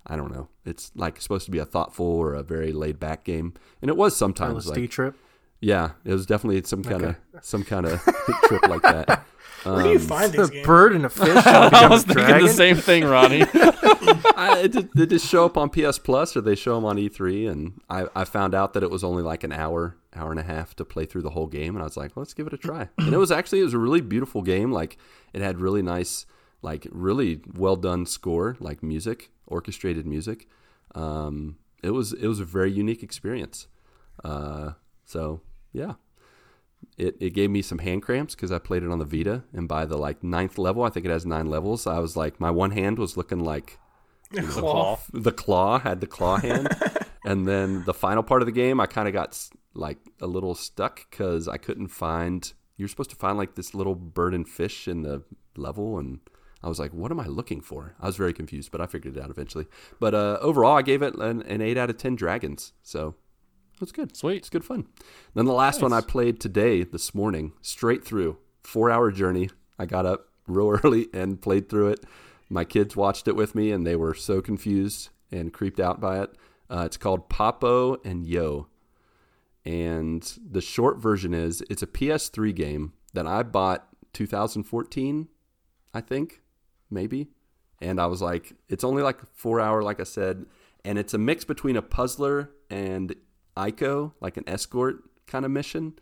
I 0.05 0.15
don't 0.15 0.32
know. 0.32 0.49
It's 0.65 0.91
like 0.95 1.22
supposed 1.22 1.45
to 1.45 1.51
be 1.51 1.59
a 1.59 1.65
thoughtful 1.65 2.05
or 2.05 2.34
a 2.34 2.43
very 2.43 2.72
laid 2.72 2.99
back 2.99 3.24
game, 3.24 3.53
and 3.82 3.89
it 3.89 3.97
was 3.97 4.15
sometimes 4.15 4.67
LSD 4.67 4.82
like 4.82 4.89
trip. 4.91 5.15
yeah, 5.61 5.91
it 6.05 6.11
was 6.13 6.26
definitely 6.26 6.61
some 6.63 6.84
kind 6.84 7.03
of 7.03 7.15
some 7.41 7.63
kind 7.63 7.86
of 7.88 8.01
trip 8.43 8.67
like 8.67 8.82
that. 8.84 9.26
Where 9.64 9.84
do 9.84 9.89
you 9.89 9.95
Um, 9.95 10.01
find 10.01 10.34
A 10.34 10.38
these 10.41 10.49
games? 10.49 10.66
bird 10.68 10.93
and 10.93 11.05
a 11.05 11.09
fish. 11.09 11.28
and 11.45 11.76
I 11.76 11.88
was 11.88 12.03
a 12.03 12.07
thinking 12.07 12.26
dragon? 12.26 12.47
the 12.47 12.53
same 12.53 12.76
thing, 12.78 13.03
Ronnie. 13.05 13.43
I, 14.36 14.62
it, 14.64 14.72
did- 14.72 14.89
they 14.95 15.05
just 15.05 15.28
show 15.28 15.45
up 15.45 15.57
on 15.57 15.70
PS 15.70 15.99
Plus 15.99 16.36
or 16.36 16.41
they 16.41 16.55
show 16.55 16.76
them 16.76 16.86
on 16.86 16.97
E3, 16.97 17.49
and 17.51 17.82
I, 17.89 18.07
I 18.16 18.24
found 18.26 18.55
out 18.55 18.74
that 18.74 18.84
it 18.84 18.89
was 18.89 19.03
only 19.03 19.22
like 19.24 19.43
an 19.43 19.51
hour, 19.51 19.95
hour 20.16 20.32
and 20.32 20.39
a 20.39 20.43
half 20.43 20.76
to 20.78 20.86
play 20.86 21.05
through 21.05 21.22
the 21.22 21.30
whole 21.32 21.47
game, 21.47 21.76
and 21.76 21.82
I 21.82 21.86
was 21.86 21.97
like, 21.97 22.18
let's 22.18 22.34
give 22.34 22.47
it 22.47 22.53
a 22.53 22.57
try. 22.57 22.89
And 22.97 23.14
it 23.14 23.18
was 23.18 23.32
actually 23.32 23.59
it 23.62 23.66
was 23.66 23.74
a 23.74 23.80
really 23.80 24.01
beautiful 24.01 24.41
game. 24.41 24.72
Like 24.72 24.97
it 25.34 25.41
had 25.41 25.59
really 25.59 25.82
nice, 25.82 26.26
like 26.62 26.88
really 26.91 27.41
well 27.55 27.76
done 27.76 28.05
score, 28.05 28.57
like 28.59 28.82
music, 28.82 29.30
orchestrated 29.47 30.05
music. 30.07 30.47
Um, 30.95 31.57
it 31.84 31.91
was 31.91 32.14
it 32.14 32.28
was 32.28 32.39
a 32.39 32.45
very 32.45 32.72
unique 32.72 33.03
experience. 33.03 33.68
Uh, 34.24 34.72
so 35.05 35.41
yeah, 35.74 35.93
it, 36.97 37.17
it 37.19 37.29
gave 37.32 37.49
me 37.49 37.61
some 37.61 37.79
hand 37.79 38.03
cramps 38.03 38.36
because 38.36 38.51
I 38.51 38.59
played 38.59 38.84
it 38.84 38.91
on 38.91 38.99
the 38.99 39.05
Vita, 39.05 39.43
and 39.53 39.67
by 39.67 39.86
the 39.86 39.97
like 39.97 40.23
ninth 40.23 40.57
level, 40.57 40.84
I 40.84 40.89
think 40.89 41.05
it 41.05 41.11
has 41.11 41.25
nine 41.25 41.49
levels. 41.49 41.88
I 41.88 41.99
was 41.99 42.15
like, 42.15 42.39
my 42.39 42.51
one 42.51 42.71
hand 42.71 42.99
was 42.99 43.17
looking 43.17 43.43
like 43.43 43.79
Claw. 44.47 44.99
the 45.13 45.32
claw 45.32 45.79
had 45.79 45.99
the 45.99 46.07
claw 46.07 46.38
hand, 46.38 46.69
and 47.25 47.47
then 47.47 47.84
the 47.86 47.93
final 47.93 48.23
part 48.23 48.41
of 48.41 48.45
the 48.45 48.51
game, 48.51 48.79
I 48.79 48.86
kind 48.86 49.07
of 49.07 49.13
got 49.13 49.38
like 49.73 49.97
a 50.21 50.27
little 50.27 50.55
stuck 50.55 51.09
because 51.09 51.47
I 51.47 51.57
couldn't 51.57 51.89
find. 51.89 52.51
You're 52.77 52.88
supposed 52.88 53.09
to 53.11 53.15
find 53.15 53.38
like 53.38 53.55
this 53.55 53.73
little 53.73 53.95
bird 53.95 54.34
and 54.34 54.47
fish 54.47 54.88
in 54.88 55.03
the 55.03 55.23
level, 55.57 55.99
and 55.99 56.19
I 56.63 56.69
was 56.69 56.79
like, 56.79 56.93
"What 56.93 57.11
am 57.11 57.19
I 57.19 57.27
looking 57.27 57.61
for?" 57.61 57.95
I 57.99 58.05
was 58.05 58.15
very 58.15 58.34
confused, 58.34 58.71
but 58.71 58.79
I 58.79 58.86
figured 58.86 59.17
it 59.17 59.23
out 59.23 59.29
eventually. 59.29 59.65
But 59.99 60.15
uh, 60.15 60.38
overall, 60.41 60.77
I 60.77 60.82
gave 60.82 61.01
it 61.01 61.15
an, 61.15 61.41
an 61.43 61.61
eight 61.61 61.77
out 61.77 61.89
of 61.89 61.97
ten 61.97 62.15
dragons, 62.15 62.73
so 62.84 63.15
it 63.82 63.86
was 63.86 63.91
good. 63.91 64.15
Sweet. 64.15 64.38
It's 64.38 64.49
good 64.49 64.63
fun. 64.63 64.86
Then 65.34 65.45
the 65.45 65.53
last 65.53 65.82
one 65.82 65.91
I 65.91 66.01
played 66.01 66.39
today, 66.39 66.84
this 66.84 67.15
morning, 67.15 67.53
straight 67.61 68.05
through, 68.05 68.38
four 68.61 68.91
hour 68.91 69.11
journey. 69.11 69.49
I 69.79 69.88
got 69.88 70.05
up 70.05 70.27
real 70.45 70.69
early 70.84 71.07
and 71.13 71.41
played 71.41 71.67
through 71.67 71.89
it. 71.89 72.05
My 72.47 72.63
kids 72.63 72.95
watched 72.95 73.27
it 73.27 73.36
with 73.36 73.55
me 73.55 73.71
and 73.71 73.86
they 73.86 73.95
were 73.95 74.13
so 74.13 74.39
confused 74.39 75.09
and 75.32 75.51
creeped 75.51 75.79
out 75.79 75.99
by 75.99 76.21
it. 76.21 76.36
Uh, 76.69 76.84
it's 76.86 76.97
called 76.97 77.27
Papo 77.27 77.97
and 78.05 78.27
Yo. 78.27 78.67
And 79.65 80.21
the 80.47 80.61
short 80.61 80.99
version 80.99 81.34
is 81.34 81.63
it's 81.69 81.82
a 81.82 81.88
PS3 81.88 82.53
game 82.53 82.93
that 83.13 83.25
I 83.25 83.41
bought 83.41 83.88
2014, 84.13 85.27
I 85.93 86.01
think, 86.01 86.41
maybe. 86.89 87.29
And 87.82 87.99
I 87.99 88.05
was 88.05 88.21
like, 88.21 88.53
it's 88.69 88.84
only 88.84 89.01
like 89.01 89.19
four 89.34 89.59
hour, 89.59 89.82
like 89.82 89.99
I 89.99 90.03
said, 90.03 90.45
and 90.86 90.99
it's 90.99 91.13
a 91.13 91.17
mix 91.17 91.45
between 91.45 91.75
a 91.75 91.82
puzzler 91.82 92.51
and 92.69 93.15
Ico, 93.56 94.14
like 94.22 94.38
an 94.38 94.47
escort 94.47 95.04
kind 95.28 95.45
of 95.45 95.52
mission, 95.52 95.93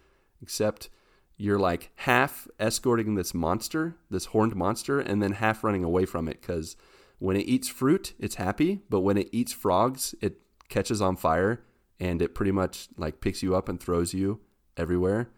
except 0.41 0.89
you're 1.38 1.60
like 1.60 1.91
half 1.95 2.47
escorting 2.60 3.16
this 3.16 3.34
monster, 3.34 3.95
this 4.10 4.26
horned 4.26 4.56
monster, 4.56 5.00
and 5.00 5.22
then 5.22 5.34
half 5.34 5.64
running 5.64 5.84
away 5.84 6.06
from 6.06 6.28
it 6.28 6.41
because 6.41 6.76
when 7.18 7.36
it 7.36 7.41
eats 7.41 7.68
fruit, 7.68 8.14
it's 8.20 8.36
happy, 8.36 8.82
but 8.89 9.02
when 9.02 9.18
it 9.18 9.30
eats 9.32 9.52
frogs, 9.52 10.16
it 10.22 10.41
catches 10.70 11.02
on 11.02 11.16
fire 11.16 11.64
and 12.00 12.22
it 12.22 12.34
pretty 12.34 12.52
much 12.52 12.88
like 12.97 13.22
picks 13.22 13.43
you 13.43 13.56
up 13.56 13.70
and 13.70 13.80
throws 13.80 14.14
you 14.14 14.39
everywhere. 14.78 15.30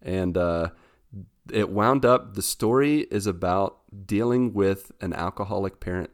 And 0.00 0.36
uh, 0.36 0.70
it 1.50 1.70
wound 1.70 2.04
up, 2.04 2.34
the 2.34 2.42
story 2.42 3.00
is 3.10 3.26
about 3.26 3.78
dealing 4.06 4.54
with 4.54 4.92
an 5.00 5.12
alcoholic 5.12 5.80
parent. 5.80 6.10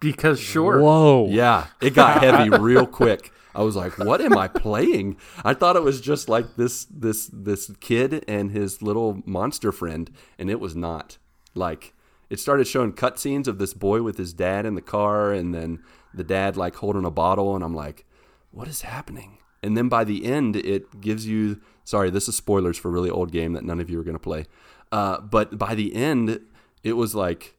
Because 0.00 0.38
sure. 0.38 0.80
Whoa. 0.80 1.28
Yeah, 1.30 1.66
it 1.80 1.94
got 1.94 2.22
heavy 2.22 2.50
real 2.58 2.86
quick. 2.86 3.32
I 3.54 3.62
was 3.62 3.74
like, 3.74 3.98
"What 3.98 4.20
am 4.20 4.36
I 4.36 4.48
playing?" 4.48 5.16
I 5.42 5.54
thought 5.54 5.76
it 5.76 5.82
was 5.82 6.00
just 6.00 6.28
like 6.28 6.56
this 6.56 6.84
this 6.84 7.30
this 7.32 7.70
kid 7.80 8.24
and 8.28 8.50
his 8.50 8.82
little 8.82 9.22
monster 9.24 9.72
friend, 9.72 10.10
and 10.38 10.50
it 10.50 10.60
was 10.60 10.76
not. 10.76 11.16
Like 11.54 11.94
it 12.28 12.38
started 12.38 12.66
showing 12.66 12.92
cutscenes 12.92 13.48
of 13.48 13.58
this 13.58 13.72
boy 13.72 14.02
with 14.02 14.18
his 14.18 14.34
dad 14.34 14.66
in 14.66 14.74
the 14.74 14.82
car, 14.82 15.32
and 15.32 15.54
then 15.54 15.82
the 16.12 16.24
dad 16.24 16.56
like 16.56 16.76
holding 16.76 17.06
a 17.06 17.10
bottle, 17.10 17.54
and 17.54 17.64
I'm 17.64 17.74
like, 17.74 18.04
"What 18.50 18.68
is 18.68 18.82
happening?" 18.82 19.38
And 19.62 19.76
then 19.76 19.88
by 19.88 20.04
the 20.04 20.26
end, 20.26 20.56
it 20.56 21.00
gives 21.00 21.26
you. 21.26 21.60
Sorry, 21.84 22.10
this 22.10 22.28
is 22.28 22.36
spoilers 22.36 22.76
for 22.76 22.88
a 22.88 22.92
really 22.92 23.10
old 23.10 23.32
game 23.32 23.52
that 23.54 23.64
none 23.64 23.80
of 23.80 23.88
you 23.88 23.98
are 24.00 24.04
going 24.04 24.16
to 24.16 24.18
play. 24.18 24.44
Uh, 24.92 25.20
but 25.20 25.56
by 25.56 25.74
the 25.74 25.94
end, 25.94 26.40
it 26.82 26.92
was 26.92 27.14
like 27.14 27.56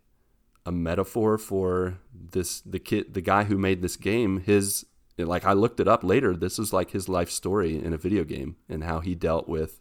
a 0.66 0.72
metaphor 0.72 1.38
for 1.38 1.98
this 2.32 2.62
the 2.62 2.80
kid 2.80 3.14
the 3.14 3.22
guy 3.22 3.44
who 3.46 3.58
made 3.58 3.82
this 3.82 3.96
game 3.98 4.42
his 4.42 4.86
like 5.18 5.46
i 5.46 5.54
looked 5.54 5.80
it 5.80 5.88
up 5.88 6.04
later 6.04 6.36
this 6.36 6.60
is 6.60 6.72
like 6.74 6.92
his 6.92 7.10
life 7.10 7.30
story 7.30 7.76
in 7.84 7.94
a 7.94 7.98
video 7.98 8.24
game 8.24 8.56
and 8.70 8.84
how 8.84 9.00
he 9.00 9.16
dealt 9.16 9.48
with 9.50 9.80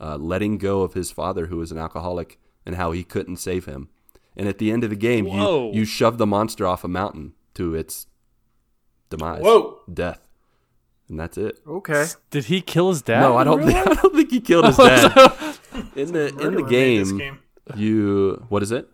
uh, 0.00 0.16
letting 0.16 0.58
go 0.58 0.82
of 0.82 0.94
his 0.94 1.10
father 1.10 1.46
who 1.46 1.56
was 1.56 1.72
an 1.72 1.78
alcoholic 1.78 2.38
and 2.64 2.76
how 2.76 2.92
he 2.92 3.02
couldn't 3.02 3.36
save 3.38 3.64
him 3.64 3.88
and 4.36 4.46
at 4.48 4.58
the 4.58 4.70
end 4.70 4.84
of 4.84 4.90
the 4.90 4.96
game 4.96 5.26
Whoa. 5.26 5.72
you 5.72 5.80
you 5.80 5.84
shove 5.84 6.18
the 6.18 6.26
monster 6.26 6.66
off 6.66 6.84
a 6.84 6.88
mountain 6.88 7.32
to 7.54 7.74
its 7.74 8.06
demise 9.10 9.42
Whoa. 9.42 9.80
death 9.92 10.20
and 11.08 11.18
that's 11.18 11.38
it 11.38 11.58
Okay. 11.66 12.06
Did 12.30 12.44
he 12.44 12.60
kill 12.60 12.90
his 12.90 13.02
dad? 13.02 13.20
no 13.20 13.36
i 13.36 13.42
don't 13.44 13.58
Really? 13.58 13.72
think 13.72 13.88
i 13.90 13.94
don't 14.02 14.14
think 14.14 14.30
he 14.30 14.40
killed 14.40 14.66
his 14.70 14.76
dad 14.76 15.56
in 15.96 16.12
the 16.12 16.28
in 16.40 16.54
the 16.54 16.62
made 16.62 17.00
this 17.00 17.12
game 17.12 17.38
you 17.74 18.44
what 18.48 18.62
is 18.62 18.70
it 18.72 18.88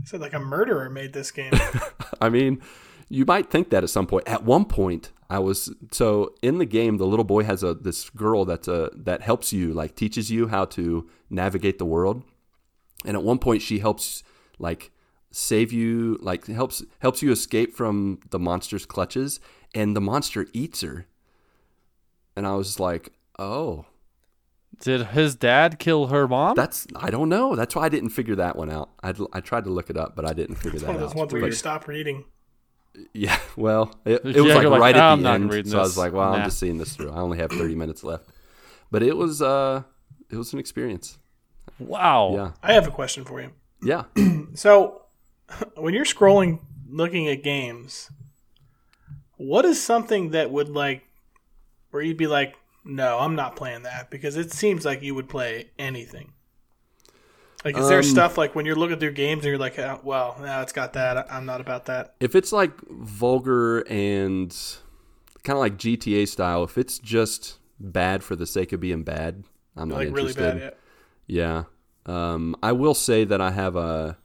I 0.00 0.04
said 0.04 0.20
like 0.20 0.34
a 0.34 0.40
murderer 0.40 0.88
made 0.88 1.12
this 1.12 1.30
game. 1.30 1.52
I 2.20 2.28
mean, 2.28 2.62
You 3.08 3.24
might 3.24 3.50
think 3.50 3.70
that 3.70 3.82
at 3.82 3.90
some 3.90 4.06
point. 4.06 4.28
At 4.28 4.44
one 4.44 4.66
point, 4.66 5.12
I 5.30 5.38
was 5.38 5.72
so 5.92 6.34
in 6.42 6.58
the 6.58 6.66
game. 6.66 6.98
The 6.98 7.06
little 7.06 7.24
boy 7.24 7.44
has 7.44 7.62
a 7.62 7.74
this 7.74 8.10
girl 8.10 8.44
that's 8.44 8.68
a 8.68 8.90
that 8.94 9.22
helps 9.22 9.52
you, 9.52 9.72
like 9.72 9.94
teaches 9.94 10.30
you 10.30 10.48
how 10.48 10.66
to 10.66 11.08
navigate 11.30 11.78
the 11.78 11.86
world. 11.86 12.22
And 13.04 13.16
at 13.16 13.22
one 13.22 13.38
point, 13.38 13.62
she 13.62 13.78
helps 13.78 14.22
like 14.58 14.90
save 15.30 15.72
you, 15.72 16.18
like 16.20 16.46
helps 16.46 16.82
helps 16.98 17.22
you 17.22 17.32
escape 17.32 17.74
from 17.74 18.20
the 18.30 18.38
monster's 18.38 18.84
clutches, 18.84 19.40
and 19.74 19.96
the 19.96 20.00
monster 20.00 20.46
eats 20.52 20.82
her. 20.82 21.06
And 22.36 22.46
I 22.46 22.54
was 22.54 22.78
like, 22.78 23.12
oh, 23.38 23.86
Did 24.80 25.06
his 25.08 25.34
dad 25.34 25.78
kill 25.78 26.06
her 26.08 26.28
mom? 26.28 26.54
that's 26.54 26.86
I 26.96 27.10
don't 27.10 27.28
know. 27.28 27.56
That's 27.56 27.74
why 27.74 27.84
I 27.84 27.88
didn't 27.88 28.10
figure 28.10 28.36
that 28.36 28.56
one 28.56 28.70
out. 28.70 28.90
I 29.02 29.12
I 29.32 29.40
tried 29.40 29.64
to 29.64 29.70
look 29.70 29.90
it 29.90 29.96
up, 29.96 30.14
but 30.16 30.24
I 30.24 30.32
didn't 30.32 30.56
figure 30.56 30.78
One 30.86 30.86
that 30.88 30.94
of 30.96 31.00
those 31.00 31.10
out. 31.10 31.16
ones 31.16 31.32
where 31.32 31.44
you 31.46 31.52
stop 31.52 31.88
reading. 31.88 32.24
Yeah, 33.12 33.38
well, 33.56 33.94
it, 34.04 34.22
it 34.24 34.36
Yeah, 34.36 34.42
was 34.42 34.54
like 34.54 34.66
like, 34.66 34.80
right 34.80 34.96
"I'm 34.96 35.20
at 35.20 35.22
not 35.22 35.28
the 35.38 35.42
end, 35.44 35.52
reading 35.52 35.70
so 35.70 35.78
I 35.78 35.82
was 35.82 35.90
this." 35.90 35.98
like, 35.98 36.12
"Well, 36.12 36.32
I'm 36.34 36.44
just 36.44 36.58
seeing 36.58 36.78
this 36.78 36.94
through. 36.96 37.10
I 37.10 37.18
only 37.20 37.38
have 37.38 37.50
30 37.50 37.74
minutes 37.76 38.02
left." 38.02 38.28
But 38.90 39.02
it 39.02 39.16
was, 39.16 39.40
uh, 39.42 39.82
it 40.30 40.36
was 40.36 40.52
an 40.52 40.58
experience. 40.58 41.18
wow. 41.78 42.32
Yeah, 42.34 42.52
I 42.62 42.72
have 42.72 42.86
a 42.88 42.90
question 42.90 43.24
for 43.24 43.40
you. 43.40 43.50
yeah. 43.82 44.04
So, 44.54 45.02
when 45.76 45.94
you're 45.94 46.04
scrolling 46.06 46.60
looking 46.88 47.28
at 47.28 47.42
games, 47.44 48.10
what 49.36 49.64
is 49.64 49.80
something 49.82 50.30
that 50.30 50.50
would 50.50 50.68
like 50.68 51.02
where 51.90 52.02
you'd 52.02 52.16
be 52.16 52.26
like, 52.26 52.56
"No, 52.88 53.18
I'm 53.20 53.36
not 53.36 53.54
playing 53.54 53.82
that" 53.82 54.10
because 54.10 54.36
it 54.36 54.52
seems 54.52 54.84
like 54.84 55.02
you 55.02 55.14
would 55.14 55.28
play 55.28 55.70
anything. 55.78 56.32
Like, 57.64 57.76
is 57.76 57.88
there 57.88 57.98
Um, 57.98 58.04
stuff 58.04 58.38
like 58.38 58.54
when 58.54 58.66
you're 58.66 58.76
looking 58.76 58.98
through 58.98 59.12
games 59.12 59.44
and 59.44 59.50
you're 59.50 59.58
like, 59.58 59.78
oh, 59.78 60.00
"Well, 60.04 60.36
no, 60.40 60.62
it's 60.62 60.72
got 60.72 60.92
that. 60.94 61.30
I'm 61.32 61.44
not 61.44 61.60
about 61.60 61.86
that." 61.86 62.14
If 62.20 62.34
it's 62.34 62.52
like 62.52 62.72
vulgar 62.88 63.80
and 63.88 64.50
kind 65.42 65.56
of 65.56 65.60
like 65.60 65.76
GTA 65.76 66.26
style, 66.26 66.62
if 66.64 66.78
it's 66.78 66.98
just 66.98 67.58
bad 67.80 68.22
for 68.22 68.36
the 68.36 68.46
sake 68.46 68.72
of 68.72 68.80
being 68.80 69.02
bad, 69.02 69.44
I'm 69.76 69.88
not 69.88 69.96
Like 69.96 70.08
really 70.12 70.28
interested. 70.30 70.58
bad. 70.60 70.74
Yeah. 71.26 71.64
Yeah. 72.06 72.32
Um, 72.32 72.56
I 72.62 72.72
will 72.72 72.94
say 72.94 73.24
that 73.24 73.40
I 73.40 73.50
have 73.50 73.76
a, 73.76 74.16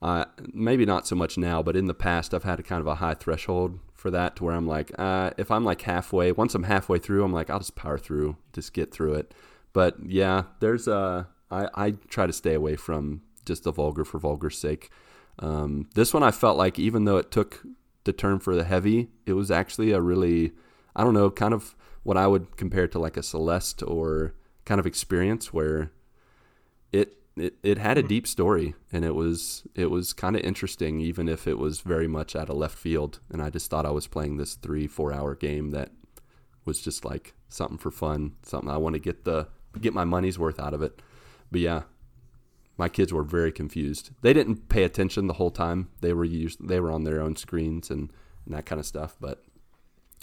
uh, 0.00 0.26
maybe 0.52 0.84
not 0.86 1.06
so 1.06 1.16
much 1.16 1.36
now, 1.38 1.62
but 1.62 1.74
in 1.76 1.86
the 1.86 1.94
past, 1.94 2.32
I've 2.34 2.44
had 2.44 2.60
a 2.60 2.62
kind 2.62 2.80
of 2.80 2.86
a 2.86 2.96
high 2.96 3.14
threshold 3.14 3.78
for 4.02 4.10
that 4.10 4.34
to 4.34 4.44
where 4.44 4.54
I'm 4.54 4.66
like, 4.66 4.90
uh, 4.98 5.30
if 5.38 5.50
I'm 5.52 5.64
like 5.64 5.80
halfway, 5.82 6.32
once 6.32 6.56
I'm 6.56 6.64
halfway 6.64 6.98
through, 6.98 7.24
I'm 7.24 7.32
like, 7.32 7.48
I'll 7.48 7.60
just 7.60 7.76
power 7.76 7.96
through, 7.96 8.36
just 8.52 8.74
get 8.74 8.92
through 8.92 9.14
it. 9.14 9.32
But 9.72 9.94
yeah, 10.04 10.42
there's 10.58 10.88
a, 10.88 11.28
I, 11.52 11.68
I 11.74 11.90
try 12.08 12.26
to 12.26 12.32
stay 12.32 12.54
away 12.54 12.74
from 12.74 13.22
just 13.46 13.62
the 13.62 13.70
vulgar 13.70 14.04
for 14.04 14.18
vulgar's 14.18 14.58
sake. 14.58 14.90
Um, 15.38 15.88
this 15.94 16.12
one 16.12 16.24
I 16.24 16.32
felt 16.32 16.58
like 16.58 16.80
even 16.80 17.04
though 17.04 17.16
it 17.16 17.30
took 17.30 17.62
the 18.02 18.12
turn 18.12 18.40
for 18.40 18.56
the 18.56 18.64
heavy, 18.64 19.08
it 19.24 19.34
was 19.34 19.52
actually 19.52 19.92
a 19.92 20.00
really, 20.00 20.50
I 20.96 21.04
don't 21.04 21.14
know, 21.14 21.30
kind 21.30 21.54
of 21.54 21.76
what 22.02 22.16
I 22.16 22.26
would 22.26 22.56
compare 22.56 22.88
to 22.88 22.98
like 22.98 23.16
a 23.16 23.22
Celeste 23.22 23.84
or 23.84 24.34
kind 24.64 24.80
of 24.80 24.86
experience 24.86 25.52
where 25.52 25.92
it 26.92 27.21
it, 27.36 27.54
it 27.62 27.78
had 27.78 27.98
a 27.98 28.02
hmm. 28.02 28.08
deep 28.08 28.26
story 28.26 28.74
and 28.92 29.04
it 29.04 29.14
was 29.14 29.66
it 29.74 29.90
was 29.90 30.12
kind 30.12 30.36
of 30.36 30.42
interesting 30.42 31.00
even 31.00 31.28
if 31.28 31.46
it 31.46 31.58
was 31.58 31.80
very 31.80 32.06
much 32.06 32.36
out 32.36 32.50
of 32.50 32.56
left 32.56 32.76
field 32.76 33.20
and 33.30 33.40
I 33.40 33.50
just 33.50 33.70
thought 33.70 33.86
I 33.86 33.90
was 33.90 34.06
playing 34.06 34.36
this 34.36 34.54
three 34.54 34.86
four 34.86 35.12
hour 35.12 35.34
game 35.34 35.70
that 35.70 35.90
was 36.64 36.80
just 36.80 37.04
like 37.04 37.34
something 37.48 37.78
for 37.78 37.90
fun 37.90 38.32
something 38.42 38.70
I 38.70 38.76
want 38.76 38.94
to 38.94 39.00
get 39.00 39.24
the 39.24 39.48
get 39.80 39.94
my 39.94 40.04
money's 40.04 40.38
worth 40.38 40.60
out 40.60 40.74
of 40.74 40.82
it. 40.82 41.00
But 41.50 41.60
yeah 41.60 41.82
my 42.78 42.88
kids 42.88 43.12
were 43.12 43.22
very 43.22 43.52
confused. 43.52 44.10
They 44.22 44.32
didn't 44.32 44.68
pay 44.68 44.82
attention 44.82 45.26
the 45.26 45.34
whole 45.34 45.50
time. 45.50 45.90
They 46.00 46.12
were 46.12 46.24
used 46.24 46.66
they 46.66 46.80
were 46.80 46.90
on 46.90 47.04
their 47.04 47.20
own 47.20 47.36
screens 47.36 47.90
and, 47.90 48.12
and 48.44 48.54
that 48.54 48.66
kind 48.66 48.78
of 48.80 48.86
stuff 48.86 49.16
but 49.20 49.42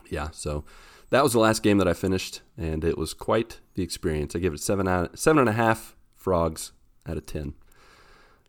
yeah 0.09 0.29
so 0.31 0.63
that 1.09 1.23
was 1.23 1.33
the 1.33 1.39
last 1.39 1.63
game 1.63 1.79
that 1.79 1.87
I 1.87 1.93
finished 1.93 2.41
and 2.55 2.83
it 2.83 2.99
was 2.99 3.15
quite 3.15 3.61
the 3.73 3.81
experience. 3.81 4.35
I 4.35 4.39
give 4.39 4.53
it 4.53 4.61
seven 4.61 4.87
out 4.87 5.17
seven 5.17 5.39
and 5.39 5.49
a 5.49 5.53
half 5.53 5.95
frogs 6.15 6.71
out 7.09 7.17
of 7.17 7.25
ten. 7.25 7.53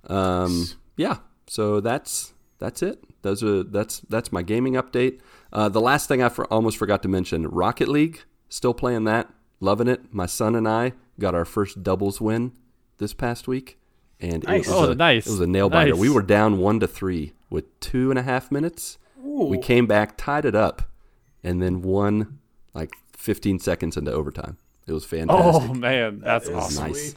Um, 0.06 0.66
yeah, 0.96 1.18
so 1.46 1.80
that's 1.80 2.32
that's 2.58 2.82
it. 2.82 3.02
Those 3.22 3.42
are 3.42 3.62
that's 3.62 4.00
that's 4.00 4.32
my 4.32 4.42
gaming 4.42 4.74
update. 4.74 5.20
Uh, 5.52 5.68
the 5.68 5.80
last 5.80 6.08
thing 6.08 6.22
I 6.22 6.28
for, 6.28 6.46
almost 6.52 6.76
forgot 6.76 7.02
to 7.02 7.08
mention: 7.08 7.46
Rocket 7.48 7.88
League. 7.88 8.22
Still 8.48 8.74
playing 8.74 9.04
that, 9.04 9.32
loving 9.60 9.86
it. 9.88 10.12
My 10.12 10.26
son 10.26 10.54
and 10.56 10.66
I 10.68 10.92
got 11.20 11.34
our 11.34 11.44
first 11.44 11.82
doubles 11.84 12.20
win 12.20 12.52
this 12.98 13.12
past 13.14 13.46
week, 13.46 13.78
and 14.18 14.42
Nice. 14.44 14.66
it 14.66 14.70
was 14.72 14.88
Oh, 14.88 14.90
a, 14.90 14.94
nice. 14.96 15.26
It 15.26 15.30
was 15.30 15.40
a 15.40 15.46
nail 15.46 15.70
biter. 15.70 15.92
Nice. 15.92 16.00
We 16.00 16.10
were 16.10 16.22
down 16.22 16.58
one 16.58 16.80
to 16.80 16.88
three 16.88 17.32
with 17.48 17.78
two 17.78 18.10
and 18.10 18.18
a 18.18 18.22
half 18.22 18.50
minutes. 18.50 18.98
We 19.22 19.58
came 19.58 19.86
back, 19.86 20.16
tied 20.16 20.44
it 20.44 20.56
up, 20.56 20.82
and 21.44 21.62
then 21.62 21.82
won 21.82 22.40
like 22.74 22.90
15 23.16 23.60
seconds 23.60 23.96
into 23.96 24.10
overtime. 24.10 24.56
It 24.88 24.92
was 24.92 25.04
fantastic. 25.04 25.70
Oh 25.70 25.74
man, 25.74 26.18
that's 26.18 26.48
is 26.48 26.54
awesome. 26.56 26.86
nice. 26.88 27.14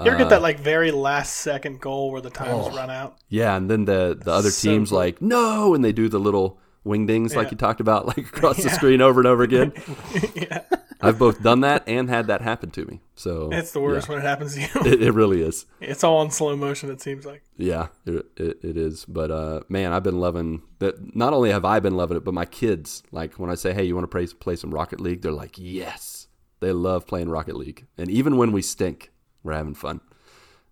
You 0.00 0.06
ever 0.06 0.16
Uh, 0.16 0.18
get 0.18 0.28
that 0.30 0.42
like 0.42 0.60
very 0.60 0.90
last 0.90 1.36
second 1.38 1.80
goal 1.80 2.10
where 2.12 2.20
the 2.20 2.30
time's 2.30 2.74
run 2.74 2.90
out? 2.90 3.16
Yeah, 3.28 3.56
and 3.56 3.70
then 3.70 3.84
the 3.84 4.18
the 4.22 4.32
other 4.32 4.50
So 4.50 4.68
teams 4.70 4.90
cool. 4.90 4.98
like 4.98 5.20
no, 5.22 5.74
and 5.74 5.84
they 5.84 5.92
do 5.92 6.08
the 6.08 6.20
little 6.20 6.58
wingdings 6.86 7.34
like 7.36 7.50
you 7.50 7.56
talked 7.56 7.80
about, 7.80 8.06
like 8.06 8.18
across 8.34 8.62
the 8.62 8.70
screen 8.70 9.00
over 9.00 9.20
and 9.20 9.26
over 9.26 9.42
again. 9.42 9.72
yeah. 10.34 10.62
I've 11.00 11.18
both 11.18 11.42
done 11.44 11.60
that 11.60 11.84
and 11.86 12.08
had 12.08 12.26
that 12.26 12.40
happen 12.40 12.70
to 12.72 12.84
me. 12.84 13.00
So 13.14 13.50
It's 13.52 13.70
the 13.70 13.78
worst 13.80 14.08
when 14.08 14.18
it 14.18 14.22
happens 14.22 14.54
to 14.56 14.62
you. 14.62 14.68
it, 14.92 15.00
it 15.02 15.12
really 15.12 15.42
is. 15.42 15.64
it's 15.80 16.02
all 16.02 16.22
in 16.22 16.30
slow 16.32 16.56
motion. 16.56 16.90
It 16.90 17.00
seems 17.00 17.24
like. 17.24 17.42
Yeah, 17.56 17.88
it, 18.04 18.26
it, 18.36 18.58
it 18.64 18.76
is. 18.76 19.04
But 19.04 19.30
uh, 19.30 19.60
man, 19.68 19.92
I've 19.92 20.02
been 20.02 20.18
loving 20.18 20.62
that. 20.80 21.14
Not 21.14 21.32
only 21.34 21.50
have 21.52 21.64
I 21.64 21.78
been 21.78 21.96
loving 21.96 22.16
it, 22.16 22.24
but 22.24 22.34
my 22.34 22.44
kids. 22.46 23.02
Like 23.12 23.34
when 23.38 23.48
I 23.50 23.54
say, 23.54 23.72
"Hey, 23.74 23.84
you 23.84 23.94
want 23.94 24.04
to 24.10 24.14
play 24.16 24.26
play 24.26 24.56
some 24.56 24.72
Rocket 24.74 25.00
League?" 25.00 25.22
They're 25.22 25.30
like, 25.32 25.56
"Yes." 25.56 26.26
They 26.60 26.72
love 26.72 27.06
playing 27.06 27.28
Rocket 27.28 27.54
League, 27.54 27.86
and 27.96 28.10
even 28.10 28.36
when 28.36 28.50
we 28.50 28.62
stink, 28.62 29.12
we're 29.48 29.54
having 29.54 29.74
fun. 29.74 30.00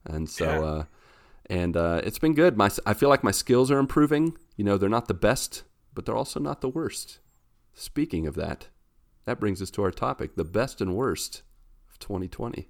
And 0.04 0.28
so, 0.28 0.44
Yeah. 0.44 0.60
uh, 0.60 0.84
and 1.48 1.76
uh, 1.76 2.00
it's 2.04 2.18
been 2.18 2.34
good. 2.34 2.56
My 2.56 2.70
I 2.84 2.94
feel 2.94 3.08
like 3.08 3.24
my 3.24 3.30
skills 3.32 3.70
are 3.70 3.78
improving. 3.78 4.36
You 4.56 4.64
know, 4.64 4.76
they're 4.78 4.88
not 4.88 5.08
the 5.08 5.14
best, 5.14 5.62
but 5.94 6.04
they're 6.04 6.16
also 6.16 6.38
not 6.40 6.60
the 6.60 6.68
worst. 6.68 7.18
Speaking 7.74 8.26
of 8.26 8.34
that, 8.36 8.68
that 9.24 9.40
brings 9.40 9.60
us 9.62 9.70
to 9.72 9.82
our 9.82 9.90
topic: 9.90 10.36
the 10.36 10.44
best 10.44 10.80
and 10.80 10.94
worst 10.94 11.42
of 11.90 11.98
2020. 11.98 12.68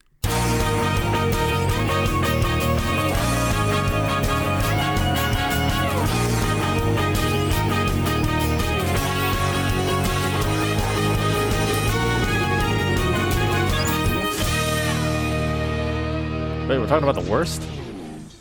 Wait, 16.69 16.81
we're 16.81 16.89
talking 16.89 17.09
about 17.09 17.23
the 17.23 17.31
worst. 17.31 17.63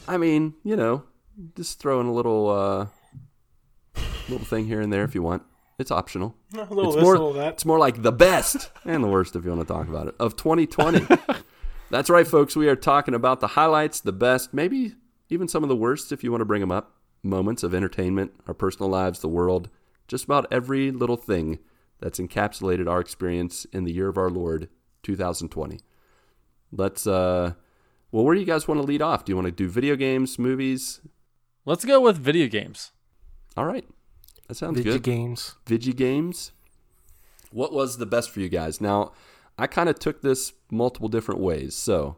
I 0.08 0.18
mean, 0.18 0.56
you 0.64 0.76
know, 0.76 1.04
just 1.56 1.78
throw 1.78 2.02
in 2.02 2.08
a 2.08 2.12
little 2.12 2.50
uh, 2.50 2.88
little 4.28 4.44
thing 4.44 4.66
here 4.66 4.82
and 4.82 4.92
there 4.92 5.04
if 5.04 5.14
you 5.14 5.22
want. 5.22 5.44
It's 5.78 5.92
optional. 5.92 6.36
A 6.56 6.62
little 6.74 6.88
it's 6.88 6.96
this, 6.96 7.04
more, 7.04 7.34
that. 7.36 7.54
It's 7.54 7.66
more 7.66 7.78
like 7.78 8.02
the 8.02 8.12
best 8.12 8.72
and 8.84 9.04
the 9.04 9.08
worst 9.08 9.36
if 9.36 9.46
you 9.46 9.52
want 9.52 9.68
to 9.68 9.72
talk 9.72 9.88
about 9.88 10.08
it 10.08 10.16
of 10.20 10.36
2020. 10.38 11.06
That's 11.92 12.10
right, 12.10 12.26
folks. 12.26 12.56
We 12.56 12.68
are 12.68 12.76
talking 12.76 13.14
about 13.14 13.42
the 13.42 13.48
highlights, 13.50 14.00
the 14.00 14.12
best, 14.12 14.56
maybe 14.56 14.96
even 15.30 15.48
some 15.48 15.62
of 15.62 15.70
the 15.70 15.76
worst 15.76 16.12
if 16.12 16.24
you 16.24 16.32
want 16.32 16.42
to 16.42 16.46
bring 16.46 16.62
them 16.62 16.72
up. 16.72 16.96
Moments 17.22 17.62
of 17.62 17.76
entertainment, 17.76 18.32
our 18.48 18.56
personal 18.56 18.90
lives, 18.90 19.20
the 19.20 19.28
world, 19.28 19.70
just 20.08 20.26
about 20.26 20.48
every 20.52 20.90
little 20.90 21.18
thing 21.18 21.60
that's 22.00 22.18
encapsulated 22.18 22.90
our 22.90 23.02
experience 23.02 23.66
in 23.66 23.84
the 23.84 23.94
year 23.94 24.08
of 24.08 24.18
our 24.18 24.32
Lord, 24.32 24.68
2020. 25.04 25.80
Let's 26.72 27.06
uh 27.06 27.54
well, 28.16 28.24
where 28.24 28.34
do 28.34 28.40
you 28.40 28.48
guys 28.48 28.66
want 28.66 28.80
to 28.80 28.88
lead 28.88 29.02
off? 29.02 29.26
Do 29.26 29.34
you 29.34 29.36
want 29.36 29.48
to 29.48 29.52
do 29.52 29.68
video 29.68 29.98
games, 29.98 30.40
movies? 30.40 31.02
Let's 31.66 31.84
go 31.84 32.00
with 32.00 32.18
video 32.18 32.48
games. 32.48 32.94
All 33.58 33.66
right. 33.66 33.84
That 34.48 34.56
sounds 34.56 34.78
Video 34.78 34.94
good. 34.94 35.04
Video 35.04 35.18
games. 35.18 35.56
Vigi 35.68 35.92
games. 35.92 36.54
What 37.52 37.74
was 37.74 37.98
the 37.98 38.06
best 38.06 38.30
for 38.30 38.40
you 38.40 38.48
guys? 38.48 38.80
Now, 38.80 39.12
I 39.58 39.68
kind 39.68 39.90
of 39.90 40.00
took 40.00 40.22
this 40.22 40.54
multiple 40.72 41.10
different 41.10 41.42
ways. 41.42 41.76
So, 41.76 42.16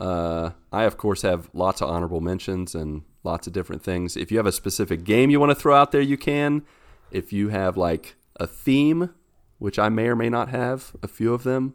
uh, 0.00 0.50
I 0.70 0.84
of 0.84 0.96
course 0.98 1.22
have 1.22 1.50
lots 1.52 1.82
of 1.82 1.90
honorable 1.90 2.20
mentions 2.20 2.76
and 2.76 3.02
lots 3.24 3.48
of 3.48 3.52
different 3.52 3.82
things. 3.82 4.16
If 4.16 4.30
you 4.30 4.36
have 4.36 4.46
a 4.46 4.52
specific 4.52 5.02
game 5.02 5.30
you 5.30 5.40
want 5.40 5.50
to 5.50 5.56
throw 5.56 5.74
out 5.74 5.90
there, 5.90 6.00
you 6.00 6.16
can. 6.16 6.62
If 7.10 7.32
you 7.32 7.48
have 7.48 7.76
like 7.76 8.14
a 8.36 8.46
theme, 8.46 9.12
which 9.58 9.80
I 9.80 9.88
may 9.88 10.06
or 10.06 10.14
may 10.14 10.30
not 10.30 10.50
have, 10.50 10.92
a 11.02 11.08
few 11.08 11.34
of 11.34 11.42
them, 11.42 11.74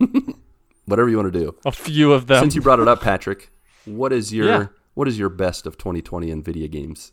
whatever 0.86 1.08
you 1.08 1.16
want 1.16 1.32
to 1.32 1.38
do. 1.38 1.56
A 1.64 1.72
few 1.72 2.12
of 2.12 2.26
them. 2.26 2.42
Since 2.42 2.54
you 2.54 2.60
brought 2.60 2.80
it 2.80 2.88
up, 2.88 3.00
Patrick, 3.00 3.50
what 3.84 4.12
is 4.12 4.32
your 4.32 4.46
Yeah. 4.46 4.66
what 4.94 5.08
is 5.08 5.18
your 5.18 5.28
best 5.28 5.66
of 5.66 5.76
2020 5.78 6.30
in 6.30 6.42
video 6.42 6.68
games? 6.68 7.12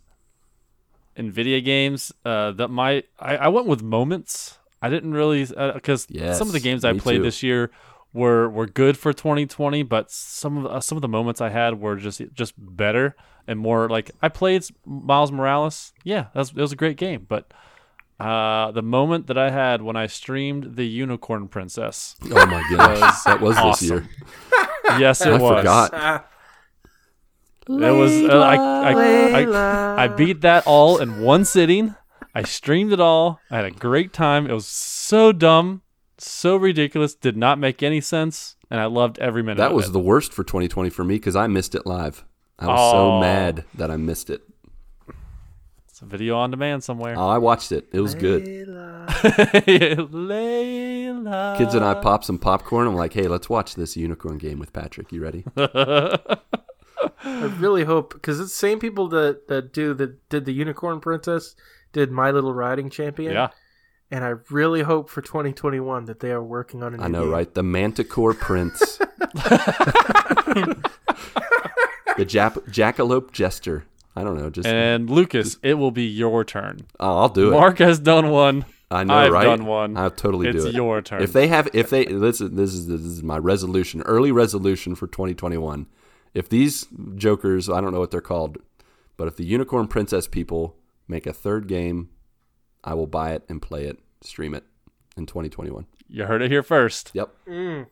in 1.17 1.29
video 1.29 1.59
games 1.59 2.13
uh 2.23 2.51
that 2.53 2.69
my 2.69 3.03
I, 3.19 3.35
I 3.35 3.47
went 3.49 3.67
with 3.67 3.83
moments 3.83 4.57
i 4.81 4.87
didn't 4.89 5.11
really 5.11 5.43
because 5.43 6.07
some 6.37 6.47
of 6.47 6.53
the 6.53 6.61
games 6.61 6.85
i 6.85 6.97
played 6.97 7.17
too. 7.17 7.23
this 7.23 7.43
year 7.43 7.69
were 8.13 8.49
were 8.49 8.65
good 8.65 8.97
for 8.97 9.13
2020, 9.13 9.83
but 9.83 10.11
some 10.11 10.57
of 10.57 10.65
uh, 10.71 10.79
some 10.79 10.97
of 10.97 11.01
the 11.01 11.07
moments 11.07 11.39
I 11.41 11.49
had 11.49 11.79
were 11.79 11.95
just 11.95 12.21
just 12.33 12.53
better 12.57 13.15
and 13.47 13.57
more 13.59 13.87
like 13.89 14.11
I 14.21 14.27
played 14.29 14.65
Miles 14.85 15.31
Morales. 15.31 15.93
Yeah, 16.03 16.25
that 16.33 16.39
was, 16.39 16.49
it 16.51 16.57
was 16.61 16.71
a 16.73 16.75
great 16.75 16.97
game, 16.97 17.25
but 17.27 17.53
uh, 18.21 18.71
the 18.71 18.81
moment 18.81 19.27
that 19.27 19.37
I 19.37 19.49
had 19.49 19.81
when 19.81 19.95
I 19.95 20.07
streamed 20.07 20.75
the 20.75 20.85
Unicorn 20.85 21.47
Princess, 21.47 22.15
Oh 22.31 22.45
my 22.45 22.63
gosh, 22.75 23.23
that 23.23 23.41
was 23.41 23.55
this 23.57 23.81
year. 23.89 24.07
yes, 24.99 25.21
it 25.21 25.33
I 25.33 25.37
was. 25.37 25.59
forgot. 25.59 26.27
It 27.67 27.91
was. 27.95 28.11
Uh, 28.23 28.39
I, 28.39 28.55
I, 28.55 29.43
I, 29.43 30.03
I 30.05 30.07
beat 30.07 30.41
that 30.41 30.63
all 30.65 30.97
in 30.97 31.21
one 31.21 31.45
sitting. 31.45 31.95
I 32.33 32.43
streamed 32.43 32.91
it 32.91 32.99
all. 32.99 33.39
I 33.49 33.57
had 33.57 33.65
a 33.65 33.71
great 33.71 34.13
time. 34.13 34.49
It 34.49 34.53
was 34.53 34.65
so 34.65 35.31
dumb, 35.31 35.81
so 36.17 36.55
ridiculous. 36.55 37.13
Did 37.13 37.37
not 37.37 37.59
make 37.59 37.83
any 37.83 38.01
sense, 38.01 38.55
and 38.69 38.79
I 38.79 38.85
loved 38.85 39.19
every 39.19 39.43
minute. 39.43 39.57
That 39.57 39.71
of 39.71 39.75
was 39.75 39.89
it. 39.89 39.93
the 39.93 39.99
worst 39.99 40.33
for 40.33 40.43
2020 40.43 40.89
for 40.89 41.03
me 41.03 41.15
because 41.15 41.35
I 41.35 41.47
missed 41.47 41.75
it 41.75 41.85
live. 41.85 42.25
I 42.57 42.67
was 42.67 42.91
so 42.91 42.97
Oh. 43.13 43.19
mad 43.19 43.65
that 43.75 43.89
I 43.91 43.97
missed 43.97 44.29
it. 44.29 44.41
It's 46.01 46.07
a 46.07 46.09
video 46.09 46.35
on 46.37 46.49
demand 46.49 46.83
somewhere. 46.83 47.13
Oh, 47.15 47.27
I 47.27 47.37
watched 47.37 47.71
it. 47.71 47.87
It 47.91 47.99
was 47.99 48.15
good. 48.15 48.43
Layla. 50.07 51.57
Kids 51.57 51.75
and 51.75 51.85
I 51.85 51.93
pop 51.93 52.23
some 52.23 52.39
popcorn. 52.39 52.87
I'm 52.87 52.95
like, 52.95 53.13
hey, 53.13 53.27
let's 53.27 53.47
watch 53.49 53.75
this 53.75 53.95
unicorn 53.95 54.39
game 54.39 54.57
with 54.57 54.73
Patrick. 54.73 55.11
You 55.11 55.21
ready? 55.21 55.43
I 55.57 56.37
really 57.59 57.83
hope 57.83 58.13
because 58.15 58.39
it's 58.39 58.49
the 58.51 58.55
same 58.57 58.79
people 58.79 59.07
that 59.09 59.47
that 59.47 59.73
do 59.73 59.93
that 59.93 60.27
did 60.29 60.45
the 60.45 60.53
Unicorn 60.53 60.99
Princess 61.01 61.55
did 61.93 62.09
My 62.11 62.31
Little 62.31 62.53
Riding 62.53 62.89
Champion. 62.89 63.33
Yeah. 63.33 63.49
and 64.09 64.23
I 64.23 64.33
really 64.49 64.81
hope 64.81 65.07
for 65.09 65.21
2021 65.21 66.05
that 66.05 66.19
they 66.19 66.31
are 66.31 66.41
working 66.43 66.81
on 66.83 66.95
a 66.95 66.97
new 66.97 67.03
I 67.03 67.07
know, 67.09 67.23
game. 67.25 67.31
right? 67.31 67.53
The 67.53 67.61
Manticore 67.63 68.33
Prince. 68.33 68.79
the 68.97 69.05
Jap- 72.25 72.67
Jackalope 72.71 73.31
Jester. 73.31 73.85
I 74.15 74.23
don't 74.23 74.37
know. 74.37 74.49
Just 74.49 74.67
And 74.67 75.09
Lucas, 75.09 75.57
it 75.63 75.75
will 75.75 75.91
be 75.91 76.03
your 76.05 76.43
turn. 76.43 76.81
oh, 76.99 77.17
I'll 77.19 77.29
do 77.29 77.47
it. 77.49 77.51
Mark 77.51 77.77
has 77.79 77.99
done 77.99 78.29
one. 78.29 78.65
I 78.89 79.05
know, 79.05 79.13
I've 79.13 79.31
right? 79.31 79.45
done 79.45 79.65
one. 79.65 79.95
I'll 79.95 80.11
totally 80.11 80.49
it's 80.49 80.63
do 80.63 80.69
it. 80.69 80.75
your 80.75 81.01
turn. 81.01 81.21
If 81.23 81.31
they 81.31 81.47
have, 81.47 81.69
if 81.73 81.89
they 81.89 82.05
listen, 82.05 82.57
this 82.57 82.73
is 82.73 82.87
this 82.87 82.99
is 83.01 83.23
my 83.23 83.37
resolution, 83.37 84.01
early 84.01 84.33
resolution 84.33 84.95
for 84.95 85.07
2021. 85.07 85.87
If 86.33 86.49
these 86.49 86.87
jokers, 87.15 87.69
I 87.69 87.79
don't 87.79 87.93
know 87.93 87.99
what 88.01 88.11
they're 88.11 88.19
called, 88.19 88.57
but 89.15 89.27
if 89.29 89.37
the 89.37 89.45
Unicorn 89.45 89.87
Princess 89.87 90.27
people 90.27 90.75
make 91.07 91.25
a 91.25 91.31
third 91.33 91.67
game, 91.67 92.09
I 92.83 92.93
will 92.95 93.07
buy 93.07 93.31
it 93.31 93.43
and 93.47 93.61
play 93.61 93.85
it, 93.85 93.99
stream 94.21 94.53
it 94.53 94.65
in 95.15 95.25
2021. 95.25 95.85
you 96.09 96.25
heard 96.25 96.41
it 96.41 96.51
here 96.51 96.63
first. 96.63 97.11
Yep. 97.13 97.33
Mm. 97.47 97.85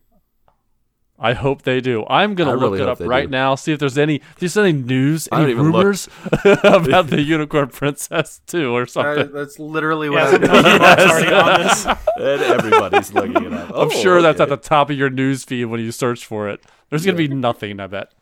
I 1.22 1.34
hope 1.34 1.64
they 1.64 1.82
do. 1.82 2.06
I'm 2.10 2.34
gonna 2.34 2.52
I 2.52 2.54
look 2.54 2.62
really 2.72 2.82
it 2.82 2.88
up 2.88 3.00
right 3.02 3.26
do. 3.28 3.32
now. 3.32 3.56
See 3.56 3.74
if 3.74 3.80
there's 3.80 3.98
any, 3.98 4.16
if 4.16 4.36
there's 4.38 4.56
any 4.58 4.72
news, 4.72 5.28
any 5.34 5.54
rumors 5.54 6.08
about 6.46 7.08
the 7.08 7.22
Unicorn 7.22 7.68
Princess 7.70 8.40
too, 8.48 8.74
or 8.74 8.84
Uh, 8.84 8.86
something. 8.86 9.34
that's 9.34 9.60
literally 9.60 10.10
what 10.10 10.42
Yeah, 10.42 10.48
I'm 10.50 10.80
Mark's 10.82 11.04
already 11.04 11.34
on 11.34 11.62
this. 11.62 11.86
And 12.20 12.42
everybody's 12.42 13.14
looking 13.14 13.46
it 13.46 13.54
up. 13.54 13.70
I'm 13.76 13.88
Oh, 13.88 13.90
sure 13.90 14.22
that's 14.22 14.40
at 14.40 14.48
the 14.50 14.58
top 14.58 14.90
of 14.90 14.98
your 14.98 15.10
news 15.10 15.44
feed 15.44 15.66
when 15.66 15.80
you 15.82 15.92
search 15.92 16.26
for 16.26 16.48
it. 16.50 16.62
There's 16.90 17.06
gonna 17.06 17.18
be 17.18 17.28
nothing, 17.28 17.80
I 17.82 17.88
bet. 17.88 18.14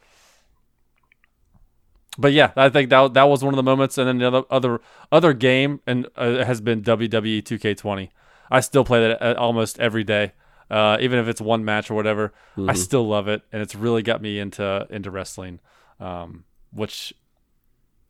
But 2.18 2.34
yeah, 2.34 2.52
I 2.56 2.70
think 2.70 2.90
that 2.90 3.14
that 3.14 3.24
was 3.30 3.44
one 3.44 3.54
of 3.54 3.58
the 3.58 3.64
moments, 3.64 3.98
and 4.00 4.08
then 4.08 4.18
the 4.18 4.28
other 4.28 4.44
other 4.50 4.82
other 5.12 5.34
game 5.34 5.82
and 5.86 6.08
uh, 6.16 6.44
has 6.46 6.62
been 6.62 6.82
WWE 6.82 7.44
2K20. 7.44 8.10
I 8.50 8.60
still 8.62 8.84
play 8.84 9.02
that 9.08 9.22
uh, 9.22 9.36
almost 9.40 9.80
every 9.80 10.04
day, 10.04 10.32
uh, 10.70 10.98
even 11.00 11.20
if 11.20 11.28
it's 11.28 11.42
one 11.42 11.64
match 11.66 11.90
or 11.92 11.94
whatever. 11.96 12.34
I 12.68 12.74
still 12.74 13.08
love 13.08 13.28
it, 13.28 13.42
and 13.52 13.62
it's 13.62 13.76
really 13.76 14.02
got 14.02 14.22
me 14.22 14.40
into 14.40 14.86
into 14.90 15.12
wrestling, 15.12 15.60
um, 16.00 16.44
which 16.72 17.14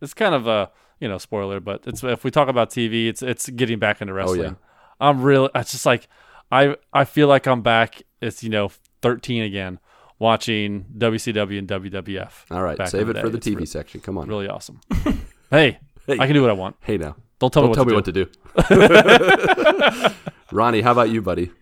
it's 0.00 0.14
kind 0.14 0.34
of 0.34 0.46
a 0.46 0.70
you 1.00 1.08
know 1.08 1.18
spoiler, 1.18 1.60
but 1.60 1.82
it's 1.86 2.02
if 2.02 2.24
we 2.24 2.30
talk 2.30 2.48
about 2.48 2.70
TV, 2.70 3.08
it's 3.08 3.22
it's 3.22 3.48
getting 3.50 3.78
back 3.78 4.00
into 4.00 4.12
wrestling. 4.12 4.56
I'm 5.00 5.22
really, 5.22 5.48
it's 5.54 5.72
just 5.72 5.86
like 5.86 6.08
I 6.50 6.76
I 6.92 7.04
feel 7.04 7.28
like 7.28 7.46
I'm 7.46 7.62
back. 7.62 8.02
It's 8.20 8.42
you 8.42 8.50
know 8.50 8.70
13 9.02 9.42
again, 9.42 9.78
watching 10.18 10.86
WCW 10.96 11.58
and 11.58 11.68
WWF. 11.68 12.30
All 12.50 12.62
right, 12.62 12.88
save 12.88 13.08
it 13.08 13.12
the 13.14 13.20
for 13.20 13.28
the 13.28 13.38
It's 13.38 13.46
TV 13.46 13.58
re- 13.58 13.66
section. 13.66 14.00
Come 14.00 14.18
on. 14.18 14.28
Really 14.28 14.48
awesome. 14.48 14.80
hey, 15.50 15.78
Hey. 16.06 16.18
I 16.18 16.26
can 16.26 16.32
do 16.32 16.40
what 16.40 16.50
I 16.50 16.54
want. 16.54 16.76
Hey 16.80 16.96
now. 16.96 17.16
Don't 17.38 17.52
tell 17.52 17.62
Don't 17.62 17.70
me 17.70 17.74
tell 17.74 17.84
what 17.84 18.06
me 18.06 18.12
to 18.12 18.26
what 18.56 18.64
to 18.64 20.08
do. 20.08 20.14
Ronnie, 20.52 20.80
how 20.80 20.92
about 20.92 21.10
you, 21.10 21.22
buddy? 21.22 21.52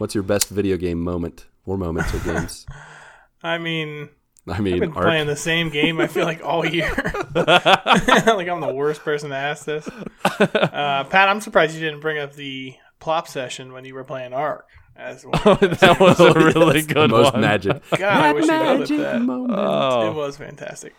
What's 0.00 0.14
your 0.14 0.24
best 0.24 0.48
video 0.48 0.78
game 0.78 0.98
moment 1.02 1.46
or 1.66 1.76
moments 1.76 2.14
or 2.14 2.20
games? 2.20 2.64
I 3.42 3.58
mean, 3.58 4.08
I 4.48 4.52
I've 4.54 4.60
mean, 4.60 4.80
been 4.80 4.92
Ark. 4.94 5.04
playing 5.04 5.26
the 5.26 5.36
same 5.36 5.68
game. 5.68 6.00
I 6.00 6.06
feel 6.06 6.24
like 6.24 6.42
all 6.42 6.64
year. 6.64 6.90
like 7.34 8.48
I'm 8.48 8.60
the 8.62 8.72
worst 8.74 9.02
person 9.02 9.28
to 9.28 9.36
ask 9.36 9.66
this. 9.66 9.86
Uh, 10.24 11.04
Pat, 11.04 11.28
I'm 11.28 11.42
surprised 11.42 11.74
you 11.74 11.80
didn't 11.80 12.00
bring 12.00 12.18
up 12.18 12.32
the 12.34 12.74
plop 12.98 13.28
session 13.28 13.74
when 13.74 13.84
you 13.84 13.94
were 13.94 14.04
playing 14.04 14.32
Ark. 14.32 14.66
As 14.96 15.22
well. 15.44 15.56
that 15.56 15.96
was 16.00 16.18
a 16.18 16.32
really 16.32 16.76
Yes, 16.78 16.86
the 16.86 16.94
good 16.94 17.10
most 17.10 17.32
one. 17.34 17.42
magic. 17.42 17.82
God, 17.90 18.02
I 18.02 18.32
wish 18.32 18.46
you 18.46 18.52
would 18.52 18.78
magic 18.80 18.98
that. 18.98 19.20
moment. 19.20 19.52
It 19.52 19.58
Oh, 19.58 20.12
was 20.12 20.38
fantastic. 20.38 20.94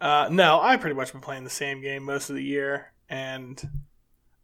Uh, 0.00 0.28
no, 0.30 0.60
I 0.60 0.76
pretty 0.76 0.94
much 0.94 1.10
been 1.10 1.20
playing 1.20 1.42
the 1.44 1.50
same 1.50 1.80
game 1.80 2.04
most 2.04 2.30
of 2.30 2.36
the 2.36 2.42
year, 2.44 2.92
and 3.08 3.60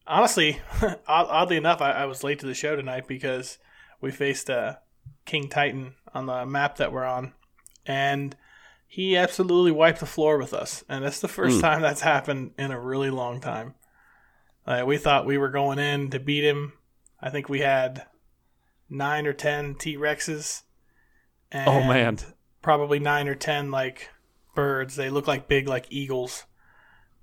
honestly, 0.07 0.61
oddly 1.07 1.57
enough, 1.57 1.81
I, 1.81 1.93
I 1.93 2.05
was 2.07 2.25
late 2.25 2.39
to 2.41 2.47
the 2.47 2.55
show 2.55 2.75
tonight 2.75 3.07
because 3.07 3.59
we 4.03 4.11
faced 4.11 4.51
uh, 4.51 4.77
King 5.25 5.49
Titan 5.49 5.95
on 6.13 6.27
the 6.27 6.45
map 6.45 6.77
that 6.77 6.93
we're 6.93 7.05
on, 7.05 7.33
and 7.87 8.37
he 8.87 9.17
absolutely 9.17 9.73
wiped 9.73 10.01
the 10.01 10.07
floor 10.07 10.37
with 10.37 10.53
us, 10.53 10.85
and 10.89 11.03
that's 11.05 11.21
the 11.21 11.29
first 11.29 11.57
Hmm. 11.57 11.61
time 11.63 11.81
that's 11.83 12.03
happened 12.03 12.53
in 12.59 12.71
a 12.71 12.79
really 12.81 13.09
long 13.11 13.41
time. 13.41 13.75
Uh, 14.67 14.85
we 14.87 14.99
thought 14.99 15.25
we 15.27 15.39
were 15.39 15.49
going 15.49 15.79
in 15.79 16.11
to 16.11 16.21
beat 16.21 16.45
him. 16.45 16.75
I 17.21 17.31
think 17.31 17.49
we 17.49 17.61
had 17.61 18.05
nine 18.91 19.27
or 19.27 19.33
ten 19.33 19.75
T 19.77 19.97
Rexes. 19.97 20.63
Oh, 21.55 21.81
man. 21.83 22.19
probably 22.63 22.99
nine 22.99 23.29
or 23.29 23.35
ten 23.35 23.71
like 23.71 24.09
birds. 24.55 24.97
They 24.97 25.11
look 25.11 25.27
like 25.27 25.49
big 25.49 25.67
like 25.69 25.87
eagles. 25.91 26.45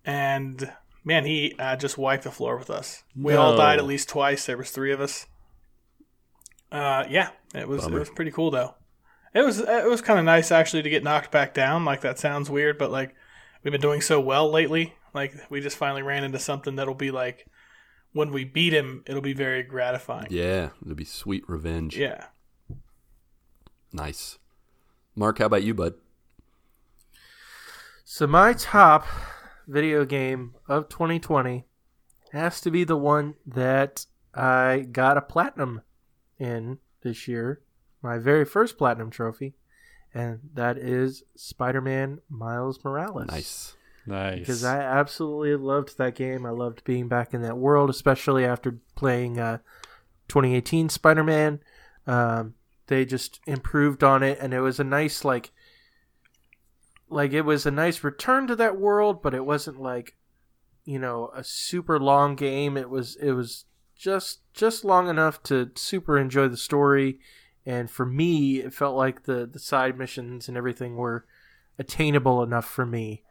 And 0.05 0.71
man, 1.03 1.25
he 1.25 1.55
uh, 1.59 1.75
just 1.75 1.97
wiped 1.97 2.23
the 2.23 2.31
floor 2.31 2.57
with 2.57 2.69
us. 2.69 3.03
We 3.15 3.35
all 3.35 3.55
died 3.55 3.79
at 3.79 3.85
least 3.85 4.09
twice. 4.09 4.45
There 4.45 4.57
was 4.57 4.71
three 4.71 4.91
of 4.91 4.99
us. 5.01 5.27
Uh, 6.71 7.05
yeah, 7.09 7.29
it 7.55 7.67
was 7.67 7.83
Bummer. 7.83 7.97
it 7.97 7.99
was 7.99 8.09
pretty 8.09 8.31
cool 8.31 8.51
though. 8.51 8.75
It 9.33 9.41
was 9.41 9.59
it 9.59 9.89
was 9.89 10.01
kind 10.01 10.19
of 10.19 10.25
nice 10.25 10.51
actually 10.51 10.83
to 10.83 10.89
get 10.89 11.03
knocked 11.03 11.31
back 11.31 11.53
down. 11.53 11.85
Like 11.85 12.01
that 12.01 12.19
sounds 12.19 12.49
weird, 12.49 12.77
but 12.77 12.91
like 12.91 13.15
we've 13.63 13.71
been 13.71 13.81
doing 13.81 14.01
so 14.01 14.19
well 14.19 14.49
lately. 14.49 14.95
Like 15.13 15.33
we 15.49 15.61
just 15.61 15.77
finally 15.77 16.01
ran 16.01 16.23
into 16.23 16.39
something 16.39 16.75
that'll 16.75 16.93
be 16.93 17.11
like 17.11 17.47
when 18.13 18.31
we 18.31 18.43
beat 18.43 18.73
him, 18.73 19.03
it'll 19.07 19.21
be 19.21 19.33
very 19.33 19.63
gratifying. 19.63 20.27
Yeah, 20.29 20.69
it'll 20.81 20.95
be 20.95 21.05
sweet 21.05 21.47
revenge. 21.47 21.97
Yeah. 21.97 22.25
Nice. 23.91 24.37
Mark, 25.15 25.39
how 25.39 25.45
about 25.45 25.63
you, 25.63 25.73
bud? 25.73 25.95
So 28.03 28.25
my 28.25 28.53
top 28.53 29.05
video 29.67 30.05
game 30.05 30.55
of 30.67 30.89
2020 30.89 31.65
has 32.31 32.61
to 32.61 32.71
be 32.71 32.83
the 32.83 32.97
one 32.97 33.35
that 33.45 34.05
I 34.33 34.87
got 34.91 35.17
a 35.17 35.21
platinum 35.21 35.81
in 36.39 36.79
this 37.01 37.27
year, 37.27 37.61
my 38.01 38.17
very 38.17 38.45
first 38.45 38.77
platinum 38.77 39.09
trophy, 39.09 39.55
and 40.13 40.39
that 40.53 40.77
is 40.77 41.23
Spider-Man 41.35 42.19
Miles 42.29 42.83
Morales. 42.83 43.27
Nice. 43.27 43.75
nice. 44.05 44.39
Because 44.39 44.63
I 44.63 44.79
absolutely 44.79 45.55
loved 45.55 45.97
that 45.97 46.15
game. 46.15 46.45
I 46.45 46.51
loved 46.51 46.83
being 46.83 47.07
back 47.07 47.33
in 47.33 47.41
that 47.43 47.57
world, 47.57 47.89
especially 47.89 48.45
after 48.45 48.79
playing 48.95 49.39
uh, 49.39 49.59
2018 50.29 50.89
Spider-Man. 50.89 51.59
Um, 52.07 52.55
they 52.87 53.05
just 53.05 53.39
improved 53.45 54.03
on 54.03 54.23
it, 54.23 54.39
and 54.41 54.53
it 54.53 54.61
was 54.61 54.79
a 54.79 54.83
nice 54.83 55.23
like, 55.23 55.51
like 57.09 57.33
it 57.33 57.41
was 57.41 57.65
a 57.65 57.71
nice 57.71 58.03
return 58.03 58.47
to 58.47 58.55
that 58.55 58.79
world, 58.79 59.21
but 59.21 59.33
it 59.33 59.45
wasn't 59.45 59.79
like, 59.79 60.15
you 60.85 60.97
know, 60.97 61.29
a 61.35 61.43
super 61.43 61.99
long 61.99 62.35
game. 62.35 62.77
It 62.77 62.89
was 62.89 63.15
it 63.17 63.33
was 63.33 63.65
just 63.99 64.39
just 64.53 64.85
long 64.85 65.09
enough 65.09 65.43
to 65.43 65.69
super 65.75 66.17
enjoy 66.17 66.47
the 66.47 66.57
story, 66.57 67.19
and 67.65 67.91
for 67.91 68.05
me, 68.05 68.61
it 68.61 68.73
felt 68.73 68.95
like 68.95 69.23
the 69.23 69.45
the 69.45 69.59
side 69.59 69.97
missions 69.97 70.47
and 70.47 70.57
everything 70.57 70.95
were 70.95 71.25
attainable 71.77 72.41
enough 72.41 72.65
for 72.65 72.85
me 72.85 73.23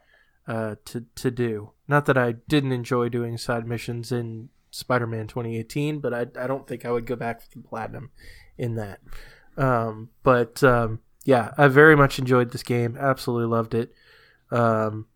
uh, 0.47 0.77
to 0.85 1.07
to 1.17 1.31
do. 1.31 1.73
Not 1.89 2.05
that 2.07 2.19
I 2.19 2.33
didn't 2.33 2.73
enjoy 2.73 3.09
doing 3.09 3.39
side 3.39 3.67
missions 3.67 4.13
in 4.13 4.51
Spider-Man 4.71 5.27
2018, 5.27 6.01
but 6.01 6.13
I 6.13 6.21
I 6.39 6.47
don't 6.47 6.69
think 6.69 6.85
I 6.85 6.93
would 6.93 7.07
go 7.07 7.17
back 7.17 7.41
for 7.41 7.49
the 7.49 7.67
platinum 7.67 8.11
in 8.59 8.75
that. 8.75 9.01
Um, 9.57 10.11
but 10.23 10.63
um, 10.63 11.01
yeah, 11.25 11.53
I 11.57 11.69
very 11.69 11.97
much 11.97 12.19
enjoyed 12.19 12.53
this 12.53 12.63
game. 12.63 12.97
Absolutely 13.01 13.49
loved 13.49 13.75
it. 13.75 13.95
Um, 14.51 15.07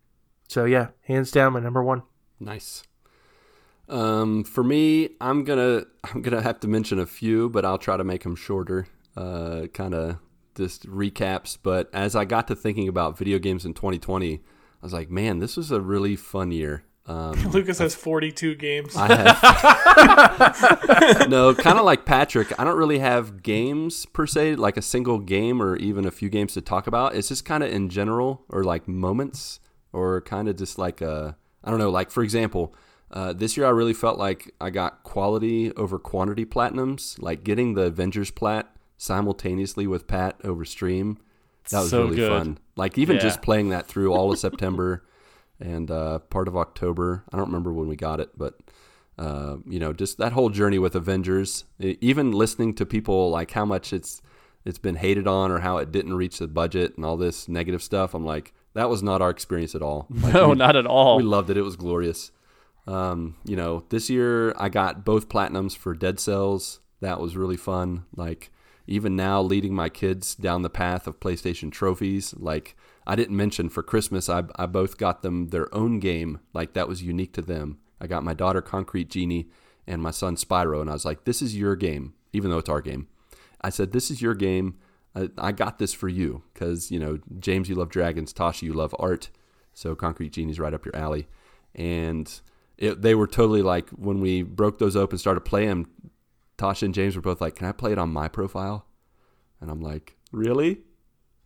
so 0.47 0.65
yeah, 0.65 0.87
hands 1.03 1.31
down, 1.31 1.53
my 1.53 1.59
number 1.59 1.83
one. 1.83 2.01
Nice. 2.39 2.83
Um, 3.93 4.43
for 4.43 4.63
me, 4.63 5.09
I'm 5.21 5.43
gonna 5.43 5.85
I'm 6.03 6.21
gonna 6.21 6.41
have 6.41 6.59
to 6.61 6.67
mention 6.67 6.99
a 6.99 7.05
few, 7.05 7.49
but 7.49 7.63
I'll 7.65 7.77
try 7.77 7.95
to 7.95 8.03
make 8.03 8.23
them 8.23 8.35
shorter. 8.35 8.87
uh, 9.15 9.67
kind 9.73 9.93
of 9.93 10.17
just 10.55 10.87
recaps. 10.87 11.57
But 11.61 11.89
as 11.93 12.15
I 12.15 12.25
got 12.25 12.47
to 12.47 12.55
thinking 12.55 12.87
about 12.87 13.17
video 13.17 13.37
games 13.39 13.65
in 13.65 13.73
2020, 13.73 14.35
I 14.35 14.39
was 14.81 14.93
like, 14.93 15.09
man, 15.11 15.39
this 15.39 15.55
was 15.57 15.71
a 15.71 15.79
really 15.79 16.15
fun 16.15 16.51
year. 16.51 16.83
Um, 17.05 17.33
Lucas 17.51 17.79
has 17.79 17.93
42 17.95 18.55
games. 18.55 18.95
I 18.95 19.13
have 19.13 19.41
no 21.29 21.53
kind 21.53 21.77
of 21.77 21.85
like 21.85 22.05
Patrick. 22.05 22.57
I 22.57 22.63
don't 22.63 22.77
really 22.77 22.99
have 22.99 23.43
games 23.43 24.05
per 24.07 24.25
se, 24.25 24.55
like 24.55 24.77
a 24.77 24.81
single 24.81 25.19
game 25.19 25.61
or 25.61 25.75
even 25.75 26.05
a 26.05 26.11
few 26.11 26.29
games 26.29 26.53
to 26.53 26.61
talk 26.61 26.87
about. 26.87 27.15
It's 27.15 27.27
just 27.27 27.45
kind 27.45 27.63
of 27.63 27.71
in 27.71 27.89
general 27.89 28.43
or 28.49 28.63
like 28.63 28.87
moments 28.87 29.59
or 29.91 30.21
kind 30.21 30.47
of 30.47 30.55
just 30.55 30.77
like 30.77 31.01
a 31.01 31.35
I 31.63 31.69
don't 31.69 31.79
know. 31.79 31.89
Like 31.89 32.09
for 32.09 32.23
example, 32.23 32.73
uh, 33.13 33.31
this 33.31 33.55
year 33.55 33.65
I 33.65 33.69
really 33.69 33.93
felt 33.93 34.17
like 34.17 34.53
I 34.59 34.69
got 34.71 35.03
quality 35.03 35.71
over 35.73 35.97
quantity 35.99 36.45
platinums. 36.45 37.21
Like 37.21 37.43
getting 37.43 37.75
the 37.75 37.83
Avengers 37.83 38.31
plat 38.31 38.75
simultaneously 38.97 39.85
with 39.87 40.07
Pat 40.07 40.35
over 40.43 40.65
stream. 40.65 41.17
That 41.69 41.81
was 41.81 41.89
So 41.91 42.03
really 42.05 42.15
good. 42.17 42.29
fun. 42.29 42.57
Like 42.75 42.97
even 42.97 43.15
Yeah. 43.17 43.21
just 43.21 43.41
playing 43.41 43.69
that 43.69 43.85
through 43.87 44.11
all 44.13 44.31
of 44.31 44.39
September 44.47 45.05
and 45.59 45.89
uh, 45.91 46.19
part 46.19 46.47
of 46.47 46.57
October. 46.57 47.23
I 47.31 47.37
don't 47.37 47.45
remember 47.47 47.71
when 47.71 47.87
we 47.87 47.95
got 47.95 48.19
it, 48.19 48.31
but 48.37 48.59
uh, 49.19 49.57
you 49.67 49.79
know, 49.79 49.93
just 49.93 50.17
that 50.17 50.31
whole 50.33 50.49
journey 50.49 50.79
with 50.79 50.95
Avengers. 50.95 51.65
Even 51.79 52.31
listening 52.31 52.73
to 52.75 52.85
people 52.85 53.29
like 53.29 53.51
how 53.51 53.63
much 53.65 53.93
it's 53.93 54.21
it's 54.65 54.79
been 54.79 54.95
hated 54.95 55.27
on 55.27 55.51
or 55.51 55.59
how 55.59 55.77
it 55.77 55.91
didn't 55.91 56.15
reach 56.15 56.39
the 56.39 56.47
budget 56.47 56.95
and 56.95 57.05
all 57.05 57.17
this 57.17 57.47
negative 57.47 57.83
stuff. 57.83 58.13
I'm 58.13 58.25
like, 58.25 58.53
that 58.73 58.89
was 58.89 59.03
not 59.03 59.21
our 59.21 59.29
experience 59.29 59.75
at 59.75 59.81
all. 59.83 60.07
Like, 60.09 60.33
No, 60.39 60.49
we- 60.49 60.55
not 60.55 60.75
at 60.75 60.87
all. 60.87 61.17
we 61.17 61.23
loved 61.23 61.49
it. 61.51 61.57
It 61.57 61.61
was 61.63 61.75
glorious. 61.75 62.31
Um, 62.85 63.37
you 63.45 63.55
know, 63.55 63.85
this 63.89 64.09
year 64.09 64.53
I 64.57 64.69
got 64.69 65.05
both 65.05 65.29
platinums 65.29 65.75
for 65.75 65.93
Dead 65.93 66.19
Cells. 66.19 66.79
That 66.99 67.19
was 67.19 67.37
really 67.37 67.57
fun. 67.57 68.05
Like 68.15 68.51
even 68.87 69.15
now 69.15 69.41
leading 69.41 69.73
my 69.73 69.89
kids 69.89 70.35
down 70.35 70.61
the 70.61 70.69
path 70.69 71.07
of 71.07 71.19
PlayStation 71.19 71.71
trophies. 71.71 72.33
Like 72.37 72.75
I 73.07 73.15
didn't 73.15 73.37
mention 73.37 73.69
for 73.69 73.83
Christmas 73.83 74.29
I 74.29 74.43
I 74.55 74.65
both 74.65 74.97
got 74.97 75.21
them 75.21 75.47
their 75.47 75.73
own 75.73 75.99
game. 75.99 76.39
Like 76.53 76.73
that 76.73 76.87
was 76.87 77.03
unique 77.03 77.33
to 77.33 77.41
them. 77.41 77.79
I 78.01 78.07
got 78.07 78.23
my 78.23 78.33
daughter 78.33 78.61
Concrete 78.61 79.09
Genie 79.09 79.47
and 79.87 80.01
my 80.01 80.11
son 80.11 80.35
Spyro 80.35 80.81
and 80.81 80.89
I 80.89 80.93
was 80.93 81.05
like 81.05 81.23
this 81.23 81.41
is 81.41 81.57
your 81.57 81.75
game 81.75 82.13
even 82.33 82.51
though 82.51 82.57
it's 82.57 82.69
our 82.69 82.81
game. 82.81 83.07
I 83.61 83.69
said 83.69 83.91
this 83.91 84.11
is 84.11 84.21
your 84.21 84.35
game. 84.35 84.77
I, 85.15 85.29
I 85.37 85.51
got 85.53 85.79
this 85.79 85.93
for 85.93 86.09
you 86.09 86.43
cuz 86.53 86.91
you 86.91 86.99
know 86.99 87.19
James 87.39 87.69
you 87.69 87.75
love 87.75 87.89
dragons, 87.89 88.33
Tasha 88.33 88.63
you 88.63 88.73
love 88.73 88.93
art. 88.99 89.29
So 89.73 89.95
Concrete 89.95 90.33
Genie's 90.33 90.59
right 90.59 90.73
up 90.73 90.85
your 90.85 90.95
alley. 90.95 91.27
And 91.75 92.41
it, 92.83 93.01
they 93.01 93.15
were 93.15 93.27
totally 93.27 93.61
like 93.61 93.89
when 93.91 94.19
we 94.21 94.43
broke 94.43 94.77
those 94.79 94.95
open, 94.95 95.17
started 95.17 95.41
playing. 95.41 95.87
Tasha 96.57 96.83
and 96.83 96.93
James 96.93 97.15
were 97.15 97.21
both 97.21 97.41
like, 97.41 97.55
"Can 97.55 97.67
I 97.67 97.71
play 97.71 97.91
it 97.91 97.97
on 97.97 98.09
my 98.11 98.27
profile?" 98.27 98.85
And 99.61 99.71
I'm 99.71 99.81
like, 99.81 100.15
"Really?" 100.31 100.79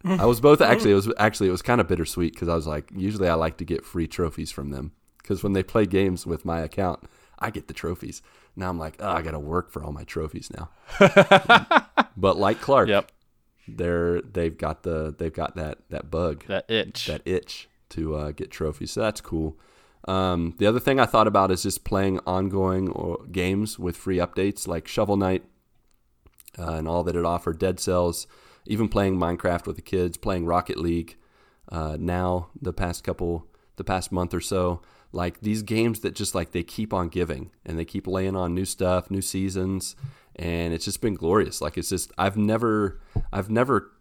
I 0.05 0.25
was 0.25 0.39
both 0.39 0.61
actually. 0.61 0.91
It 0.91 0.95
was 0.95 1.11
actually 1.17 1.49
it 1.49 1.51
was 1.51 1.61
kind 1.61 1.81
of 1.81 1.87
bittersweet 1.87 2.33
because 2.33 2.47
I 2.49 2.55
was 2.55 2.67
like, 2.67 2.91
usually 2.95 3.27
I 3.27 3.33
like 3.33 3.57
to 3.57 3.65
get 3.65 3.85
free 3.85 4.07
trophies 4.07 4.51
from 4.51 4.69
them 4.69 4.91
because 5.17 5.43
when 5.43 5.53
they 5.53 5.63
play 5.63 5.85
games 5.85 6.25
with 6.25 6.45
my 6.45 6.59
account, 6.61 6.99
I 7.39 7.49
get 7.49 7.67
the 7.67 7.73
trophies. 7.73 8.21
Now 8.55 8.69
I'm 8.69 8.79
like, 8.79 8.95
oh, 8.99 9.09
I 9.09 9.21
got 9.21 9.31
to 9.31 9.39
work 9.39 9.71
for 9.71 9.83
all 9.83 9.91
my 9.91 10.03
trophies 10.05 10.49
now. 10.55 10.69
but 12.17 12.37
like 12.37 12.61
Clark, 12.61 12.89
Yep. 12.89 13.11
they're 13.67 14.21
they've 14.21 14.57
got 14.57 14.83
the 14.83 15.13
they've 15.17 15.33
got 15.33 15.55
that 15.55 15.79
that 15.89 16.09
bug 16.11 16.45
That 16.47 16.69
itch. 16.69 17.07
that 17.07 17.21
itch 17.25 17.67
to 17.89 18.15
uh, 18.15 18.31
get 18.31 18.51
trophies. 18.51 18.91
So 18.91 19.01
that's 19.01 19.21
cool. 19.21 19.57
Um, 20.07 20.55
the 20.57 20.65
other 20.65 20.79
thing 20.79 20.99
I 20.99 21.05
thought 21.05 21.27
about 21.27 21.51
is 21.51 21.63
just 21.63 21.83
playing 21.83 22.19
ongoing 22.25 22.89
or 22.89 23.25
games 23.25 23.77
with 23.77 23.97
free 23.97 24.17
updates 24.17 24.67
like 24.67 24.87
Shovel 24.87 25.17
Knight 25.17 25.43
uh, 26.57 26.73
and 26.73 26.87
all 26.87 27.03
that 27.03 27.15
it 27.15 27.25
offered, 27.25 27.59
Dead 27.59 27.79
Cells, 27.79 28.25
even 28.65 28.87
playing 28.87 29.17
Minecraft 29.17 29.67
with 29.67 29.75
the 29.75 29.81
kids, 29.81 30.17
playing 30.17 30.45
Rocket 30.45 30.77
League. 30.77 31.17
Uh, 31.69 31.97
now 31.99 32.49
the 32.59 32.71
past 32.71 33.03
couple, 33.03 33.47
the 33.75 33.83
past 33.83 34.11
month 34.11 34.33
or 34.33 34.39
so, 34.39 34.81
like 35.11 35.41
these 35.41 35.61
games 35.61 35.99
that 35.99 36.15
just 36.15 36.33
like 36.33 36.51
they 36.51 36.63
keep 36.63 36.93
on 36.93 37.09
giving 37.09 37.51
and 37.65 37.77
they 37.77 37.85
keep 37.85 38.07
laying 38.07 38.35
on 38.35 38.55
new 38.55 38.65
stuff, 38.65 39.11
new 39.11 39.21
seasons, 39.21 39.95
and 40.37 40.73
it's 40.73 40.85
just 40.85 41.01
been 41.01 41.15
glorious. 41.15 41.59
Like 41.59 41.77
it's 41.77 41.89
just 41.89 42.11
I've 42.17 42.37
never, 42.37 43.01
I've 43.33 43.49
never 43.49 43.91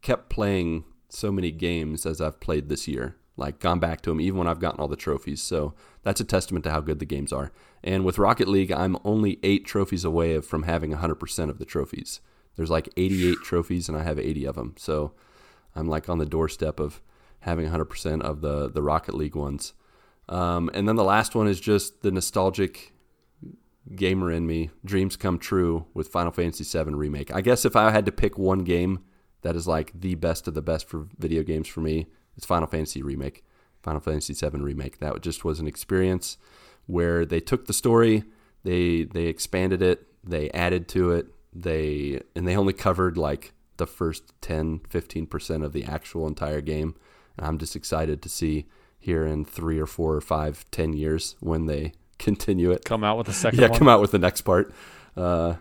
kept 0.00 0.30
playing 0.30 0.84
so 1.10 1.30
many 1.30 1.50
games 1.50 2.06
as 2.06 2.20
I've 2.20 2.40
played 2.40 2.68
this 2.70 2.88
year. 2.88 3.16
Like 3.36 3.58
gone 3.58 3.78
back 3.78 4.00
to 4.02 4.10
them 4.10 4.20
even 4.20 4.38
when 4.38 4.48
I've 4.48 4.60
gotten 4.60 4.80
all 4.80 4.88
the 4.88 4.96
trophies. 4.96 5.42
So 5.42 5.74
that's 6.02 6.20
a 6.20 6.24
testament 6.24 6.64
to 6.64 6.70
how 6.70 6.80
good 6.80 6.98
the 6.98 7.04
games 7.04 7.32
are. 7.32 7.52
And 7.84 8.04
with 8.04 8.18
Rocket 8.18 8.48
League, 8.48 8.72
I'm 8.72 8.96
only 9.04 9.38
eight 9.42 9.64
trophies 9.66 10.04
away 10.04 10.40
from 10.40 10.62
having 10.62 10.92
100% 10.92 11.50
of 11.50 11.58
the 11.58 11.64
trophies. 11.64 12.20
There's 12.56 12.70
like 12.70 12.88
88 12.96 13.36
trophies, 13.44 13.88
and 13.88 13.96
I 13.96 14.02
have 14.02 14.18
80 14.18 14.46
of 14.46 14.54
them. 14.56 14.74
So 14.78 15.12
I'm 15.74 15.88
like 15.88 16.08
on 16.08 16.18
the 16.18 16.26
doorstep 16.26 16.80
of 16.80 17.02
having 17.40 17.68
100% 17.68 18.22
of 18.22 18.40
the 18.40 18.68
the 18.68 18.82
Rocket 18.82 19.14
League 19.14 19.36
ones. 19.36 19.74
Um, 20.28 20.70
and 20.74 20.88
then 20.88 20.96
the 20.96 21.04
last 21.04 21.34
one 21.34 21.46
is 21.46 21.60
just 21.60 22.02
the 22.02 22.10
nostalgic 22.10 22.92
gamer 23.94 24.32
in 24.32 24.46
me. 24.46 24.70
Dreams 24.84 25.16
come 25.16 25.38
true 25.38 25.86
with 25.94 26.08
Final 26.08 26.32
Fantasy 26.32 26.64
VII 26.64 26.94
remake. 26.94 27.32
I 27.32 27.40
guess 27.40 27.64
if 27.64 27.76
I 27.76 27.90
had 27.90 28.06
to 28.06 28.12
pick 28.12 28.36
one 28.36 28.64
game 28.64 29.04
that 29.42 29.54
is 29.54 29.68
like 29.68 29.92
the 29.94 30.16
best 30.16 30.48
of 30.48 30.54
the 30.54 30.62
best 30.62 30.88
for 30.88 31.06
video 31.18 31.42
games 31.44 31.68
for 31.68 31.80
me, 31.80 32.08
it's 32.36 32.46
Final 32.46 32.68
Fantasy 32.68 33.02
remake. 33.02 33.44
Final 33.82 34.00
Fantasy 34.00 34.34
VII 34.34 34.58
remake. 34.58 34.98
That 34.98 35.20
just 35.22 35.44
was 35.44 35.60
an 35.60 35.66
experience 35.66 36.38
where 36.86 37.24
they 37.24 37.40
took 37.40 37.66
the 37.66 37.72
story, 37.72 38.24
they 38.64 39.04
they 39.04 39.24
expanded 39.24 39.82
it, 39.82 40.06
they 40.24 40.50
added 40.50 40.88
to 40.88 41.12
it, 41.12 41.26
they 41.52 42.20
and 42.34 42.46
they 42.46 42.56
only 42.56 42.72
covered 42.72 43.16
like 43.16 43.52
the 43.76 43.86
first 43.86 44.32
10 44.40 44.80
15% 44.90 45.64
of 45.64 45.72
the 45.72 45.84
actual 45.84 46.26
entire 46.26 46.60
game. 46.60 46.94
And 47.36 47.46
I'm 47.46 47.58
just 47.58 47.76
excited 47.76 48.22
to 48.22 48.28
see 48.28 48.66
here 48.98 49.26
in 49.26 49.44
3 49.44 49.78
or 49.78 49.86
4 49.86 50.14
or 50.14 50.20
5 50.20 50.64
10 50.70 50.92
years 50.94 51.36
when 51.40 51.66
they 51.66 51.92
continue 52.18 52.70
it 52.70 52.84
Come 52.84 53.04
out 53.04 53.18
with 53.18 53.28
a 53.28 53.32
second 53.32 53.60
yeah, 53.60 53.68
one. 53.68 53.78
come 53.78 53.88
out 53.88 54.00
with 54.00 54.10
the 54.10 54.18
next 54.18 54.42
part. 54.42 54.72
Uh, 55.16 55.56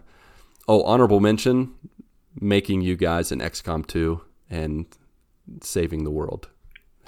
oh, 0.68 0.84
honorable 0.84 1.20
mention: 1.20 1.74
making 2.40 2.82
you 2.82 2.96
guys 2.96 3.32
an 3.32 3.40
XCOM 3.40 3.86
2 3.86 4.22
and 4.50 4.86
saving 5.62 6.04
the 6.04 6.12
world. 6.12 6.50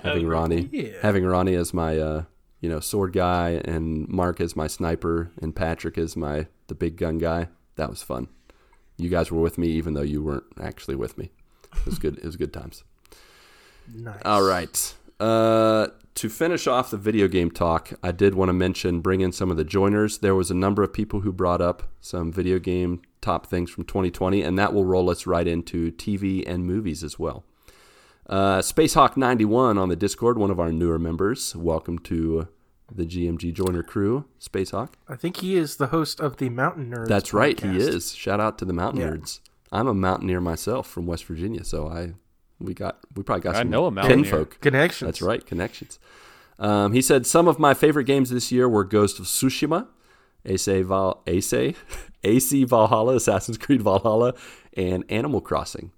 Having 0.03 0.23
Hell 0.23 0.31
Ronnie, 0.31 0.69
yeah. 0.71 0.91
having 1.01 1.25
Ronnie 1.25 1.55
as 1.55 1.73
my 1.73 1.97
uh, 1.97 2.23
you 2.59 2.69
know 2.69 2.79
sword 2.79 3.13
guy, 3.13 3.61
and 3.65 4.07
Mark 4.07 4.39
as 4.39 4.55
my 4.55 4.67
sniper, 4.67 5.31
and 5.41 5.55
Patrick 5.55 5.97
as 5.97 6.15
my 6.15 6.47
the 6.67 6.75
big 6.75 6.97
gun 6.97 7.17
guy. 7.17 7.47
That 7.75 7.89
was 7.89 8.03
fun. 8.03 8.27
You 8.97 9.09
guys 9.09 9.31
were 9.31 9.41
with 9.41 9.57
me, 9.57 9.67
even 9.69 9.93
though 9.93 10.01
you 10.01 10.23
weren't 10.23 10.45
actually 10.59 10.95
with 10.95 11.17
me. 11.17 11.31
It 11.75 11.85
was 11.85 11.99
good. 11.99 12.17
it 12.17 12.25
was 12.25 12.35
good 12.35 12.53
times. 12.53 12.83
Nice. 13.93 14.21
All 14.25 14.43
right. 14.43 14.95
Uh, 15.19 15.87
to 16.15 16.29
finish 16.29 16.67
off 16.67 16.91
the 16.91 16.97
video 16.97 17.27
game 17.27 17.51
talk, 17.51 17.93
I 18.01 18.11
did 18.11 18.33
want 18.33 18.49
to 18.49 18.53
mention 18.53 19.01
bring 19.01 19.21
in 19.21 19.31
some 19.31 19.51
of 19.51 19.57
the 19.57 19.63
joiners. 19.63 20.19
There 20.19 20.35
was 20.35 20.49
a 20.49 20.55
number 20.55 20.83
of 20.83 20.93
people 20.93 21.21
who 21.21 21.31
brought 21.31 21.61
up 21.61 21.83
some 22.01 22.31
video 22.31 22.59
game 22.59 23.01
top 23.21 23.45
things 23.45 23.69
from 23.69 23.83
2020, 23.83 24.41
and 24.41 24.57
that 24.57 24.73
will 24.73 24.85
roll 24.85 25.09
us 25.09 25.27
right 25.27 25.47
into 25.47 25.91
TV 25.91 26.43
and 26.47 26.65
movies 26.65 27.03
as 27.03 27.19
well. 27.19 27.43
Uh, 28.27 28.59
Spacehawk91 28.59 29.79
on 29.79 29.89
the 29.89 29.95
Discord, 29.95 30.37
one 30.37 30.51
of 30.51 30.59
our 30.59 30.71
newer 30.71 30.99
members. 30.99 31.55
Welcome 31.55 31.99
to 31.99 32.47
the 32.93 33.05
GMG 33.05 33.53
Joiner 33.53 33.83
crew, 33.83 34.25
Spacehawk. 34.39 34.93
I 35.07 35.15
think 35.15 35.37
he 35.37 35.55
is 35.55 35.77
the 35.77 35.87
host 35.87 36.19
of 36.19 36.37
the 36.37 36.49
Mountain 36.49 36.91
Nerds. 36.91 37.07
That's 37.07 37.33
right, 37.33 37.57
he 37.59 37.77
is. 37.77 38.13
Shout 38.13 38.39
out 38.39 38.57
to 38.59 38.65
the 38.65 38.73
Mountain 38.73 39.01
Yeah. 39.01 39.09
Nerds. 39.11 39.39
I'm 39.71 39.87
a 39.87 39.93
mountaineer 39.93 40.39
myself 40.41 40.87
from 40.87 41.05
West 41.05 41.25
Virginia, 41.25 41.63
so 41.65 41.87
I 41.89 42.13
we 42.59 42.73
got 42.73 42.99
we 43.15 43.23
probably 43.23 43.41
got 43.43 43.55
I 43.55 43.59
some 43.59 43.69
know 43.69 43.85
a 43.85 43.91
mountaineer. 43.91 44.23
kinfolk. 44.23 44.59
Connections. 44.61 45.07
That's 45.07 45.21
right, 45.21 45.45
connections. 45.45 45.99
Um, 46.59 46.93
he 46.93 47.01
said 47.01 47.25
some 47.27 47.47
of 47.47 47.59
my 47.59 47.73
favorite 47.73 48.05
games 48.05 48.29
this 48.29 48.51
year 48.51 48.67
were 48.69 48.83
Ghost 48.85 49.19
of 49.19 49.25
Tsushima, 49.25 49.87
Ace, 50.45 50.65
Val, 50.67 51.21
Ace, 51.27 51.53
AC 52.23 52.63
Valhalla, 52.63 53.15
Assassin's 53.15 53.57
Creed 53.57 53.81
Valhalla, 53.81 54.33
and 54.75 55.03
Animal 55.09 55.41
Crossing. 55.41 55.91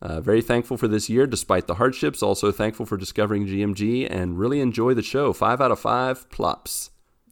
Uh, 0.00 0.20
very 0.20 0.40
thankful 0.40 0.76
for 0.76 0.86
this 0.86 1.08
year 1.10 1.26
despite 1.26 1.66
the 1.66 1.74
hardships. 1.74 2.22
Also 2.22 2.52
thankful 2.52 2.86
for 2.86 2.96
discovering 2.96 3.46
GMG 3.46 4.06
and 4.08 4.38
really 4.38 4.60
enjoy 4.60 4.94
the 4.94 5.02
show. 5.02 5.32
Five 5.32 5.60
out 5.60 5.70
of 5.72 5.80
five 5.80 6.28
plops. 6.30 6.90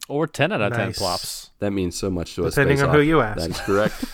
Or 0.09 0.25
10 0.27 0.51
out 0.53 0.61
of 0.61 0.73
10 0.73 0.93
plops. 0.93 1.49
That 1.59 1.71
means 1.71 1.95
so 1.97 2.09
much 2.09 2.35
to 2.35 2.45
us. 2.45 2.55
Depending 2.55 2.81
on 2.81 2.93
who 2.93 3.01
you 3.01 3.19
ask. 3.21 3.39
That 3.39 3.49
is 3.49 3.59
correct. 3.59 4.05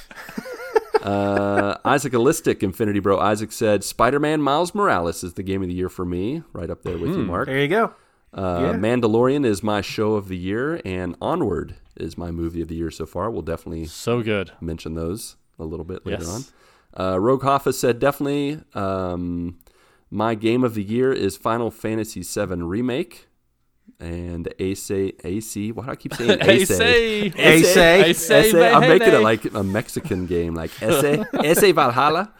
uh, 1.04 1.78
Isaac 1.86 2.14
Allistic, 2.14 2.64
Infinity 2.64 3.00
Bro 3.00 3.20
Isaac 3.20 3.52
said, 3.52 3.84
Spider-Man 3.84 4.42
Miles 4.42 4.74
Morales 4.74 5.24
is 5.24 5.34
the 5.34 5.44
game 5.44 5.62
of 5.62 5.68
the 5.68 5.74
year 5.74 5.90
for 5.90 6.06
me. 6.06 6.44
Right 6.54 6.70
up 6.70 6.84
there 6.84 6.98
with 6.98 7.12
you, 7.12 7.18
Mark. 7.24 7.48
There 7.48 7.60
you 7.60 7.68
go. 7.68 7.94
Uh, 8.34 8.72
Yeah. 8.72 8.74
Mandalorian 8.80 9.46
is 9.46 9.62
my 9.62 9.82
show 9.82 10.14
of 10.16 10.28
the 10.28 10.38
year, 10.38 10.82
and 10.86 11.16
Onward 11.22 11.76
is 11.96 12.18
my 12.18 12.32
movie 12.32 12.62
of 12.62 12.68
the 12.68 12.76
year 12.76 12.90
so 12.90 13.06
far. 13.06 13.30
We'll 13.30 13.42
definitely 13.44 13.86
So 13.86 14.22
good. 14.24 14.52
mention 14.62 14.96
those 14.96 15.36
a 15.60 15.64
little 15.64 15.86
bit 15.86 16.06
later 16.06 16.24
Yes. 16.24 16.30
on. 16.34 16.44
Uh, 17.00 17.20
Rogue 17.20 17.42
Hoffa 17.42 17.74
said 17.74 18.00
definitely 18.00 18.60
um, 18.76 19.58
my 20.12 20.36
game 20.36 20.64
of 20.64 20.76
the 20.76 20.84
year 20.84 21.12
is 21.12 21.36
Final 21.38 21.72
Fantasy 21.72 22.22
VII 22.22 22.62
Remake. 22.62 23.28
and 24.00 24.48
Ace 24.60 24.92
AC. 24.92 25.72
Why 25.72 25.86
do 25.86 25.92
I 25.92 25.96
keep 25.96 26.14
saying 26.14 26.40
Hey, 26.40 26.56
Ace? 26.62 26.68
say, 26.68 27.22
Ace. 27.22 27.34
Hey, 27.36 28.14
say, 28.14 28.50
Ese, 28.50 28.54
I'm 28.76 28.82
making 28.82 29.14
it 29.14 29.22
like 29.22 29.46
a 29.54 29.64
Mexican 29.64 30.26
game, 30.34 30.54
like 30.56 30.72
Ese, 30.82 31.26
Ese 31.44 31.72
Valhalla, 31.74 32.32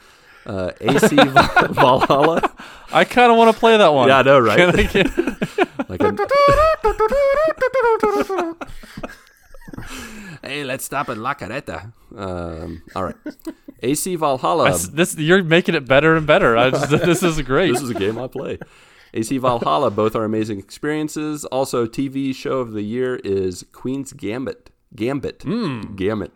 uh, 0.46 0.72
AC 0.82 1.16
Valhalla. 1.72 2.42
I 2.92 3.06
kind 3.06 3.32
of 3.32 3.38
want 3.38 3.54
to 3.54 3.60
play 3.60 3.76
that 3.78 3.94
one. 3.94 4.08
Yeah, 4.08 4.20
I 4.20 4.22
know, 4.24 4.40
right? 4.40 4.60
I 4.60 5.86
Like 5.90 6.02
a, 6.02 6.16
hey, 10.44 10.64
let's 10.64 10.86
stop 10.86 11.10
at 11.10 11.18
La 11.18 11.34
Carreta. 11.34 11.92
Um, 12.16 12.84
all 12.96 13.04
right, 13.06 13.16
AC 13.84 14.16
Valhalla. 14.16 14.64
That's- 14.66 14.88
this 14.88 15.16
you're 15.18 15.44
making 15.44 15.76
it 15.76 15.86
better 15.88 16.16
and 16.16 16.26
better. 16.26 16.58
I 16.58 16.72
just, 16.72 16.90
this 16.90 17.22
is 17.24 17.40
great. 17.54 17.74
this 17.74 17.82
is 17.82 17.90
a 17.90 17.94
game 17.94 18.18
I 18.18 18.28
play. 18.28 18.58
AC 19.14 19.38
Valhalla, 19.38 19.92
both 19.92 20.16
are 20.16 20.24
amazing 20.24 20.58
experiences. 20.58 21.46
Also, 21.46 21.86
TV 21.86 22.34
show 22.34 22.58
of 22.60 22.72
the 22.72 22.82
year 22.82 23.18
is 23.24 23.64
Queen's 23.72 24.12
Gambit. 24.14 24.72
Gambit. 24.96 25.44
Hmm. 25.44 25.96
Gambit. 25.96 26.32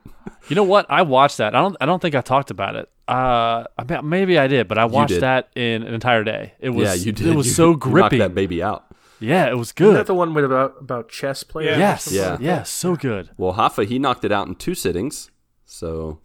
You 0.49 0.55
know 0.55 0.63
what? 0.63 0.85
I 0.89 1.01
watched 1.03 1.37
that. 1.37 1.55
I 1.55 1.61
don't. 1.61 1.75
I 1.81 1.85
don't 1.85 2.01
think 2.01 2.15
I 2.15 2.21
talked 2.21 2.51
about 2.51 2.75
it. 2.75 2.89
Uh, 3.07 3.63
maybe 4.03 4.37
I 4.37 4.47
did, 4.47 4.67
but 4.67 4.77
I 4.77 4.85
watched 4.85 5.19
that 5.21 5.49
in 5.55 5.83
an 5.83 5.93
entire 5.93 6.23
day. 6.23 6.53
It 6.59 6.71
was. 6.71 6.87
yeah, 6.87 6.93
you 7.05 7.11
did. 7.13 7.27
It 7.27 7.35
was 7.35 7.47
You- 7.47 7.53
so 7.53 7.69
you 7.71 7.77
gripping. 7.77 8.19
that 8.19 8.35
baby 8.35 8.61
out. 8.61 8.83
Yeah, 9.19 9.49
it 9.49 9.57
was 9.57 9.73
Isn't 9.79 9.93
that 9.95 10.05
the 10.05 10.13
one 10.13 10.33
with 10.35 10.45
about 10.45 10.75
about 10.79 11.09
chess 11.09 11.43
players? 11.43 11.71
Yeah. 11.77 11.91
Yes. 11.91 12.11
Yeah. 12.11 12.37
Yeah. 12.39 12.63
So 12.63 12.95
good. 12.95 13.29
Well, 13.37 13.53
Hoffa, 13.53 13.85
he 13.87 13.97
knocked 13.97 14.23
it 14.25 14.31
out 14.31 14.47
in 14.47 14.55
two 14.55 14.75
sittings. 14.75 15.31
So 15.65 16.19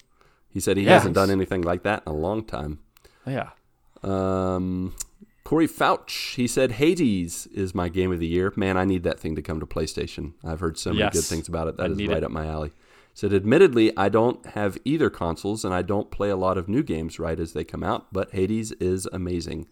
he 0.53 0.61
said 0.61 0.77
he 0.77 0.85
Yeah. 0.85 0.95
hasn't 0.95 1.15
done 1.15 1.31
anything 1.31 1.63
like 1.63 1.83
that 1.85 2.03
in 2.07 2.13
a 2.13 2.17
long 2.17 2.45
time. 2.45 2.79
Yeah. 3.27 3.51
Um, 4.03 4.95
Corey 5.45 5.67
Fouch, 5.69 6.35
he 6.37 6.47
said 6.47 6.73
Hades 6.73 7.47
is 7.49 7.75
my 7.75 7.89
game 7.89 8.13
of 8.13 8.19
the 8.21 8.27
year. 8.27 8.53
Man, 8.57 8.77
I 8.77 8.85
need 8.85 9.03
that 9.05 9.19
thing 9.21 9.35
to 9.37 9.43
come 9.43 9.61
to 9.61 9.67
PlayStation. 9.67 10.33
I've 10.45 10.61
heard 10.61 10.79
so 10.79 10.91
many 10.91 11.01
Yes. 11.01 11.15
good 11.15 11.25
things 11.25 11.49
about 11.49 11.69
it. 11.69 11.75
I 11.79 11.89
That 11.89 12.01
is 12.01 12.09
right 12.09 12.19
it. 12.19 12.25
up 12.25 12.31
my 12.31 12.47
alley. 12.47 12.73
Said, 13.15 13.35
admittedly, 13.35 13.95
I 13.97 14.09
don't 14.09 14.45
have 14.47 14.79
either 14.87 15.11
consoles 15.11 15.65
and 15.65 15.75
I 15.75 15.83
don't 15.83 16.11
play 16.11 16.31
a 16.31 16.37
lot 16.37 16.57
of 16.57 16.69
new 16.69 16.83
games 16.83 17.19
right 17.19 17.39
as 17.39 17.53
they 17.53 17.65
come 17.65 17.83
out, 17.83 18.07
but 18.13 18.31
Hades 18.33 18.73
is 18.73 19.07
amazing. 19.13 19.67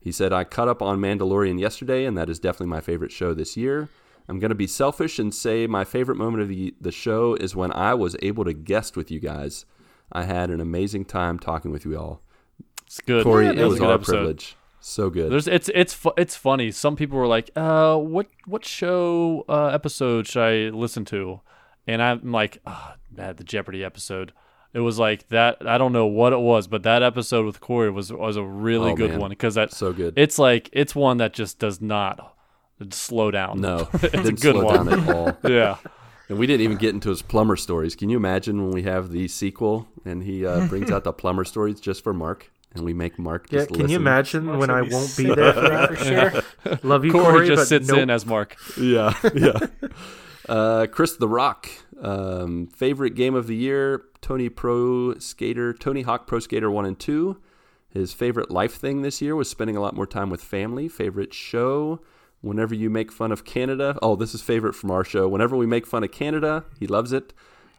He 0.00 0.10
said, 0.10 0.32
I 0.32 0.44
caught 0.44 0.66
up 0.68 0.82
on 0.82 0.98
Mandalorian 0.98 1.60
yesterday, 1.60 2.04
and 2.04 2.16
that 2.18 2.28
is 2.30 2.38
definitely 2.40 2.66
my 2.68 2.80
favorite 2.80 3.12
show 3.12 3.32
this 3.34 3.56
year. 3.56 3.88
I'm 4.28 4.40
going 4.40 4.48
to 4.48 4.54
be 4.56 4.66
selfish 4.66 5.18
and 5.18 5.32
say 5.32 5.66
my 5.66 5.84
favorite 5.84 6.16
moment 6.16 6.42
of 6.42 6.48
the, 6.48 6.74
the 6.80 6.90
show 6.90 7.34
is 7.34 7.54
when 7.54 7.70
I 7.72 7.94
was 7.94 8.16
able 8.22 8.44
to 8.44 8.52
guest 8.52 8.96
with 8.96 9.10
you 9.10 9.20
guys. 9.20 9.66
I 10.12 10.24
had 10.24 10.50
an 10.50 10.60
amazing 10.60 11.04
time 11.04 11.38
talking 11.38 11.70
with 11.70 11.84
you 11.84 11.96
all. 11.98 12.20
It's 12.86 13.00
good. 13.00 13.22
Corey, 13.24 13.46
That 13.46 13.58
it 13.58 13.64
was 13.66 13.80
a 13.80 13.86
our 13.86 13.94
episode. 13.94 14.12
privilege. 14.12 14.56
So 14.80 15.10
good. 15.10 15.30
There's 15.30 15.46
it's 15.46 15.70
it's 15.74 15.92
fu- 15.94 16.12
it's 16.16 16.36
funny. 16.36 16.70
Some 16.70 16.96
people 16.96 17.18
were 17.18 17.26
like, 17.26 17.50
"Uh, 17.54 17.96
what 17.96 18.26
what 18.46 18.64
show 18.64 19.44
uh, 19.48 19.66
episode 19.66 20.26
should 20.26 20.42
I 20.42 20.54
listen 20.76 21.04
to?" 21.06 21.40
And 21.86 22.02
I'm 22.02 22.32
like, 22.32 22.58
"Ah, 22.66 22.96
man, 23.14 23.36
the 23.36 23.44
Jeopardy 23.44 23.84
episode." 23.84 24.32
It 24.72 24.80
was 24.80 24.98
like 24.98 25.28
that. 25.28 25.58
I 25.66 25.76
don't 25.78 25.92
know 25.92 26.06
what 26.06 26.32
it 26.32 26.38
was, 26.40 26.66
but 26.66 26.82
that 26.84 27.02
episode 27.02 27.44
with 27.44 27.60
Corey 27.60 27.90
was 27.90 28.10
was 28.12 28.36
a 28.36 28.42
really 28.44 28.92
Oh, 28.92 28.96
good 28.96 29.10
man. 29.10 29.20
one 29.20 29.30
because 29.30 29.54
that 29.56 29.72
so 29.72 29.92
good. 29.92 30.14
it's 30.16 30.38
like 30.38 30.70
it's 30.72 30.94
one 30.94 31.18
that 31.18 31.34
just 31.34 31.58
does 31.58 31.80
not 31.82 32.34
slow 32.90 33.30
down. 33.30 33.60
no, 33.60 33.88
it's 33.94 34.28
a 34.28 34.32
good 34.32 34.54
slow 34.56 34.64
one. 34.64 34.86
down 34.86 35.00
at 35.08 35.14
all. 35.14 35.36
yeah, 35.50 35.76
And 36.30 36.38
we 36.38 36.46
didn't 36.46 36.60
even 36.62 36.76
get 36.76 36.94
into 36.94 37.08
his 37.08 37.22
plumber 37.22 37.56
stories. 37.56 37.96
Can 37.96 38.08
you 38.08 38.16
imagine 38.16 38.62
when 38.62 38.70
we 38.70 38.84
have 38.84 39.10
the 39.10 39.26
sequel 39.26 39.88
and 40.04 40.22
he 40.22 40.46
uh, 40.46 40.66
brings 40.68 40.88
out 40.90 41.02
the 41.02 41.12
plumber 41.12 41.44
stories 41.44 41.80
just 41.80 42.04
for 42.04 42.14
Mark, 42.14 42.52
and 42.72 42.84
we 42.84 42.94
make 42.94 43.18
Mark 43.18 43.48
Yeah, 43.50 43.58
just 43.58 43.70
can 43.70 43.78
listen? 43.78 43.90
you 43.90 43.96
imagine 43.96 44.44
Mark's 44.44 44.60
when 44.60 44.70
I 44.70 44.82
be 44.82 44.90
won't 44.92 45.16
be 45.16 45.24
there 45.24 45.40
of 45.40 45.56
that 45.56 45.88
for 45.88 45.96
sure. 46.66 46.78
Love 46.84 47.04
you, 47.04 47.10
Corey, 47.10 47.24
Corey, 47.24 47.46
just 47.48 47.62
but 47.62 47.66
sits 47.66 47.88
nope. 47.88 47.98
in 47.98 48.10
as 48.10 48.24
Mark. 48.24 48.56
Yeah, 48.80 49.12
yeah. 49.34 49.58
Uh, 50.48 50.86
Chris 50.86 51.14
the 51.16 51.28
Rock, 51.28 51.68
um, 52.00 52.66
favorite 52.68 53.14
game 53.14 53.34
of 53.36 53.46
the 53.46 53.54
year: 53.54 54.02
Tony 54.20 54.48
Pro 54.48 55.14
Skater, 55.18 55.72
Tony 55.72 56.02
Hawk 56.02 56.26
Pro 56.26 56.40
Skater 56.40 56.68
One 56.70 56.86
and 56.86 56.98
Two. 56.98 57.36
His 57.90 58.12
favorite 58.12 58.50
life 58.50 58.74
thing 58.74 59.02
this 59.02 59.20
year 59.22 59.36
was 59.36 59.48
spending 59.48 59.76
a 59.76 59.80
lot 59.80 59.94
more 59.94 60.06
time 60.06 60.28
with 60.28 60.42
family. 60.42 60.88
Favorite 60.88 61.32
show: 61.34 62.00
Whenever 62.42 62.74
you 62.74 62.88
make 62.90 63.12
fun 63.12 63.32
of 63.32 63.44
Canada. 63.44 63.98
Oh, 64.00 64.16
this 64.16 64.34
is 64.34 64.40
favorite 64.42 64.74
from 64.74 64.90
our 64.90 65.04
show. 65.04 65.28
Whenever 65.28 65.56
we 65.56 65.66
make 65.66 65.86
fun 65.86 66.02
of 66.04 66.10
Canada, 66.10 66.64
he 66.78 66.86
loves 66.86 67.12
it. 67.12 67.32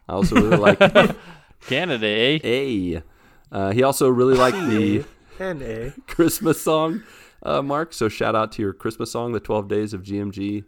I 0.08 0.12
also 0.12 0.36
really 0.36 0.56
like 0.56 0.78
Canada, 1.66 2.06
eh? 2.06 2.38
A. 2.44 3.02
Uh, 3.50 3.70
he 3.72 3.82
also 3.82 4.08
really 4.08 4.34
liked 4.34 4.56
the 4.68 5.04
And 5.40 5.62
a 5.62 5.92
Christmas 6.06 6.60
song, 6.62 7.02
uh, 7.42 7.60
Mark. 7.62 7.92
So 7.92 8.08
shout 8.08 8.36
out 8.36 8.52
to 8.52 8.62
your 8.62 8.72
Christmas 8.72 9.10
song, 9.10 9.32
"The 9.32 9.40
Twelve 9.40 9.66
Days 9.66 9.92
of 9.94 10.02
GMG." 10.02 10.64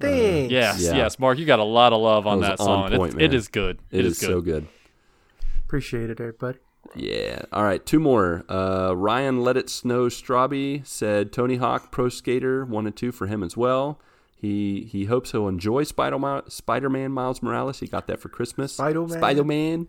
thanks. 0.00 0.50
Yes, 0.52 0.82
Yeah. 0.82 0.96
yes, 0.96 1.18
Mark, 1.20 1.38
you 1.38 1.46
got 1.46 1.60
a 1.60 1.64
lot 1.64 1.92
of 1.92 2.00
love 2.00 2.26
on 2.26 2.40
That 2.40 2.48
that 2.56 2.58
was 2.58 2.66
on 2.66 2.90
song. 2.90 2.98
point, 2.98 3.10
It's- 3.14 3.24
it 3.24 3.30
man. 3.30 3.36
is 3.38 3.48
good. 3.48 3.78
it 3.92 4.04
is, 4.04 4.18
good. 4.18 4.26
so 4.26 4.40
good. 4.40 4.66
Appreciate 5.66 6.10
it, 6.10 6.18
everybody. 6.20 6.58
Yeah. 6.94 7.42
All 7.52 7.64
right, 7.64 7.84
two 7.84 7.98
more. 8.00 8.44
Uh, 8.48 8.94
Ryan 8.96 9.42
Let 9.42 9.56
It 9.56 9.68
Snow 9.70 10.06
Strawby 10.06 10.86
said 10.86 11.32
Tony 11.32 11.56
Hawk 11.56 11.90
Pro 11.90 12.08
Skater 12.08 12.64
one 12.64 12.86
and 12.86 12.94
two 12.94 13.12
for 13.12 13.26
him 13.26 13.42
as 13.42 13.56
well. 13.56 14.00
He 14.36 14.82
he 14.90 15.06
hopes 15.06 15.32
he'll 15.32 15.48
enjoy 15.48 15.84
Spider 15.84 16.42
Spider 16.48 16.90
Man 16.90 17.12
Miles 17.12 17.42
Morales. 17.42 17.80
He 17.80 17.86
got 17.86 18.06
that 18.08 18.20
for 18.20 18.28
Christmas. 18.28 18.74
Spider-Man. 19.18 19.88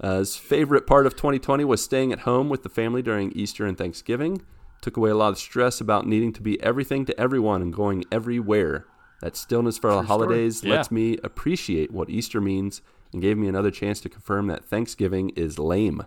Uh, 0.00 0.18
his 0.18 0.36
favorite 0.36 0.86
part 0.86 1.06
of 1.06 1.14
2020 1.14 1.64
was 1.64 1.82
staying 1.82 2.12
at 2.12 2.20
home 2.20 2.48
with 2.48 2.64
the 2.64 2.68
family 2.68 3.00
during 3.02 3.30
Easter 3.32 3.64
and 3.64 3.78
Thanksgiving. 3.78 4.42
Took 4.82 4.96
away 4.96 5.10
a 5.10 5.14
lot 5.14 5.28
of 5.28 5.38
stress 5.38 5.80
about 5.80 6.06
needing 6.06 6.32
to 6.32 6.42
be 6.42 6.60
everything 6.62 7.06
to 7.06 7.18
everyone 7.20 7.62
and 7.62 7.72
going 7.72 8.04
everywhere. 8.10 8.84
That 9.22 9.36
stillness 9.36 9.78
for 9.78 9.90
the 9.94 10.02
holidays 10.02 10.64
Yeah. 10.64 10.74
lets 10.74 10.90
me 10.90 11.16
appreciate 11.22 11.92
what 11.92 12.10
Easter 12.10 12.40
means 12.40 12.82
and 13.12 13.22
gave 13.22 13.38
me 13.38 13.46
another 13.46 13.70
chance 13.70 14.00
to 14.00 14.08
confirm 14.08 14.48
that 14.48 14.64
Thanksgiving 14.64 15.30
is 15.36 15.58
lame. 15.60 16.02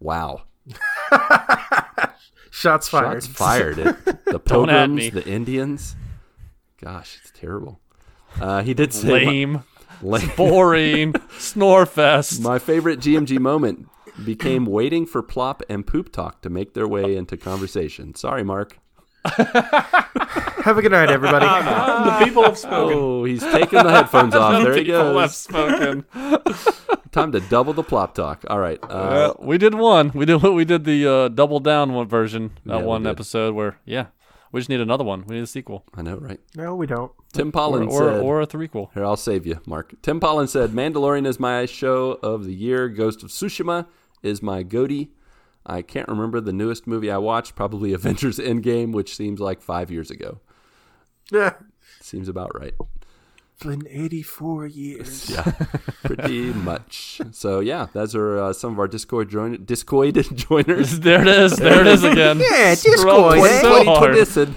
Wow. 0.00 0.42
Shots 2.50 2.88
fired. 2.88 3.22
Shots 3.22 3.26
fired 3.26 3.78
at 3.80 4.04
the 4.04 4.40
Don't 4.44 4.44
pilgrims, 4.68 5.10
the 5.12 5.26
Indians. 5.26 5.96
Gosh, 6.80 7.18
it's 7.22 7.32
terrible. 7.38 7.80
Uh, 8.40 8.62
he 8.62 8.74
did 8.74 8.92
say 8.92 9.08
my- 9.08 9.14
Lame, 9.30 9.62
lame. 10.02 10.30
boring, 10.36 11.12
snorefest. 11.38 12.40
My 12.42 12.58
favorite 12.58 13.00
GMG 13.00 13.38
moment 13.38 13.88
became 14.24 14.64
waiting 14.66 15.06
for 15.06 15.22
Plop 15.22 15.62
and 15.68 15.86
Poop 15.86 16.10
Talk 16.12 16.40
to 16.42 16.50
make 16.50 16.74
their 16.74 16.88
way 16.88 17.16
into 17.16 17.36
conversation. 17.36 18.14
Sorry, 18.14 18.42
Mark. 18.42 18.78
Have 20.64 20.78
a 20.78 20.82
good 20.82 20.90
night, 20.92 21.10
everybody. 21.10 21.46
the 22.10 22.24
people 22.24 22.42
have 22.42 22.58
spoken. 22.58 22.98
Oh, 22.98 23.24
he's 23.24 23.40
taking 23.42 23.82
the 23.82 23.90
headphones 23.90 24.34
off. 24.36 24.62
There 24.64 24.74
he 24.76 24.84
People 24.84 25.18
have 25.20 25.30
goes. 25.30 25.36
spoken. 25.36 26.04
Time 27.12 27.32
to 27.32 27.40
double 27.40 27.72
the 27.72 27.82
Plop 27.84 28.14
Talk. 28.14 28.44
All 28.48 28.58
right. 28.58 28.78
Uh, 28.82 28.86
Uh, 28.86 29.34
we 29.38 29.58
did 29.58 29.74
one. 29.74 30.10
We 30.14 30.24
did 30.26 30.42
we 30.42 30.64
did 30.64 30.84
the 30.84 31.06
uh, 31.08 31.28
double 31.28 31.60
down 31.60 31.92
one 31.92 32.08
version. 32.08 32.50
That 32.66 32.74
Yeah, 32.76 32.80
we 32.80 32.86
one 32.86 33.02
did. 33.04 33.10
episode 33.10 33.54
where 33.54 33.78
yeah, 33.84 34.06
we 34.52 34.60
just 34.60 34.68
need 34.68 34.80
another 34.80 35.04
one. 35.04 35.24
We 35.26 35.36
need 35.36 35.42
a 35.42 35.46
sequel 35.46 35.84
I 35.94 36.02
know, 36.02 36.16
right? 36.16 36.40
no, 36.56 36.74
we 36.74 36.86
don't. 36.86 37.12
Tim 37.32 37.48
or 37.48 37.52
Pollen 37.52 37.88
or, 37.88 37.98
said. 38.10 38.20
or 38.20 38.40
a 38.40 38.46
threequel. 38.46 38.88
Here, 38.94 39.04
I'll 39.04 39.16
save 39.16 39.46
you, 39.46 39.60
Mark. 39.66 39.94
Tim 40.02 40.18
Pollen 40.20 40.48
said, 40.48 40.70
Mandalorian 40.70 41.26
is 41.26 41.38
my 41.38 41.66
show 41.66 42.18
of 42.22 42.44
the 42.44 42.54
year. 42.54 42.88
Ghost 42.88 43.22
of 43.22 43.28
Tsushima 43.30 43.86
is 44.22 44.42
my 44.42 44.62
goatee. 44.62 45.10
I 45.66 45.82
can't 45.82 46.08
remember 46.08 46.40
the 46.40 46.52
newest 46.52 46.86
movie 46.86 47.10
I 47.10 47.18
watched, 47.18 47.54
probably 47.56 47.92
Avengers 47.94 48.38
Endgame, 48.38 48.92
which 48.92 49.16
seems 49.16 49.40
like 49.40 49.60
five 49.60 49.90
years 49.90 50.10
ago. 50.10 50.40
Yeah. 51.30 51.54
Seems 52.00 52.28
about 52.28 52.58
right. 52.58 52.74
Been 53.60 53.86
84 53.88 54.66
years. 54.66 55.30
Yeah, 55.36 55.52
pretty 56.04 56.52
much. 56.52 57.20
So, 57.32 57.60
yeah, 57.60 57.86
those 57.94 58.14
are 58.14 58.38
uh, 58.38 58.52
some 58.52 58.72
of 58.74 58.78
our 58.78 58.86
Discord, 58.86 59.30
join- 59.30 59.64
Discord 59.64 60.14
joiners. 60.34 61.00
There 61.00 61.22
it 61.22 61.28
is. 61.28 61.56
There 61.56 61.80
it 61.80 61.86
is 61.86 62.04
again. 62.04 62.38
Yeah, 62.38 62.74
Scroll 62.74 63.30
Discord. 63.30 63.50
so 63.62 63.76
eh? 63.76 63.84
hard. 63.84 64.14
Discord. 64.14 64.54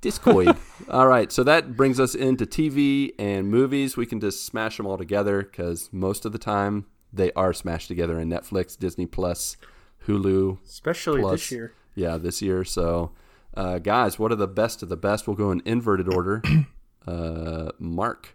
Discord. 0.00 0.56
all 0.88 1.08
right, 1.08 1.32
so 1.32 1.42
that 1.44 1.76
brings 1.76 1.98
us 1.98 2.14
into 2.14 2.46
TV 2.46 3.12
and 3.18 3.48
movies. 3.50 3.96
We 3.96 4.06
can 4.06 4.20
just 4.20 4.44
smash 4.46 4.76
them 4.76 4.86
all 4.86 4.96
together 4.98 5.42
because 5.42 5.88
most 5.92 6.24
of 6.24 6.32
the 6.32 6.38
time 6.38 6.86
they 7.12 7.32
are 7.32 7.52
smashed 7.52 7.88
together 7.88 8.20
in 8.20 8.28
Netflix, 8.28 8.78
Disney 8.78 9.06
Plus, 9.06 9.56
Hulu. 10.06 10.58
Especially 10.64 11.20
Plus. 11.20 11.32
this 11.32 11.50
year. 11.52 11.72
Yeah, 11.94 12.16
this 12.16 12.42
year. 12.42 12.64
So, 12.64 13.12
uh, 13.54 13.78
guys, 13.78 14.18
what 14.18 14.32
are 14.32 14.36
the 14.36 14.48
best 14.48 14.82
of 14.82 14.88
the 14.88 14.96
best? 14.96 15.26
We'll 15.26 15.36
go 15.36 15.50
in 15.50 15.62
inverted 15.64 16.12
order. 16.12 16.42
Uh, 17.06 17.70
Mark. 17.78 18.34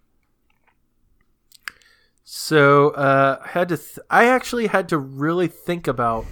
So 2.23 2.91
uh, 2.91 3.41
I 3.43 3.47
had 3.47 3.69
to. 3.69 3.77
Th- 3.77 3.97
I 4.07 4.25
actually 4.25 4.67
had 4.67 4.87
to 4.89 4.99
really 4.99 5.47
think 5.47 5.87
about 5.87 6.27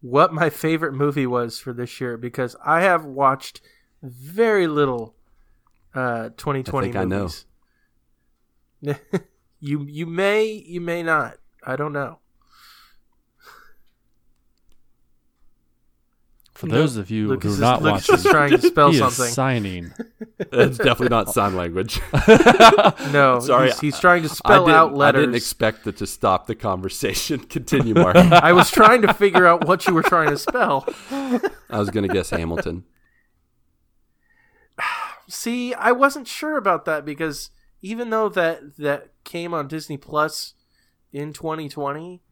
what 0.00 0.32
my 0.32 0.48
favorite 0.48 0.92
movie 0.92 1.26
was 1.26 1.58
for 1.58 1.72
this 1.72 2.00
year 2.00 2.16
because 2.16 2.54
I 2.64 2.82
have 2.82 3.04
watched 3.04 3.60
very 4.00 4.68
little 4.68 5.16
uh, 5.94 6.28
2020 6.36 6.88
I 6.88 6.92
think 6.92 6.96
I 6.96 7.04
know. 7.04 7.28
you 9.60 9.84
you 9.88 10.06
may 10.06 10.44
you 10.44 10.80
may 10.80 11.02
not. 11.02 11.38
I 11.64 11.74
don't 11.74 11.92
know. 11.92 12.20
For 16.62 16.68
those 16.68 16.96
of 16.96 17.10
you 17.10 17.26
Lucas 17.26 17.44
who 17.44 17.52
is, 17.54 17.58
are 17.58 17.60
not 17.60 17.82
Lucas 17.82 18.08
watching, 18.08 18.24
is 18.24 18.30
trying 18.30 18.50
to 18.52 18.62
spell 18.62 18.92
he 18.92 19.00
is 19.00 19.34
signing. 19.34 19.92
That's 20.52 20.78
definitely 20.78 21.08
not 21.08 21.28
sign 21.34 21.56
language. 21.56 22.00
no, 23.10 23.40
Sorry, 23.42 23.70
he's, 23.70 23.80
he's 23.80 23.98
trying 23.98 24.22
to 24.22 24.28
spell 24.28 24.70
out 24.70 24.94
letters. 24.94 25.18
I 25.18 25.22
didn't 25.22 25.34
expect 25.34 25.88
it 25.88 25.96
to 25.96 26.06
stop 26.06 26.46
the 26.46 26.54
conversation. 26.54 27.40
Continue, 27.40 27.94
Mark. 27.94 28.14
I 28.14 28.52
was 28.52 28.70
trying 28.70 29.02
to 29.02 29.12
figure 29.12 29.44
out 29.44 29.66
what 29.66 29.88
you 29.88 29.92
were 29.94 30.04
trying 30.04 30.30
to 30.30 30.38
spell. 30.38 30.86
I 31.10 31.40
was 31.80 31.90
going 31.90 32.06
to 32.06 32.14
guess 32.14 32.30
Hamilton. 32.30 32.84
See, 35.28 35.74
I 35.74 35.90
wasn't 35.90 36.28
sure 36.28 36.56
about 36.56 36.84
that 36.84 37.04
because 37.04 37.50
even 37.80 38.10
though 38.10 38.28
that 38.28 38.76
that 38.76 39.08
came 39.24 39.52
on 39.52 39.66
Disney 39.66 39.96
Plus 39.96 40.54
in 41.12 41.32
2020, 41.32 42.22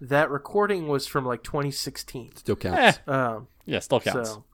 that 0.00 0.30
recording 0.30 0.88
was 0.88 1.06
from 1.06 1.24
like 1.26 1.42
2016. 1.42 2.36
Still 2.36 2.56
counts. 2.56 2.98
Eh, 3.06 3.10
Um, 3.12 3.48
yeah, 3.66 3.78
still 3.80 4.00
counts. 4.00 4.30
so, 4.30 4.44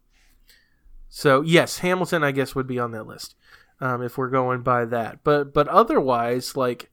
so 1.08 1.40
yes, 1.42 1.78
Hamilton, 1.78 2.24
I 2.24 2.32
guess, 2.32 2.54
would 2.54 2.66
be 2.66 2.78
on 2.78 2.90
that 2.92 3.06
list 3.06 3.34
um, 3.80 4.02
if 4.02 4.16
we're 4.18 4.30
going 4.30 4.62
by 4.62 4.84
that. 4.86 5.22
But 5.24 5.52
but 5.54 5.68
otherwise, 5.68 6.56
like 6.56 6.90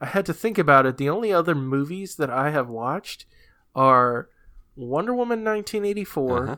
I 0.00 0.06
had 0.06 0.26
to 0.26 0.34
think 0.34 0.58
about 0.58 0.86
it. 0.86 0.96
The 0.96 1.08
only 1.08 1.32
other 1.32 1.54
movies 1.54 2.16
that 2.16 2.30
I 2.30 2.50
have 2.50 2.68
watched 2.68 3.26
are 3.74 4.28
Wonder 4.76 5.14
Woman 5.14 5.44
1984, 5.44 6.42
Uh-huh. 6.44 6.56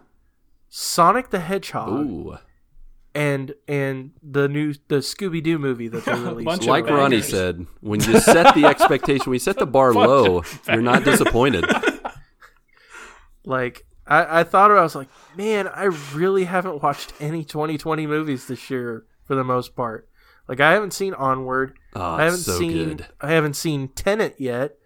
Sonic 0.69 1.31
the 1.31 1.41
Hedgehog, 1.41 2.07
Ooh. 2.07 2.39
And 3.17 3.55
and 3.67 4.11
the 4.23 4.47
new 4.47 4.75
the 4.89 4.97
Scooby 4.97 5.43
Doo 5.43 5.59
movie 5.59 5.89
that 5.89 6.05
they 6.05 6.13
released. 6.21 6.45
Bunch 6.45 6.63
of 6.63 6.69
Like 6.69 6.85
Ronnie 6.87 7.17
bangers. 7.17 7.29
said, 7.29 7.67
when 7.81 8.01
you 8.01 8.21
set 8.21 8.55
the 8.55 8.67
expectation, 8.67 9.25
when 9.27 9.35
you 9.35 9.39
set 9.41 9.57
the 9.59 9.67
bar 9.67 9.93
low, 9.95 10.43
you're 10.69 10.83
not 10.83 11.03
disappointed. 11.03 11.65
like 13.45 13.87
I, 14.07 14.41
I 14.41 14.45
thought 14.45 14.71
I 14.71 14.83
was 14.83 14.95
like, 14.95 15.09
man, 15.37 15.67
I 15.69 15.85
really 16.15 16.45
haven't 16.45 16.83
watched 16.83 17.13
any 17.21 17.45
2020 17.45 18.07
movies 18.07 18.47
this 18.47 18.71
year 18.71 19.05
for 19.25 19.35
the 19.35 19.45
most 19.45 19.75
part. 19.75 20.09
Like 20.49 20.61
I 20.61 20.73
haven't 20.73 20.93
seen 20.93 21.15
Onward. 21.15 21.77
Oh, 21.95 22.01
I 22.03 22.25
haven't 22.25 22.41
so 22.41 22.59
seen 22.59 22.89
good. 22.99 23.07
I 23.21 23.33
haven't 23.33 23.55
seen 23.57 23.89
Tenet 23.89 24.37
yet, 24.39 24.77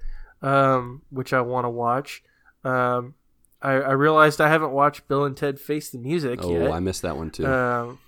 um, 0.40 1.02
which 1.10 1.32
I 1.32 1.40
want 1.42 1.64
to 1.66 1.68
watch. 1.70 2.22
Um, 2.64 3.14
I, 3.60 3.72
I 3.72 3.92
realized 3.92 4.40
I 4.40 4.48
haven't 4.48 4.70
watched 4.72 5.06
Bill 5.08 5.24
and 5.24 5.36
Ted 5.36 5.60
Face 5.60 5.90
the 5.90 5.98
Music 5.98 6.40
Oh, 6.42 6.50
yet. 6.52 6.70
I 6.70 6.80
missed 6.80 7.02
that 7.02 7.16
one 7.16 7.30
too. 7.30 7.46
Um, 7.46 7.98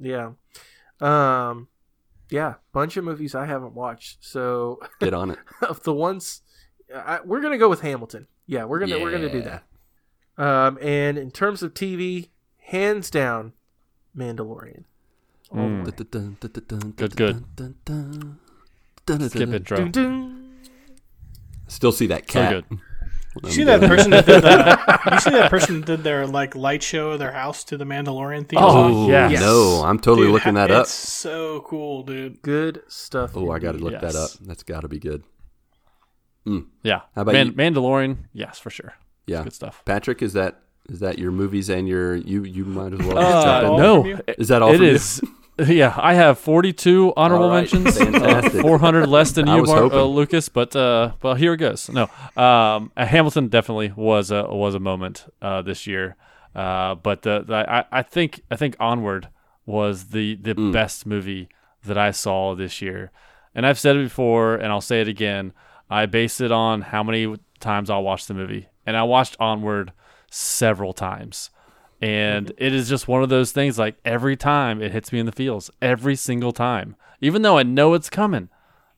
yeah, 0.00 0.30
um, 1.00 1.68
yeah, 2.30 2.54
bunch 2.72 2.96
of 2.96 3.04
movies 3.04 3.34
I 3.34 3.46
haven't 3.46 3.74
watched. 3.74 4.18
So 4.24 4.80
Get 5.00 5.14
on 5.14 5.30
it. 5.30 5.38
of 5.62 5.82
the 5.82 5.92
ones, 5.94 6.42
I, 6.94 7.20
we're 7.24 7.40
gonna 7.40 7.58
go 7.58 7.68
with 7.68 7.80
Hamilton. 7.82 8.26
Yeah, 8.46 8.64
we're 8.64 8.78
gonna 8.80 8.98
we're 8.98 9.10
gonna 9.12 9.30
do 9.30 9.42
that. 9.42 9.64
Um, 10.38 10.78
and 10.80 11.18
in 11.18 11.30
terms 11.30 11.62
of 11.62 11.74
TV, 11.74 12.30
hands 12.58 13.10
down, 13.10 13.52
Mandalorian. 14.16 14.84
Mm. 15.52 15.84
Good, 16.96 17.16
good. 17.16 17.44
Skip 19.30 19.48
intro. 19.48 19.76
Dun, 19.76 19.90
dun. 19.90 20.50
Still 21.66 21.92
see 21.92 22.06
that 22.06 22.30
So 22.30 22.40
cat. 22.40 22.64
good. 22.68 22.78
You 23.44 23.50
see 23.50 23.64
that 23.64 23.80
person 23.80 24.10
that 24.10 24.26
did 24.26 24.42
that? 24.42 25.00
You 25.12 25.18
see 25.20 25.30
that 25.30 25.50
person 25.50 25.80
that 25.80 25.86
did 25.86 26.02
their 26.04 26.26
like 26.26 26.54
light 26.56 26.82
show 26.82 27.12
of 27.12 27.18
their 27.20 27.32
house 27.32 27.62
to 27.64 27.76
the 27.76 27.84
Mandalorian 27.84 28.48
theme 28.48 28.58
Oh, 28.60 28.70
song? 28.70 28.92
Oh, 28.94 29.08
yes. 29.08 29.40
no, 29.40 29.82
I'm 29.84 29.98
totally 29.98 30.26
Dude, 30.26 30.34
looking 30.34 30.54
that 30.54 30.70
up. 30.70 30.82
It's 30.82 30.90
so 30.92 31.60
cool, 31.66 32.02
dude. 32.02 32.42
Good 32.42 32.82
stuff. 32.88 33.32
Oh, 33.36 33.50
I 33.50 33.58
got 33.60 33.72
to 33.72 33.78
look 33.78 34.00
that 34.00 34.14
up. 34.16 34.30
That's 34.42 34.62
got 34.64 34.80
to 34.80 34.88
be 34.88 34.98
good. 34.98 35.22
Yeah. 36.82 37.02
How 37.14 37.22
about 37.22 37.32
Man- 37.32 37.46
you? 37.48 37.52
Mandalorian? 37.52 38.16
Yes, 38.32 38.58
for 38.58 38.70
sure. 38.70 38.94
Yeah, 39.26 39.38
It's 39.38 39.44
good 39.44 39.52
stuff. 39.54 39.82
Patrick, 39.84 40.22
is 40.22 40.32
that 40.32 40.60
is 40.88 40.98
that 41.00 41.18
your 41.18 41.30
movies 41.30 41.68
and 41.70 41.86
your 41.86 42.16
you 42.16 42.42
you 42.42 42.64
might 42.64 42.92
as 42.92 42.98
well 43.00 43.18
Uh, 43.18 43.42
jump 43.44 43.64
in. 43.64 43.70
all 43.70 43.78
no, 43.78 44.00
from 44.02 44.10
you? 44.10 44.18
it- 44.26 44.36
Is 44.38 44.48
that 44.48 44.60
all 44.62 44.72
it 44.72 44.76
from 44.78 44.86
you? 44.86 44.90
is. 44.92 45.20
Yeah, 45.68 45.94
I 45.96 46.14
have 46.14 46.38
42 46.38 47.12
honorable 47.16 47.48
right, 47.48 47.72
mentions. 47.72 47.96
Uh, 48.00 48.04
fantastic. 48.06 48.60
400 48.62 49.06
less 49.06 49.32
than 49.32 49.46
you, 49.52 49.60
was 49.60 49.68
Mar- 49.70 49.92
uh. 49.92 50.02
Lucas. 50.04 50.48
But 50.48 50.74
uh, 50.76 51.12
well, 51.22 51.34
here 51.34 51.54
it 51.54 51.58
goes. 51.58 51.88
No, 51.88 52.04
um, 52.36 52.90
uh, 52.96 53.04
Hamilton 53.06 53.48
definitely 53.48 53.92
was 53.94 54.30
a 54.30 54.44
was 54.44 54.74
a 54.74 54.80
moment 54.80 55.26
uh, 55.42 55.62
this 55.62 55.86
year. 55.86 56.16
Uh, 56.54 56.94
but 56.96 57.22
the, 57.22 57.44
the 57.46 57.54
I, 57.70 57.84
I 57.92 58.02
think 58.02 58.42
I 58.50 58.56
think 58.56 58.76
Onward 58.80 59.28
was 59.66 60.06
the 60.06 60.34
the 60.36 60.54
Mm. 60.54 60.72
best 60.72 61.06
movie 61.06 61.48
that 61.84 61.96
I 61.98 62.10
saw 62.10 62.54
this 62.54 62.80
year. 62.82 63.10
And 63.54 63.66
I've 63.66 63.78
said 63.78 63.96
it 63.96 64.04
before, 64.04 64.54
and 64.54 64.66
I'll 64.72 64.80
say 64.80 65.00
it 65.00 65.08
again. 65.08 65.52
I 65.90 66.06
base 66.06 66.40
it 66.40 66.52
on 66.52 66.82
how 66.82 67.02
many 67.02 67.36
times 67.58 67.90
I'll 67.90 68.02
watch 68.04 68.26
the 68.26 68.34
movie, 68.34 68.68
and 68.86 68.96
I 68.96 69.02
watched 69.02 69.36
Onward 69.40 69.92
several 70.30 70.92
times. 70.92 71.50
And 72.00 72.52
it 72.56 72.72
is 72.72 72.88
just 72.88 73.08
one 73.08 73.22
of 73.22 73.28
those 73.28 73.52
things 73.52 73.78
like 73.78 73.96
every 74.04 74.36
time 74.36 74.80
it 74.80 74.92
hits 74.92 75.12
me 75.12 75.18
in 75.20 75.26
the 75.26 75.32
feels, 75.32 75.70
every 75.82 76.16
single 76.16 76.52
time. 76.52 76.96
Even 77.20 77.42
though 77.42 77.58
I 77.58 77.62
know 77.62 77.92
it's 77.94 78.08
coming. 78.08 78.48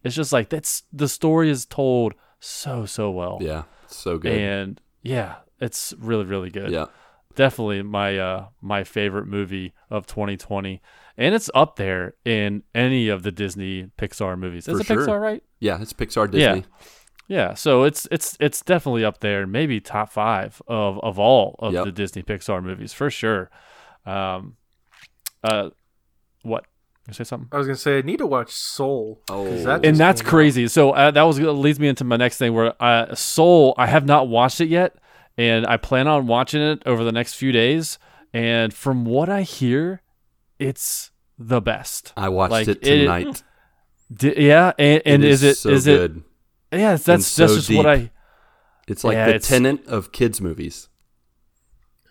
It's 0.05 0.15
just 0.15 0.33
like 0.33 0.49
that's 0.49 0.83
the 0.93 1.09
story 1.09 1.51
is 1.51 1.67
told 1.67 2.15
so 2.41 2.87
so 2.87 3.11
well. 3.11 3.39
Yeah, 3.41 3.65
so 3.87 4.19
good. 4.19 4.33
And 4.33 4.81
yeah, 5.03 5.37
it's 5.61 5.95
really 5.99 6.25
really 6.25 6.51
good. 6.51 6.71
yeah, 6.71 6.87
Definitely 7.35 7.83
my 7.83 8.19
uh 8.19 8.47
my 8.61 8.85
favorite 8.85 9.27
movie 9.27 9.75
of 9.91 10.07
2020. 10.07 10.81
And 11.17 11.35
it's 11.35 11.51
up 11.55 11.77
there 11.77 12.15
in 12.25 12.63
any 12.75 13.09
of 13.09 13.23
the 13.23 13.31
Disney 13.31 13.91
Pixar 13.99 14.39
movies. 14.39 14.67
Is 14.67 14.77
For 14.77 14.81
it 14.81 14.87
sure. 14.87 15.07
Pixar, 15.07 15.21
right? 15.21 15.43
yeah. 15.61 15.81
It's 15.81 15.93
Pixar 15.93 16.31
Disney. 16.31 16.61
Yeah. 16.61 16.63
Yeah, 17.33 17.55
so 17.55 17.85
it's 17.85 18.07
it's 18.11 18.37
it's 18.41 18.61
definitely 18.63 19.05
up 19.07 19.21
there, 19.21 19.47
maybe 19.47 19.81
top 19.81 20.11
five 20.13 20.61
of 20.67 20.99
of 21.03 21.19
all 21.19 21.57
of 21.61 21.73
Yep. 21.73 21.85
the 21.87 21.93
Disney 21.93 22.23
Pixar 22.23 22.63
movies 22.63 22.93
for 22.93 23.09
sure. 23.11 23.49
Um, 24.05 24.57
uh, 25.43 25.71
what? 26.43 26.67
You 27.09 27.15
say 27.15 27.25
something? 27.25 27.49
I 27.51 27.57
was 27.57 27.67
gonna 27.67 27.77
say 27.77 27.97
I 27.99 28.03
need 28.03 28.19
to 28.19 28.27
watch 28.27 28.51
Soul. 28.53 29.23
Oh. 29.31 29.45
that 29.65 29.85
And 29.87 29.97
that's 29.97 30.21
came 30.21 30.27
out. 30.27 30.31
crazy. 30.31 30.69
So 30.69 30.91
uh, 30.91 31.11
that 31.11 31.23
was 31.23 31.41
leads 31.41 31.81
me 31.81 31.89
into 31.89 32.05
my 32.05 32.17
next 32.17 32.37
thing. 32.37 32.53
Where 32.53 32.75
uh, 32.83 33.15
Soul, 33.15 33.75
I 33.79 33.87
have 33.87 34.05
not 34.05 34.29
watched 34.29 34.61
it 34.61 34.69
yet, 34.69 34.97
and 35.39 35.67
I 35.67 35.79
plan 35.79 36.07
on 36.09 36.27
watching 36.27 36.61
it 36.61 36.83
over 36.85 37.03
the 37.03 37.13
next 37.13 37.35
few 37.35 37.51
days. 37.51 37.99
And 38.35 38.75
from 38.75 39.05
what 39.07 39.29
I 39.31 39.41
hear, 39.43 40.03
it's 40.59 41.11
the 41.39 41.61
best. 41.63 42.13
I 42.17 42.29
watched 42.29 42.53
Like, 42.53 42.69
it 42.69 42.79
it- 42.87 42.99
tonight. 43.01 43.43
D- 44.15 44.35
yeah, 44.49 44.73
and, 44.79 45.01
and 45.07 45.25
It 45.25 45.31
is, 45.31 45.43
it 45.43 45.57
so 45.57 45.71
is 45.71 45.87
it? 45.87 46.13
Good? 46.73 46.81
Yeah, 46.81 46.91
that's 46.93 47.09
and 47.09 47.19
that's 47.21 47.27
so 47.29 47.47
just 47.47 47.71
what. 47.73 47.87
I. 47.87 48.11
It's 48.89 49.05
like 49.05 49.15
Yeah, 49.15 49.27
the 49.27 49.35
it's- 49.37 49.49
Tenet 49.49 49.87
of 49.87 50.11
kids 50.13 50.41
movies. 50.41 50.89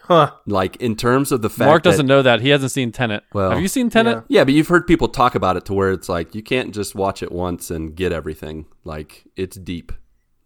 Huh. 0.03 0.31
Like 0.47 0.75
in 0.77 0.95
terms 0.95 1.31
of 1.31 1.41
the 1.41 1.49
fact 1.49 1.67
Mark 1.67 1.83
doesn't 1.83 2.07
know 2.07 2.21
that 2.21 2.41
he 2.41 2.49
hasn't 2.49 2.71
seen 2.71 2.91
Tenet. 2.91 3.23
Well, 3.33 3.51
have 3.51 3.61
you 3.61 3.67
seen 3.67 3.89
Tenet? 3.89 4.23
Yeah, 4.27 4.43
but 4.43 4.53
you've 4.53 4.67
heard 4.67 4.87
people 4.87 5.07
talk 5.07 5.35
about 5.35 5.57
it 5.57 5.65
to 5.65 5.73
where 5.73 5.91
it's 5.91 6.09
like 6.09 6.33
you 6.33 6.41
can't 6.41 6.73
just 6.73 6.95
watch 6.95 7.21
it 7.21 7.31
once 7.31 7.69
and 7.69 7.95
get 7.95 8.11
everything. 8.11 8.65
Like 8.83 9.25
it's 9.35 9.57
deep. 9.57 9.91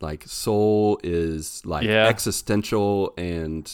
Like 0.02 0.24
Soul 0.28 1.00
is 1.04 1.62
like 1.66 1.86
Yeah. 1.88 2.06
existential 2.08 3.14
and 3.18 3.72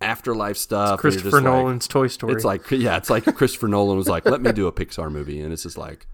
afterlife 0.00 0.56
stuff. 0.56 0.90
and 0.90 0.90
you're 0.92 0.98
Christopher 0.98 1.24
just 1.30 1.34
like- 1.34 1.44
Nolan's 1.44 1.88
Toy 1.88 2.06
Story. 2.06 2.32
It's 2.34 2.44
like 2.44 2.70
yeah, 2.70 2.96
it's 2.96 3.10
like 3.10 3.24
Christopher 3.34 3.66
Nolan 3.68 3.96
was 3.98 4.08
like, 4.08 4.24
"Let 4.24 4.40
me 4.40 4.52
do 4.52 4.66
a 4.68 4.72
Pixar 4.72 5.10
movie," 5.10 5.40
and 5.40 5.52
it's 5.52 5.64
just 5.64 5.76
like, 5.76 6.06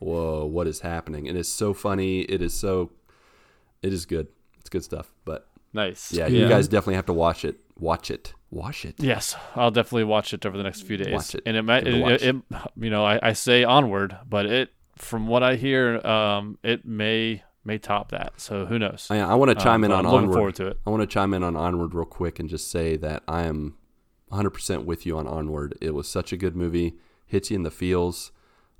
"Whoa, 0.00 0.44
what 0.44 0.66
is 0.66 0.80
happening?" 0.80 1.28
And 1.28 1.36
it's 1.38 1.48
so 1.48 1.72
funny. 1.74 2.20
It 2.22 2.40
is 2.42 2.54
so, 2.54 2.90
it 3.82 3.92
is 3.92 4.06
good. 4.06 4.28
It's 4.58 4.68
good 4.68 4.84
stuff. 4.84 5.12
But 5.24 5.48
Nice. 5.72 6.12
yeah, 6.12 6.26
you 6.26 6.48
guys 6.48 6.68
definitely 6.68 6.94
have 6.96 7.06
to 7.06 7.12
watch 7.12 7.44
it. 7.44 7.60
Watch 7.78 8.10
it. 8.10 8.34
Watch 8.50 8.84
it. 8.84 8.94
Yes, 8.98 9.36
I'll 9.54 9.70
definitely 9.70 10.04
watch 10.04 10.32
it 10.32 10.44
over 10.46 10.56
the 10.56 10.62
next 10.64 10.82
few 10.82 10.96
days. 10.96 11.12
Watch 11.12 11.34
it. 11.34 11.42
And 11.46 11.56
it 11.56 11.62
might, 11.62 11.86
it, 11.86 11.94
it 11.94 12.22
it, 12.22 12.22
it- 12.36 12.42
you 12.76 12.90
know, 12.90 13.04
I, 13.04 13.18
I 13.22 13.32
say 13.34 13.62
onward, 13.64 14.16
but 14.28 14.46
it, 14.46 14.70
from 14.96 15.26
what 15.26 15.42
I 15.42 15.56
hear, 15.56 16.04
um, 16.06 16.58
it 16.62 16.84
may 16.86 17.42
may 17.64 17.76
top 17.78 18.10
that. 18.12 18.40
So 18.40 18.64
who 18.64 18.78
knows? 18.78 19.06
I, 19.10 19.18
I 19.18 19.34
want 19.34 19.50
to 19.50 19.54
chime 19.62 19.84
in 19.84 19.92
on 19.92 20.06
I'm 20.06 20.12
looking 20.12 20.18
Onward. 20.28 20.34
forward 20.36 20.54
to 20.56 20.66
it. 20.68 20.78
I 20.86 20.90
want 20.90 21.02
to 21.02 21.06
chime 21.06 21.34
in 21.34 21.42
on 21.42 21.54
Onward 21.54 21.92
real 21.94 22.06
quick 22.06 22.38
and 22.40 22.48
just 22.48 22.70
say 22.70 22.96
that 22.96 23.22
I 23.28 23.42
am 23.42 23.76
100% 24.32 24.84
with 24.86 25.04
you 25.06 25.18
on 25.18 25.26
Onward. 25.26 25.76
It 25.80 25.94
was 25.94 26.08
such 26.08 26.32
a 26.32 26.36
good 26.36 26.56
movie. 26.56 26.94
Hits 27.26 27.50
you 27.50 27.56
in 27.56 27.62
the 27.62 27.70
feels. 27.70 28.32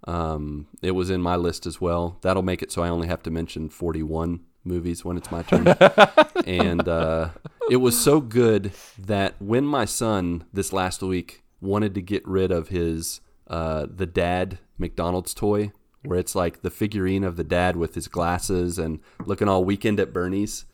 Um, 0.05 0.69
it 0.83 0.93
was 0.93 1.11
in 1.11 1.21
my 1.21 1.37
list 1.37 1.67
as 1.67 1.81
well. 1.81 2.19
That'll 2.23 2.43
make 2.43 2.63
it 2.63 2.73
so 2.73 2.83
I 2.83 2.89
only 2.89 3.09
have 3.09 3.23
to 3.25 3.31
mention 3.31 3.69
41 3.69 4.41
movies 4.65 5.05
when 5.05 5.17
it's 5.17 5.31
my 5.31 5.43
turn. 5.43 5.67
and 6.47 6.89
uh, 6.89 7.31
it 7.71 7.77
was 7.77 7.99
so 7.99 8.21
good 8.21 8.73
that 8.99 9.35
when 9.41 9.65
my 9.65 9.85
son 9.85 10.45
this 10.53 10.73
last 10.73 11.03
week 11.03 11.43
wanted 11.61 11.95
to 11.95 12.03
get 12.03 12.27
rid 12.27 12.51
of 12.51 12.69
his 12.69 13.21
uh, 13.49 13.87
the 13.91 14.07
dad 14.07 14.59
McDonald's 14.77 15.35
toy, 15.35 15.73
where 16.05 16.19
it's 16.19 16.35
like 16.35 16.63
the 16.63 16.71
figurine 16.71 17.25
of 17.25 17.37
the 17.37 17.45
dad 17.45 17.77
with 17.77 17.95
his 17.95 18.09
glasses 18.09 18.79
and 18.79 19.01
looking 19.25 19.49
all 19.49 19.65
weekend 19.65 19.99
at 19.99 20.13
Bernie's 20.13 20.65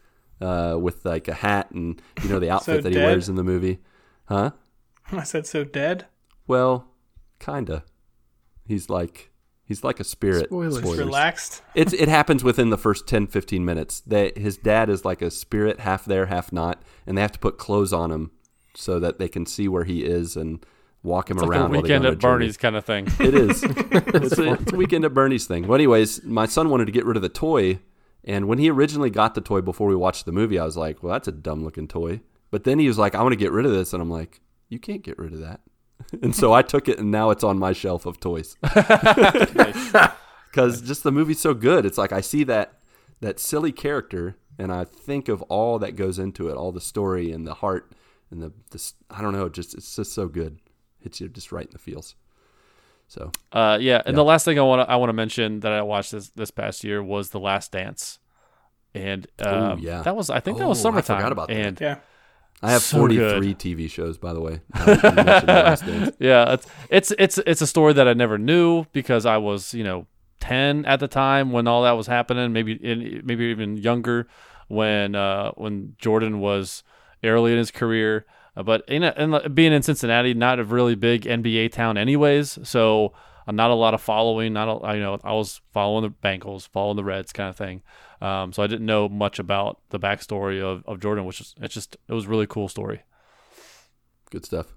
uh, 0.41 0.77
with 0.79 1.05
like 1.05 1.29
a 1.29 1.35
hat 1.35 1.71
and 1.71 2.01
you 2.23 2.29
know 2.29 2.39
the 2.39 2.51
outfit 2.55 2.83
that 2.83 2.91
he 2.91 2.97
dead? 2.97 3.07
wears 3.07 3.29
in 3.29 3.37
the 3.37 3.45
movie, 3.45 3.79
huh? 4.27 4.51
I 5.13 5.23
said 5.23 5.47
so 5.47 5.65
dead. 5.65 6.07
Well, 6.47 6.89
kinda. 7.39 7.85
He's 8.67 8.89
like 8.89 9.31
he's 9.65 9.83
like 9.85 10.01
a 10.01 10.05
spirit. 10.05 10.47
Spoilers. 10.47 10.79
Spoilers. 10.79 10.99
Relaxed. 10.99 11.63
It's 11.75 11.93
it 11.93 12.09
happens 12.09 12.45
within 12.45 12.71
the 12.71 12.79
first 12.79 13.07
10 13.07 13.27
15 13.27 13.65
minutes. 13.65 14.01
That 14.01 14.39
his 14.39 14.57
dad 14.57 14.89
is 14.91 15.05
like 15.05 15.23
a 15.23 15.31
spirit 15.31 15.81
half 15.81 16.05
there, 16.05 16.27
half 16.27 16.53
not, 16.53 16.83
and 17.07 17.17
they 17.17 17.23
have 17.23 17.33
to 17.33 17.39
put 17.39 17.59
clothes 17.59 17.93
on 17.93 18.11
him 18.11 18.31
so 18.75 18.99
that 19.01 19.19
they 19.19 19.29
can 19.29 19.47
see 19.47 19.69
where 19.69 19.85
he 19.85 20.05
is 20.05 20.37
and 20.37 20.65
walk 21.03 21.31
him 21.31 21.37
It's 21.37 21.43
like 21.43 21.51
around. 21.51 21.61
a 21.61 21.63
while 21.75 21.83
they 21.83 21.89
go 21.89 21.95
weekend 21.95 22.07
at 22.07 22.13
a. 22.15 22.17
Bernie's 22.17 22.57
kind 22.57 22.77
of 22.77 22.85
thing. 22.85 23.07
It 23.21 23.35
is. 23.35 23.63
it's, 23.67 24.39
a, 24.39 24.53
it's 24.55 24.73
a 24.73 24.77
weekend 24.77 25.05
at 25.05 25.15
Bernie's 25.15 25.47
thing. 25.47 25.67
Well, 25.67 25.75
anyways, 25.77 26.25
my 26.25 26.47
son 26.47 26.71
wanted 26.71 26.87
to 26.87 26.93
get 26.93 27.05
rid 27.05 27.17
of 27.17 27.23
the 27.23 27.29
toy, 27.29 27.79
and 28.25 28.49
when 28.49 28.59
he 28.59 28.71
originally 28.71 29.11
got 29.11 29.35
the 29.35 29.41
toy 29.41 29.61
before 29.61 29.87
we 29.89 29.95
watched 29.95 30.25
the 30.25 30.33
movie, 30.33 30.59
I 30.59 30.65
was 30.65 30.77
like, 30.77 31.03
"Well, 31.03 31.13
that's 31.13 31.29
a 31.29 31.33
dumb 31.33 31.63
looking 31.63 31.89
toy." 31.89 32.21
But 32.51 32.65
then 32.65 32.79
he 32.79 32.89
was 32.89 32.99
like, 32.99 33.15
"I 33.15 33.23
want 33.23 33.33
to 33.33 33.37
get 33.37 33.53
rid 33.53 33.67
of 33.67 33.73
this," 33.73 33.93
and 33.93 34.01
I'm 34.03 34.11
like, 34.11 34.41
"You 34.69 34.79
can't 34.79 35.03
get 35.03 35.19
rid 35.19 35.33
of 35.33 35.41
that." 35.41 35.61
and 36.23 36.35
so 36.35 36.53
I 36.53 36.63
took 36.63 36.89
it, 36.89 36.99
and 36.99 37.11
now 37.11 37.31
it's 37.31 37.45
on 37.45 37.59
my 37.59 37.73
shelf 37.73 38.07
of 38.07 38.21
toys. 38.21 38.57
Because 40.51 40.83
just 40.83 41.03
the 41.03 41.11
movie's 41.11 41.41
so 41.41 41.53
good. 41.53 41.85
It's 41.85 41.99
like 41.99 42.13
I 42.13 42.21
see 42.21 42.45
that 42.45 42.75
that 43.21 43.41
silly 43.41 43.73
character, 43.73 44.37
and 44.57 44.73
I 44.73 44.85
think 44.85 45.29
of 45.29 45.43
all 45.43 45.81
that 45.81 45.97
goes 45.97 46.17
into 46.19 46.49
it, 46.49 46.55
all 46.57 46.71
the 46.71 46.81
story 46.81 47.33
and 47.33 47.45
the 47.45 47.55
heart 47.55 47.91
and 48.31 48.41
the, 48.41 48.53
the 48.71 48.77
s- 48.77 48.95
I 49.11 49.21
don't 49.21 49.33
know, 49.33 49.49
just 49.49 49.75
it's 49.75 49.97
just 49.97 50.13
so 50.13 50.29
good. 50.29 50.61
Hits 51.01 51.21
you 51.21 51.29
just 51.29 51.51
right 51.51 51.67
in 51.67 51.73
the 51.73 51.79
feels. 51.79 52.15
So 53.09 53.33
Uh, 53.51 53.79
yeah, 53.81 54.01
and 54.07 54.17
the 54.17 54.23
last 54.23 54.45
thing 54.45 54.57
I 54.59 54.63
want 54.63 54.87
to 54.87 54.93
I 54.93 54.95
want 54.97 55.09
to 55.09 55.15
mention 55.15 55.59
that 55.61 55.73
I 55.73 55.83
watched 55.83 56.13
this 56.13 56.31
this 56.31 56.53
past 56.53 56.85
year 56.85 57.03
was 57.03 57.31
The 57.31 57.41
Last 57.41 57.73
Dance, 57.73 58.21
and 58.95 59.27
um, 59.41 59.81
yeah. 59.81 60.03
that 60.03 60.15
was 60.15 60.31
I 60.31 60.39
think 60.39 60.59
that 60.59 60.69
was 60.69 60.79
Oh, 60.79 60.83
I 60.83 60.83
summertime. 60.93 61.17
forgot 61.17 61.33
about 61.33 61.49
that. 61.49 61.57
and 61.57 61.81
Yeah. 61.81 61.97
I 62.63 62.73
have 62.73 62.83
So 62.83 62.99
43 62.99 63.55
TV 63.55 63.91
shows, 63.91 64.17
by 64.17 64.33
the 64.33 64.41
way. 64.41 64.61
now 64.75 64.85
that 64.87 65.79
you 65.79 65.87
mentioned 65.87 66.07
The 66.19 66.25
yeah, 66.25 66.53
it's, 66.55 66.67
it's 66.91 67.11
it's 67.19 67.39
it's 67.39 67.61
a 67.63 67.67
story 67.67 67.93
that 67.95 68.09
I 68.09 68.15
never 68.15 68.39
knew 68.39 68.87
because 68.93 69.27
I 69.27 69.37
was 69.37 69.75
you 69.75 69.85
know 69.85 70.07
ten 70.41 70.85
at 70.87 71.01
the 71.01 71.09
time 71.09 71.53
when 71.53 71.67
all 71.67 71.83
that 71.83 71.93
was 71.93 72.07
happening, 72.07 72.53
maybe 72.53 72.73
in, 72.73 73.21
maybe 73.25 73.45
even 73.47 73.77
younger 73.77 74.27
when 74.69 75.15
uh, 75.15 75.51
when 75.53 75.95
Jordan 75.99 76.41
was 76.41 76.83
early 77.23 77.53
in 77.53 77.59
his 77.59 77.71
career. 77.71 78.25
Uh, 78.57 78.63
but 78.63 78.85
in, 78.89 79.03
a, 79.03 79.13
in 79.17 79.53
being 79.53 79.73
in 79.73 79.83
Cincinnati, 79.83 80.33
not 80.33 80.61
a 80.61 80.65
really 80.65 80.95
big 80.95 81.23
NBA 81.25 81.73
town, 81.73 81.99
anyways, 81.99 82.59
so 82.63 83.13
uh, 83.49 83.53
not 83.53 83.71
a 83.71 83.75
lot 83.75 83.95
of 83.95 84.01
following. 84.01 84.53
Not 84.53 84.69
a, 84.69 84.73
I- 84.85 84.95
you 84.95 85.01
know 85.01 85.19
I 85.25 85.33
was 85.33 85.61
following 85.73 86.03
the 86.05 86.11
Bengals, 86.29 86.69
following 86.69 86.97
the 86.97 87.05
Reds, 87.05 87.33
kind 87.33 87.49
of 87.51 87.57
thing. 87.57 87.83
Um, 88.21 88.53
so 88.53 88.63
I 88.63 88.67
didn't 88.67 88.87
know 88.87 89.09
much 89.09 89.39
about 89.39 89.81
the 89.91 89.99
backstory 89.99 90.63
of, 90.63 90.85
of 90.87 91.01
Jordan, 91.01 91.25
which 91.25 91.41
is 91.41 91.55
it's 91.61 91.75
just 91.75 91.97
it 92.09 92.13
was 92.13 92.27
a 92.27 92.29
really 92.29 92.47
cool 92.47 92.69
story. 92.69 93.03
Good 94.31 94.45
stuff. 94.45 94.75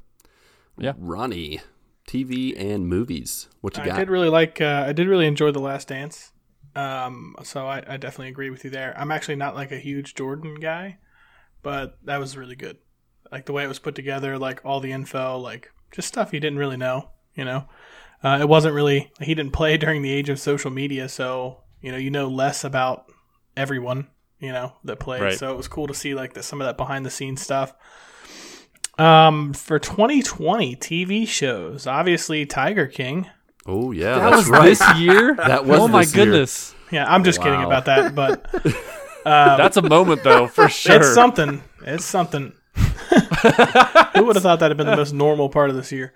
Yeah. 0.77 0.93
Ronnie, 0.97 1.61
TV 2.07 2.59
and 2.59 2.88
movies. 2.88 3.47
What 3.61 3.77
you 3.77 3.84
got? 3.84 3.95
I 3.95 3.99
did 3.99 4.09
really 4.09 4.30
like. 4.30 4.61
Uh, 4.61 4.85
I 4.88 4.93
did 4.93 5.07
really 5.07 5.27
enjoy 5.27 5.51
the 5.51 5.59
Last 5.59 5.88
Dance. 5.88 6.31
Um, 6.76 7.35
so 7.43 7.65
I, 7.65 7.84
I 7.88 7.97
definitely 7.97 8.30
agree 8.30 8.51
with 8.51 8.64
you 8.64 8.69
there. 8.69 8.93
I'm 8.97 9.11
actually 9.11 9.35
not 9.35 9.55
like 9.55 9.72
a 9.72 9.80
huge 9.80 10.14
Jordan 10.14 10.55
guy, 10.55 10.99
but 11.64 11.97
that 12.03 12.19
was 12.19 12.38
really 12.38 12.55
good. 12.55 12.77
Like 13.31 13.45
the 13.45 13.53
way 13.53 13.64
it 13.64 13.68
was 13.68 13.80
put 13.80 13.95
together, 13.95 14.38
like 14.38 14.61
all 14.64 14.80
the 14.80 14.91
info, 14.91 15.38
like 15.38 15.72
just 15.91 16.07
stuff 16.07 16.34
you 16.34 16.39
didn't 16.39 16.59
really 16.59 16.77
know. 16.77 17.09
You 17.34 17.45
know, 17.45 17.65
uh, 18.23 18.38
it 18.41 18.47
wasn't 18.47 18.76
really. 18.76 19.11
He 19.19 19.35
didn't 19.35 19.53
play 19.53 19.77
during 19.77 20.01
the 20.01 20.11
age 20.11 20.30
of 20.30 20.39
social 20.39 20.72
media, 20.72 21.09
so 21.09 21.64
you 21.81 21.91
know 21.91 21.97
you 21.97 22.11
know 22.11 22.27
less 22.27 22.64
about 22.64 23.11
everyone. 23.57 24.07
You 24.39 24.51
know 24.51 24.73
that 24.84 24.99
played. 24.99 25.21
Right. 25.21 25.38
So 25.38 25.51
it 25.51 25.57
was 25.57 25.67
cool 25.67 25.88
to 25.88 25.93
see 25.93 26.13
like 26.13 26.34
the, 26.34 26.43
some 26.43 26.61
of 26.61 26.67
that 26.67 26.77
behind 26.77 27.05
the 27.05 27.09
scenes 27.09 27.41
stuff. 27.41 27.73
Um, 28.99 29.53
for 29.53 29.77
2020 29.79 30.75
TV 30.75 31.27
shows, 31.27 31.85
obviously 31.85 32.45
Tiger 32.45 32.88
King. 32.88 33.27
oh, 33.67 33.91
yeah. 33.91 34.15
That 34.15 34.29
that's 34.31 34.38
was 34.38 34.49
right. 34.49 34.63
this 34.65 34.97
year. 34.97 35.35
That 35.38 35.65
was 35.65 35.79
oh 35.79 35.88
my 35.88 36.01
this 36.03 36.15
year. 36.15 36.25
goodness. 36.25 36.73
Yeah, 36.91 37.05
I'm 37.11 37.23
just 37.23 37.41
kidding 37.41 37.61
about 37.63 37.85
that, 37.85 38.15
but 38.15 38.47
That's 39.23 39.77
a 39.77 39.81
moment 39.81 40.23
though, 40.23 40.47
for 40.47 40.69
sure. 40.69 40.97
it's 40.97 41.13
something. 41.13 41.61
It's 41.85 42.05
something. 42.05 42.53
Who 42.75 44.25
would 44.25 44.35
have 44.35 44.43
thought 44.43 44.59
that'd 44.59 44.69
have 44.71 44.77
been 44.77 44.88
the 44.88 44.95
most 44.95 45.13
normal 45.13 45.49
part 45.49 45.69
of 45.69 45.75
this 45.75 45.91
year? 45.91 46.13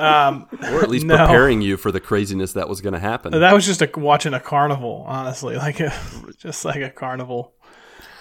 Um, 0.00 0.48
Or 0.72 0.82
at 0.82 0.88
least 0.90 1.06
No. 1.06 1.16
preparing 1.16 1.60
you 1.62 1.76
for 1.76 1.92
the 1.92 2.00
craziness 2.00 2.54
that 2.54 2.68
was 2.68 2.80
going 2.80 2.94
to 2.94 2.98
happen. 3.00 3.32
that 3.38 3.52
was 3.54 3.66
just 3.66 3.82
a, 3.82 3.90
watching 3.96 4.34
a 4.34 4.40
carnival, 4.40 5.04
honestly, 5.06 5.56
like 5.56 5.80
a, 5.80 5.92
just 6.38 6.64
like 6.64 6.80
a 6.82 6.90
carnival. 6.90 7.54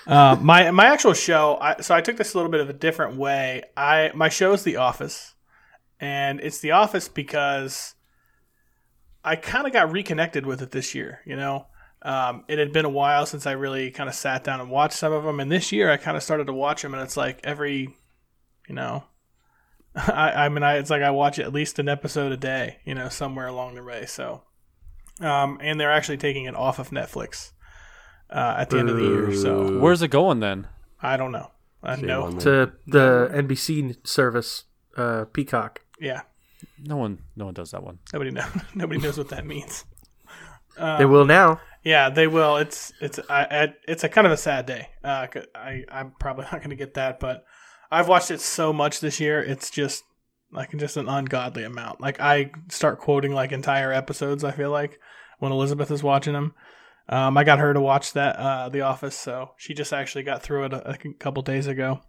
Uh, 0.07 0.35
my 0.41 0.72
my 0.72 0.85
actual 0.88 1.14
show. 1.14 1.57
I, 1.61 1.81
so 1.81 1.93
I 1.93 2.01
took 2.01 2.18
this 2.18 2.34
a 2.34 2.38
little 2.38 2.51
bit 2.51 2.61
of 2.61 2.69
a 2.69 2.73
different 2.73 3.18
way. 3.18 3.64
I 3.77 4.11
my 4.15 4.30
show 4.30 4.53
is 4.53 4.64
The 4.64 4.77
Office, 4.77 5.35
and 5.99 6.39
it's 6.39 6.60
The 6.60 6.72
Office 6.72 7.07
because 7.07 7.93
I 9.23 9.35
kind 9.35 9.68
of 9.68 9.73
got 9.73 9.91
reconnected 9.91 10.45
with 10.47 10.61
it 10.64 10.72
this 10.72 10.95
year. 10.95 11.19
You 11.26 11.35
know, 11.35 11.68
um, 12.01 12.43
it 12.47 12.57
had 12.57 12.73
been 12.73 12.85
a 12.85 12.89
while 12.89 13.27
since 13.27 13.45
I 13.45 13.51
really 13.51 13.91
kind 13.91 14.10
of 14.10 14.15
sat 14.15 14.43
down 14.43 14.60
and 14.61 14.72
watched 14.72 14.95
some 14.97 15.14
of 15.14 15.23
them, 15.23 15.39
and 15.39 15.51
this 15.51 15.72
year 15.72 15.91
I 15.91 15.97
kind 15.97 16.18
of 16.18 16.23
started 16.23 16.47
to 16.47 16.53
watch 16.53 16.81
them, 16.81 16.93
and 16.95 17.03
it's 17.03 17.18
like 17.18 17.39
every, 17.43 17.93
you 18.68 18.73
know, 18.76 19.03
I, 20.07 20.45
I 20.45 20.49
mean, 20.49 20.63
I, 20.63 20.76
it's 20.77 20.89
like 20.89 21.01
I 21.01 21.11
watch 21.11 21.39
at 21.39 21.53
least 21.53 21.80
an 21.80 21.89
episode 21.89 22.31
a 22.31 22.38
day, 22.38 22.77
you 22.85 22.95
know, 22.95 23.09
somewhere 23.09 23.47
along 23.47 23.76
the 23.76 23.84
way. 23.84 24.05
So, 24.05 24.43
um, 25.21 25.57
and 25.61 25.80
they're 25.80 25.91
actually 25.91 26.17
taking 26.17 26.45
it 26.45 26.55
off 26.55 26.80
of 26.80 26.89
Netflix 26.91 27.51
uh, 28.30 28.55
at 28.57 28.69
the 28.69 28.80
end 28.80 28.89
of 28.89 28.97
the 28.97 29.03
year. 29.03 29.34
So 29.35 29.80
Where's 29.80 30.01
it 30.01 30.09
going 30.09 30.39
then? 30.39 30.67
I 31.01 31.17
don't 31.17 31.31
know. 31.31 31.51
I 31.84 31.95
Shame 31.95 32.05
know. 32.07 32.31
to 32.39 32.71
the 32.88 33.30
NBC 33.34 34.05
service, 34.05 34.65
uh, 34.97 35.26
Peacock. 35.26 35.81
Yeah, 35.99 36.21
No 36.77 36.97
one, 36.97 37.19
no 37.35 37.45
one 37.45 37.53
does 37.53 37.71
that 37.71 37.84
one. 37.84 37.99
nobody 38.13 38.31
know. 38.31 38.45
nobody 38.76 38.99
knows 38.99 39.17
what 39.17 39.30
that 39.30 39.45
means. 39.45 39.85
they 40.77 41.05
will 41.05 41.26
now. 41.26 41.59
Yeah, 41.84 42.09
they 42.09 42.27
will. 42.27 42.57
It's 42.57 42.91
it's 42.99 43.19
I, 43.30 43.43
I, 43.45 43.73
it's 43.88 44.03
a 44.03 44.09
kind 44.09 44.27
of 44.27 44.34
a 44.34 44.38
sad 44.38 44.65
day. 44.65 44.89
Uh, 45.03 45.27
'cause 45.27 45.45
I 45.55 45.84
I'm 45.89 46.11
probably 46.19 46.43
not 46.43 46.59
going 46.59 46.69
to 46.71 46.76
get 46.76 46.95
that, 46.95 47.19
but 47.21 47.45
I've 47.91 48.07
watched 48.07 48.32
it 48.32 48.41
so 48.41 48.72
much 48.72 48.99
this 48.99 49.20
year. 49.20 49.41
It's 49.41 49.70
just 49.70 50.03
like 50.52 50.76
just 50.78 50.98
an 50.98 51.07
ungodly 51.07 51.64
amount. 51.64 52.02
Like 52.02 52.20
I 52.20 52.52
start 52.70 52.99
quoting 52.99 53.34
like 53.34 53.52
entire 53.52 53.91
episodes. 53.91 54.44
I 54.44 54.52
feel 54.52 54.72
like 54.72 54.99
when 55.40 55.52
Elizabeth 55.52 55.91
is 55.91 56.03
watching 56.03 56.34
them. 56.34 56.53
Um, 57.07 57.38
I 57.38 57.44
got 57.44 57.57
her 57.57 57.74
to 57.74 57.82
watch 57.82 58.14
that 58.14 58.36
uh, 58.36 58.70
The 58.70 58.82
Office, 58.82 59.16
so 59.16 59.52
she 59.57 59.74
just 59.74 59.91
actually 59.94 60.24
got 60.24 60.44
through 60.44 60.66
it 60.66 60.74
a, 60.74 60.91
a 60.91 61.14
couple 61.14 61.41
days 61.41 61.66
ago. 61.66 62.02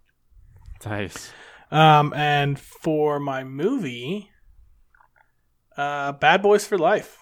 Nice. 0.85 1.31
Um, 1.71 2.13
and 2.13 2.59
for 2.59 3.19
my 3.19 3.43
movie, 3.43 4.29
uh, 5.75 6.11
Bad 6.11 6.43
Boys 6.43 6.67
for 6.67 6.77
Life. 6.77 7.17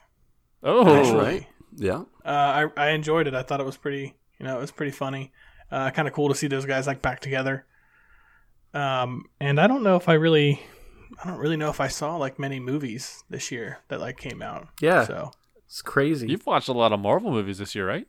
Oh, 0.62 0.84
That's 0.84 1.12
right. 1.12 1.48
Yeah. 1.76 2.04
Uh, 2.26 2.68
I 2.68 2.68
I 2.76 2.90
enjoyed 2.90 3.28
it. 3.28 3.34
I 3.34 3.44
thought 3.44 3.62
it 3.62 3.66
was 3.66 3.78
pretty, 3.78 4.16
you 4.40 4.46
know, 4.46 4.58
it 4.58 4.62
was 4.62 4.72
pretty 4.72 4.92
funny. 4.92 5.32
Uh, 5.72 5.92
kind 5.92 6.08
of 6.08 6.14
cool 6.14 6.28
to 6.30 6.36
see 6.36 6.48
those 6.48 6.66
guys 6.66 6.88
like 6.88 7.02
back 7.02 7.22
together. 7.22 7.66
Um, 8.74 9.26
and 9.40 9.60
I 9.60 9.68
don't 9.68 9.84
know 9.84 9.96
if 9.96 10.08
I 10.10 10.14
really, 10.14 10.62
I 11.24 11.28
don't 11.28 11.40
really 11.40 11.58
know 11.58 11.70
if 11.70 11.80
I 11.82 11.88
saw 11.88 12.16
like 12.18 12.38
many 12.40 12.60
movies 12.60 13.24
this 13.30 13.52
year 13.52 13.80
that 13.88 14.00
like 14.00 14.18
came 14.18 14.42
out. 14.42 14.68
Yeah. 14.80 15.06
So, 15.06 15.32
It's 15.66 15.82
crazy. 15.82 16.28
You've 16.28 16.46
watched 16.46 16.68
a 16.70 16.74
lot 16.74 16.92
of 16.94 17.00
Marvel 17.00 17.32
movies 17.32 17.58
this 17.58 17.74
year, 17.76 17.88
right? 17.88 18.08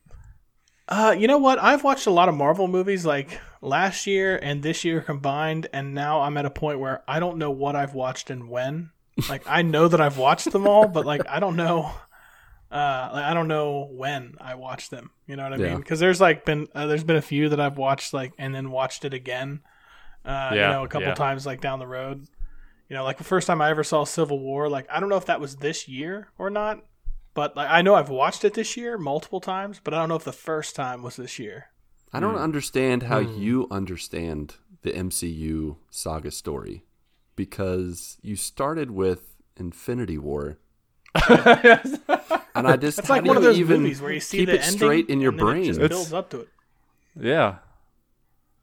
uh, 0.89 1.15
you 1.17 1.29
know 1.29 1.39
what? 1.39 1.63
I've 1.63 1.85
watched 1.85 2.07
a 2.07 2.11
lot 2.11 2.29
of 2.29 2.35
Marvel 2.35 2.67
movies 2.67 3.07
like 3.07 3.41
last 3.63 4.07
year 4.09 4.37
and 4.43 4.63
this 4.63 4.85
year 4.85 5.01
combined, 5.01 5.69
and 5.73 5.95
now 5.95 6.21
I'm 6.23 6.37
at 6.37 6.47
a 6.47 6.51
point 6.51 6.81
where 6.81 7.03
I 7.07 7.21
don't 7.21 7.39
know 7.39 7.51
what 7.53 7.77
I've 7.77 7.95
watched 7.95 8.29
and 8.29 8.49
when. 8.51 8.91
Like 9.29 9.43
I 9.47 9.63
know 9.63 9.87
that 9.87 10.01
I've 10.01 10.19
watched 10.19 10.51
them 10.51 10.67
all, 10.67 10.89
but 10.89 11.07
like 11.07 11.27
I 11.29 11.39
don't 11.41 11.57
know. 11.57 11.93
Uh, 12.73 13.11
like, 13.13 13.25
I 13.25 13.35
don't 13.35 13.49
know 13.49 13.89
when 13.91 14.37
I 14.41 14.55
watched 14.55 14.91
them. 14.93 15.11
You 15.27 15.35
know 15.37 15.43
what 15.45 15.55
I 15.55 15.57
Yeah. 15.57 15.71
mean? 15.71 15.79
Because 15.79 15.99
there's 16.01 16.21
like 16.21 16.45
been 16.45 16.69
uh, 16.75 16.87
there's 16.87 17.05
been 17.05 17.17
a 17.17 17.23
few 17.23 17.49
that 17.49 17.61
I've 17.61 17.79
watched 17.79 18.13
like 18.15 18.33
and 18.39 18.55
then 18.55 18.71
watched 18.71 19.05
it 19.05 19.13
again. 19.15 19.61
Uh, 20.25 20.51
you 20.53 20.61
know, 20.61 20.85
a 20.85 20.89
couple 20.89 21.09
yeah. 21.09 21.15
times 21.15 21.47
like 21.47 21.61
down 21.61 21.79
the 21.79 21.87
road. 21.87 22.27
You 22.89 22.97
know, 22.97 23.05
like 23.05 23.19
the 23.19 23.25
first 23.25 23.47
time 23.47 23.61
I 23.63 23.71
ever 23.71 23.85
saw 23.85 24.05
Civil 24.05 24.39
War, 24.41 24.69
like 24.69 24.87
I 24.91 25.01
don't 25.01 25.09
know 25.09 25.17
if 25.17 25.27
that 25.27 25.41
was 25.41 25.57
this 25.57 25.87
year 25.89 26.29
or 26.39 26.51
not, 26.51 26.85
but 27.35 27.57
like 27.57 27.71
I 27.71 27.83
know 27.83 27.95
I've 27.95 28.09
watched 28.11 28.45
it 28.45 28.55
this 28.55 28.77
year 28.77 28.99
multiple 28.99 29.41
times, 29.41 29.81
but 29.83 29.95
I 29.95 29.99
don't 29.99 30.09
know 30.09 30.17
if 30.17 30.25
the 30.25 30.33
first 30.33 30.75
time 30.77 31.03
was 31.03 31.17
this 31.17 31.39
year. 31.39 31.67
I 32.13 32.19
don't 32.21 32.35
understand 32.37 33.05
how 33.05 33.23
Hmm. 33.23 33.41
you 33.41 33.69
understand 33.71 34.57
the 34.83 34.91
MCU 34.93 35.77
saga 35.91 36.31
story 36.33 36.85
because 37.37 38.19
you 38.23 38.35
started 38.35 38.91
with 38.91 39.37
Infinity 39.57 40.19
War. 40.19 40.59
and 41.29 42.67
I 42.67 42.77
just 42.77 42.99
It's 42.99 43.11
like 43.11 43.25
one 43.25 43.37
of 43.37 43.43
you 43.43 43.49
those 43.51 43.59
even 43.59 43.83
movies 43.83 44.01
where 44.03 44.13
you 44.13 44.21
see 44.21 44.39
keep 44.39 44.47
the 44.49 44.55
it 44.55 44.61
ending 44.63 44.77
straight 44.77 45.09
in 45.09 45.21
your 45.21 45.33
brain. 45.33 45.63
it 45.63 45.77
brain. 45.77 45.79
just 45.79 45.89
builds 45.91 46.13
up 46.13 46.31
to 46.31 46.41
it. 46.41 46.49
Yeah. 47.19 47.57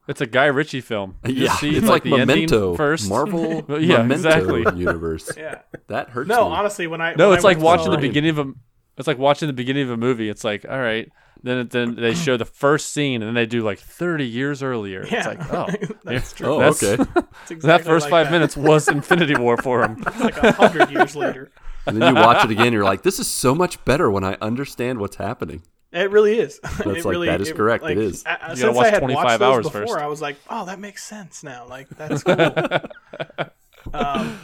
It's 0.08 0.22
a 0.22 0.26
Guy 0.26 0.46
Ritchie 0.46 0.82
film. 0.82 1.16
You 1.26 1.34
yeah, 1.46 1.56
see, 1.58 1.76
it's 1.76 1.88
like, 1.88 2.04
the 2.04 2.12
Memento 2.18 2.76
first. 2.76 3.10
Marvel 3.10 3.66
yeah, 3.80 3.98
Memento 4.04 4.14
exactly. 4.14 4.62
universe. 4.80 5.32
Yeah. 5.38 5.60
That 5.88 6.10
hurts 6.10 6.30
No, 6.30 6.50
me. 6.50 6.56
honestly, 6.56 6.88
when 6.88 7.02
I 7.02 7.14
No, 7.16 7.30
when 7.30 7.38
it's 7.38 7.46
I 7.46 7.50
like 7.50 7.60
watching 7.60 7.86
saw- 7.86 7.92
the 7.92 7.98
beginning 7.98 8.30
of 8.32 8.40
a. 8.40 8.54
It's 8.98 9.08
like 9.08 9.18
watching 9.20 9.48
the 9.48 9.54
beginning 9.54 9.84
of 9.84 9.92
a 9.92 9.98
movie. 9.98 10.28
It's 10.28 10.44
like, 10.44 10.66
all 10.68 10.80
right, 10.80 11.08
then 11.44 11.60
it, 11.60 11.70
then 11.70 11.96
they 11.96 12.16
show 12.16 12.36
the 12.36 12.46
first 12.46 12.94
scene, 12.94 13.22
and 13.22 13.28
then 13.28 13.36
they 13.36 13.46
do 13.46 13.62
like 13.62 13.78
thirty 13.80 14.26
years 14.26 14.64
earlier. 14.64 15.06
Yeah, 15.06 15.18
It's 15.18 15.28
like, 15.28 15.54
oh, 15.54 15.68
that's 16.04 16.32
yeah, 16.32 16.38
true. 16.38 16.48
Oh, 16.48 16.60
that's- 16.60 16.84
okay. 16.84 17.22
It's 17.52 17.66
that 17.66 17.84
first 17.84 18.06
like 18.06 18.12
five 18.12 18.26
that. 18.28 18.32
minutes 18.32 18.58
was 18.58 18.88
Infinity 18.88 19.36
War 19.36 19.56
for 19.58 19.84
him. 19.84 19.98
It's 20.08 20.20
like 20.20 20.38
a 20.38 20.52
hundred 20.54 20.90
years 20.90 21.16
later. 21.16 21.52
and 21.86 22.02
then 22.02 22.16
you 22.16 22.22
watch 22.22 22.44
it 22.44 22.50
again, 22.52 22.74
you're 22.74 22.84
like, 22.84 23.04
this 23.04 23.20
is 23.20 23.28
so 23.28 23.54
much 23.54 23.84
better 23.86 24.10
when 24.10 24.24
I 24.24 24.36
understand 24.42 25.00
what's 25.00 25.18
happening. 25.18 25.62
It 25.92 26.12
really 26.12 26.38
is. 26.40 26.60
That's 26.64 26.80
it 26.82 26.86
like- 26.88 27.06
really, 27.06 27.28
that 27.28 27.42
is 27.42 27.52
correct, 27.54 27.86
it 27.86 27.98
is. 27.98 28.26
I, 28.26 28.36
I, 28.36 28.50
You 28.50 28.56
since 28.58 28.62
gotta 28.62 28.74
watch 28.74 28.86
I 28.88 28.90
had 28.92 29.00
25 29.00 29.24
watched 29.24 29.40
those 29.40 29.42
hours 29.56 29.66
before, 29.66 29.82
first. 29.88 29.96
I 29.96 30.08
was 30.08 30.22
like, 30.22 30.38
oh, 30.50 30.66
that 30.66 30.80
makes 30.80 31.04
sense 31.04 31.44
now. 31.44 31.66
Like 31.68 31.88
that's 31.90 32.24
cool. 32.24 32.36
um, 33.94 34.40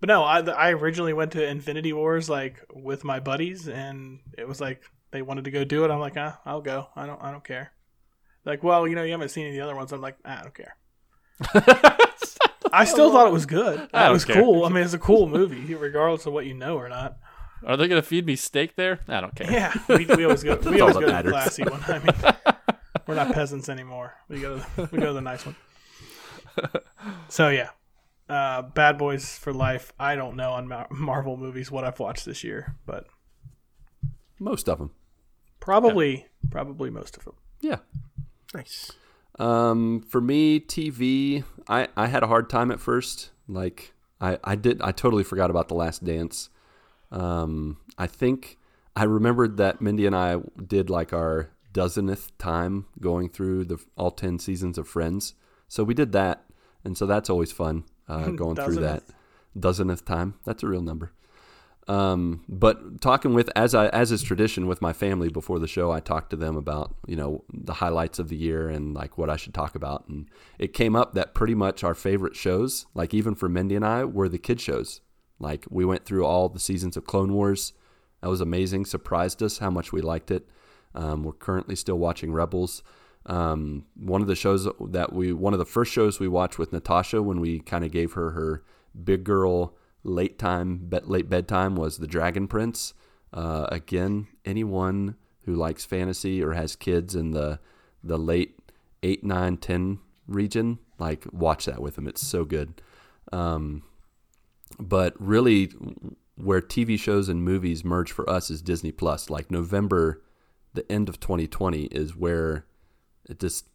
but 0.00 0.08
no, 0.08 0.22
I, 0.22 0.40
I 0.40 0.70
originally 0.72 1.12
went 1.12 1.32
to 1.32 1.44
Infinity 1.46 1.92
Wars 1.92 2.28
like 2.28 2.64
with 2.72 3.04
my 3.04 3.20
buddies, 3.20 3.68
and 3.68 4.20
it 4.38 4.46
was 4.46 4.60
like 4.60 4.82
they 5.10 5.22
wanted 5.22 5.44
to 5.44 5.50
go 5.50 5.64
do 5.64 5.84
it. 5.84 5.90
I'm 5.90 6.00
like, 6.00 6.16
ah, 6.16 6.40
I'll 6.44 6.60
go. 6.60 6.88
I 6.94 7.06
don't, 7.06 7.20
I 7.22 7.30
don't 7.30 7.44
care. 7.44 7.72
Like, 8.44 8.62
well, 8.62 8.86
you 8.86 8.94
know, 8.94 9.02
you 9.02 9.12
haven't 9.12 9.30
seen 9.30 9.46
any 9.46 9.56
of 9.56 9.60
the 9.60 9.64
other 9.64 9.76
ones. 9.76 9.90
I'm 9.92 10.00
like, 10.00 10.16
ah, 10.24 10.40
I 10.40 10.42
don't 10.42 10.54
care. 10.54 10.76
I 12.72 12.84
still 12.84 13.10
thought 13.12 13.26
it 13.26 13.32
was 13.32 13.46
good. 13.46 13.88
I 13.94 14.08
It 14.08 14.12
was 14.12 14.24
care. 14.24 14.42
cool. 14.42 14.64
I 14.64 14.68
mean, 14.68 14.82
it's 14.84 14.94
a 14.94 14.98
cool 14.98 15.28
movie, 15.28 15.74
regardless 15.74 16.26
of 16.26 16.32
what 16.32 16.44
you 16.46 16.54
know 16.54 16.76
or 16.76 16.88
not. 16.88 17.16
Are 17.66 17.76
they 17.76 17.88
gonna 17.88 18.02
feed 18.02 18.26
me 18.26 18.36
steak 18.36 18.76
there? 18.76 19.00
I 19.08 19.20
don't 19.20 19.34
care. 19.34 19.50
Yeah, 19.50 19.72
we, 19.88 20.06
we 20.06 20.24
always 20.24 20.42
go. 20.42 20.56
We 20.56 20.80
always 20.80 20.96
that 20.96 21.00
go 21.02 21.16
to 21.16 21.22
the 21.22 21.30
classy 21.30 21.62
one. 21.64 21.82
I 21.86 21.98
mean, 21.98 22.56
we're 23.06 23.14
not 23.14 23.32
peasants 23.32 23.68
anymore. 23.68 24.14
We 24.28 24.40
go 24.40 24.58
to 24.58 24.66
the, 24.76 24.88
we 24.92 24.98
go 24.98 25.06
to 25.06 25.12
the 25.14 25.20
nice 25.20 25.44
one. 25.46 25.56
So 27.28 27.48
yeah, 27.48 27.70
uh, 28.28 28.62
Bad 28.62 28.96
Boys 28.96 29.36
for 29.36 29.52
Life. 29.52 29.92
I 29.98 30.14
don't 30.14 30.36
know 30.36 30.52
on 30.52 30.68
Mar- 30.68 30.86
Marvel 30.90 31.36
movies 31.36 31.70
what 31.70 31.84
I've 31.84 31.98
watched 31.98 32.24
this 32.24 32.42
year, 32.44 32.76
but 32.86 33.06
Most 34.38 34.68
of 34.68 34.78
them. 34.78 34.92
probably 35.60 36.26
probably 36.50 36.90
most 36.90 37.16
of 37.16 37.24
them. 37.24 37.34
Yeah. 37.60 37.78
Nice. 38.54 38.92
Um, 39.38 40.00
for 40.08 40.20
me, 40.20 40.60
TV, 40.60 41.42
I, 41.68 41.88
I 41.96 42.06
had 42.06 42.22
a 42.22 42.28
hard 42.28 42.48
time 42.48 42.70
at 42.70 42.78
first. 42.80 43.30
Like 43.48 43.92
I, 44.20 44.38
I 44.44 44.54
did 44.54 44.80
I 44.80 44.92
totally 44.92 45.24
forgot 45.24 45.50
about 45.50 45.68
the 45.68 45.74
last 45.74 46.04
dance. 46.04 46.48
Um, 47.14 47.78
I 47.96 48.06
think 48.06 48.58
I 48.96 49.04
remembered 49.04 49.56
that 49.56 49.80
Mindy 49.80 50.04
and 50.04 50.16
I 50.16 50.38
did 50.66 50.90
like 50.90 51.12
our 51.12 51.50
dozenth 51.72 52.36
time 52.38 52.86
going 53.00 53.28
through 53.28 53.64
the 53.64 53.78
all 53.96 54.10
ten 54.10 54.38
seasons 54.38 54.76
of 54.76 54.88
Friends. 54.88 55.34
So 55.68 55.84
we 55.84 55.94
did 55.94 56.12
that, 56.12 56.44
and 56.84 56.98
so 56.98 57.06
that's 57.06 57.30
always 57.30 57.52
fun 57.52 57.84
uh, 58.08 58.28
going 58.30 58.56
through 58.56 58.76
that 58.76 59.04
dozenth 59.58 60.04
time. 60.04 60.34
That's 60.44 60.62
a 60.62 60.68
real 60.68 60.82
number. 60.82 61.12
Um, 61.86 62.44
but 62.48 63.00
talking 63.00 63.34
with 63.34 63.50
as 63.54 63.74
I 63.74 63.88
as 63.88 64.10
is 64.10 64.22
tradition 64.22 64.66
with 64.66 64.80
my 64.82 64.92
family 64.92 65.28
before 65.28 65.58
the 65.58 65.68
show, 65.68 65.92
I 65.92 66.00
talked 66.00 66.30
to 66.30 66.36
them 66.36 66.56
about 66.56 66.94
you 67.06 67.14
know 67.14 67.44
the 67.52 67.74
highlights 67.74 68.18
of 68.18 68.28
the 68.28 68.36
year 68.36 68.68
and 68.68 68.94
like 68.94 69.18
what 69.18 69.30
I 69.30 69.36
should 69.36 69.54
talk 69.54 69.74
about, 69.74 70.08
and 70.08 70.28
it 70.58 70.72
came 70.72 70.96
up 70.96 71.14
that 71.14 71.34
pretty 71.34 71.54
much 71.54 71.84
our 71.84 71.94
favorite 71.94 72.34
shows, 72.34 72.86
like 72.94 73.14
even 73.14 73.34
for 73.34 73.48
Mindy 73.48 73.76
and 73.76 73.84
I, 73.84 74.04
were 74.04 74.28
the 74.28 74.38
kid 74.38 74.60
shows. 74.60 75.00
Like 75.44 75.66
we 75.70 75.84
went 75.84 76.04
through 76.06 76.24
all 76.24 76.48
the 76.48 76.58
seasons 76.58 76.96
of 76.96 77.06
Clone 77.06 77.32
Wars. 77.34 77.74
That 78.20 78.30
was 78.30 78.40
amazing. 78.40 78.86
Surprised 78.86 79.42
us 79.42 79.58
how 79.58 79.70
much 79.70 79.92
we 79.92 80.00
liked 80.00 80.30
it. 80.30 80.48
Um, 80.94 81.22
we're 81.24 81.32
currently 81.32 81.76
still 81.76 81.98
watching 81.98 82.32
Rebels. 82.32 82.82
Um, 83.26 83.84
one 83.94 84.22
of 84.22 84.26
the 84.26 84.34
shows 84.34 84.66
that 84.80 85.12
we, 85.12 85.32
one 85.32 85.52
of 85.52 85.58
the 85.58 85.64
first 85.66 85.92
shows 85.92 86.18
we 86.18 86.28
watched 86.28 86.58
with 86.58 86.72
Natasha 86.72 87.22
when 87.22 87.40
we 87.40 87.60
kind 87.60 87.84
of 87.84 87.90
gave 87.90 88.12
her 88.12 88.30
her 88.30 88.62
big 89.02 89.24
girl 89.24 89.74
late 90.02 90.38
time, 90.38 90.78
bet, 90.82 91.08
late 91.08 91.28
bedtime 91.28 91.76
was 91.76 91.98
The 91.98 92.06
Dragon 92.06 92.46
Prince. 92.48 92.94
Uh, 93.32 93.66
again, 93.70 94.28
anyone 94.44 95.16
who 95.44 95.54
likes 95.54 95.84
fantasy 95.84 96.42
or 96.42 96.52
has 96.52 96.76
kids 96.76 97.14
in 97.14 97.32
the 97.32 97.58
the 98.02 98.18
late 98.18 98.58
eight, 99.02 99.24
nine, 99.24 99.56
ten 99.56 99.98
region, 100.26 100.78
like 100.98 101.26
watch 101.32 101.64
that 101.64 101.80
with 101.80 101.96
them. 101.96 102.06
It's 102.06 102.26
so 102.26 102.44
good. 102.44 102.80
Um, 103.32 103.82
but 104.78 105.14
really, 105.18 105.70
where 106.36 106.60
TV 106.60 106.98
shows 106.98 107.28
and 107.28 107.42
movies 107.42 107.84
merge 107.84 108.12
for 108.12 108.28
us 108.28 108.50
is 108.50 108.62
Disney 108.62 108.92
Plus. 108.92 109.30
Like 109.30 109.50
November, 109.50 110.22
the 110.72 110.90
end 110.90 111.08
of 111.08 111.20
2020 111.20 111.84
is 111.84 112.16
where 112.16 112.66
it 113.28 113.38
just 113.40 113.66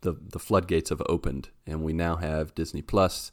the 0.00 0.12
the 0.12 0.38
floodgates 0.38 0.90
have 0.90 1.02
opened, 1.08 1.50
and 1.66 1.82
we 1.82 1.92
now 1.92 2.16
have 2.16 2.54
Disney 2.54 2.82
Plus. 2.82 3.32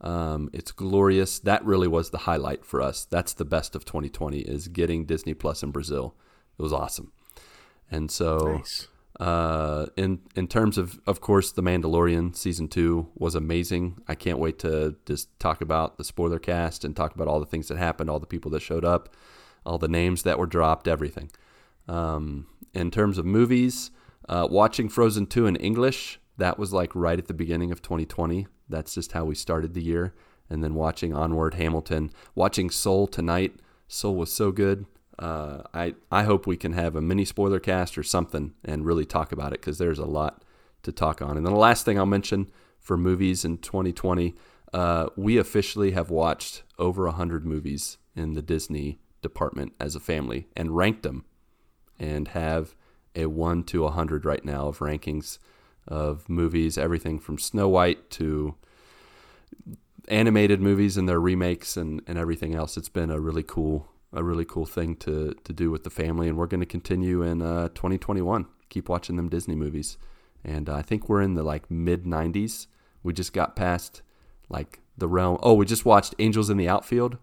Um, 0.00 0.50
it's 0.52 0.72
glorious. 0.72 1.38
That 1.38 1.64
really 1.64 1.88
was 1.88 2.10
the 2.10 2.18
highlight 2.18 2.64
for 2.64 2.82
us. 2.82 3.04
That's 3.04 3.32
the 3.32 3.44
best 3.44 3.74
of 3.74 3.84
2020 3.84 4.40
is 4.40 4.68
getting 4.68 5.06
Disney 5.06 5.34
Plus 5.34 5.62
in 5.62 5.70
Brazil. 5.70 6.14
It 6.58 6.62
was 6.62 6.72
awesome, 6.72 7.12
and 7.90 8.10
so 8.10 8.56
Nice. 8.56 8.88
Uh, 9.18 9.86
in 9.96 10.20
in 10.34 10.46
terms 10.46 10.76
of 10.78 11.00
of 11.06 11.20
course 11.20 11.52
the 11.52 11.62
Mandalorian 11.62 12.36
season 12.36 12.68
two 12.68 13.08
was 13.14 13.34
amazing. 13.34 13.98
I 14.06 14.14
can't 14.14 14.38
wait 14.38 14.58
to 14.60 14.96
just 15.06 15.38
talk 15.38 15.60
about 15.60 15.98
the 15.98 16.04
spoiler 16.04 16.38
cast 16.38 16.84
and 16.84 16.94
talk 16.94 17.14
about 17.14 17.28
all 17.28 17.40
the 17.40 17.46
things 17.46 17.68
that 17.68 17.78
happened, 17.78 18.10
all 18.10 18.20
the 18.20 18.26
people 18.26 18.50
that 18.52 18.62
showed 18.62 18.84
up, 18.84 19.14
all 19.64 19.78
the 19.78 19.88
names 19.88 20.22
that 20.24 20.38
were 20.38 20.46
dropped, 20.46 20.86
everything. 20.86 21.30
Um, 21.88 22.46
in 22.74 22.90
terms 22.90 23.16
of 23.16 23.24
movies, 23.24 23.90
uh, 24.28 24.46
watching 24.50 24.88
Frozen 24.88 25.26
two 25.26 25.46
in 25.46 25.56
English 25.56 26.20
that 26.38 26.58
was 26.58 26.72
like 26.72 26.94
right 26.94 27.18
at 27.18 27.26
the 27.26 27.34
beginning 27.34 27.72
of 27.72 27.82
2020. 27.82 28.46
That's 28.68 28.94
just 28.94 29.12
how 29.12 29.24
we 29.24 29.34
started 29.34 29.74
the 29.74 29.82
year, 29.82 30.14
and 30.50 30.62
then 30.62 30.74
watching 30.74 31.14
Onward, 31.14 31.54
Hamilton, 31.54 32.10
watching 32.34 32.70
Soul 32.70 33.06
tonight. 33.06 33.54
Soul 33.88 34.16
was 34.16 34.32
so 34.32 34.50
good. 34.52 34.86
Uh, 35.18 35.62
I 35.72 35.94
I 36.10 36.24
hope 36.24 36.46
we 36.46 36.56
can 36.56 36.72
have 36.72 36.94
a 36.94 37.00
mini 37.00 37.24
spoiler 37.24 37.58
cast 37.58 37.96
or 37.96 38.02
something 38.02 38.54
and 38.64 38.84
really 38.84 39.04
talk 39.04 39.32
about 39.32 39.52
it 39.52 39.60
because 39.60 39.78
there's 39.78 39.98
a 39.98 40.04
lot 40.04 40.44
to 40.82 40.92
talk 40.92 41.22
on. 41.22 41.36
And 41.36 41.46
then 41.46 41.52
the 41.52 41.58
last 41.58 41.84
thing 41.84 41.98
I'll 41.98 42.06
mention 42.06 42.50
for 42.78 42.96
movies 42.96 43.44
in 43.44 43.58
2020, 43.58 44.36
uh, 44.72 45.08
we 45.16 45.38
officially 45.38 45.92
have 45.92 46.10
watched 46.10 46.62
over 46.78 47.08
hundred 47.08 47.46
movies 47.46 47.98
in 48.14 48.34
the 48.34 48.42
Disney 48.42 48.98
department 49.22 49.72
as 49.80 49.94
a 49.94 50.00
family 50.00 50.48
and 50.56 50.76
ranked 50.76 51.02
them, 51.02 51.24
and 51.98 52.28
have 52.28 52.74
a 53.14 53.26
one 53.26 53.64
to 53.64 53.88
hundred 53.88 54.24
right 54.24 54.44
now 54.44 54.68
of 54.68 54.78
rankings 54.78 55.38
of 55.88 56.28
movies, 56.28 56.76
everything 56.76 57.18
from 57.18 57.38
Snow 57.38 57.68
White 57.68 58.10
to 58.10 58.54
animated 60.08 60.60
movies 60.60 60.96
and 60.96 61.08
their 61.08 61.20
remakes 61.20 61.76
and, 61.76 62.02
and 62.06 62.18
everything 62.18 62.54
else. 62.54 62.76
It's 62.76 62.88
been 62.88 63.10
a 63.10 63.20
really 63.20 63.42
cool 63.42 63.88
a 64.12 64.22
really 64.24 64.44
cool 64.44 64.66
thing 64.66 64.96
to 64.96 65.34
to 65.44 65.52
do 65.52 65.70
with 65.70 65.84
the 65.84 65.90
family, 65.90 66.28
and 66.28 66.36
we're 66.36 66.46
going 66.46 66.60
to 66.60 66.66
continue 66.66 67.22
in 67.22 67.42
uh, 67.42 67.68
2021. 67.68 68.46
Keep 68.68 68.88
watching 68.88 69.16
them 69.16 69.28
Disney 69.28 69.54
movies, 69.54 69.98
and 70.44 70.68
uh, 70.68 70.74
I 70.76 70.82
think 70.82 71.08
we're 71.08 71.22
in 71.22 71.34
the 71.34 71.42
like 71.42 71.70
mid 71.70 72.04
90s. 72.04 72.66
We 73.02 73.12
just 73.12 73.32
got 73.32 73.54
past 73.56 74.02
like 74.48 74.80
the 74.98 75.08
realm. 75.08 75.38
Oh, 75.42 75.54
we 75.54 75.66
just 75.66 75.84
watched 75.84 76.14
Angels 76.18 76.50
in 76.50 76.56
the 76.56 76.68
Outfield. 76.68 77.18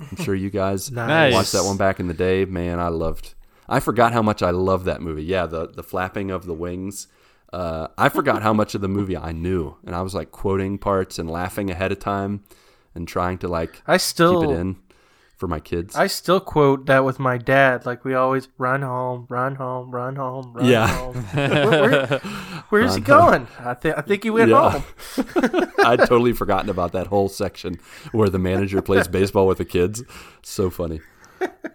I'm 0.00 0.16
sure 0.16 0.34
you 0.34 0.50
guys 0.50 0.90
Nice. 0.92 1.32
watched 1.32 1.52
that 1.52 1.64
one 1.64 1.76
back 1.76 2.00
in 2.00 2.08
the 2.08 2.14
day. 2.14 2.44
Man, 2.44 2.80
I 2.80 2.88
loved. 2.88 3.34
I 3.68 3.78
forgot 3.80 4.12
how 4.12 4.20
much 4.22 4.42
I 4.42 4.50
loved 4.50 4.84
that 4.86 5.00
movie. 5.00 5.24
Yeah, 5.24 5.46
the 5.46 5.68
the 5.68 5.82
flapping 5.82 6.30
of 6.30 6.44
the 6.46 6.54
wings. 6.54 7.06
Uh, 7.52 7.88
I 7.98 8.08
forgot 8.08 8.42
how 8.42 8.52
much 8.54 8.74
of 8.74 8.80
the 8.80 8.88
movie 8.88 9.16
I 9.16 9.32
knew, 9.32 9.76
and 9.86 9.94
I 9.94 10.00
was 10.02 10.14
like 10.14 10.30
quoting 10.30 10.78
parts 10.78 11.18
and 11.18 11.30
laughing 11.30 11.70
ahead 11.70 11.92
of 11.92 11.98
time, 12.00 12.44
and 12.94 13.06
trying 13.06 13.38
to 13.38 13.48
like 13.48 13.82
I 13.86 13.98
still 13.98 14.40
keep 14.42 14.50
it 14.50 14.60
in 14.60 14.76
for 15.42 15.48
my 15.48 15.58
kids. 15.58 15.96
I 15.96 16.06
still 16.06 16.38
quote 16.38 16.86
that 16.86 17.04
with 17.04 17.18
my 17.18 17.36
dad. 17.36 17.84
Like 17.84 18.04
we 18.04 18.14
always 18.14 18.46
run 18.58 18.82
home, 18.82 19.26
run 19.28 19.56
home, 19.56 19.90
run 19.90 20.14
home, 20.14 20.52
run 20.54 20.64
Yeah. 20.66 20.86
home. 20.86 21.14
Where- 21.34 21.68
where- 21.90 22.20
where's 22.70 22.94
he 22.94 23.00
Run 23.02 23.20
home. 23.20 23.30
going? 23.30 23.46
I 23.58 23.74
think 23.74 23.98
I 23.98 24.02
think 24.02 24.22
he 24.22 24.30
went 24.30 24.50
Yeah. 24.50 24.70
home. 24.70 24.84
I'd 25.84 25.98
totally 26.06 26.32
forgotten 26.32 26.70
about 26.70 26.92
that 26.92 27.08
whole 27.08 27.28
section 27.28 27.80
where 28.12 28.28
the 28.28 28.38
manager 28.38 28.80
plays 28.82 29.08
baseball 29.08 29.48
with 29.48 29.58
the 29.58 29.64
kids. 29.64 30.04
So 30.42 30.70
funny. 30.70 31.00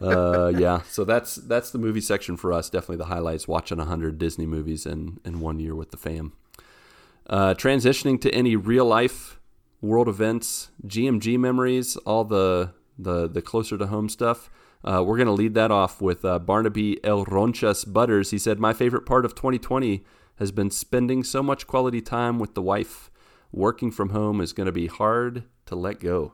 Uh, 0.02 0.54
yeah, 0.58 0.84
so 0.88 1.04
that's 1.04 1.36
that's 1.36 1.72
the 1.72 1.78
movie 1.78 2.00
section 2.00 2.38
for 2.38 2.54
us. 2.54 2.70
Definitely 2.70 2.98
the 3.04 3.12
highlights. 3.16 3.50
Watching 3.50 3.80
hundred 3.80 4.18
Disney 4.18 4.46
movies 4.46 4.86
in 4.86 5.20
in 5.26 5.42
one 5.42 5.60
year 5.60 5.76
with 5.76 5.92
the 5.92 5.98
fam. 5.98 6.32
Uh, 7.30 7.54
transitioning 7.54 8.22
to 8.22 8.34
any 8.34 8.56
real 8.56 8.86
life 8.86 9.42
world 9.82 10.08
events, 10.08 10.72
GMG 10.88 11.38
memories, 11.38 11.98
all 12.06 12.24
the 12.24 12.72
the 12.98 13.28
the 13.28 13.42
closer 13.42 13.78
to 13.78 13.88
home 13.88 14.10
stuff. 14.10 14.50
Uh, 14.84 15.04
we're 15.06 15.18
going 15.18 15.28
to 15.28 15.34
lead 15.34 15.54
that 15.56 15.72
off 15.72 16.02
with 16.02 16.24
uh, 16.24 16.38
Barnaby 16.40 17.04
El 17.04 17.26
Ronchas 17.26 17.92
Butters. 17.92 18.32
He 18.32 18.38
said, 18.38 18.60
"My 18.60 18.74
favorite 18.74 19.06
part 19.06 19.26
of 19.26 19.34
2020 19.36 20.04
has 20.38 20.52
been 20.52 20.70
spending 20.70 21.24
so 21.24 21.42
much 21.42 21.66
quality 21.68 22.02
time 22.02 22.38
with 22.40 22.54
the 22.54 22.62
wife. 22.62 23.10
Working 23.52 23.92
from 23.92 24.10
home 24.10 24.40
is 24.42 24.54
going 24.54 24.68
to 24.68 24.72
be 24.72 24.88
hard 24.88 25.44
to 25.66 25.76
let 25.76 26.00
go." 26.00 26.34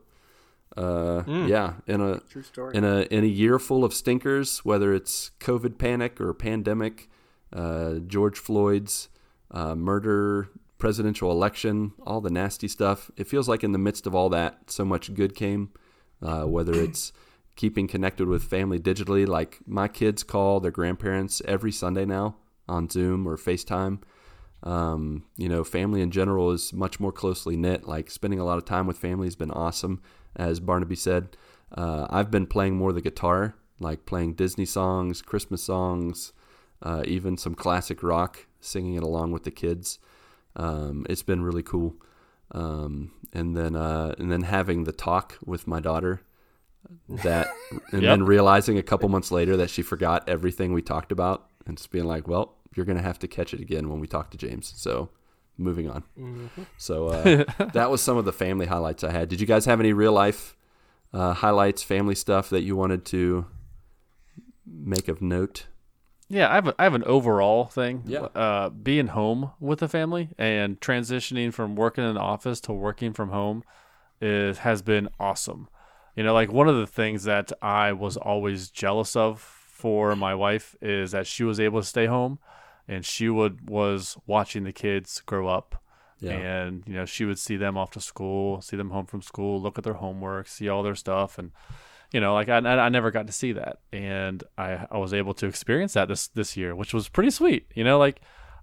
Uh, 0.75 1.23
Yeah, 1.27 1.75
in 1.85 2.01
a 2.01 2.19
True 2.21 2.41
story. 2.41 2.75
in 2.75 2.83
a 2.83 3.01
in 3.11 3.23
a 3.23 3.27
year 3.27 3.59
full 3.59 3.83
of 3.85 3.93
stinkers, 3.93 4.65
whether 4.65 4.93
it's 4.93 5.31
COVID 5.39 5.77
panic 5.77 6.19
or 6.19 6.33
pandemic, 6.33 7.09
uh, 7.53 7.95
George 8.07 8.39
Floyd's 8.39 9.09
uh, 9.51 9.75
murder, 9.75 10.49
presidential 10.79 11.31
election, 11.31 11.93
all 12.05 12.21
the 12.21 12.31
nasty 12.31 12.67
stuff. 12.67 13.11
It 13.17 13.27
feels 13.27 13.47
like 13.47 13.63
in 13.63 13.71
the 13.71 13.77
midst 13.77 14.07
of 14.07 14.15
all 14.15 14.29
that, 14.29 14.71
so 14.71 14.83
much 14.83 15.13
good 15.13 15.35
came. 15.35 15.69
Uh, 16.23 16.45
whether 16.45 16.73
it's 16.73 17.11
keeping 17.55 17.87
connected 17.87 18.27
with 18.27 18.43
family 18.43 18.79
digitally, 18.79 19.27
like 19.27 19.59
my 19.67 19.87
kids 19.87 20.23
call 20.23 20.59
their 20.59 20.71
grandparents 20.71 21.41
every 21.45 21.71
Sunday 21.71 22.05
now 22.05 22.35
on 22.67 22.89
Zoom 22.89 23.27
or 23.27 23.37
FaceTime. 23.37 23.99
Um, 24.63 25.25
you 25.37 25.49
know, 25.49 25.63
family 25.63 26.01
in 26.01 26.09
general 26.11 26.51
is 26.51 26.71
much 26.71 26.99
more 26.99 27.11
closely 27.11 27.57
knit. 27.57 27.85
Like 27.85 28.09
spending 28.09 28.39
a 28.39 28.45
lot 28.45 28.57
of 28.57 28.65
time 28.65 28.87
with 28.87 28.97
family 28.97 29.27
has 29.27 29.35
been 29.35 29.51
awesome. 29.51 30.01
As 30.35 30.59
Barnaby 30.59 30.95
said, 30.95 31.35
uh, 31.75 32.07
I've 32.09 32.31
been 32.31 32.47
playing 32.47 32.75
more 32.75 32.93
the 32.93 33.01
guitar, 33.01 33.55
like 33.79 34.05
playing 34.05 34.33
Disney 34.33 34.65
songs, 34.65 35.21
Christmas 35.21 35.61
songs, 35.61 36.31
uh, 36.81 37.03
even 37.05 37.37
some 37.37 37.55
classic 37.55 38.01
rock, 38.01 38.47
singing 38.61 38.95
it 38.95 39.03
along 39.03 39.31
with 39.31 39.43
the 39.43 39.51
kids. 39.51 39.99
Um, 40.55 41.05
it's 41.09 41.23
been 41.23 41.43
really 41.43 41.63
cool. 41.63 41.95
Um, 42.51 43.11
and 43.33 43.55
then 43.57 43.75
uh, 43.75 44.13
and 44.19 44.31
then 44.31 44.43
having 44.43 44.83
the 44.83 44.91
talk 44.91 45.37
with 45.45 45.65
my 45.67 45.79
daughter 45.79 46.21
that 47.23 47.47
and 47.91 48.01
Yep. 48.03 48.11
then 48.11 48.23
realizing 48.25 48.77
a 48.77 48.83
couple 48.83 49.09
months 49.09 49.31
later 49.31 49.57
that 49.57 49.69
she 49.69 49.81
forgot 49.81 50.27
everything 50.29 50.73
we 50.73 50.81
talked 50.81 51.11
about 51.11 51.47
and 51.65 51.77
just 51.77 51.89
being 51.91 52.05
like, 52.05 52.27
well, 52.27 52.55
you're 52.75 52.85
gonna 52.85 53.01
have 53.01 53.19
to 53.19 53.27
catch 53.27 53.53
it 53.53 53.59
again 53.61 53.89
when 53.89 53.99
we 53.99 54.07
talk 54.07 54.29
to 54.31 54.37
James. 54.37 54.73
So 54.75 55.09
moving 55.57 55.89
on. 55.89 56.03
So 56.77 57.07
uh, 57.07 57.45
that 57.73 57.89
was 57.89 58.01
some 58.01 58.17
of 58.17 58.25
the 58.25 58.33
family 58.33 58.65
highlights 58.67 59.03
I 59.03 59.11
had. 59.11 59.29
Did 59.29 59.39
you 59.41 59.47
guys 59.47 59.65
have 59.65 59.79
any 59.79 59.93
real 59.93 60.11
life 60.13 60.55
uh, 61.13 61.33
highlights, 61.33 61.81
family 61.83 62.15
stuff 62.15 62.49
that 62.49 62.61
you 62.61 62.75
wanted 62.75 63.05
to 63.05 63.45
make 64.65 65.07
of 65.07 65.21
note? 65.21 65.67
Yeah, 66.33 66.49
I 66.49 66.55
have 66.55 66.67
a, 66.67 66.75
I 66.79 66.83
have 66.83 66.95
an 66.95 67.03
overall 67.03 67.65
thing. 67.65 68.01
Yeah. 68.05 68.21
Uh, 68.21 68.69
being 68.69 69.07
home 69.07 69.51
with 69.59 69.79
the 69.79 69.87
family 69.87 70.29
and 70.37 70.79
transitioning 70.81 71.53
from 71.53 71.75
working 71.75 72.03
in 72.03 72.15
the 72.15 72.19
office 72.19 72.59
to 72.61 72.73
working 72.73 73.13
from 73.13 73.29
home 73.29 73.63
is 74.19 74.59
has 74.59 74.81
been 74.81 75.09
awesome. 75.19 75.69
You 76.15 76.23
know, 76.23 76.33
like 76.33 76.51
one 76.51 76.67
of 76.67 76.75
the 76.75 76.87
things 76.87 77.25
that 77.25 77.51
I 77.61 77.93
was 77.93 78.17
always 78.17 78.69
jealous 78.71 79.15
of 79.15 79.39
for 79.39 80.15
my 80.15 80.33
wife 80.33 80.75
is 80.81 81.11
that 81.11 81.27
she 81.27 81.43
was 81.43 81.59
able 81.59 81.81
to 81.81 81.87
stay 81.87 82.07
home 82.07 82.39
and 82.87 83.05
she 83.05 83.29
would 83.29 83.69
was 83.69 84.17
watching 84.25 84.63
the 84.63 84.73
kids 84.73 85.21
grow 85.21 85.47
up. 85.47 85.83
Yeah. 86.19 86.31
And 86.31 86.83
you 86.87 86.93
know, 86.93 87.05
she 87.05 87.25
would 87.25 87.37
see 87.37 87.57
them 87.57 87.77
off 87.77 87.91
to 87.91 88.01
school, 88.01 88.59
see 88.61 88.77
them 88.77 88.89
home 88.89 89.05
from 89.05 89.21
school, 89.21 89.61
look 89.61 89.77
at 89.77 89.83
their 89.83 89.95
homework, 89.95 90.47
see 90.47 90.67
all 90.67 90.81
their 90.81 90.95
stuff, 90.95 91.37
and 91.37 91.51
you 92.13 92.21
know, 92.21 92.35
like 92.35 92.47
I, 92.47 92.57
I 92.57 92.89
never 92.89 93.09
got 93.09 93.25
to 93.27 93.33
see 93.33 93.53
that, 93.53 93.79
and 93.91 94.43
I, 94.57 94.85
I 94.91 94.99
was 94.99 95.13
able 95.13 95.33
to 95.33 95.47
experience 95.47 95.93
that 95.93 96.07
this 96.07 96.27
this 96.27 96.55
year, 96.55 96.75
which 96.75 96.93
was 96.93 97.09
pretty 97.09 97.31
sweet. 97.31 97.65
You 97.73 97.83
know, 97.83 97.97
like 97.97 98.21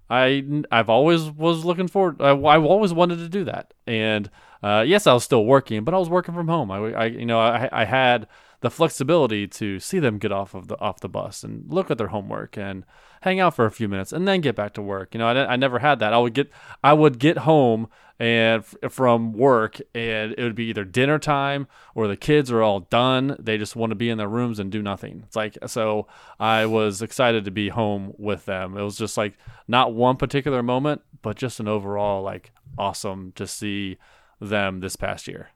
I 0.09 0.63
I've 0.71 0.89
always 0.89 1.29
was 1.29 1.65
looking 1.65 1.89
forward. 1.89 2.21
I, 2.21 2.31
I've 2.31 2.63
always 2.63 2.93
wanted 2.93 3.17
to 3.17 3.27
do 3.27 3.43
that, 3.43 3.73
and 3.85 4.29
uh, 4.63 4.85
yes, 4.87 5.05
I 5.05 5.13
was 5.13 5.25
still 5.25 5.45
working, 5.45 5.83
but 5.83 5.93
I 5.93 5.97
was 5.97 6.09
working 6.09 6.33
from 6.33 6.47
home. 6.47 6.71
I, 6.71 6.77
I 6.93 7.05
you 7.07 7.25
know 7.25 7.39
I, 7.39 7.67
I 7.71 7.83
had 7.83 8.27
the 8.61 8.69
flexibility 8.69 9.47
to 9.47 9.79
see 9.79 9.99
them 9.99 10.17
get 10.17 10.31
off 10.31 10.53
of 10.53 10.67
the 10.67 10.79
off 10.79 10.99
the 10.99 11.09
bus 11.09 11.43
and 11.43 11.65
look 11.67 11.91
at 11.91 11.97
their 11.97 12.07
homework 12.07 12.57
and 12.57 12.85
hang 13.21 13.39
out 13.39 13.55
for 13.55 13.65
a 13.65 13.71
few 13.71 13.89
minutes 13.89 14.13
and 14.13 14.27
then 14.27 14.39
get 14.41 14.55
back 14.55 14.73
to 14.73 14.81
work. 14.81 15.13
You 15.13 15.19
know, 15.19 15.27
I, 15.27 15.53
I 15.53 15.55
never 15.55 15.79
had 15.79 15.99
that. 15.99 16.13
I 16.13 16.19
would 16.19 16.33
get 16.33 16.49
I 16.83 16.93
would 16.93 17.19
get 17.19 17.39
home 17.39 17.87
and 18.19 18.63
f- 18.63 18.91
from 18.91 19.33
work 19.33 19.79
and 19.95 20.35
it 20.37 20.43
would 20.43 20.53
be 20.53 20.65
either 20.65 20.85
dinner 20.85 21.17
time 21.17 21.67
or 21.95 22.07
the 22.07 22.15
kids 22.15 22.51
are 22.51 22.61
all 22.61 22.81
done. 22.81 23.35
They 23.39 23.57
just 23.57 23.75
want 23.75 23.91
to 23.91 23.95
be 23.95 24.11
in 24.11 24.19
their 24.19 24.29
rooms 24.29 24.59
and 24.59 24.71
do 24.71 24.83
nothing. 24.83 25.23
It's 25.25 25.35
like 25.35 25.57
so 25.65 26.07
I 26.39 26.67
was 26.67 27.01
excited 27.01 27.45
to 27.45 27.51
be 27.51 27.69
home 27.69 28.13
with 28.17 28.45
them. 28.45 28.77
It 28.77 28.83
was 28.83 28.97
just 28.97 29.17
like 29.17 29.33
not 29.67 29.95
one 29.95 30.17
particular 30.17 30.61
moment, 30.61 31.01
but 31.23 31.35
just 31.35 31.59
an 31.59 31.67
overall 31.67 32.21
like 32.21 32.51
awesome 32.77 33.31
to 33.33 33.47
see 33.47 33.97
them 34.39 34.81
this 34.81 34.95
past 34.95 35.27
year. 35.27 35.49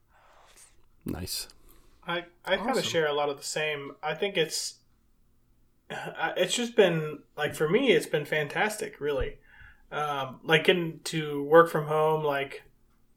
Nice. 1.05 1.47
I 2.07 2.25
I 2.45 2.57
kind 2.57 2.77
of 2.77 2.85
share 2.85 3.07
a 3.07 3.13
lot 3.13 3.29
of 3.29 3.37
the 3.37 3.43
same. 3.43 3.93
I 4.03 4.13
think 4.13 4.37
it's 4.37 4.75
uh, 5.89 6.33
it's 6.37 6.55
just 6.55 6.75
been 6.75 7.19
like 7.37 7.55
for 7.55 7.69
me, 7.69 7.91
it's 7.91 8.05
been 8.05 8.25
fantastic, 8.25 8.99
really. 8.99 9.37
Um, 9.91 10.39
like 10.43 10.65
getting 10.65 10.99
to 11.05 11.43
work 11.43 11.69
from 11.69 11.85
home, 11.85 12.23
like 12.23 12.63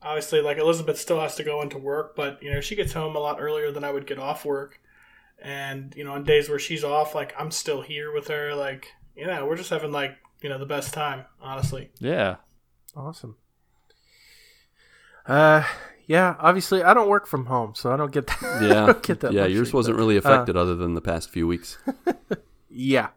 obviously, 0.03 0.41
like 0.41 0.59
Elizabeth 0.59 0.99
still 0.99 1.21
has 1.21 1.35
to 1.37 1.45
go 1.45 1.63
into 1.63 1.79
work, 1.79 2.15
but 2.15 2.43
you 2.43 2.53
know 2.53 2.61
she 2.61 2.77
gets 2.77 2.93
home 2.93 3.17
a 3.17 3.21
lot 3.21 3.39
earlier 3.41 3.73
than 3.73 3.85
I 3.85 3.91
would 3.91 4.07
get 4.07 4.19
off 4.19 4.45
work, 4.45 4.81
and 5.41 5.95
you 5.97 6.05
know 6.05 6.13
on 6.13 6.25
days 6.25 6.49
where 6.49 6.59
she's 6.59 6.85
off, 6.85 7.15
like 7.15 7.35
I'm 7.39 7.51
still 7.51 7.83
here 7.83 8.13
with 8.13 8.29
her. 8.29 8.55
Like 8.55 8.93
you 9.17 9.27
know 9.27 9.47
we're 9.47 9.57
just 9.57 9.71
having 9.71 9.93
like 9.93 10.17
you 10.43 10.49
know 10.49 10.59
the 10.59 10.67
best 10.67 10.95
time, 10.95 11.25
honestly. 11.41 11.91
Yeah. 11.99 12.37
Awesome. 12.97 13.37
Uh, 15.27 15.63
yeah. 16.09 16.35
Obviously, 16.41 16.83
I 16.83 16.93
don't 16.93 17.09
work 17.09 17.29
from 17.29 17.47
home, 17.47 17.77
so 17.77 17.93
I 17.93 17.97
don't 17.97 18.11
get 18.11 18.27
that. 18.27 18.63
Yeah. 18.63 18.87
don't 18.87 19.03
get 19.05 19.21
that 19.21 19.33
yeah, 19.33 19.43
luxury, 19.43 19.55
yours 19.55 19.73
wasn't 19.73 19.97
but, 19.97 20.01
really 20.01 20.17
uh, 20.17 20.19
affected 20.19 20.57
other 20.57 20.75
than 20.75 20.95
the 20.95 21.01
past 21.01 21.31
few 21.31 21.47
weeks. 21.47 21.79
Yeah. 22.71 23.09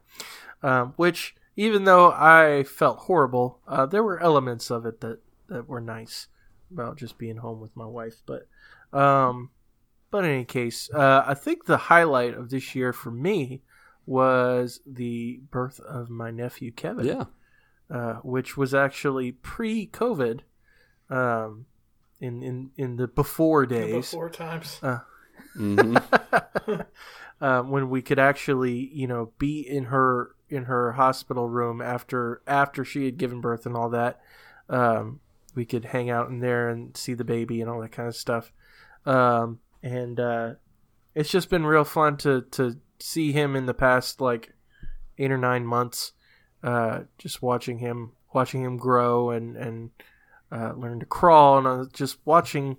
Um, 0.63 0.93
which, 0.95 1.35
even 1.55 1.83
though 1.83 2.11
I 2.11 2.63
felt 2.63 2.99
horrible, 2.99 3.59
uh, 3.67 3.85
there 3.85 4.03
were 4.03 4.19
elements 4.19 4.71
of 4.71 4.85
it 4.85 5.01
that, 5.01 5.19
that 5.49 5.67
were 5.67 5.81
nice 5.81 6.27
about 6.71 6.97
just 6.97 7.17
being 7.17 7.37
home 7.37 7.59
with 7.59 7.75
my 7.75 7.85
wife. 7.85 8.23
But, 8.25 8.47
um, 8.97 9.49
but 10.09 10.23
in 10.23 10.31
any 10.31 10.45
case, 10.45 10.89
uh, 10.93 11.23
I 11.27 11.33
think 11.33 11.65
the 11.65 11.77
highlight 11.77 12.33
of 12.33 12.49
this 12.49 12.73
year 12.73 12.93
for 12.93 13.11
me 13.11 13.61
was 14.05 14.79
the 14.85 15.41
birth 15.51 15.79
of 15.81 16.09
my 16.09 16.31
nephew 16.31 16.71
Kevin. 16.71 17.05
Yeah. 17.05 17.25
uh, 17.89 18.15
which 18.23 18.57
was 18.57 18.73
actually 18.73 19.31
pre-COVID, 19.33 20.39
um, 21.09 21.65
in 22.21 22.41
in 22.43 22.71
in 22.77 22.95
the 22.95 23.07
before 23.07 23.65
days, 23.65 24.11
Before 24.11 24.29
times. 24.29 24.79
hmm 25.53 25.97
um, 27.41 27.69
when 27.71 27.89
we 27.89 28.01
could 28.01 28.19
actually, 28.19 28.89
you 28.93 29.07
know, 29.07 29.33
be 29.37 29.59
in 29.59 29.85
her 29.85 30.35
in 30.49 30.65
her 30.65 30.93
hospital 30.93 31.49
room 31.49 31.81
after 31.81 32.41
after 32.47 32.85
she 32.85 33.05
had 33.05 33.17
given 33.17 33.41
birth 33.41 33.65
and 33.65 33.75
all 33.75 33.89
that. 33.89 34.21
Um, 34.69 35.19
we 35.55 35.65
could 35.65 35.85
hang 35.85 36.09
out 36.09 36.29
in 36.29 36.39
there 36.39 36.69
and 36.69 36.95
see 36.95 37.13
the 37.13 37.25
baby 37.25 37.59
and 37.59 37.69
all 37.69 37.81
that 37.81 37.91
kind 37.91 38.07
of 38.07 38.15
stuff. 38.15 38.53
Um, 39.05 39.59
and 39.83 40.19
uh, 40.19 40.53
it's 41.15 41.31
just 41.31 41.49
been 41.49 41.65
real 41.65 41.83
fun 41.83 42.17
to 42.17 42.41
to 42.51 42.77
see 42.99 43.31
him 43.31 43.55
in 43.55 43.65
the 43.65 43.73
past 43.73 44.21
like 44.21 44.53
eight 45.17 45.31
or 45.31 45.37
nine 45.37 45.65
months. 45.65 46.13
Uh, 46.63 47.01
just 47.17 47.41
watching 47.41 47.79
him 47.79 48.11
watching 48.33 48.63
him 48.63 48.77
grow 48.77 49.31
and 49.31 49.57
and 49.57 49.89
uh, 50.51 50.73
learn 50.75 50.99
to 50.99 51.05
crawl 51.05 51.57
and 51.57 51.67
uh, 51.67 51.85
just 51.93 52.17
watching 52.25 52.77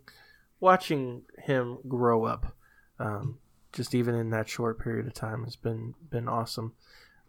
watching 0.61 1.23
him 1.39 1.79
grow 1.89 2.25
up. 2.25 2.55
Um, 2.99 3.39
just 3.73 3.95
even 3.95 4.15
in 4.15 4.31
that 4.31 4.49
short 4.49 4.79
period 4.79 5.07
of 5.07 5.15
time 5.15 5.45
has 5.45 5.57
been 5.57 5.95
been 6.11 6.29
awesome. 6.29 6.75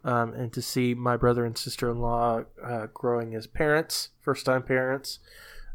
Um, 0.04 0.34
and 0.34 0.52
to 0.52 0.60
see 0.60 0.92
my 0.92 1.16
brother 1.16 1.46
and 1.46 1.56
sister 1.56 1.90
in 1.90 1.98
law 1.98 2.42
uh, 2.62 2.88
growing 2.92 3.34
as 3.34 3.46
parents, 3.46 4.10
first 4.20 4.44
time 4.44 4.62
parents, 4.62 5.18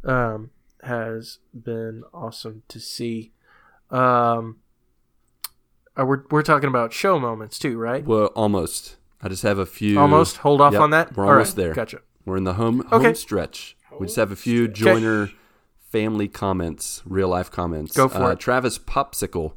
um, 0.03 0.51
has 0.83 1.39
been 1.53 2.03
awesome 2.13 2.61
to 2.67 2.79
see. 2.79 3.31
Um, 3.89 4.57
uh, 5.99 6.05
we're 6.05 6.23
we're 6.29 6.43
talking 6.43 6.69
about 6.69 6.93
show 6.93 7.19
moments 7.19 7.57
too, 7.57 7.77
right? 7.77 8.05
Well, 8.05 8.27
almost. 8.35 8.97
I 9.21 9.27
just 9.27 9.43
have 9.43 9.57
a 9.57 9.65
few. 9.65 9.99
Almost. 9.99 10.37
Hold 10.37 10.61
off 10.61 10.73
Yep, 10.73 10.81
on 10.81 10.89
that. 10.91 11.17
we're 11.17 11.25
All 11.25 11.31
almost 11.31 11.57
right, 11.57 11.63
there. 11.63 11.73
Gotcha. 11.73 12.01
We're 12.25 12.37
in 12.37 12.43
the 12.45 12.53
home 12.53 12.81
home 12.85 13.01
Okay. 13.01 13.13
stretch. 13.15 13.75
We 13.99 14.07
just 14.07 14.17
have 14.17 14.31
a 14.31 14.35
few 14.35 14.65
stretch. 14.65 14.77
joiner 14.77 15.31
family 15.89 16.27
comments, 16.27 17.01
real 17.05 17.29
life 17.29 17.51
comments. 17.51 17.95
Go 17.95 18.07
for 18.07 18.23
uh, 18.23 18.31
it. 18.31 18.39
Travis 18.39 18.77
Popsicle 18.77 19.53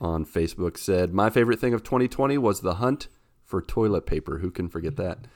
on 0.00 0.24
Facebook 0.24 0.78
said, 0.78 1.12
"My 1.12 1.30
favorite 1.30 1.60
thing 1.60 1.74
of 1.74 1.82
2020 1.82 2.38
was 2.38 2.60
the 2.60 2.74
hunt 2.74 3.08
for 3.44 3.60
toilet 3.60 4.06
paper. 4.06 4.38
Who 4.38 4.50
can 4.50 4.68
forget 4.68 4.96
that? 4.96 5.26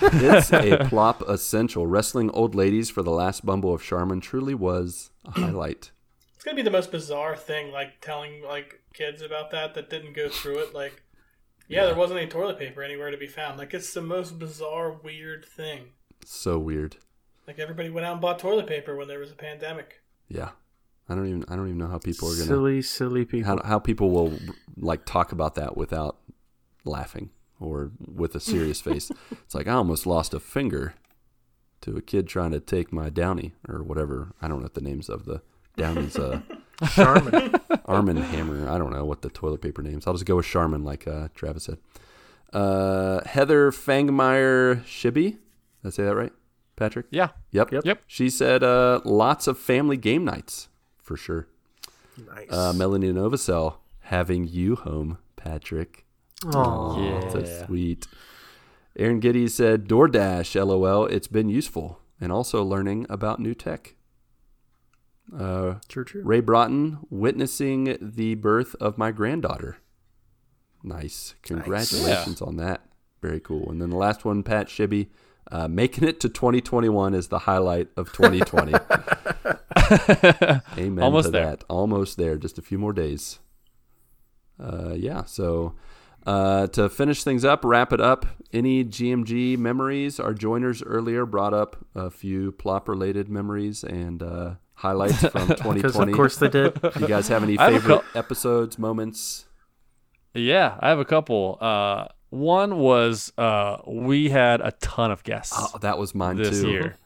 it's 0.02 0.52
a 0.52 0.84
plop 0.88 1.26
essential. 1.28 1.86
Wrestling 1.86 2.30
old 2.30 2.54
ladies 2.54 2.90
for 2.90 3.02
the 3.02 3.10
last 3.10 3.44
bumble 3.44 3.74
of 3.74 3.82
Charmin 3.82 4.20
truly 4.20 4.54
was 4.54 5.10
a 5.24 5.32
highlight. 5.32 5.90
It's 6.34 6.44
gonna 6.44 6.56
be 6.56 6.62
the 6.62 6.70
most 6.70 6.92
bizarre 6.92 7.36
thing, 7.36 7.72
like 7.72 8.00
telling 8.00 8.42
like 8.42 8.80
kids 8.94 9.22
about 9.22 9.50
that 9.50 9.74
that 9.74 9.90
didn't 9.90 10.12
go 10.12 10.28
through 10.28 10.58
it. 10.58 10.74
Like, 10.74 11.02
yeah, 11.68 11.86
there 11.86 11.94
wasn't 11.94 12.20
any 12.20 12.28
toilet 12.28 12.58
paper 12.58 12.82
anywhere 12.82 13.10
to 13.10 13.16
be 13.16 13.26
found. 13.26 13.58
Like, 13.58 13.74
it's 13.74 13.92
the 13.92 14.02
most 14.02 14.38
bizarre, 14.38 14.92
weird 14.92 15.44
thing. 15.44 15.90
So 16.24 16.58
weird. 16.58 16.96
Like 17.48 17.58
everybody 17.58 17.88
went 17.88 18.06
out 18.06 18.12
and 18.12 18.20
bought 18.20 18.38
toilet 18.38 18.66
paper 18.66 18.94
when 18.94 19.08
there 19.08 19.18
was 19.18 19.32
a 19.32 19.34
pandemic. 19.34 20.02
Yeah, 20.28 20.50
I 21.08 21.14
don't 21.14 21.26
even 21.26 21.44
I 21.48 21.56
don't 21.56 21.66
even 21.66 21.78
know 21.78 21.88
how 21.88 21.96
people 21.96 22.28
are 22.28 22.34
gonna 22.34 22.44
Silly, 22.44 22.82
silly 22.82 23.24
people. 23.24 23.46
how 23.50 23.62
how 23.64 23.78
people 23.78 24.10
will 24.10 24.38
like 24.76 25.06
talk 25.06 25.32
about 25.32 25.54
that 25.54 25.74
without 25.74 26.18
laughing 26.84 27.30
or 27.58 27.90
with 28.06 28.34
a 28.34 28.40
serious 28.40 28.82
face. 28.82 29.10
It's 29.30 29.54
like 29.54 29.66
I 29.66 29.72
almost 29.72 30.06
lost 30.06 30.34
a 30.34 30.40
finger 30.40 30.92
to 31.80 31.96
a 31.96 32.02
kid 32.02 32.28
trying 32.28 32.50
to 32.50 32.60
take 32.60 32.92
my 32.92 33.08
downy 33.08 33.54
or 33.66 33.82
whatever. 33.82 34.34
I 34.42 34.48
don't 34.48 34.58
know 34.58 34.64
what 34.64 34.74
the 34.74 34.82
names 34.82 35.08
of 35.08 35.24
the 35.24 35.40
downy's 35.74 36.18
uh 36.18 36.42
Charmin. 36.92 37.54
Arm 37.86 38.10
and 38.10 38.18
Hammer. 38.18 38.68
I 38.68 38.76
don't 38.76 38.92
know 38.92 39.06
what 39.06 39.22
the 39.22 39.30
toilet 39.30 39.62
paper 39.62 39.80
names. 39.80 40.06
I'll 40.06 40.12
just 40.12 40.26
go 40.26 40.36
with 40.36 40.44
Charmin 40.44 40.84
like 40.84 41.08
uh, 41.08 41.28
Travis 41.34 41.64
said. 41.64 41.78
Uh, 42.52 43.22
Heather 43.24 43.70
Fangmeyer 43.70 44.84
Shibby. 44.84 45.30
Did 45.30 45.86
I 45.86 45.90
say 45.90 46.04
that 46.04 46.14
right? 46.14 46.32
Patrick? 46.78 47.06
Yeah. 47.10 47.30
Yep. 47.50 47.72
Yep. 47.72 47.84
Yep. 47.84 48.02
She 48.06 48.30
said 48.30 48.62
uh, 48.62 49.00
lots 49.04 49.46
of 49.46 49.58
family 49.58 49.96
game 49.96 50.24
nights 50.24 50.68
for 51.02 51.16
sure. 51.16 51.48
nice. 52.32 52.46
Uh, 52.50 52.72
Melanie 52.72 53.12
Novosel 53.12 53.76
having 54.02 54.46
you 54.46 54.76
home, 54.76 55.18
Patrick. 55.36 56.06
Aw. 56.46 57.00
Yeah. 57.02 57.28
So 57.30 57.66
sweet. 57.66 58.06
Aaron 58.96 59.20
Giddy 59.20 59.48
said 59.48 59.86
DoorDash, 59.86 60.54
lol. 60.64 61.06
It's 61.06 61.28
been 61.28 61.48
useful 61.48 62.00
and 62.20 62.32
also 62.32 62.62
learning 62.64 63.06
about 63.08 63.40
new 63.40 63.54
tech. 63.54 63.94
Uh, 65.36 65.74
True, 65.88 66.04
true. 66.04 66.22
Ray 66.24 66.40
Broughton 66.40 67.00
witnessing 67.10 67.98
the 68.00 68.34
birth 68.36 68.74
of 68.80 68.96
my 68.96 69.10
granddaughter. 69.10 69.76
Nice. 70.82 71.34
Congratulations 71.42 72.40
on 72.40 72.56
that. 72.56 72.82
Very 73.20 73.40
cool. 73.40 73.70
And 73.70 73.80
then 73.82 73.90
the 73.90 73.96
last 73.96 74.24
one, 74.24 74.42
Pat 74.42 74.68
Shibby, 74.68 75.08
uh, 75.50 75.68
making 75.68 76.06
it 76.06 76.20
to 76.20 76.28
2021 76.28 77.14
is 77.14 77.28
the 77.28 77.40
highlight 77.40 77.88
of 77.96 78.12
2020. 78.12 78.72
Amen 80.78 81.02
Almost 81.02 81.26
to 81.26 81.30
there. 81.32 81.46
that. 81.46 81.64
Almost 81.68 82.16
there. 82.16 82.36
Just 82.36 82.58
a 82.58 82.62
few 82.62 82.78
more 82.78 82.92
days. 82.92 83.38
Uh, 84.62 84.92
yeah. 84.94 85.24
So 85.24 85.74
uh, 86.26 86.66
to 86.68 86.88
finish 86.88 87.24
things 87.24 87.44
up, 87.44 87.64
wrap 87.64 87.92
it 87.92 88.00
up. 88.00 88.26
Any 88.52 88.84
GMG 88.84 89.56
memories? 89.56 90.20
Our 90.20 90.34
joiners 90.34 90.82
earlier 90.82 91.24
brought 91.24 91.54
up 91.54 91.76
a 91.94 92.10
few 92.10 92.52
plop 92.52 92.88
related 92.88 93.28
memories 93.28 93.84
and 93.84 94.22
uh, 94.22 94.54
highlights 94.74 95.20
from 95.28 95.48
2020. 95.48 96.12
of 96.12 96.16
course 96.16 96.36
they 96.36 96.48
did. 96.48 96.80
Do 96.80 96.90
you 97.00 97.08
guys 97.08 97.28
have 97.28 97.42
any 97.42 97.58
I 97.58 97.70
have 97.70 97.82
favorite 97.82 98.04
episodes, 98.14 98.78
moments? 98.78 99.46
Yeah, 100.34 100.76
I 100.80 100.90
have 100.90 100.98
a 100.98 101.04
couple. 101.04 101.58
Uh, 102.32 102.36
one 102.36 102.78
was 102.78 103.32
uh, 103.38 103.78
we 103.86 104.28
had 104.30 104.60
a 104.60 104.72
ton 104.80 105.10
of 105.10 105.22
guests 105.24 105.54
Oh, 105.56 105.78
that 105.78 105.98
was 105.98 106.14
mine 106.14 106.36
this 106.36 106.60
too. 106.62 106.70
year, 106.70 106.96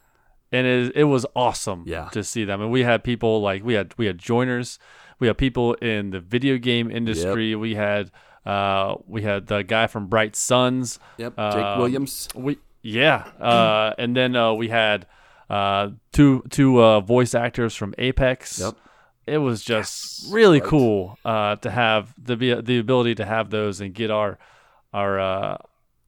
and 0.50 0.66
it, 0.66 0.92
it 0.96 1.04
was 1.04 1.24
awesome. 1.36 1.84
Yeah. 1.86 2.08
to 2.12 2.22
see 2.24 2.44
them. 2.44 2.60
And 2.60 2.70
we 2.70 2.82
had 2.82 3.02
people 3.04 3.40
like 3.40 3.64
we 3.64 3.74
had 3.74 3.94
we 3.98 4.06
had 4.06 4.18
joiners, 4.18 4.78
we 5.18 5.26
had 5.28 5.38
people 5.38 5.74
in 5.74 6.10
the 6.10 6.20
video 6.20 6.58
game 6.58 6.90
industry. 6.90 7.54
We 7.54 7.74
had 7.74 8.10
uh, 8.44 8.96
we 9.06 9.22
had 9.22 9.46
the 9.46 9.62
guy 9.62 9.86
from 9.86 10.08
Bright 10.08 10.34
Suns. 10.34 10.98
Yep. 11.18 11.36
Jake 11.36 11.38
Uh, 11.38 11.76
Williams. 11.78 12.28
We 12.34 12.58
yeah, 12.82 13.28
uh, 13.40 13.94
and 13.98 14.16
then 14.16 14.34
uh, 14.34 14.52
we 14.54 14.68
had 14.68 15.06
uh, 15.48 15.90
two 16.12 16.42
two 16.50 16.82
uh, 16.82 17.00
voice 17.00 17.34
actors 17.34 17.76
from 17.76 17.94
Apex. 17.98 18.58
Yep. 18.58 18.74
It 19.24 19.38
was 19.38 19.62
just 19.62 20.32
really 20.32 20.58
Right. 20.60 20.68
cool 20.68 21.16
uh, 21.24 21.54
to 21.56 21.70
have 21.70 22.12
the 22.20 22.36
be- 22.36 22.60
the 22.60 22.78
ability 22.78 23.14
to 23.14 23.24
have 23.24 23.50
those 23.50 23.80
and 23.80 23.94
get 23.94 24.10
our 24.10 24.36
our 24.92 25.18
uh, 25.18 25.58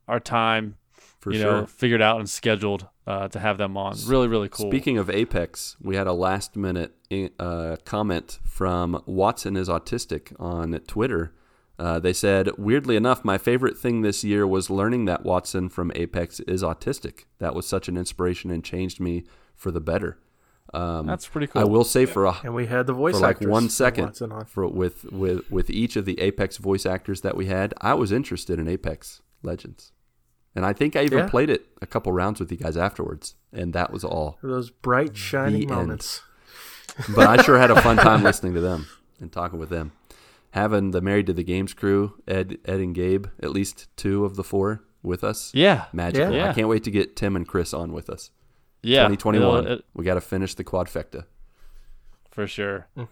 our 0.09 0.21
time 0.21 0.77
For 1.21 1.33
you 1.33 1.41
sure. 1.41 1.53
know 1.61 1.67
figured 1.67 2.03
out 2.03 2.19
and 2.19 2.29
scheduled 2.29 2.89
uh, 3.07 3.29
to 3.29 3.39
have 3.39 3.59
them 3.59 3.77
on. 3.77 3.97
Really 4.07 4.29
really 4.29 4.49
cool. 4.49 4.71
Speaking 4.71 4.99
of 4.99 5.11
Apex, 5.11 5.77
we 5.81 5.97
had 5.97 6.07
a 6.07 6.13
last 6.13 6.57
minute 6.57 6.95
uh, 7.39 7.77
comment 7.85 8.39
from 8.45 9.03
Watson 9.07 9.57
is 9.57 9.69
Autistic 9.69 10.33
on 10.39 10.79
Twitter. 10.87 11.33
Uh, 11.77 11.99
they 11.99 12.13
said, 12.13 12.51
weirdly 12.57 12.95
enough, 12.95 13.25
my 13.25 13.37
favorite 13.37 13.77
thing 13.77 14.03
this 14.03 14.23
year 14.23 14.47
was 14.47 14.71
learning 14.71 15.07
that 15.07 15.25
Watson 15.25 15.69
from 15.69 15.91
Apex 15.97 16.39
is 16.41 16.63
autistic. 16.63 17.25
That 17.41 17.53
was 17.53 17.67
such 17.67 17.89
an 17.89 17.97
inspiration 17.97 18.51
and 18.53 18.63
changed 18.63 19.01
me 19.01 19.25
for 19.57 19.73
the 19.73 19.81
better. 19.81 20.19
Um, 20.75 21.07
That's 21.07 21.27
pretty 21.29 21.47
cool. 21.47 21.63
I 21.63 21.65
will 21.65 21.85
say 21.85 22.05
for 22.05 22.25
a, 22.25 22.35
And 22.43 22.55
we 22.55 22.67
had 22.67 22.87
the 22.87 22.93
voice 22.93 23.15
for 23.15 23.21
like 23.21 23.37
actors 23.37 23.49
one 23.49 23.69
second 23.69 24.21
on. 24.33 24.45
for 24.47 24.67
with 24.67 25.05
with 25.13 25.51
with 25.51 25.71
each 25.71 25.97
of 25.97 26.05
the 26.05 26.21
Apex 26.21 26.57
voice 26.57 26.85
actors 26.85 27.21
that 27.21 27.37
we 27.37 27.47
had, 27.47 27.73
I 27.81 27.95
was 27.95 28.11
interested 28.13 28.59
in 28.59 28.67
Apex 28.69 29.23
Legends, 29.43 29.93
and 30.55 30.67
I 30.67 30.73
think 30.73 30.97
I 30.97 31.05
even 31.05 31.19
Yeah. 31.19 31.29
played 31.29 31.51
it 31.51 31.67
a 31.81 31.87
couple 31.87 32.11
rounds 32.13 32.41
with 32.41 32.51
you 32.51 32.59
guys 32.59 32.77
afterwards, 32.77 33.35
and 33.53 33.73
that 33.73 33.93
was 33.93 34.03
all. 34.05 34.39
Those 34.43 34.71
bright, 34.71 35.17
shining 35.17 35.69
moments. 35.69 36.23
But 37.15 37.27
I 37.29 37.43
sure 37.43 37.59
had 37.59 37.71
a 37.71 37.81
fun 37.83 37.97
time 37.97 38.23
listening 38.29 38.55
to 38.55 38.61
them 38.61 38.87
and 39.21 39.31
talking 39.33 39.59
with 39.59 39.69
them. 39.71 39.93
Having 40.53 40.93
the 40.93 41.01
Married 41.01 41.27
to 41.27 41.33
the 41.33 41.43
Games 41.43 41.75
crew, 41.75 42.15
Ed, 42.29 42.59
Ed 42.65 42.79
and 42.81 42.95
Gabe, 42.95 43.27
at 43.43 43.51
least 43.51 43.89
two 43.97 44.25
of 44.25 44.37
the 44.37 44.45
four 44.45 44.83
with 45.03 45.25
us. 45.25 45.51
yeah, 45.55 45.87
Magical. 45.93 46.33
Yeah. 46.33 46.51
I 46.51 46.53
can't 46.53 46.69
wait 46.69 46.85
to 46.85 46.91
get 46.93 47.17
Tim 47.17 47.35
and 47.37 47.47
Chris 47.47 47.75
on 47.75 47.93
with 47.93 48.09
us. 48.09 48.31
Yeah, 48.85 49.09
2021. 49.09 49.65
It'll- 49.67 49.79
we 49.95 50.05
got 50.05 50.15
to 50.15 50.21
finish 50.21 50.55
the 50.55 50.65
quadfecta. 50.65 51.25
for 52.31 52.47
sure. 52.47 52.87
Hmm. 52.97 53.05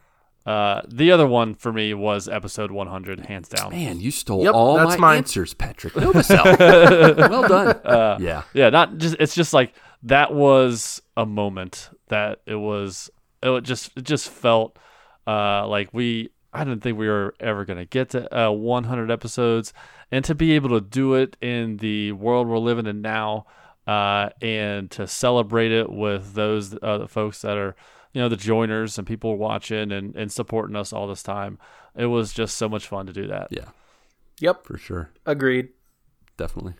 Uh, 0.44 0.80
the 0.88 1.12
other 1.12 1.26
one 1.26 1.54
for 1.54 1.72
me 1.72 1.94
was 1.94 2.28
episode 2.28 2.72
100, 2.72 3.26
hands 3.26 3.48
down. 3.48 3.70
Man, 3.70 4.00
you 4.00 4.10
stole 4.10 4.42
Yep, 4.42 4.54
all 4.54 4.74
that's 4.76 4.98
my 4.98 5.08
mine. 5.08 5.18
answers, 5.18 5.54
Patrick. 5.54 5.92
Novosel. 5.94 6.58
well 7.30 7.46
done. 7.48 7.68
Uh, 7.84 8.18
yeah. 8.20 8.42
yeah 8.52 8.68
not 8.68 8.98
just 8.98 9.14
it's 9.20 9.36
just 9.36 9.52
like 9.54 9.72
that 10.02 10.34
was 10.34 11.00
a 11.16 11.24
moment 11.24 11.90
that 12.08 12.40
it 12.46 12.56
was 12.56 13.08
it 13.40 13.62
just 13.62 13.92
it 13.96 14.02
just 14.02 14.28
felt 14.28 14.76
uh 15.28 15.64
like 15.68 15.88
we 15.94 16.30
i 16.52 16.64
didn't 16.64 16.82
think 16.82 16.98
we 16.98 17.06
were 17.08 17.32
ever 17.38 17.64
going 17.64 17.78
to 17.78 17.84
get 17.84 18.10
to 18.10 18.36
uh 18.36 18.50
100 18.50 19.12
episodes 19.12 19.72
and 20.10 20.24
to 20.24 20.34
be 20.34 20.50
able 20.52 20.70
to 20.70 20.80
do 20.80 21.14
it 21.14 21.36
in 21.40 21.76
the 21.76 22.10
world 22.10 22.48
we're 22.48 22.58
living 22.58 22.86
in 22.86 23.00
now 23.00 23.46
uh 23.86 24.28
and 24.40 24.90
to 24.90 25.06
celebrate 25.06 25.72
it 25.72 25.90
with 25.90 26.34
those 26.34 26.76
uh, 26.82 26.98
the 26.98 27.08
folks 27.08 27.42
that 27.42 27.56
are 27.58 27.74
you 28.12 28.20
know 28.20 28.28
the 28.28 28.36
joiners 28.36 28.98
and 28.98 29.06
people 29.06 29.36
watching 29.36 29.90
and 29.90 30.14
and 30.14 30.30
supporting 30.30 30.76
us 30.76 30.92
all 30.92 31.08
this 31.08 31.22
time 31.22 31.58
it 31.96 32.06
was 32.06 32.32
just 32.32 32.56
so 32.56 32.68
much 32.68 32.86
fun 32.86 33.06
to 33.06 33.12
do 33.12 33.26
that 33.26 33.48
Yeah, 33.50 33.68
Yep, 34.40 34.66
for 34.66 34.78
sure. 34.78 35.10
agreed. 35.26 35.70
Definitely. 36.36 36.74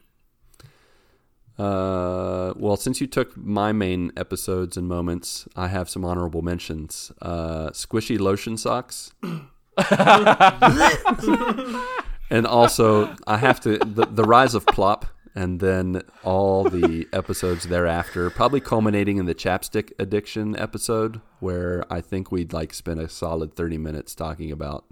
Uh, 1.59 2.55
well, 2.57 2.77
since 2.77 3.01
you 3.01 3.07
took 3.07 3.37
my 3.37 3.73
main 3.73 4.11
episodes 4.17 4.77
and 4.79 4.89
moments, 4.89 5.47
I 5.55 5.69
have 5.69 5.91
some 5.91 6.03
honorable 6.05 6.41
mentions. 6.41 7.13
Uh, 7.21 7.69
squishy 7.71 8.19
lotion 8.19 8.57
socks. 8.57 9.13
and 12.31 12.47
also, 12.47 13.15
I 13.27 13.37
have 13.37 13.61
to 13.61 13.79
the, 13.79 14.07
the 14.07 14.25
rise 14.25 14.55
of 14.55 14.65
plop, 14.67 15.07
and 15.35 15.61
then 15.61 16.03
all 16.23 16.65
the 16.65 17.07
episodes 17.13 17.65
thereafter, 17.65 18.29
probably 18.31 18.61
culminating 18.61 19.17
in 19.17 19.27
the 19.27 19.35
chapstick 19.35 19.93
addiction 19.99 20.57
episode, 20.59 21.21
where 21.41 21.85
I 21.91 22.01
think 22.01 22.31
we'd 22.31 22.53
like 22.53 22.75
spend 22.75 23.01
a 23.01 23.09
solid 23.09 23.55
thirty 23.55 23.79
minutes 23.79 24.15
talking 24.15 24.51
about 24.53 24.85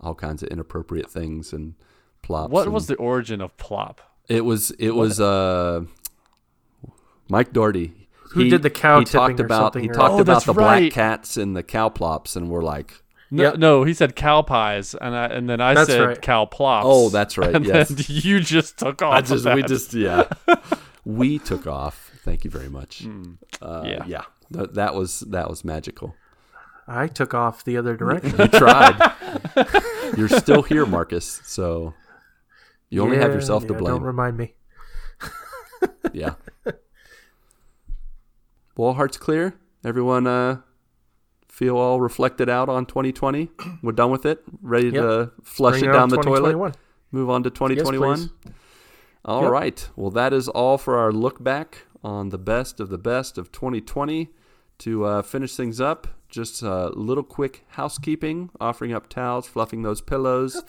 all 0.00 0.14
kinds 0.14 0.42
of 0.42 0.48
inappropriate 0.48 1.10
things 1.10 1.52
and 1.52 1.74
plops. 2.22 2.50
what 2.52 2.64
and- 2.66 2.74
was 2.74 2.86
the 2.86 2.96
origin 2.96 3.40
of 3.40 3.56
plop 3.56 4.00
it 4.28 4.44
was 4.44 4.70
it 4.72 4.90
was 4.92 5.20
uh 5.20 5.82
Mike 7.28 7.52
Doherty. 7.52 7.92
Who 8.32 8.48
did 8.48 8.62
the 8.62 8.70
cow 8.70 8.98
He 8.98 9.04
talked 9.04 9.38
or 9.38 9.44
about 9.44 9.74
something, 9.74 9.82
he 9.84 9.90
or- 9.90 9.94
talked 9.94 10.14
Oh, 10.14 10.18
about 10.20 10.44
the 10.44 10.52
right. 10.54 10.80
black 10.90 10.92
cats 10.92 11.36
and 11.36 11.54
the 11.56 11.62
cow 11.62 11.88
plops, 11.88 12.34
and 12.34 12.48
we're 12.50 12.62
like, 12.64 13.02
No, 13.34 13.42
Yep. 13.42 13.56
no, 13.56 13.84
he 13.84 13.94
said 13.94 14.14
cow 14.14 14.42
pies, 14.42 14.94
and 14.94 15.14
I, 15.14 15.26
and 15.26 15.48
then 15.50 15.60
I 15.60 15.74
That's 15.74 15.90
said 15.90 16.00
right. 16.06 16.22
cow 16.22 16.44
plops. 16.46 16.86
Oh, 16.88 17.08
that's 17.08 17.36
right, 17.36 17.54
And 17.54 17.64
yes. 17.64 17.88
then 17.88 18.04
you 18.08 18.40
just 18.40 18.78
took 18.78 19.02
off. 19.02 19.14
I 19.14 19.18
of 19.18 19.26
just 19.26 19.44
we 19.54 19.62
just 19.62 19.92
yeah, 19.94 20.24
we 21.04 21.38
took 21.38 21.66
off. 21.66 22.12
Thank 22.22 22.44
you 22.44 22.50
very 22.50 22.68
much. 22.68 23.06
Uh, 23.60 23.82
yeah, 23.86 24.04
yeah. 24.06 24.22
Th- 24.52 24.70
that 24.74 24.94
was 24.94 25.20
that 25.20 25.48
was 25.50 25.64
magical. 25.64 26.14
I 26.86 27.06
took 27.08 27.32
off 27.34 27.64
the 27.64 27.76
other 27.76 27.96
direction. 27.96 28.36
You 28.38 28.48
tried. 28.48 29.12
You're 30.16 30.28
still 30.28 30.62
here, 30.62 30.84
Marcus. 30.86 31.40
So 31.44 31.94
you 32.90 33.02
only 33.02 33.16
have 33.16 33.30
Yeah, 33.30 33.34
yourself 33.36 33.66
to 33.66 33.72
yeah, 33.72 33.78
Don't 33.80 33.84
blame. 33.88 34.02
remind 34.02 34.36
me. 34.36 34.54
yeah. 36.12 36.34
Well, 38.76 38.94
hearts 38.94 39.16
clear. 39.16 39.54
Everyone 39.84 40.26
uh, 40.26 40.60
feel 41.54 41.76
all 41.76 42.00
reflected 42.00 42.48
out 42.48 42.68
on 42.68 42.84
2020. 42.84 43.48
We're 43.80 43.92
done 43.92 44.10
with 44.10 44.26
it. 44.26 44.42
Ready 44.60 44.88
Yep. 44.88 44.94
to 45.02 45.30
flush 45.44 45.78
Bring 45.78 45.90
it 45.90 45.92
down 45.92 46.08
the 46.08 46.16
toilet. 46.16 46.74
Move 47.12 47.30
on 47.30 47.44
to 47.44 47.50
2021. 47.50 48.16
please. 48.16 48.52
All 49.24 49.42
Yep. 49.44 49.50
right. 49.52 49.88
Well, 49.94 50.10
that 50.10 50.32
is 50.32 50.48
all 50.48 50.78
for 50.78 50.98
our 50.98 51.12
look 51.12 51.42
back 51.42 51.86
on 52.02 52.30
the 52.30 52.38
best 52.38 52.80
of 52.80 52.88
the 52.88 52.98
best 52.98 53.38
of 53.38 53.52
2020. 53.52 54.30
To 54.78 55.04
uh, 55.04 55.22
finish 55.22 55.54
things 55.54 55.80
up, 55.80 56.08
just 56.28 56.60
a 56.60 56.88
little 56.96 57.22
quick 57.22 57.64
housekeeping, 57.68 58.50
offering 58.60 58.92
up 58.92 59.08
towels, 59.08 59.46
fluffing 59.46 59.82
those 59.82 60.00
pillows, 60.00 60.60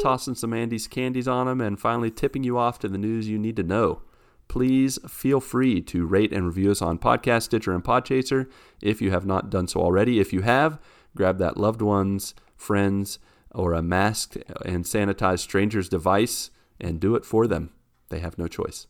tossing 0.00 0.36
some 0.36 0.52
Andy's 0.54 0.86
candies 0.86 1.26
on 1.26 1.46
them, 1.48 1.60
and 1.60 1.80
finally 1.80 2.12
tipping 2.12 2.44
you 2.44 2.56
off 2.56 2.78
to 2.78 2.88
the 2.88 2.96
news 2.98 3.28
you 3.28 3.36
need 3.36 3.56
to 3.56 3.64
know. 3.64 4.00
Please 4.48 4.98
feel 5.06 5.40
free 5.40 5.80
to 5.82 6.06
rate 6.06 6.32
and 6.32 6.46
review 6.46 6.70
us 6.70 6.82
on 6.82 6.98
Podcast, 6.98 7.44
Stitcher, 7.44 7.72
and 7.72 7.84
Podchaser 7.84 8.50
if 8.80 9.02
you 9.02 9.10
have 9.10 9.26
not 9.26 9.50
done 9.50 9.68
so 9.68 9.80
already. 9.80 10.20
If 10.20 10.32
you 10.32 10.40
have, 10.40 10.80
grab 11.14 11.38
that 11.38 11.58
loved 11.58 11.82
one's, 11.82 12.34
friends, 12.56 13.18
or 13.54 13.74
a 13.74 13.82
masked 13.82 14.38
and 14.64 14.84
sanitized 14.84 15.40
stranger's 15.40 15.88
device 15.88 16.50
and 16.80 17.00
do 17.00 17.14
it 17.14 17.24
for 17.24 17.46
them. 17.46 17.70
They 18.08 18.20
have 18.20 18.38
no 18.38 18.48
choice. 18.48 18.86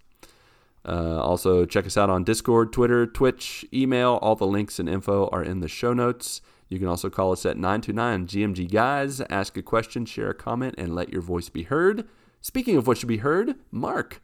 Uh, 0.84 1.20
also, 1.20 1.64
check 1.64 1.86
us 1.86 1.96
out 1.96 2.08
on 2.08 2.24
Discord, 2.24 2.72
Twitter, 2.72 3.06
Twitch, 3.06 3.64
email. 3.74 4.18
All 4.22 4.36
the 4.36 4.46
links 4.46 4.78
and 4.78 4.88
info 4.88 5.28
are 5.32 5.42
in 5.42 5.60
the 5.60 5.68
show 5.68 5.92
notes. 5.92 6.40
You 6.68 6.78
can 6.78 6.88
also 6.88 7.10
call 7.10 7.32
us 7.32 7.44
at 7.46 7.56
929 7.56 8.26
GMG 8.26 8.70
Guys, 8.70 9.20
ask 9.22 9.56
a 9.56 9.62
question, 9.62 10.04
share 10.04 10.30
a 10.30 10.34
comment, 10.34 10.74
and 10.78 10.94
let 10.94 11.10
your 11.10 11.22
voice 11.22 11.48
be 11.48 11.64
heard. 11.64 12.06
Speaking 12.40 12.76
of 12.76 12.86
what 12.86 12.98
should 12.98 13.08
be 13.08 13.18
heard, 13.18 13.56
Marc, 13.70 14.20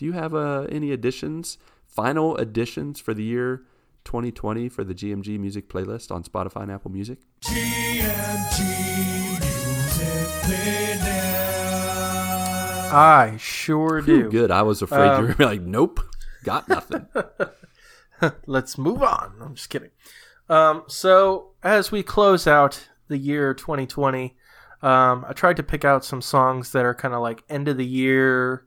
do 0.00 0.06
you 0.06 0.12
have 0.12 0.34
uh, 0.34 0.62
any 0.70 0.92
additions, 0.92 1.58
final 1.86 2.34
additions 2.38 2.98
for 2.98 3.12
the 3.12 3.22
year 3.22 3.64
2020 4.04 4.70
for 4.70 4.82
the 4.82 4.94
GMG 4.94 5.38
music 5.38 5.68
playlist 5.68 6.10
on 6.10 6.22
Spotify 6.24 6.62
and 6.62 6.72
Apple 6.72 6.90
Music? 6.90 7.18
GMG 7.42 8.60
music 9.38 10.42
play 10.44 10.96
now. 11.04 12.88
I 12.96 13.36
sure 13.38 14.00
Phew, 14.00 14.22
do. 14.22 14.30
Good. 14.30 14.50
I 14.50 14.62
was 14.62 14.80
afraid 14.80 15.04
you 15.04 15.12
Um, 15.12 15.26
were 15.26 15.34
be 15.34 15.44
like, 15.44 15.60
nope, 15.60 16.00
got 16.44 16.66
nothing. 16.66 17.06
Let's 18.46 18.78
move 18.78 19.02
on. 19.02 19.34
I'm 19.38 19.54
just 19.54 19.68
kidding. 19.68 19.90
Um, 20.48 20.84
so 20.86 21.50
as 21.62 21.92
we 21.92 22.02
close 22.02 22.46
out 22.46 22.88
the 23.08 23.18
year 23.18 23.52
2020, 23.52 24.34
um, 24.80 25.26
I 25.28 25.34
tried 25.34 25.58
to 25.58 25.62
pick 25.62 25.84
out 25.84 26.06
some 26.06 26.22
songs 26.22 26.72
that 26.72 26.86
are 26.86 26.94
kind 26.94 27.12
of 27.12 27.20
like 27.20 27.44
end 27.50 27.68
of 27.68 27.76
the 27.76 27.84
year, 27.84 28.64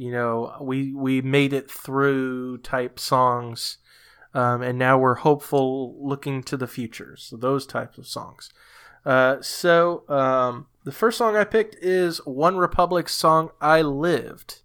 you 0.00 0.10
know, 0.10 0.56
we 0.62 0.94
we 0.94 1.20
made 1.20 1.52
it 1.52 1.70
through 1.70 2.56
type 2.62 2.98
songs, 2.98 3.76
um, 4.32 4.62
and 4.62 4.78
now 4.78 4.96
we're 4.96 5.16
hopeful 5.16 5.94
looking 6.00 6.42
to 6.44 6.56
the 6.56 6.66
future. 6.66 7.16
So 7.18 7.36
those 7.36 7.66
types 7.66 7.98
of 7.98 8.06
songs. 8.06 8.48
Uh, 9.04 9.42
so 9.42 10.04
um, 10.08 10.68
the 10.84 10.90
first 10.90 11.18
song 11.18 11.36
I 11.36 11.44
picked 11.44 11.74
is 11.82 12.16
One 12.24 12.56
Republic's 12.56 13.12
song 13.12 13.50
"I 13.60 13.82
Lived." 13.82 14.62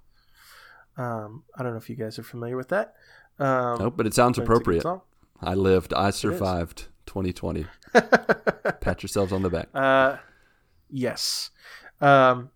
Um, 0.95 1.43
I 1.53 1.63
don't 1.63 1.73
know 1.73 1.79
if 1.79 1.89
you 1.89 1.97
guys 1.97 2.17
are 2.17 2.23
familiar 2.23 2.55
with 2.55 2.69
that. 2.69 2.93
Um, 3.37 3.79
Nope, 3.79 3.95
but 3.97 4.07
it 4.07 4.13
sounds 4.13 4.37
but 4.37 4.43
it's 4.43 4.49
a 4.49 4.63
good 4.63 4.77
appropriate. 4.77 5.01
I 5.41 5.53
lived. 5.53 5.93
I 5.93 6.11
survived 6.11 6.87
2020. 7.07 7.65
Pat 8.79 9.03
yourselves 9.03 9.33
on 9.33 9.41
the 9.41 9.49
back. 9.49 9.67
Uh, 9.73 10.15
yes. 10.89 11.49
Um, 11.99 12.51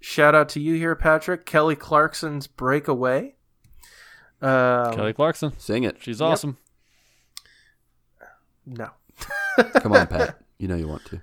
shout 0.00 0.34
out 0.34 0.48
to 0.50 0.60
you 0.60 0.74
here, 0.74 0.94
Patrick. 0.94 1.46
Kelly 1.46 1.76
Clarkson's 1.76 2.46
"Breakaway." 2.46 3.34
Um, 4.40 4.94
Kelly 4.94 5.12
Clarkson. 5.12 5.52
Sing 5.58 5.84
it. 5.84 5.96
She's 6.00 6.20
awesome. 6.20 6.58
No. 8.66 8.90
Come 9.80 9.92
on, 9.92 10.06
Pat. 10.06 10.38
You 10.60 10.66
know 10.66 10.74
you 10.74 10.88
want 10.88 11.04
to. 11.04 11.20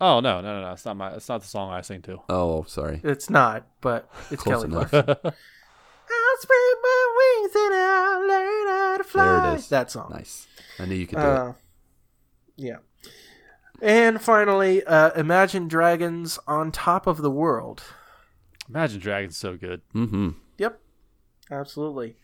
Oh 0.00 0.18
no, 0.18 0.40
no, 0.40 0.54
no, 0.56 0.62
no! 0.62 0.72
It's 0.72 0.84
not 0.84 0.96
my. 0.96 1.12
It's 1.12 1.28
not 1.28 1.42
the 1.42 1.46
song 1.46 1.70
I 1.70 1.80
sing 1.82 2.02
to. 2.02 2.20
Oh, 2.28 2.64
sorry. 2.64 3.00
It's 3.04 3.30
not, 3.30 3.68
but 3.80 4.10
it's 4.32 4.42
Close 4.42 4.64
Kelly 4.64 4.74
enough. 4.74 4.90
Clarkson. 4.90 5.16
I'll 6.12 6.40
spread 6.40 6.76
my 6.82 7.14
wings 7.16 7.54
and 7.54 7.74
I'll 7.74 8.26
learn 8.26 8.66
how 8.66 8.96
to 8.98 9.04
fly. 9.04 9.24
There 9.44 9.52
it 9.52 9.58
is. 9.60 9.68
That 9.68 9.92
song. 9.92 10.10
Nice. 10.12 10.48
I 10.80 10.86
knew 10.86 10.96
you 10.96 11.06
could 11.06 11.18
do 11.18 11.24
it. 11.24 11.24
Uh, 11.24 11.52
yeah. 12.56 12.76
And 13.82 14.22
finally, 14.22 14.84
uh, 14.84 15.10
Imagine 15.18 15.66
Dragons 15.66 16.38
on 16.46 16.70
top 16.70 17.08
of 17.08 17.20
the 17.20 17.32
world. 17.32 17.82
Imagine 18.68 19.00
Dragons 19.00 19.36
so 19.36 19.56
good. 19.56 19.82
Mm-hmm. 19.92 20.30
Yep, 20.56 20.80
absolutely. 21.50 22.14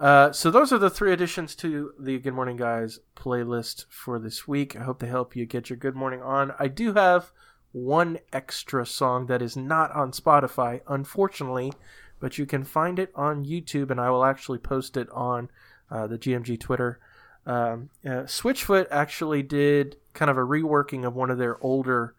Uh, 0.00 0.32
so 0.32 0.50
those 0.50 0.72
are 0.72 0.78
the 0.78 0.90
three 0.90 1.12
additions 1.12 1.54
to 1.54 1.92
the 2.00 2.18
Good 2.18 2.34
Morning 2.34 2.56
Guys 2.56 2.98
playlist 3.14 3.84
for 3.88 4.18
this 4.18 4.48
week. 4.48 4.74
I 4.74 4.82
hope 4.82 4.98
they 4.98 5.06
help 5.06 5.36
you 5.36 5.46
get 5.46 5.70
your 5.70 5.76
Good 5.76 5.94
Morning 5.94 6.20
on. 6.20 6.52
I 6.58 6.66
do 6.66 6.92
have 6.94 7.30
one 7.70 8.18
extra 8.32 8.84
song 8.84 9.26
that 9.26 9.40
is 9.40 9.56
not 9.56 9.92
on 9.92 10.10
Spotify, 10.10 10.80
unfortunately, 10.88 11.72
but 12.18 12.38
you 12.38 12.46
can 12.46 12.64
find 12.64 12.98
it 12.98 13.12
on 13.14 13.44
YouTube, 13.44 13.92
and 13.92 14.00
I 14.00 14.10
will 14.10 14.24
actually 14.24 14.58
post 14.58 14.96
it 14.96 15.08
on 15.10 15.48
uh, 15.92 16.08
the 16.08 16.18
GMG 16.18 16.58
Twitter. 16.58 16.98
Um, 17.46 17.90
uh, 18.04 18.26
Switchfoot 18.26 18.88
actually 18.90 19.44
did 19.44 19.96
kind 20.18 20.30
of 20.30 20.36
a 20.36 20.40
reworking 20.42 21.06
of 21.06 21.14
one 21.14 21.30
of 21.30 21.38
their 21.38 21.62
older 21.62 22.14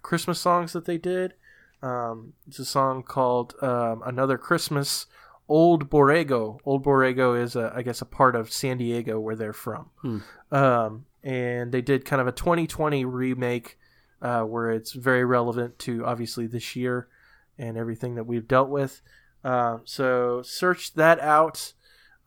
Christmas 0.00 0.40
songs 0.40 0.72
that 0.72 0.86
they 0.86 0.96
did. 0.98 1.34
Um, 1.82 2.32
it's 2.48 2.58
a 2.58 2.64
song 2.64 3.02
called 3.02 3.54
um, 3.62 4.02
"Another 4.04 4.38
Christmas." 4.38 5.06
Old 5.48 5.90
Borrego. 5.90 6.60
Old 6.64 6.82
Borrego 6.84 7.38
is, 7.38 7.56
a, 7.56 7.72
I 7.76 7.82
guess, 7.82 8.00
a 8.00 8.06
part 8.06 8.36
of 8.36 8.50
San 8.50 8.78
Diego 8.78 9.20
where 9.20 9.36
they're 9.36 9.52
from. 9.52 9.90
Um, 10.50 11.04
and 11.22 11.72
they 11.72 11.82
did 11.82 12.06
kind 12.06 12.22
of 12.22 12.28
a 12.28 12.32
2020 12.32 13.04
remake 13.04 13.76
uh, 14.22 14.42
where 14.42 14.70
it's 14.70 14.92
very 14.92 15.24
relevant 15.24 15.78
to 15.80 16.06
obviously 16.06 16.46
this 16.46 16.74
year 16.74 17.08
and 17.58 17.76
everything 17.76 18.14
that 18.14 18.24
we've 18.24 18.48
dealt 18.48 18.70
with. 18.70 19.02
Uh, 19.44 19.78
so 19.84 20.42
search 20.42 20.94
that 20.94 21.20
out 21.20 21.74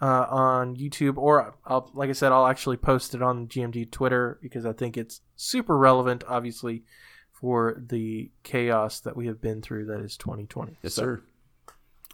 uh, 0.02 0.26
on 0.30 0.76
YouTube, 0.76 1.18
or 1.18 1.56
I'll, 1.66 1.90
like 1.94 2.10
I 2.10 2.14
said, 2.14 2.32
I'll 2.32 2.48
actually 2.48 2.78
post 2.78 3.16
it 3.16 3.22
on 3.22 3.48
GMG 3.48 3.90
Twitter 3.92 4.38
because 4.42 4.66
I 4.66 4.74
think 4.74 4.98
it's 4.98 5.22
super 5.36 5.78
relevant, 5.78 6.24
obviously, 6.28 6.84
for 7.32 7.82
the 7.86 8.32
chaos 8.44 9.00
that 9.02 9.16
we 9.16 9.28
have 9.28 9.40
been 9.42 9.62
through 9.62 9.86
that 9.86 10.00
is 10.02 10.18
2020. 10.18 10.78
Yes, 10.84 10.94
So- 10.96 11.02
sir. 11.02 11.22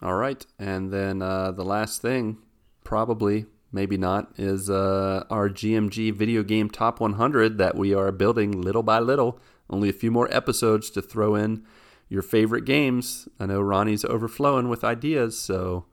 All 0.04 0.16
right, 0.16 0.44
and 0.58 0.92
then 0.92 1.22
uh, 1.22 1.52
the 1.52 1.64
last 1.64 2.02
thing, 2.02 2.40
probably, 2.84 3.46
maybe 3.72 3.98
not, 3.98 4.32
is 4.38 4.68
uh, 4.68 5.26
our 5.30 5.48
GMG 5.48 6.12
video 6.12 6.42
game 6.42 6.70
top 6.72 7.00
100 7.00 7.60
that 7.60 7.76
we 7.78 7.94
are 7.94 8.12
building 8.12 8.62
little 8.62 8.82
by 8.82 8.98
little. 9.00 9.40
Only 9.70 9.90
a 9.90 9.94
few 9.94 10.10
more 10.10 10.28
episodes 10.34 10.90
to 10.92 11.04
throw 11.04 11.36
in 11.36 11.64
your 12.10 12.24
favorite 12.24 12.66
games. 12.66 13.28
I 13.40 13.46
know 13.46 13.62
Ronnie's 13.62 14.04
overflowing 14.04 14.70
with 14.70 14.84
ideas, 14.84 15.38
so 15.40 15.86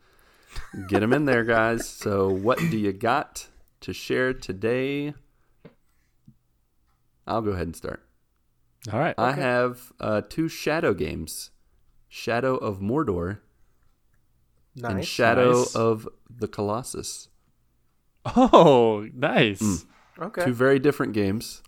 get 0.89 1.01
them 1.01 1.13
in 1.13 1.25
there, 1.25 1.45
guys. 1.45 1.89
So, 1.89 2.29
what 2.29 2.59
do 2.59 2.77
you 2.79 2.93
got 2.93 3.47
to 3.81 3.93
share 3.93 4.33
today? 4.33 5.15
I'll 7.27 7.43
go 7.43 7.51
ahead 7.51 7.67
and 7.67 7.77
start. 7.77 8.03
All 8.93 8.99
right. 8.99 9.15
I 9.19 9.33
have 9.33 9.93
uh, 10.01 10.23
two 10.29 10.49
Shadow 10.49 10.95
games 10.95 11.51
Shadow 12.09 12.57
of 12.57 12.79
Mordor 12.81 13.39
Nice. 14.75 14.91
and 14.93 15.05
Shadow 15.05 15.59
Nice. 15.59 15.75
of 15.77 16.09
the 16.31 16.49
Colossus. 16.49 17.29
Oh, 18.37 19.09
nice. 19.15 19.61
Mm. 19.63 19.85
okay. 20.21 20.45
Two 20.45 20.53
very 20.55 20.79
different 20.79 21.13
games. 21.13 21.63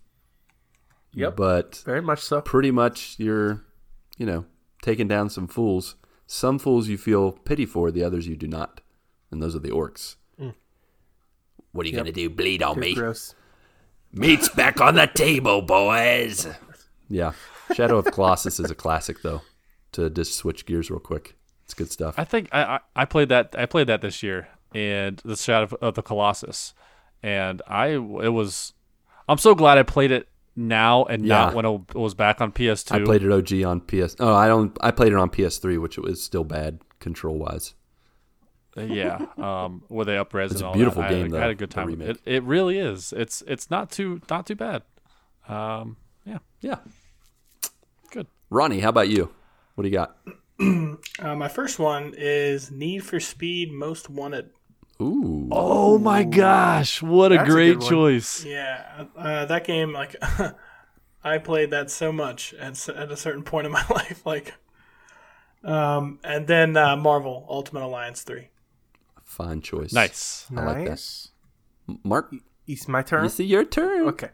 Yep. 1.13 1.35
But 1.35 1.81
Very 1.85 2.01
much 2.01 2.19
so. 2.21 2.41
pretty 2.41 2.71
much 2.71 3.15
you're, 3.17 3.61
you 4.17 4.25
know, 4.25 4.45
taking 4.81 5.07
down 5.07 5.29
some 5.29 5.47
fools. 5.47 5.95
Some 6.33 6.59
fools 6.59 6.87
you 6.87 6.97
feel 6.97 7.33
pity 7.33 7.65
for, 7.65 7.91
the 7.91 8.05
others 8.05 8.25
you 8.25 8.37
do 8.37 8.47
not. 8.47 8.79
And 9.31 9.43
those 9.43 9.53
are 9.53 9.59
the 9.59 9.69
orcs. 9.71 10.15
Mm. 10.39 10.53
What 11.73 11.85
are 11.85 11.89
you 11.89 11.93
Yep. 11.95 12.03
going 12.05 12.13
to 12.13 12.21
do? 12.21 12.29
Bleed 12.29 12.63
on 12.63 12.75
They're 12.75 12.89
me? 12.89 12.95
gross. 12.95 13.35
Meat's 14.13 14.47
back 14.55 14.79
on 14.79 14.95
the 14.95 15.07
table, 15.07 15.61
boys. 15.61 16.47
Yeah. 17.09 17.33
Shadow 17.73 17.97
of 17.97 18.05
Colossus 18.05 18.61
is 18.61 18.71
a 18.71 18.75
classic, 18.85 19.21
though, 19.23 19.41
to 19.91 20.09
just 20.09 20.35
switch 20.35 20.65
gears 20.65 20.89
real 20.89 21.01
quick. 21.01 21.35
It's 21.65 21.73
good 21.73 21.91
stuff. 21.91 22.15
I 22.17 22.23
think 22.23 22.47
I, 22.53 22.63
I 22.63 22.79
I 22.95 23.03
played 23.05 23.27
that 23.27 23.53
I 23.57 23.65
played 23.65 23.87
that 23.87 24.01
this 24.01 24.23
year 24.23 24.47
and 24.73 25.17
the 25.25 25.35
Shadow 25.35 25.75
of 25.81 25.95
the 25.95 26.01
Colossus, 26.01 26.73
and 27.21 27.61
I 27.67 27.87
it 27.89 28.33
was 28.33 28.71
I'm 29.27 29.37
so 29.37 29.53
glad 29.53 29.77
I 29.77 29.83
played 29.83 30.11
it 30.11 30.29
now 30.55 31.05
and 31.05 31.23
not 31.23 31.53
when 31.53 31.65
it 31.65 31.95
was 31.95 32.13
back 32.13 32.41
on 32.41 32.51
PS2. 32.51 32.91
I 33.01 33.03
played 33.05 33.23
it 33.23 33.31
OG 33.31 33.63
on 33.63 33.81
PS. 33.81 34.15
Oh, 34.19 34.33
I 34.33 34.47
don't. 34.47 34.77
I 34.81 34.91
played 34.91 35.11
it 35.13 35.17
on 35.17 35.29
PS3, 35.29 35.79
which 35.81 35.97
it 35.97 36.03
was 36.03 36.21
still 36.21 36.43
bad 36.43 36.79
control 36.99 37.37
wise. 37.37 37.73
yeah, 38.77 39.25
um, 39.37 39.83
where 39.89 40.05
they 40.05 40.15
upres 40.15 40.51
It's 40.51 40.61
a 40.61 40.71
beautiful 40.71 41.01
that. 41.01 41.11
I 41.11 41.13
had, 41.17 41.29
game, 41.31 41.35
I 41.35 41.41
had 41.41 41.49
a 41.51 41.55
good 41.55 41.71
time. 41.71 41.87
with. 41.91 42.01
It, 42.01 42.19
it 42.25 42.43
really 42.43 42.77
is. 42.77 43.13
It's 43.13 43.43
it's 43.47 43.69
not 43.69 43.91
too 43.91 44.21
not 44.29 44.45
too 44.47 44.55
bad. 44.55 44.83
Um, 45.47 45.97
yeah, 46.25 46.37
Yeah. 46.61 46.77
good. 48.11 48.27
Ronnie, 48.49 48.79
how 48.79 48.89
about 48.89 49.09
you? 49.09 49.31
What 49.75 49.83
do 49.83 49.89
you 49.89 49.95
got? 49.95 50.17
Uh, 51.19 51.35
my 51.35 51.47
first 51.47 51.79
one 51.79 52.13
is 52.15 52.69
Need 52.69 52.99
for 53.03 53.19
Speed 53.19 53.71
Most 53.71 54.11
Wanted. 54.11 54.51
Ooh. 55.01 55.47
Oh 55.51 55.97
my 55.97 56.23
gosh, 56.23 57.01
what 57.01 57.31
a 57.31 57.35
That's 57.35 57.49
a 57.49 57.51
great 57.51 57.73
good 57.73 57.81
one. 57.81 57.89
choice! 57.89 58.45
Yeah, 58.45 59.05
uh, 59.17 59.45
that 59.45 59.63
game, 59.65 59.91
like, 59.93 60.15
I 61.23 61.37
played 61.39 61.71
that 61.71 61.89
so 61.91 62.11
much 62.11 62.53
at, 62.53 62.87
at 62.89 63.11
a 63.11 63.17
certain 63.17 63.43
point 63.43 63.65
in 63.65 63.71
my 63.71 63.83
life. 63.89 64.25
Like, 64.25 64.53
um, 65.63 66.19
and 66.23 66.47
then 66.47 66.77
uh, 66.77 66.95
Marvel 66.95 67.45
Ultimate 67.49 67.83
Alliance 67.83 68.21
3. 68.23 68.49
Fine 69.23 69.61
choice. 69.61 69.93
Nice. 69.93 70.47
I 70.55 70.63
like 70.65 70.77
that. 70.85 70.89
Nice. 70.89 71.29
Marc, 72.03 72.33
It's 72.67 72.87
my 72.87 73.01
turn. 73.01 73.23
you 73.23 73.29
see 73.29 73.45
your 73.45 73.63
turn. 73.65 74.07
Okay. 74.09 74.29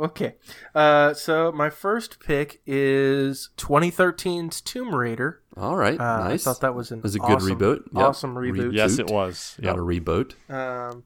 Okay. 0.00 0.36
Uh, 0.74 1.12
so 1.12 1.52
my 1.52 1.68
first 1.68 2.20
pick 2.20 2.62
is 2.66 3.50
2013's 3.58 4.60
Tomb 4.62 4.94
Raider. 4.94 5.42
All 5.56 5.76
right. 5.76 6.00
Uh, 6.00 6.28
nice. 6.28 6.46
I 6.46 6.50
thought 6.52 6.60
that 6.62 6.74
was 6.74 6.90
an 6.90 6.98
It 6.98 7.02
was 7.02 7.16
a 7.16 7.18
good 7.18 7.32
awesome, 7.32 7.58
reboot. 7.58 7.76
Yep. 7.92 8.02
Awesome 8.04 8.34
reboot. 8.34 8.72
Yes, 8.72 8.98
it 8.98 9.08
was. 9.10 9.56
Not 9.58 9.76
Yeah. 9.76 9.82
a 9.82 9.84
reboot. 9.84 10.50
Um, 10.50 11.04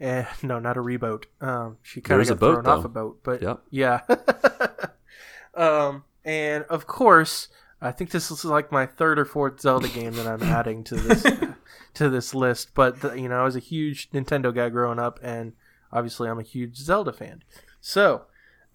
eh, 0.00 0.24
no, 0.42 0.58
not 0.58 0.78
a 0.78 0.80
reboot. 0.80 1.24
Um, 1.42 1.76
she 1.82 2.00
There 2.00 2.08
kind 2.16 2.22
is 2.22 2.30
of 2.30 2.38
a 2.38 2.40
boat, 2.40 2.64
thrown 2.64 2.78
off 2.78 2.84
a 2.84 2.88
boat, 2.88 3.20
but 3.22 3.42
Yep. 3.42 3.60
yeah. 3.70 4.00
um, 5.54 6.04
and 6.24 6.64
of 6.64 6.86
course, 6.86 7.48
I 7.82 7.92
think 7.92 8.10
this 8.10 8.30
is 8.30 8.44
like 8.44 8.70
my 8.72 8.86
third 8.86 9.18
or 9.18 9.24
fourth 9.24 9.60
Zelda 9.60 9.88
game 9.88 10.12
that 10.14 10.26
I'm 10.26 10.42
adding 10.42 10.84
to 10.84 10.94
this 10.96 11.22
to 11.94 12.08
this 12.08 12.34
list. 12.34 12.70
But 12.74 13.00
the, 13.00 13.12
you 13.14 13.28
know, 13.28 13.40
I 13.40 13.44
was 13.44 13.56
a 13.56 13.60
huge 13.60 14.10
Nintendo 14.10 14.54
guy 14.54 14.68
growing 14.68 14.98
up, 14.98 15.18
and 15.22 15.54
obviously, 15.92 16.28
I'm 16.28 16.38
a 16.38 16.42
huge 16.44 16.76
Zelda 16.76 17.12
fan. 17.12 17.42
So, 17.80 18.22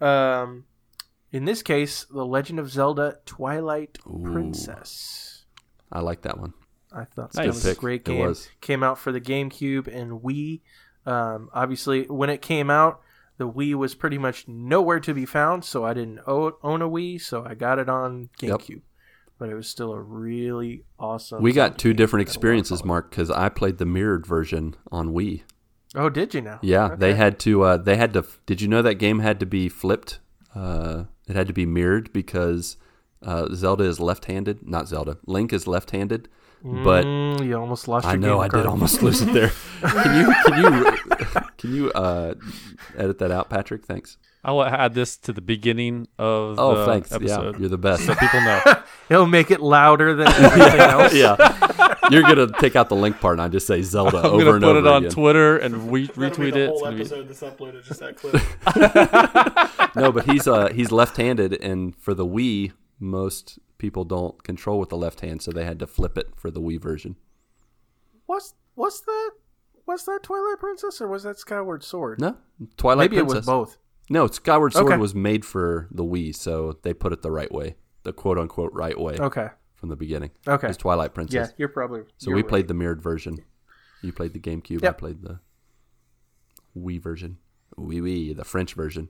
um, 0.00 0.64
in 1.32 1.44
this 1.44 1.62
case, 1.62 2.04
The 2.04 2.24
Legend 2.26 2.58
of 2.58 2.70
Zelda: 2.70 3.18
Twilight 3.26 3.98
Ooh. 4.06 4.20
Princess. 4.22 5.44
I 5.92 6.00
like 6.00 6.22
that 6.22 6.38
one. 6.38 6.54
I 6.92 7.04
thought 7.04 7.34
Nice. 7.34 7.44
that 7.44 7.46
was 7.46 7.62
Good 7.62 7.68
a 7.68 7.72
pick. 7.74 7.80
great 7.80 8.00
It 8.02 8.04
game. 8.12 8.26
was. 8.26 8.48
Came 8.60 8.82
out 8.82 8.98
for 8.98 9.12
the 9.12 9.20
GameCube 9.20 9.86
and 9.86 10.20
Wii. 10.22 10.60
Um, 11.04 11.50
obviously, 11.52 12.04
when 12.04 12.30
it 12.30 12.42
came 12.42 12.70
out, 12.70 13.00
the 13.38 13.48
Wii 13.48 13.74
was 13.74 13.94
pretty 13.94 14.18
much 14.18 14.48
nowhere 14.48 14.98
to 15.00 15.12
be 15.14 15.26
found, 15.26 15.64
so 15.64 15.84
I 15.84 15.92
didn't 15.94 16.20
own 16.26 16.82
a 16.82 16.88
Wii, 16.88 17.20
so 17.20 17.44
I 17.44 17.54
got 17.54 17.78
it 17.78 17.88
on 17.88 18.30
Yep. 18.40 18.60
GameCube. 18.60 18.80
But 19.38 19.50
it 19.50 19.54
was 19.54 19.68
still 19.68 19.92
a 19.92 20.00
really 20.00 20.84
awesome. 20.98 21.42
We 21.42 21.52
got 21.52 21.76
two 21.78 21.92
different 21.92 22.26
that 22.26 22.30
I 22.30 22.32
wanna 22.32 22.38
experiences. 22.38 22.84
Marc, 22.84 23.10
because 23.10 23.30
I 23.30 23.50
played 23.50 23.76
the 23.76 23.84
mirrored 23.84 24.26
version 24.26 24.74
on 24.90 25.10
Wii. 25.10 25.42
Oh, 25.96 26.08
did 26.10 26.34
you 26.34 26.42
know? 26.42 26.58
Yeah, 26.62 26.94
they 26.96 27.14
had 27.14 27.38
to. 27.40 27.62
Uh, 27.62 27.76
they 27.78 27.96
had 27.96 28.12
to. 28.12 28.24
Did 28.44 28.60
you 28.60 28.68
know 28.68 28.82
that 28.82 28.96
game 28.96 29.20
had 29.20 29.40
to 29.40 29.46
be 29.46 29.68
flipped? 29.68 30.20
Uh, 30.54 31.04
it 31.26 31.34
had 31.36 31.46
to 31.48 31.52
be 31.52 31.66
mirrored 31.66 32.12
because 32.12 32.76
Uh, 33.24 33.48
Zelda 33.54 33.82
is 33.84 33.98
left-handed. 33.98 34.68
Not 34.68 34.86
Zelda. 34.88 35.16
Link 35.26 35.52
is 35.52 35.66
left-handed, 35.66 36.28
but 36.62 37.04
Mm, 37.04 37.44
you 37.46 37.56
almost 37.58 37.88
lost 37.88 38.06
I 38.06 38.14
know 38.16 38.36
game 38.36 38.44
I 38.44 38.48
card. 38.48 38.62
did 38.64 38.68
almost 38.70 39.02
lose 39.02 39.22
it 39.22 39.32
there. 39.32 39.50
Can 39.82 40.20
you 40.20 40.34
can 40.44 40.56
you 40.62 40.92
can 41.58 41.74
you 41.74 41.90
uh, 41.92 42.34
edit 42.96 43.18
that 43.18 43.30
out, 43.32 43.48
Patrick? 43.50 43.84
Thanks. 43.86 44.18
I 44.44 44.52
will 44.52 44.64
add 44.64 44.94
this 44.94 45.16
to 45.26 45.32
the 45.32 45.40
beginning 45.40 46.06
of 46.20 46.54
Oh, 46.60 46.76
the 46.76 46.86
thanks. 46.86 47.10
episode. 47.10 47.54
Yeah, 47.54 47.60
you're 47.60 47.68
the 47.68 47.78
best. 47.78 48.04
so 48.06 48.14
people 48.14 48.40
know. 48.42 48.60
He'll 49.08 49.26
make 49.26 49.50
it 49.50 49.60
louder 49.60 50.14
than 50.14 50.28
everything 50.28 50.80
else. 50.94 51.14
yeah, 51.14 51.34
you're 52.10 52.22
gonna 52.22 52.48
take 52.60 52.76
out 52.76 52.88
the 52.88 52.96
link 52.96 53.20
part 53.20 53.34
and 53.34 53.42
I 53.42 53.48
just 53.48 53.66
say 53.66 53.82
Zelda 53.82 54.18
I'm 54.18 54.26
over 54.26 54.44
gonna 54.44 54.60
put 54.60 54.76
over 54.76 54.78
it 54.78 54.86
on 54.86 54.96
again. 55.04 55.10
Twitter 55.10 55.56
and 55.58 55.90
we 55.90 56.08
retweet 56.08 56.52
the 56.54 56.60
it. 56.60 56.70
It's 56.70 56.70
whole 56.70 56.80
gonna 56.82 56.96
be- 56.96 57.00
episode 57.02 57.28
that's 57.28 57.40
uploaded, 57.42 57.84
just 57.84 58.00
that 58.00 58.16
clip. 58.16 58.42
no, 59.96 60.12
but 60.12 60.24
he's 60.26 60.46
uh 60.46 60.68
he's 60.72 60.92
left-handed, 60.92 61.54
and 61.62 61.96
for 61.96 62.14
the 62.14 62.26
Wii, 62.26 62.72
most 63.00 63.58
people 63.78 64.04
don't 64.04 64.42
control 64.42 64.78
with 64.78 64.88
the 64.88 64.96
left 64.96 65.20
hand, 65.20 65.42
so 65.42 65.50
they 65.52 65.64
had 65.64 65.78
to 65.78 65.86
flip 65.86 66.16
it 66.18 66.28
for 66.36 66.50
the 66.50 66.60
Wii 66.60 66.80
version. 66.80 67.16
What's 68.26 68.54
what's 68.74 69.00
that? 69.00 69.30
Was 69.86 70.04
that 70.06 70.20
Twilight 70.24 70.58
Princess 70.58 71.00
or 71.00 71.06
was 71.08 71.22
that 71.22 71.38
Skyward 71.38 71.84
Sword? 71.84 72.20
No, 72.20 72.36
Twilight 72.76 73.10
Maybe 73.10 73.16
Princess. 73.22 73.34
it 73.34 73.38
was 73.38 73.46
both. 73.46 73.78
No, 74.10 74.26
Skyward 74.26 74.72
Sword 74.72 74.86
Okay. 74.92 74.96
was 75.00 75.14
made 75.14 75.44
for 75.44 75.88
the 75.90 76.04
Wii, 76.04 76.34
so 76.34 76.76
they 76.82 76.92
put 76.92 77.12
it 77.12 77.22
the 77.22 77.30
right 77.30 77.50
way, 77.52 77.76
the 78.02 78.12
quote 78.12 78.38
unquote 78.38 78.72
right 78.72 78.98
way 78.98 79.16
Okay. 79.18 79.48
From 79.76 79.88
the 79.90 79.96
beginning. 79.96 80.30
Okay. 80.46 80.68
It's 80.68 80.76
Twilight 80.76 81.14
Princess. 81.14 81.34
Yeah, 81.34 81.40
Princess. 81.40 81.58
you're 81.58 81.68
probably. 81.68 82.00
So 82.18 82.30
you're 82.30 82.36
we 82.36 82.42
right. 82.42 82.48
played 82.48 82.68
the 82.68 82.74
mirrored 82.74 83.02
version. 83.02 83.38
You 84.02 84.12
played 84.12 84.32
the 84.32 84.40
GameCube. 84.40 84.84
I 84.84 84.92
played 84.92 85.22
the 85.22 85.40
Wii 86.76 87.02
version. 87.02 87.38
Wii 87.78 88.00
Wii, 88.00 88.36
the 88.36 88.44
French 88.44 88.74
version. 88.74 89.08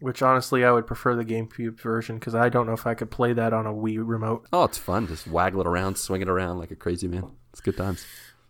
Which 0.00 0.22
honestly, 0.22 0.64
I 0.64 0.70
would 0.70 0.86
prefer 0.86 1.16
the 1.16 1.24
GameCube 1.24 1.80
version 1.80 2.18
because 2.18 2.34
I 2.34 2.48
don't 2.48 2.66
know 2.66 2.72
if 2.72 2.86
I 2.86 2.94
could 2.94 3.10
play 3.10 3.32
that 3.32 3.52
on 3.52 3.66
a 3.66 3.72
Wii 3.72 3.98
remote. 4.00 4.46
Oh, 4.52 4.64
it's 4.64 4.78
fun. 4.78 5.08
Just 5.08 5.26
waggle 5.26 5.60
it 5.60 5.66
around, 5.66 5.96
swing 5.96 6.22
it 6.22 6.28
around 6.28 6.58
like 6.58 6.70
a 6.70 6.76
crazy 6.76 7.08
man. 7.08 7.32
It's 7.52 7.60
good 7.60 7.76
times. 7.76 8.06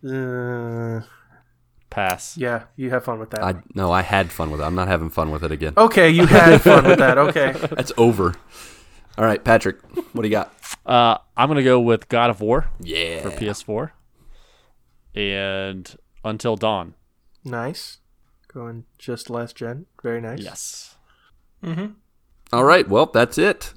Uh, 0.07 1.01
Pass. 1.89 2.37
yeah, 2.37 2.65
you 2.75 2.91
have 2.91 3.03
fun 3.03 3.19
with 3.19 3.31
that. 3.31 3.43
I 3.43 3.55
no, 3.73 3.91
I 3.91 4.03
had 4.03 4.31
fun 4.31 4.51
with 4.51 4.61
it. 4.61 4.63
I'm 4.63 4.75
not 4.75 4.87
having 4.87 5.09
fun 5.09 5.31
with 5.31 5.43
it 5.43 5.51
again. 5.51 5.73
okay, 5.75 6.09
you 6.09 6.27
had 6.27 6.61
fun 6.61 6.85
with 6.85 6.99
that. 6.99 7.17
Okay. 7.17 7.51
That's 7.71 7.91
over. 7.97 8.35
All 9.17 9.25
right, 9.25 9.43
Patrick, 9.43 9.77
what 10.13 10.21
do 10.21 10.27
you 10.27 10.31
got? 10.31 10.53
Uh, 10.85 11.17
I'm 11.37 11.47
gonna 11.49 11.63
go 11.63 11.79
with 11.79 12.09
God 12.09 12.29
of 12.29 12.41
War 12.41 12.69
Yeah. 12.79 13.21
for 13.21 13.29
PS4 13.31 13.91
and 15.15 15.95
Until 16.23 16.55
Dawn. 16.55 16.95
Nice. 17.43 17.97
Going 18.51 18.85
just 18.97 19.29
last 19.29 19.55
gen. 19.55 19.85
Very 20.01 20.19
nice. 20.21 20.39
Yes. 20.39 20.95
All 22.51 22.63
right, 22.63 22.87
well, 22.89 23.05
that's 23.07 23.37
it. 23.37 23.73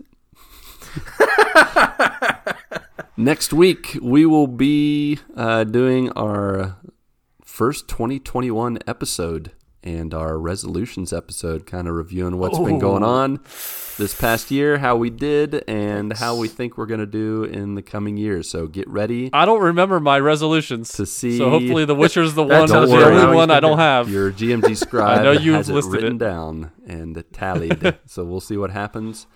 Next 3.16 3.52
week, 3.52 3.98
we 4.00 4.24
will 4.24 4.46
be 4.46 5.18
uh, 5.36 5.64
doing 5.64 6.10
our 6.12 6.78
first 7.44 7.86
2021 7.88 8.78
episode 8.86 9.52
and 9.84 10.14
our 10.14 10.38
resolutions 10.38 11.12
episode, 11.12 11.66
kind 11.66 11.88
of 11.88 11.94
reviewing 11.94 12.38
what's 12.38 12.58
been 12.58 12.78
going 12.78 13.02
on 13.02 13.40
this 13.98 14.14
past 14.18 14.50
year, 14.50 14.78
how 14.78 14.96
we 14.96 15.10
did, 15.10 15.64
and 15.68 16.12
how 16.14 16.36
we 16.36 16.48
think 16.48 16.78
we're 16.78 16.86
going 16.86 17.00
to 17.00 17.06
do 17.06 17.44
in 17.44 17.74
the 17.74 17.82
coming 17.82 18.16
years. 18.16 18.48
So 18.48 18.66
get 18.66 18.88
ready. 18.88 19.28
I 19.32 19.44
don't 19.44 19.60
remember 19.60 19.98
my 20.00 20.18
resolutions 20.20 20.90
To 20.92 21.04
see- 21.06 21.36
So 21.36 21.50
hopefully, 21.50 21.84
The 21.84 21.94
Witcher's 21.94 22.34
the 22.34 22.42
one. 22.44 22.66
the 22.68 22.76
only 22.78 23.34
one 23.36 23.50
I 23.50 23.60
don't 23.60 23.78
have. 23.78 24.08
Your 24.08 24.30
GMG 24.32 24.76
scribe 24.76 25.18
I 25.20 25.22
know 25.24 25.32
you've 25.32 25.56
has 25.56 25.68
it 25.68 25.84
written 25.86 26.14
it. 26.16 26.18
down 26.18 26.70
and 26.86 27.22
tallied, 27.32 27.98
so 28.06 28.24
we'll 28.24 28.40
see 28.40 28.56
what 28.56 28.70
happens. 28.70 29.26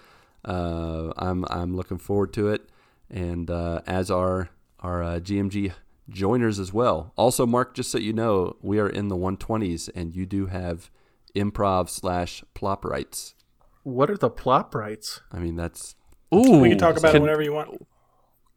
Uh, 0.44 1.12
I'm 1.16 1.44
I'm 1.50 1.74
looking 1.76 1.98
forward 1.98 2.32
to 2.34 2.48
it, 2.48 2.68
and 3.10 3.50
uh, 3.50 3.80
as 3.86 4.10
are 4.12 4.50
our 4.78 5.02
uh, 5.02 5.18
GMG 5.18 5.72
joiners 6.08 6.58
as 6.58 6.72
well. 6.72 7.12
Also, 7.16 7.46
Marc, 7.46 7.74
just 7.74 7.90
so 7.90 7.98
you 7.98 8.12
know, 8.12 8.56
we 8.62 8.78
are 8.78 8.88
in 8.88 9.08
the 9.08 9.16
120s, 9.16 9.88
and 9.94 10.14
you 10.14 10.26
do 10.26 10.46
have 10.46 10.90
improv 11.34 11.88
slash 11.88 12.42
plop 12.54 12.84
rights. 12.84 13.34
What 13.82 14.10
are 14.10 14.16
the 14.16 14.30
plop 14.30 14.74
rights? 14.74 15.20
I 15.30 15.38
mean, 15.38 15.56
that's 15.56 15.94
Ooh, 16.34 16.58
We 16.58 16.70
can 16.70 16.78
talk 16.78 16.96
about 16.96 17.12
can, 17.12 17.18
it 17.18 17.24
whenever 17.24 17.42
you 17.42 17.52
want. 17.52 17.86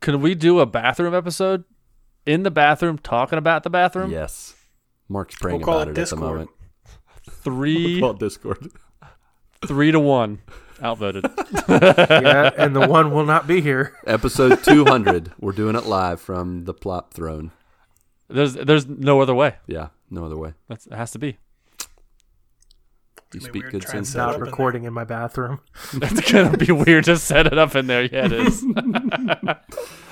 Can 0.01 0.21
we 0.21 0.33
do 0.35 0.59
a 0.59 0.65
bathroom 0.65 1.13
episode 1.13 1.65
in 2.25 2.43
the 2.43 2.51
bathroom, 2.51 2.97
talking 2.97 3.37
about 3.37 3.63
the 3.63 3.69
bathroom? 3.69 4.11
yes. 4.11 4.55
Marc's 5.07 5.35
praying 5.35 5.61
We'll 5.61 5.69
about 5.69 5.87
it 5.87 5.97
it, 5.97 6.01
at 6.01 6.09
the 6.09 6.15
moment. 6.15 6.49
Three, 7.29 7.99
Call 7.99 8.11
it 8.11 8.19
Discord. 8.19 8.69
three 9.67 9.91
to 9.91 9.99
one, 9.99 10.39
outvoted. 10.81 11.25
yeah, 11.69 12.51
and 12.57 12.75
the 12.75 12.87
one 12.87 13.11
will 13.11 13.25
not 13.25 13.47
be 13.47 13.61
here. 13.61 13.97
Episode 14.05 14.63
200. 14.63 15.33
We're 15.39 15.51
doing 15.51 15.75
it 15.75 15.85
live 15.85 16.21
from 16.21 16.65
the 16.65 16.73
plop 16.73 17.13
throne. 17.13 17.51
There's, 18.27 18.53
there's 18.53 18.87
no 18.87 19.21
other 19.21 19.33
way. 19.33 19.55
Yeah, 19.67 19.89
no 20.09 20.25
other 20.25 20.37
way. 20.37 20.53
That's, 20.67 20.87
it 20.87 20.93
has 20.93 21.11
to 21.11 21.19
be. 21.19 21.37
You 23.31 23.39
Be 23.41 23.45
speak 23.45 23.69
good 23.69 23.87
sense. 23.87 24.15
Not 24.15 24.29
up 24.29 24.35
in 24.37 24.41
recording 24.41 24.83
in 24.85 24.93
my 24.93 25.03
bathroom. 25.03 25.59
It's 25.93 26.31
gonna 26.31 26.57
be 26.57 26.71
weird 26.71 27.03
to 27.05 27.15
set 27.17 27.45
it 27.45 27.57
up 27.59 27.75
in 27.75 27.85
there. 27.85 28.03
Yeah, 28.03 28.25
it 28.25 28.31
is. 28.33 28.65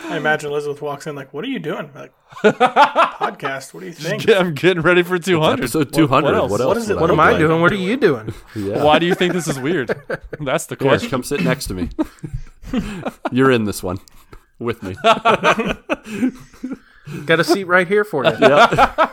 I 0.10 0.16
imagine 0.18 0.52
Elizabeth 0.52 0.82
walks 0.84 1.08
in 1.08 1.16
like, 1.16 1.34
"What 1.34 1.44
are 1.44 1.48
you 1.48 1.58
doing?" 1.60 1.90
Like, 1.96 2.14
podcast. 2.44 3.74
What 3.74 3.80
do 3.82 3.88
you 3.88 3.94
think? 3.94 4.30
I'm 4.30 4.54
getting 4.54 4.84
ready 4.84 5.02
for 5.02 5.18
200. 5.18 5.60
Episode 5.64 5.88
What- 5.88 5.94
200. 5.96 6.36
else? 6.36 6.52
What 6.52 6.62
else? 6.62 6.68
What 6.68 6.78
is 6.78 6.90
it- 6.92 7.00
What 7.00 7.10
am 7.10 7.20
I 7.20 7.32
play? 7.32 7.40
doing? 7.40 7.60
What 7.62 7.72
are 7.72 7.76
you 7.76 7.98
doing? 7.98 8.34
Yeah. 8.56 8.84
Why 8.84 9.00
do 9.00 9.08
you 9.08 9.16
think 9.16 9.34
this 9.34 9.48
is 9.48 9.58
weird? 9.60 9.90
That's 10.40 10.68
the 10.68 10.76
Yeah, 10.80 10.88
question. 10.88 11.10
come 11.10 11.24
sit 11.24 11.42
next 11.44 11.66
to 11.68 11.74
me. 11.74 11.90
You're 13.32 13.50
in 13.52 13.66
this 13.66 13.82
one 13.82 13.98
with 14.60 14.84
me. 14.84 14.96
Got 17.26 17.40
a 17.40 17.44
seat 17.44 17.64
right 17.66 17.88
here 17.88 18.04
for 18.04 18.26
you. 18.26 18.32
Yeah. 18.40 19.10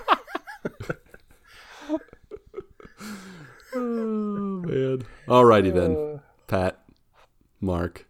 Oh 3.74 3.80
man. 3.80 5.02
Alrighty 5.26 5.72
then, 5.72 5.96
uh. 5.96 6.18
Pat, 6.46 6.84
Marc, 7.60 8.06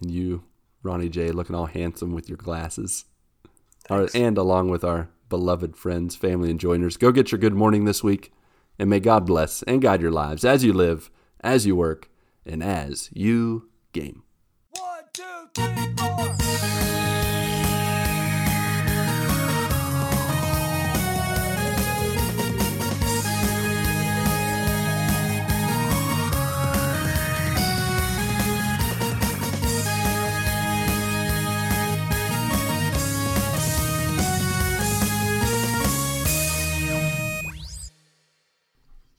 and 0.00 0.10
you, 0.10 0.44
Ronnie 0.82 1.08
J, 1.08 1.30
looking 1.30 1.54
all 1.54 1.66
handsome 1.66 2.12
with 2.12 2.28
your 2.28 2.38
glasses. 2.38 3.04
All 3.90 4.00
right, 4.00 4.14
and 4.14 4.36
along 4.38 4.70
with 4.70 4.84
our 4.84 5.08
beloved 5.28 5.76
friends, 5.76 6.16
family, 6.16 6.50
and 6.50 6.60
joiners, 6.60 6.96
go 6.96 7.12
get 7.12 7.32
your 7.32 7.38
good 7.38 7.54
morning 7.54 7.84
this 7.84 8.02
week, 8.02 8.32
and 8.78 8.90
may 8.90 9.00
God 9.00 9.26
bless 9.26 9.62
and 9.64 9.82
guide 9.82 10.00
your 10.02 10.10
lives 10.10 10.44
as 10.44 10.64
you 10.64 10.72
live, 10.72 11.10
as 11.40 11.66
you 11.66 11.76
work, 11.76 12.10
and 12.44 12.62
as 12.62 13.10
you 13.12 13.68
game. 13.92 14.22
One, 14.70 15.04
two, 15.12 15.22
three, 15.54 15.94
four. 15.96 16.91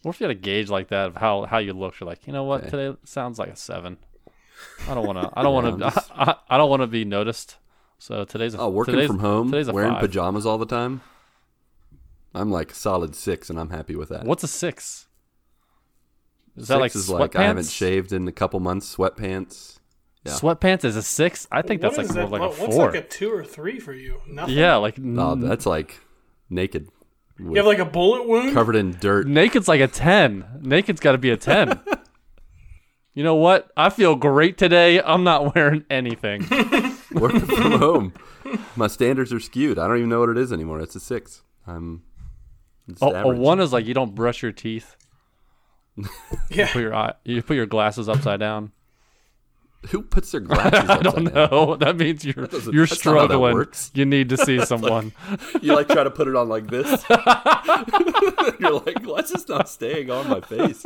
What 0.04 0.16
if 0.16 0.22
you 0.22 0.28
had 0.28 0.36
a 0.38 0.40
gauge 0.40 0.70
like 0.70 0.90
that 0.90 1.08
of 1.08 1.16
how, 1.16 1.44
how 1.46 1.58
you 1.58 1.74
look? 1.74 2.00
You're 2.00 2.08
like, 2.08 2.28
you 2.28 2.34
know 2.34 2.44
what? 2.44 2.62
Okay. 2.62 2.70
Today 2.70 2.98
sounds 3.06 3.40
like 3.40 3.50
a 3.50 3.56
seven. 3.56 3.98
I 4.88 4.94
don't 4.94 5.06
want 5.08 5.20
to. 5.20 5.30
I 5.40 5.42
don't 5.44 5.54
want 5.54 5.80
to. 5.80 5.86
just- 5.92 6.12
I, 6.14 6.36
I 6.50 6.58
don't 6.58 6.70
want 6.70 6.82
to 6.82 6.88
be 6.88 7.04
noticed. 7.06 7.58
So 8.00 8.26
today's 8.26 8.54
a, 8.54 8.60
Oh, 8.60 8.70
working 8.70 8.94
today's, 8.96 9.08
from 9.08 9.20
home, 9.20 9.50
Today's 9.50 9.70
a 9.70 9.74
wearing 9.74 9.94
five. 9.94 10.02
pajamas 10.02 10.46
all 10.46 10.58
the 10.58 10.66
time. 10.66 11.02
I'm 12.36 12.52
like 12.52 12.74
solid 12.74 13.16
six, 13.16 13.50
and 13.50 13.58
I'm 13.60 13.70
happy 13.70 13.96
with 13.96 14.10
that. 14.10 14.26
What's 14.26 14.44
a 14.44 14.48
six? 14.48 15.08
Is 16.58 16.64
six 16.64 16.68
that 16.68 16.80
like 16.80 16.96
is 16.96 17.10
like 17.10 17.36
I 17.36 17.44
haven't 17.44 17.70
shaved 17.70 18.12
in 18.12 18.28
a 18.28 18.32
couple 18.32 18.60
months. 18.60 18.94
Sweatpants. 18.96 19.80
yeah. 20.26 20.34
Sweatpants 20.34 20.84
is 20.84 20.96
a 20.98 21.02
six. 21.04 21.48
I 21.52 21.62
think 21.62 21.82
that's 21.82 21.98
like 21.98 22.08
is 22.08 22.14
more 22.16 22.26
that- 22.26 22.32
like 22.32 22.42
what- 22.42 22.58
a 22.58 22.62
What's 22.62 22.76
four. 22.76 22.86
like 22.92 22.96
a 23.06 23.08
two 23.08 23.32
or 23.32 23.44
three 23.44 23.80
for 23.80 23.94
you? 23.94 24.20
Nothing. 24.28 24.56
yeah, 24.58 24.76
like 24.76 24.98
Oh, 25.00 25.36
that's 25.36 25.66
like 25.66 26.00
naked. 26.50 26.90
You 27.40 27.56
have 27.56 27.66
like 27.66 27.80
a 27.80 27.86
bullet 27.86 28.28
wound. 28.28 28.54
covered 28.54 28.76
in 28.76 28.98
dirt. 29.00 29.28
naked's 29.28 29.68
like 29.68 29.82
a 29.82 29.88
ten. 29.88 30.46
Naked's 30.62 31.00
got 31.00 31.14
to 31.14 31.18
be 31.18 31.30
a 31.32 31.38
ten. 31.38 31.80
you 33.14 33.24
know 33.24 33.36
what? 33.36 33.72
I 33.76 33.90
feel 33.90 34.16
great 34.16 34.58
today. 34.58 35.02
I'm 35.02 35.24
not 35.24 35.56
wearing 35.56 35.84
anything. 35.90 36.42
Working 37.12 37.42
from 37.42 37.72
home. 37.74 38.14
My 38.76 38.88
standards 38.88 39.32
are 39.34 39.40
skewed. 39.40 39.80
I 39.80 39.88
don't 39.88 39.98
even 39.98 40.10
know 40.10 40.20
what 40.20 40.30
it 40.30 40.38
is 40.38 40.52
anymore. 40.54 40.80
It's 40.80 40.96
a 40.96 41.00
six. 41.00 41.42
I'm. 41.66 42.04
It's 42.88 43.02
a, 43.02 43.06
a 43.06 43.14
average. 43.14 43.40
one 43.40 43.60
is 43.60 43.72
like 43.74 43.86
you 43.86 43.94
don't 43.94 44.14
brush 44.14 44.42
your 44.42 44.52
teeth. 44.52 44.96
Yeah. 46.50 46.72
Put 46.72 46.82
your 46.82 46.94
eye, 46.94 47.14
you 47.24 47.42
put 47.42 47.56
your 47.56 47.66
glasses 47.66 48.08
upside 48.10 48.40
down. 48.40 48.73
Who 49.90 50.02
puts 50.02 50.32
their 50.32 50.40
glasses? 50.42 50.90
I 50.90 50.98
don't 51.02 51.34
know. 51.34 51.76
That 51.80 51.98
means 51.98 52.24
you're 52.24 52.48
doesn't- 52.48 52.74
you're 52.74 52.86
that 52.88 52.96
struggling. 52.98 53.68
You 53.94 54.06
need 54.06 54.30
to 54.30 54.38
see 54.38 54.64
someone. 54.66 55.12
You 55.62 55.76
like 55.76 55.88
try 55.90 56.04
to 56.04 56.12
put 56.12 56.28
it 56.28 56.36
on 56.36 56.48
like 56.50 56.68
this. 56.70 57.04
You're 58.60 58.80
like, 58.80 59.04
is 59.24 59.32
this 59.32 59.48
not 59.50 59.68
staying 59.70 60.10
on 60.10 60.30
my 60.30 60.42
face? 60.42 60.84